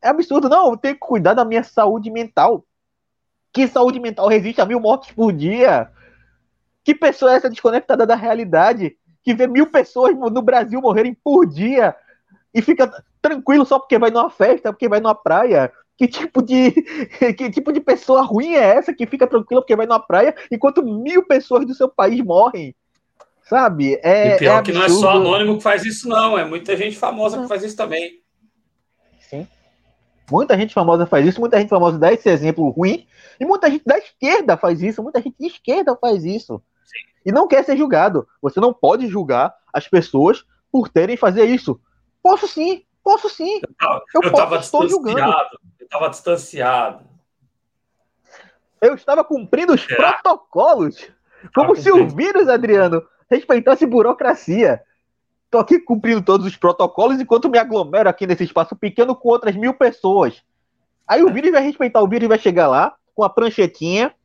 É 0.01 0.09
absurdo. 0.09 0.49
Não, 0.49 0.71
eu 0.71 0.77
tenho 0.77 0.95
que 0.95 0.99
cuidar 0.99 1.33
da 1.33 1.45
minha 1.45 1.63
saúde 1.63 2.11
mental. 2.11 2.65
Que 3.53 3.65
saúde 3.65 4.01
mental 4.01 4.27
resiste 4.27 4.59
a 4.59 4.65
mil 4.65 4.81
mortes 4.81 5.13
por 5.13 5.31
dia? 5.31 5.89
Que 6.83 6.93
pessoa 6.93 7.31
é 7.31 7.37
essa 7.37 7.49
desconectada 7.49 8.05
da 8.05 8.15
realidade? 8.15 8.97
Que 9.23 9.33
vê 9.33 9.47
mil 9.47 9.67
pessoas 9.67 10.13
no 10.17 10.41
Brasil 10.41 10.81
morrerem 10.81 11.13
por 11.13 11.45
dia 11.45 11.95
e 12.53 12.61
fica 12.61 12.91
tranquilo 13.21 13.65
só 13.65 13.79
porque 13.79 13.97
vai 13.97 14.11
numa 14.11 14.29
festa, 14.29 14.71
porque 14.71 14.87
vai 14.87 14.99
numa 14.99 15.15
praia. 15.15 15.71
Que 15.97 16.07
tipo 16.07 16.41
de 16.41 16.71
que 17.37 17.49
tipo 17.49 17.71
de 17.71 17.79
pessoa 17.79 18.21
ruim 18.21 18.53
é 18.53 18.75
essa 18.75 18.93
que 18.93 19.05
fica 19.05 19.27
tranquila 19.27 19.61
porque 19.61 19.75
vai 19.75 19.85
numa 19.85 19.99
praia 19.99 20.35
enquanto 20.51 20.83
mil 20.83 21.25
pessoas 21.25 21.65
do 21.65 21.73
seu 21.73 21.87
país 21.87 22.23
morrem? 22.23 22.75
Sabe? 23.43 23.99
É, 24.01 24.35
e 24.35 24.39
pior 24.39 24.59
é 24.59 24.63
que 24.63 24.71
não 24.71 24.83
é 24.83 24.89
só 24.89 25.11
anônimo 25.11 25.57
que 25.57 25.63
faz 25.63 25.83
isso, 25.83 26.07
não. 26.07 26.37
É 26.37 26.45
muita 26.45 26.75
gente 26.77 26.97
famosa 26.97 27.41
que 27.41 27.47
faz 27.47 27.63
isso 27.63 27.75
também. 27.75 28.21
Sim. 29.19 29.47
Muita 30.31 30.57
gente 30.57 30.73
famosa 30.73 31.05
faz 31.05 31.27
isso, 31.27 31.39
muita 31.39 31.59
gente 31.59 31.69
famosa 31.69 31.99
dá 31.99 32.11
esse 32.13 32.29
exemplo 32.29 32.69
ruim, 32.69 33.05
e 33.39 33.45
muita 33.45 33.69
gente 33.69 33.83
da 33.85 33.97
esquerda 33.97 34.55
faz 34.55 34.81
isso, 34.81 35.03
muita 35.03 35.21
gente 35.21 35.35
de 35.37 35.47
esquerda 35.47 35.95
faz 35.99 36.23
isso. 36.23 36.61
Sim. 36.85 36.99
E 37.25 37.31
não 37.31 37.47
quer 37.47 37.63
ser 37.65 37.75
julgado. 37.75 38.25
Você 38.41 38.59
não 38.59 38.73
pode 38.73 39.07
julgar 39.07 39.53
as 39.73 39.87
pessoas 39.87 40.45
por 40.71 40.87
terem 40.87 41.17
fazer 41.17 41.45
isso. 41.45 41.79
Posso 42.23 42.47
sim, 42.47 42.85
posso 43.03 43.27
sim. 43.29 43.59
Eu, 43.81 44.21
eu, 44.21 44.29
estava 44.29 44.57
distanciado. 44.57 45.59
Eu 45.77 45.85
estava 45.85 46.09
distanciado. 46.09 47.05
Eu 48.81 48.95
estava 48.95 49.23
cumprindo 49.25 49.73
os 49.73 49.81
Será? 49.81 50.13
protocolos. 50.13 51.11
Como 51.53 51.75
se 51.75 51.91
o 51.91 52.07
vírus, 52.07 52.47
Adriano, 52.47 53.03
respeitasse 53.29 53.85
burocracia. 53.85 54.81
Estou 55.45 55.59
aqui 55.59 55.79
cumprindo 55.79 56.21
todos 56.21 56.47
os 56.47 56.55
protocolos 56.55 57.19
enquanto 57.19 57.49
me 57.49 57.59
aglomero 57.59 58.07
aqui 58.07 58.25
nesse 58.25 58.45
espaço 58.45 58.73
pequeno 58.75 59.15
com 59.15 59.27
outras 59.27 59.55
mil 59.55 59.73
pessoas. 59.73 60.41
Aí 61.05 61.21
o 61.21 61.31
vírus 61.31 61.51
vai 61.51 61.61
respeitar, 61.61 62.01
o 62.01 62.07
vírus 62.07 62.29
vai 62.29 62.39
chegar 62.39 62.67
lá 62.67 62.95
com 63.13 63.23
a 63.23 63.29
pranchetinha, 63.29 64.15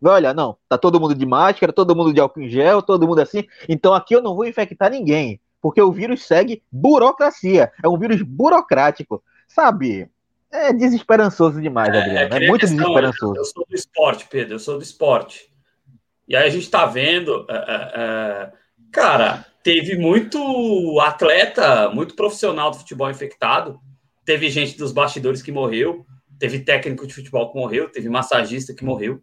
vai 0.00 0.14
olhar, 0.14 0.34
não, 0.34 0.56
tá 0.68 0.76
todo 0.76 1.00
mundo 1.00 1.14
de 1.14 1.26
máscara, 1.26 1.72
todo 1.72 1.96
mundo 1.96 2.12
de 2.12 2.20
álcool 2.20 2.42
em 2.42 2.48
gel, 2.48 2.82
todo 2.82 3.08
mundo 3.08 3.20
assim, 3.20 3.44
então 3.68 3.94
aqui 3.94 4.14
eu 4.14 4.22
não 4.22 4.36
vou 4.36 4.44
infectar 4.44 4.90
ninguém 4.90 5.40
porque 5.66 5.82
o 5.82 5.90
vírus 5.90 6.24
segue 6.24 6.62
burocracia. 6.70 7.72
É 7.82 7.88
um 7.88 7.98
vírus 7.98 8.22
burocrático, 8.22 9.20
sabe? 9.48 10.08
É 10.48 10.72
desesperançoso 10.72 11.60
demais, 11.60 11.92
é, 11.92 12.02
Adriano. 12.02 12.34
É, 12.36 12.44
é 12.44 12.48
muito 12.48 12.60
questão, 12.60 12.78
desesperançoso. 12.78 13.36
Eu 13.36 13.44
sou 13.44 13.66
do 13.68 13.74
esporte, 13.74 14.28
Pedro. 14.30 14.54
Eu 14.54 14.58
sou 14.60 14.76
do 14.76 14.84
esporte. 14.84 15.50
E 16.28 16.36
aí 16.36 16.46
a 16.46 16.50
gente 16.50 16.62
está 16.62 16.86
vendo, 16.86 17.44
é, 17.50 17.54
é, 17.56 18.52
cara, 18.92 19.44
teve 19.64 19.98
muito 19.98 21.00
atleta, 21.00 21.90
muito 21.90 22.14
profissional 22.14 22.70
do 22.70 22.76
futebol 22.76 23.10
infectado. 23.10 23.80
Teve 24.24 24.48
gente 24.50 24.78
dos 24.78 24.92
bastidores 24.92 25.42
que 25.42 25.50
morreu. 25.50 26.06
Teve 26.38 26.60
técnico 26.60 27.08
de 27.08 27.12
futebol 27.12 27.50
que 27.50 27.58
morreu. 27.58 27.90
Teve 27.90 28.08
massagista 28.08 28.72
que 28.72 28.84
morreu. 28.84 29.20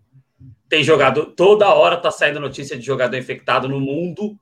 Tem 0.68 0.84
jogador, 0.84 1.28
toda 1.38 1.74
hora 1.74 1.95
tá 1.95 2.11
saindo 2.11 2.41
notícia 2.41 2.78
de 2.78 2.86
jogador 2.86 3.15
infectado 3.15 3.70
no 3.70 3.80
mundo 3.80 4.38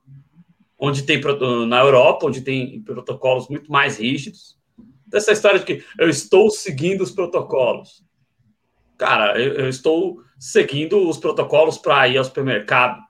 onde 0.84 1.04
tem 1.04 1.20
na 1.68 1.78
Europa, 1.78 2.26
onde 2.26 2.40
tem 2.40 2.82
protocolos 2.82 3.46
muito 3.48 3.70
mais 3.70 3.98
rígidos. 3.98 4.58
Essa 5.14 5.30
história 5.30 5.60
de 5.60 5.64
que 5.64 5.84
eu 5.96 6.08
estou 6.08 6.50
seguindo 6.50 7.02
os 7.02 7.12
protocolos. 7.12 8.04
Cara, 8.98 9.40
eu, 9.40 9.54
eu 9.54 9.68
estou 9.68 10.24
seguindo 10.40 11.08
os 11.08 11.18
protocolos 11.18 11.78
para 11.78 12.08
ir 12.08 12.18
ao 12.18 12.24
supermercado. 12.24 13.00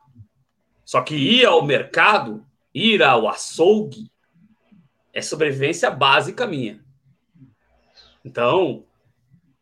Só 0.85 1.01
que 1.01 1.15
ir 1.15 1.47
ao 1.47 1.65
mercado, 1.65 2.45
ir 2.75 3.03
ao 3.03 3.27
açougue, 3.27 4.11
é 5.11 5.23
sobrevivência 5.23 5.91
básica 5.91 6.47
minha. 6.47 6.85
Então, 8.23 8.85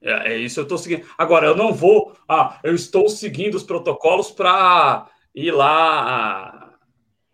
é, 0.02 0.32
é 0.32 0.36
isso 0.36 0.58
eu 0.58 0.64
estou 0.64 0.78
seguindo. 0.78 1.06
Agora, 1.16 1.46
eu 1.46 1.56
não 1.56 1.72
vou. 1.72 2.16
Ah, 2.28 2.58
eu 2.64 2.74
estou 2.74 3.08
seguindo 3.08 3.54
os 3.54 3.62
protocolos 3.62 4.32
para 4.32 5.08
ir 5.32 5.52
lá 5.52 6.49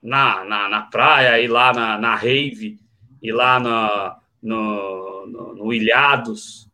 na, 0.03 0.45
na, 0.45 0.69
na 0.69 0.83
praia, 0.83 1.41
ir 1.41 1.49
lá 1.49 1.73
na, 1.73 1.99
na 1.99 2.15
rave, 2.15 2.79
ir 3.23 3.33
lá 3.33 3.59
na, 3.59 4.17
no, 4.43 5.27
no, 5.27 5.55
no 5.55 5.73
Ilhados, 5.73 6.69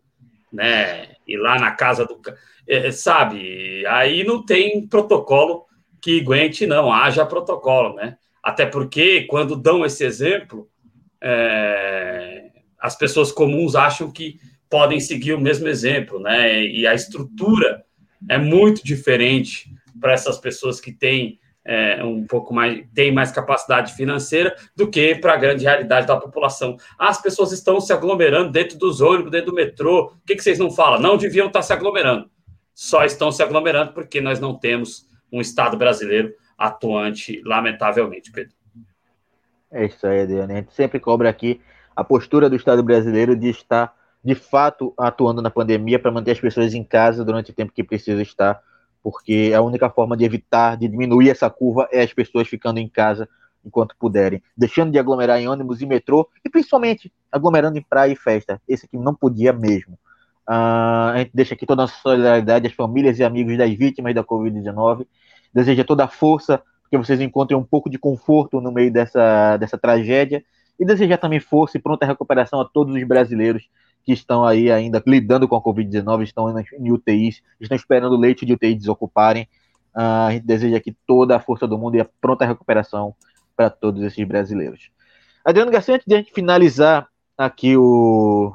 né? 0.52 1.16
Ir 1.26 1.38
lá 1.38 1.58
na 1.58 1.70
casa 1.70 2.04
do. 2.04 2.20
É, 2.66 2.90
sabe? 2.92 3.84
Aí 3.86 4.24
não 4.24 4.44
tem 4.44 4.86
protocolo 4.86 5.64
que 6.00 6.20
aguente, 6.20 6.66
não. 6.66 6.92
Haja 6.92 7.24
protocolo, 7.24 7.94
né? 7.94 8.16
Até 8.42 8.66
porque, 8.66 9.22
quando 9.22 9.56
dão 9.56 9.84
esse 9.84 10.04
exemplo, 10.04 10.68
é, 11.20 12.50
as 12.78 12.96
pessoas 12.96 13.30
comuns 13.30 13.76
acham 13.76 14.10
que 14.10 14.38
podem 14.68 14.98
seguir 14.98 15.34
o 15.34 15.40
mesmo 15.40 15.68
exemplo, 15.68 16.18
né? 16.18 16.64
E 16.64 16.86
a 16.86 16.94
estrutura 16.94 17.84
é 18.28 18.36
muito 18.36 18.84
diferente 18.84 19.72
para 20.00 20.12
essas 20.12 20.38
pessoas 20.38 20.80
que 20.80 20.92
têm 20.92 21.38
é, 21.64 22.02
um 22.04 22.26
pouco 22.26 22.52
mais, 22.52 22.84
tem 22.94 23.12
mais 23.12 23.30
capacidade 23.30 23.94
financeira 23.94 24.54
do 24.74 24.90
que 24.90 25.14
para 25.14 25.34
a 25.34 25.36
grande 25.36 25.64
realidade 25.64 26.06
da 26.06 26.16
população. 26.16 26.76
As 26.98 27.20
pessoas 27.20 27.52
estão 27.52 27.80
se 27.80 27.92
aglomerando 27.92 28.50
dentro 28.50 28.78
dos 28.78 29.00
ônibus, 29.00 29.30
dentro 29.30 29.50
do 29.50 29.54
metrô. 29.54 30.12
O 30.16 30.26
que, 30.26 30.34
que 30.34 30.42
vocês 30.42 30.58
não 30.58 30.70
falam? 30.70 31.00
Não 31.00 31.16
deviam 31.16 31.46
estar 31.46 31.62
se 31.62 31.72
aglomerando. 31.72 32.28
Só 32.74 33.04
estão 33.04 33.30
se 33.30 33.42
aglomerando 33.42 33.92
porque 33.92 34.20
nós 34.20 34.40
não 34.40 34.58
temos 34.58 35.06
um 35.30 35.40
Estado 35.40 35.76
brasileiro 35.76 36.34
atuante, 36.58 37.40
lamentavelmente, 37.44 38.30
Pedro. 38.30 38.54
É 39.70 39.86
isso 39.86 40.06
aí, 40.06 40.22
Adriane. 40.22 40.52
A 40.52 40.56
gente 40.56 40.74
sempre 40.74 41.00
cobra 41.00 41.28
aqui 41.28 41.60
a 41.94 42.04
postura 42.04 42.48
do 42.48 42.56
Estado 42.56 42.82
brasileiro 42.82 43.34
de 43.36 43.48
estar, 43.48 43.94
de 44.22 44.34
fato, 44.34 44.92
atuando 44.98 45.40
na 45.40 45.50
pandemia 45.50 45.98
para 45.98 46.10
manter 46.10 46.32
as 46.32 46.40
pessoas 46.40 46.74
em 46.74 46.84
casa 46.84 47.24
durante 47.24 47.50
o 47.50 47.54
tempo 47.54 47.72
que 47.72 47.82
precisa 47.82 48.20
estar 48.20 48.62
porque 49.02 49.52
a 49.54 49.60
única 49.60 49.90
forma 49.90 50.16
de 50.16 50.24
evitar, 50.24 50.76
de 50.76 50.88
diminuir 50.88 51.30
essa 51.30 51.50
curva 51.50 51.88
é 51.90 52.02
as 52.02 52.12
pessoas 52.12 52.48
ficando 52.48 52.78
em 52.78 52.88
casa 52.88 53.28
enquanto 53.64 53.96
puderem, 53.98 54.42
deixando 54.56 54.90
de 54.90 54.98
aglomerar 54.98 55.40
em 55.40 55.48
ônibus 55.48 55.80
e 55.80 55.86
metrô, 55.86 56.28
e 56.44 56.50
principalmente 56.50 57.12
aglomerando 57.30 57.78
em 57.78 57.82
praia 57.82 58.12
e 58.12 58.16
festa. 58.16 58.60
Esse 58.68 58.86
aqui 58.86 58.96
não 58.96 59.14
podia 59.14 59.52
mesmo. 59.52 59.94
Uh, 60.48 61.12
a 61.12 61.14
gente 61.18 61.30
deixa 61.32 61.54
aqui 61.54 61.64
toda 61.64 61.82
a 61.82 61.84
nossa 61.84 62.00
solidariedade 62.00 62.66
às 62.66 62.72
famílias 62.72 63.18
e 63.18 63.24
amigos 63.24 63.56
das 63.56 63.72
vítimas 63.72 64.14
da 64.14 64.24
Covid-19. 64.24 65.06
Deseja 65.54 65.84
toda 65.84 66.04
a 66.04 66.08
força, 66.08 66.60
que 66.90 66.98
vocês 66.98 67.20
encontrem 67.20 67.58
um 67.58 67.64
pouco 67.64 67.88
de 67.88 67.98
conforto 67.98 68.60
no 68.60 68.72
meio 68.72 68.92
dessa, 68.92 69.56
dessa 69.56 69.78
tragédia. 69.78 70.44
E 70.78 70.84
desejar 70.84 71.18
também 71.18 71.38
força 71.38 71.76
e 71.76 71.80
pronta 71.80 72.04
recuperação 72.04 72.60
a 72.60 72.64
todos 72.64 72.94
os 72.94 73.04
brasileiros 73.04 73.68
que 74.04 74.12
estão 74.12 74.44
aí 74.44 74.70
ainda 74.70 75.02
lidando 75.06 75.46
com 75.46 75.56
a 75.56 75.62
Covid-19, 75.62 76.22
estão 76.22 76.58
em 76.58 76.92
UTIs, 76.92 77.42
estão 77.60 77.76
esperando 77.76 78.14
o 78.14 78.18
leite 78.18 78.44
de 78.44 78.52
UTI 78.52 78.74
desocuparem. 78.74 79.48
Uh, 79.94 80.26
a 80.26 80.32
gente 80.32 80.46
deseja 80.46 80.76
aqui 80.76 80.96
toda 81.06 81.36
a 81.36 81.40
força 81.40 81.66
do 81.66 81.78
mundo 81.78 81.96
e 81.96 82.00
a 82.00 82.06
pronta 82.20 82.44
recuperação 82.44 83.14
para 83.54 83.70
todos 83.70 84.02
esses 84.02 84.26
brasileiros. 84.26 84.90
Adriano 85.44 85.70
Garcia, 85.70 85.94
antes 85.94 86.06
de 86.06 86.14
a 86.14 86.18
gente 86.18 86.32
finalizar 86.32 87.08
aqui 87.36 87.76
o, 87.76 88.54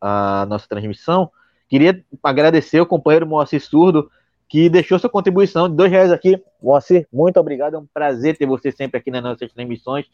a 0.00 0.46
nossa 0.48 0.68
transmissão, 0.68 1.30
queria 1.68 2.04
agradecer 2.22 2.78
ao 2.78 2.86
companheiro 2.86 3.26
Moacir 3.26 3.60
Surdo, 3.60 4.10
que 4.48 4.70
deixou 4.70 4.98
sua 4.98 5.10
contribuição 5.10 5.68
de 5.68 5.74
dois 5.74 5.90
reais 5.90 6.10
aqui. 6.10 6.40
Moacir, 6.62 7.06
muito 7.12 7.38
obrigado, 7.38 7.74
é 7.74 7.78
um 7.78 7.86
prazer 7.86 8.36
ter 8.36 8.46
você 8.46 8.72
sempre 8.72 8.98
aqui 8.98 9.10
nas 9.10 9.22
nossas 9.22 9.52
transmissões, 9.52 10.06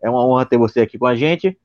é 0.00 0.08
uma 0.08 0.24
honra 0.24 0.46
ter 0.46 0.56
você 0.56 0.80
aqui 0.80 0.98
com 0.98 1.06
a 1.06 1.14
gente. 1.14 1.58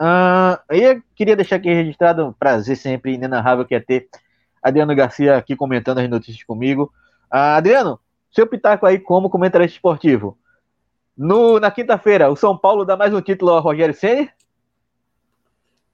Uh, 0.00 0.58
eu 0.70 1.02
queria 1.14 1.36
deixar 1.36 1.56
aqui 1.56 1.72
registrado 1.72 2.26
um 2.26 2.32
prazer 2.32 2.76
sempre 2.76 3.14
inenarrável 3.14 3.64
que 3.64 3.74
é 3.74 3.80
ter 3.80 4.08
Adriano 4.62 4.94
Garcia 4.94 5.36
aqui 5.36 5.54
comentando 5.54 5.98
as 5.98 6.08
notícias 6.08 6.42
comigo. 6.44 6.92
Uh, 7.32 7.56
Adriano, 7.56 8.00
seu 8.30 8.46
pitaco 8.46 8.86
aí 8.86 8.98
como 8.98 9.30
comentarista 9.30 9.76
esportivo. 9.76 10.36
No, 11.16 11.60
na 11.60 11.70
quinta-feira, 11.70 12.30
o 12.30 12.36
São 12.36 12.58
Paulo 12.58 12.84
dá 12.84 12.96
mais 12.96 13.14
um 13.14 13.20
título 13.20 13.52
ao 13.52 13.62
Rogério 13.62 13.94
Ceni? 13.94 14.28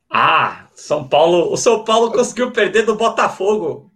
Ah, 0.08 0.66
São 0.74 1.06
Paulo, 1.06 1.52
o 1.52 1.56
São 1.56 1.84
Paulo 1.84 2.10
conseguiu 2.10 2.50
perder 2.50 2.82
do 2.82 2.96
Botafogo. 2.96 3.92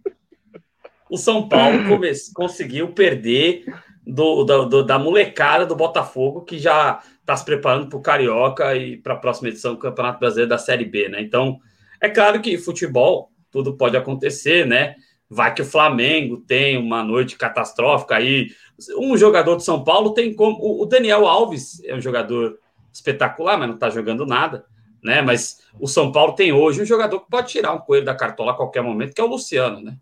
O 1.09 1.17
São 1.17 1.49
Paulo 1.49 1.85
come, 1.89 2.11
conseguiu 2.33 2.89
perder 2.93 3.65
do, 4.05 4.43
do, 4.43 4.65
do, 4.65 4.85
da 4.85 4.99
molecada 4.99 5.65
do 5.65 5.75
Botafogo, 5.75 6.41
que 6.41 6.59
já 6.59 7.01
está 7.25 7.35
se 7.35 7.43
preparando 7.43 7.89
para 7.89 7.97
o 7.97 8.01
Carioca 8.01 8.75
e 8.75 8.97
para 8.97 9.15
a 9.15 9.17
próxima 9.17 9.49
edição 9.49 9.73
do 9.73 9.79
Campeonato 9.79 10.19
Brasileiro 10.19 10.49
da 10.49 10.59
Série 10.59 10.85
B, 10.85 11.09
né? 11.09 11.21
Então, 11.21 11.59
é 11.99 12.07
claro 12.07 12.39
que 12.39 12.55
futebol, 12.55 13.31
tudo 13.49 13.75
pode 13.75 13.97
acontecer, 13.97 14.65
né? 14.67 14.95
Vai 15.27 15.51
que 15.51 15.63
o 15.63 15.65
Flamengo 15.65 16.37
tem 16.37 16.77
uma 16.77 17.03
noite 17.03 17.35
catastrófica 17.35 18.15
aí. 18.15 18.49
Um 18.99 19.17
jogador 19.17 19.55
de 19.55 19.63
São 19.63 19.83
Paulo 19.83 20.13
tem 20.13 20.35
como. 20.35 20.59
O 20.79 20.85
Daniel 20.85 21.25
Alves 21.25 21.83
é 21.83 21.95
um 21.95 22.01
jogador 22.01 22.59
espetacular, 22.93 23.57
mas 23.57 23.69
não 23.69 23.75
está 23.75 23.89
jogando 23.89 24.23
nada, 24.23 24.63
né? 25.03 25.23
Mas 25.23 25.61
o 25.79 25.87
São 25.87 26.11
Paulo 26.11 26.33
tem 26.33 26.53
hoje 26.53 26.83
um 26.83 26.85
jogador 26.85 27.21
que 27.21 27.29
pode 27.29 27.47
tirar 27.47 27.73
um 27.73 27.79
coelho 27.79 28.05
da 28.05 28.13
cartola 28.13 28.51
a 28.51 28.55
qualquer 28.55 28.83
momento, 28.83 29.15
que 29.15 29.21
é 29.21 29.23
o 29.23 29.27
Luciano, 29.27 29.81
né? 29.81 29.97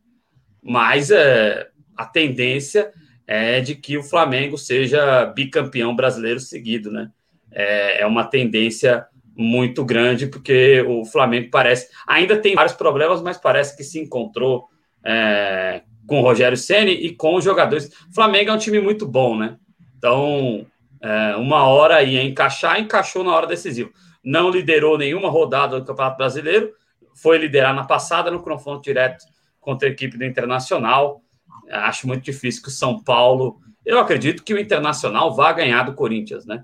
Mas 0.62 1.10
é, 1.10 1.70
a 1.96 2.06
tendência 2.06 2.92
é 3.26 3.62
de 3.62 3.76
que 3.76 3.98
o 3.98 4.04
Flamengo 4.04 4.58
seja 4.58 5.26
bicampeão 5.26 5.96
brasileiro 5.96 6.40
seguido, 6.40 6.92
né? 6.92 7.10
É, 7.52 8.02
é 8.02 8.06
uma 8.06 8.24
tendência 8.24 9.06
muito 9.36 9.84
grande, 9.84 10.28
porque 10.28 10.82
o 10.82 11.06
Flamengo 11.06 11.50
parece. 11.52 11.90
Ainda 12.08 12.38
tem 12.38 12.56
vários 12.56 12.76
problemas, 12.76 13.22
mas 13.22 13.38
parece 13.38 13.76
que 13.76 13.84
se 13.84 14.00
encontrou 14.00 14.68
é, 15.04 15.82
com 16.06 16.20
o 16.20 16.22
Rogério 16.24 16.58
Ceni 16.58 16.92
e 16.92 17.16
com 17.16 17.36
os 17.36 17.44
jogadores. 17.44 17.88
O 18.10 18.14
Flamengo 18.14 18.52
é 18.52 18.54
um 18.54 18.58
time 18.58 18.80
muito 18.80 19.08
bom, 19.08 19.38
né? 19.38 19.58
Então, 19.98 20.66
é, 21.02 21.36
uma 21.36 21.66
hora 21.68 22.04
ia 22.04 22.24
encaixar, 22.24 22.80
encaixou 22.80 23.24
na 23.24 23.34
hora 23.34 23.48
decisiva. 23.48 23.90
Não 24.24 24.50
liderou 24.50 24.98
nenhuma 24.98 25.30
rodada 25.30 25.80
do 25.80 25.86
Campeonato 25.86 26.18
Brasileiro, 26.18 26.72
foi 27.16 27.38
liderar 27.38 27.74
na 27.76 27.84
passada 27.84 28.32
no 28.32 28.42
confronto 28.42 28.84
direto 28.84 29.26
contra 29.60 29.88
a 29.88 29.92
equipe 29.92 30.18
do 30.18 30.26
Internacional. 30.26 31.23
Acho 31.70 32.08
muito 32.08 32.24
difícil 32.24 32.62
que 32.62 32.70
o 32.70 32.72
São 32.72 33.02
Paulo. 33.02 33.60
Eu 33.86 34.00
acredito 34.00 34.44
que 34.44 34.54
o 34.54 34.60
Internacional 34.60 35.36
vá 35.36 35.52
ganhar 35.52 35.84
do 35.84 35.94
Corinthians, 35.94 36.46
né? 36.46 36.64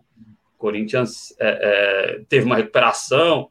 O 0.55 0.57
Corinthians 0.57 1.33
é, 1.39 2.17
é, 2.19 2.21
teve 2.27 2.45
uma 2.45 2.55
recuperação, 2.55 3.49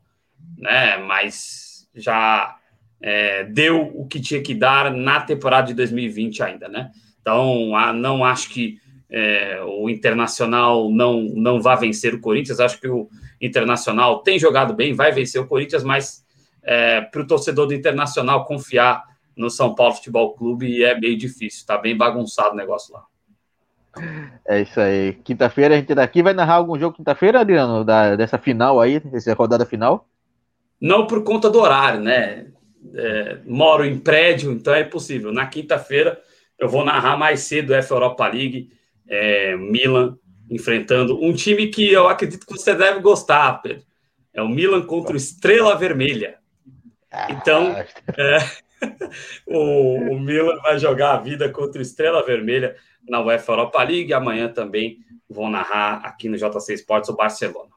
né? 0.57 0.99
Mas 0.99 1.89
já 1.95 2.57
é, 3.01 3.45
deu 3.45 3.91
o 3.95 4.07
que 4.07 4.21
tinha 4.21 4.43
que 4.43 4.55
dar 4.55 4.93
na 4.93 5.21
temporada 5.21 5.69
de 5.69 5.75
2020 5.75 6.43
ainda, 6.43 6.69
né? 6.69 6.91
Então, 7.21 7.73
não 7.95 8.25
acho 8.25 8.49
que 8.51 8.79
é, 9.11 9.61
o 9.65 9.89
Internacional 9.89 10.91
não, 10.91 11.23
não 11.23 11.61
vá 11.61 11.75
vencer 11.75 12.15
o 12.15 12.21
Corinthians. 12.21 12.61
Acho 12.61 12.81
que 12.81 12.89
o 12.89 13.09
Internacional 13.41 14.23
tem 14.23 14.39
jogado 14.39 14.75
bem, 14.75 14.95
vai 14.95 15.13
vencer 15.13 15.41
o 15.41 15.47
Corinthians, 15.47 15.83
mas 15.83 16.25
é, 16.63 17.01
para 17.01 17.23
o 17.23 17.27
torcedor 17.27 17.67
do 17.67 17.75
Internacional 17.75 18.45
confiar 18.45 19.05
no 19.39 19.49
São 19.49 19.75
Paulo 19.75 19.95
Futebol 19.95 20.35
Clube 20.35 20.85
é 20.85 20.99
meio 20.99 21.17
difícil, 21.17 21.67
tá 21.67 21.79
bem 21.79 21.97
bagunçado 21.97 22.51
o 22.53 22.57
negócio 22.57 22.93
lá. 22.93 23.05
É 24.47 24.61
isso 24.61 24.79
aí. 24.81 25.15
Quinta-feira 25.25 25.75
a 25.75 25.79
gente 25.79 25.95
daqui 25.95 26.23
vai 26.23 26.35
narrar 26.35 26.55
algum 26.55 26.79
jogo 26.79 26.97
quinta-feira, 26.97 27.41
Adriano, 27.41 27.85
da, 27.85 28.17
dessa 28.17 28.39
final 28.39 28.81
aí, 28.81 29.01
dessa 29.01 29.33
rodada 29.35 29.65
final? 29.65 30.07
Não 30.81 31.07
por 31.07 31.25
conta 31.25 31.49
do 31.51 31.59
horário, 31.59 32.01
né? 32.01 32.47
é, 32.95 33.39
moro 33.47 33.85
em 33.85 33.99
prédio, 33.99 34.53
então 34.53 34.75
é 34.75 34.85
possível. 34.85 35.33
Na 35.33 35.47
quinta-feira 35.47 36.21
eu 36.59 36.69
vou 36.69 36.85
narrar 36.85 37.17
mais 37.17 37.41
cedo 37.41 37.75
F 37.75 37.91
Europa 37.91 38.27
League, 38.27 38.71
é, 39.09 39.57
Milan 39.57 40.17
enfrentando 40.51 41.23
um 41.23 41.33
time 41.33 41.69
que 41.69 41.93
eu 41.93 42.09
acredito 42.09 42.47
que 42.47 42.53
você 42.53 42.75
deve 42.75 43.01
gostar, 43.01 43.61
Pedro. 43.63 43.85
É 44.33 44.43
o 44.43 44.49
Milan 44.49 44.83
contra 44.83 45.13
o 45.13 45.17
Estrela 45.17 45.77
Vermelha. 45.77 46.37
Então, 47.29 47.75
ah. 47.77 47.85
é, 48.17 48.39
o, 49.47 50.13
o, 50.13 50.21
Milan 50.21 50.57
vai 50.63 50.79
jogar 50.79 51.15
a 51.15 51.19
vida 51.19 51.49
contra 51.51 51.79
o 51.79 51.83
Estrela 51.83 52.25
Vermelha 52.25 52.77
na 53.09 53.21
UEFA 53.21 53.53
Europa 53.53 53.83
League. 53.83 54.13
Amanhã 54.13 54.49
também 54.49 54.99
vou 55.29 55.49
narrar 55.49 56.01
aqui 56.05 56.29
no 56.29 56.37
JC 56.37 56.75
Esportes 56.75 57.11
o 57.11 57.17
Barcelona. 57.17 57.71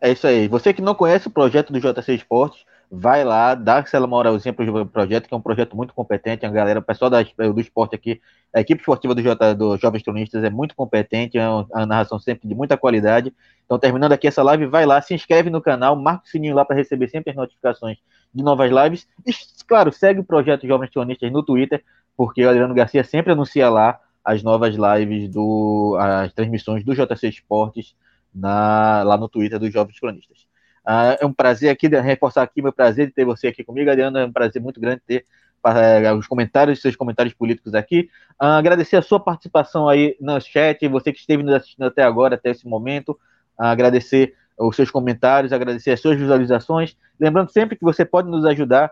É 0.00 0.10
isso 0.10 0.26
aí. 0.26 0.48
Você 0.48 0.72
que 0.72 0.82
não 0.82 0.94
conhece 0.94 1.28
o 1.28 1.30
projeto 1.30 1.72
do 1.72 1.80
JC 1.80 2.14
Esportes, 2.14 2.64
vai 2.94 3.24
lá, 3.24 3.54
dá 3.54 3.78
aquela 3.78 4.06
moralzinha 4.06 4.52
pro 4.52 4.84
projeto, 4.84 5.26
que 5.26 5.32
é 5.32 5.36
um 5.36 5.40
projeto 5.40 5.74
muito 5.74 5.94
competente, 5.94 6.44
a 6.44 6.50
galera, 6.50 6.78
o 6.78 6.82
pessoal 6.82 7.10
da, 7.10 7.22
do 7.22 7.58
esporte 7.58 7.94
aqui, 7.94 8.20
a 8.54 8.60
equipe 8.60 8.82
esportiva 8.82 9.14
do, 9.14 9.22
J, 9.22 9.54
do 9.54 9.78
Jovens 9.78 10.02
Cronistas 10.02 10.44
é 10.44 10.50
muito 10.50 10.76
competente, 10.76 11.38
é 11.38 11.48
uma 11.48 11.86
narração 11.86 12.18
sempre 12.18 12.46
de 12.46 12.54
muita 12.54 12.76
qualidade. 12.76 13.32
Então, 13.64 13.78
terminando 13.78 14.12
aqui 14.12 14.26
essa 14.26 14.42
live, 14.42 14.66
vai 14.66 14.84
lá, 14.84 15.00
se 15.00 15.14
inscreve 15.14 15.48
no 15.48 15.62
canal, 15.62 15.96
marca 15.96 16.24
o 16.26 16.28
sininho 16.28 16.54
lá 16.54 16.66
para 16.66 16.76
receber 16.76 17.08
sempre 17.08 17.30
as 17.30 17.36
notificações 17.36 17.96
de 18.34 18.42
novas 18.42 18.70
lives. 18.70 19.06
E, 19.26 19.32
claro, 19.66 19.92
segue 19.92 20.20
o 20.20 20.24
projeto 20.24 20.66
Jovens 20.66 20.90
Cronistas 20.90 21.30
no 21.30 21.42
Twitter, 21.42 21.82
porque 22.16 22.44
o 22.44 22.48
Adriano 22.48 22.74
Garcia 22.74 23.04
sempre 23.04 23.32
anuncia 23.32 23.68
lá 23.68 23.98
as 24.24 24.42
novas 24.42 24.74
lives, 24.74 25.28
do, 25.28 25.96
as 25.98 26.32
transmissões 26.32 26.84
do 26.84 26.94
JC 26.94 27.28
Esportes 27.28 27.94
na, 28.34 29.02
lá 29.02 29.16
no 29.16 29.28
Twitter 29.28 29.58
dos 29.58 29.72
Jovens 29.72 29.98
Cronistas. 29.98 30.46
Ah, 30.84 31.16
é 31.20 31.26
um 31.26 31.32
prazer 31.32 31.70
aqui, 31.70 31.88
reforçar 31.88 32.42
aqui 32.42 32.60
meu 32.60 32.72
prazer 32.72 33.06
de 33.06 33.12
ter 33.12 33.24
você 33.24 33.48
aqui 33.48 33.62
comigo, 33.62 33.90
Adriana. 33.90 34.20
É 34.20 34.24
um 34.24 34.32
prazer 34.32 34.60
muito 34.60 34.80
grande 34.80 35.02
ter 35.06 35.26
uh, 35.64 36.16
os 36.16 36.26
comentários, 36.26 36.80
seus 36.80 36.96
comentários 36.96 37.34
políticos 37.34 37.74
aqui. 37.74 38.08
Uh, 38.40 38.46
agradecer 38.46 38.96
a 38.96 39.02
sua 39.02 39.20
participação 39.20 39.88
aí 39.88 40.16
no 40.20 40.40
chat, 40.40 40.86
você 40.88 41.12
que 41.12 41.20
esteve 41.20 41.42
nos 41.42 41.54
assistindo 41.54 41.84
até 41.84 42.02
agora, 42.02 42.34
até 42.34 42.50
esse 42.50 42.66
momento. 42.66 43.18
agradecer 43.56 44.34
os 44.58 44.76
seus 44.76 44.90
comentários, 44.90 45.52
agradecer 45.52 45.90
as 45.90 46.00
suas 46.00 46.18
visualizações. 46.18 46.96
Lembrando 47.18 47.50
sempre 47.50 47.76
que 47.76 47.84
você 47.84 48.04
pode 48.04 48.28
nos 48.28 48.44
ajudar, 48.44 48.90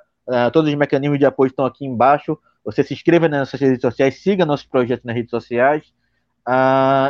todos 0.52 0.70
os 0.70 0.76
mecanismos 0.76 1.18
de 1.18 1.26
apoio 1.26 1.48
estão 1.48 1.64
aqui 1.64 1.84
embaixo. 1.84 2.38
Você 2.64 2.82
se 2.82 2.94
inscreva 2.94 3.28
nas 3.28 3.40
nossas 3.40 3.60
redes 3.60 3.80
sociais, 3.80 4.22
siga 4.22 4.46
nossos 4.46 4.66
projetos 4.66 5.04
nas 5.04 5.14
redes 5.14 5.30
sociais. 5.30 5.92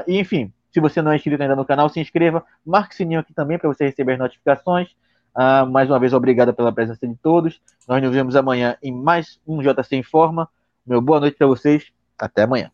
e, 0.06 0.18
enfim, 0.18 0.52
se 0.72 0.80
você 0.80 1.02
não 1.02 1.12
é 1.12 1.16
inscrito 1.16 1.42
ainda 1.42 1.56
no 1.56 1.64
canal, 1.64 1.88
se 1.88 2.00
inscreva, 2.00 2.44
marque 2.64 2.94
o 2.94 2.96
sininho 2.96 3.20
aqui 3.20 3.34
também 3.34 3.58
para 3.58 3.68
você 3.68 3.84
receber 3.84 4.12
as 4.12 4.18
notificações. 4.18 4.88
Uh, 5.34 5.66
mais 5.68 5.88
uma 5.88 5.98
vez, 5.98 6.12
obrigado 6.12 6.52
pela 6.54 6.72
presença 6.72 7.06
de 7.06 7.16
todos. 7.16 7.60
Nós 7.88 8.02
nos 8.02 8.12
vemos 8.12 8.36
amanhã 8.36 8.76
em 8.82 8.92
mais 8.92 9.40
um 9.46 9.60
JC 9.60 9.96
Informa. 9.96 10.48
Meu 10.86 11.00
boa 11.00 11.20
noite 11.20 11.36
para 11.36 11.46
vocês. 11.46 11.92
Até 12.18 12.42
amanhã. 12.42 12.70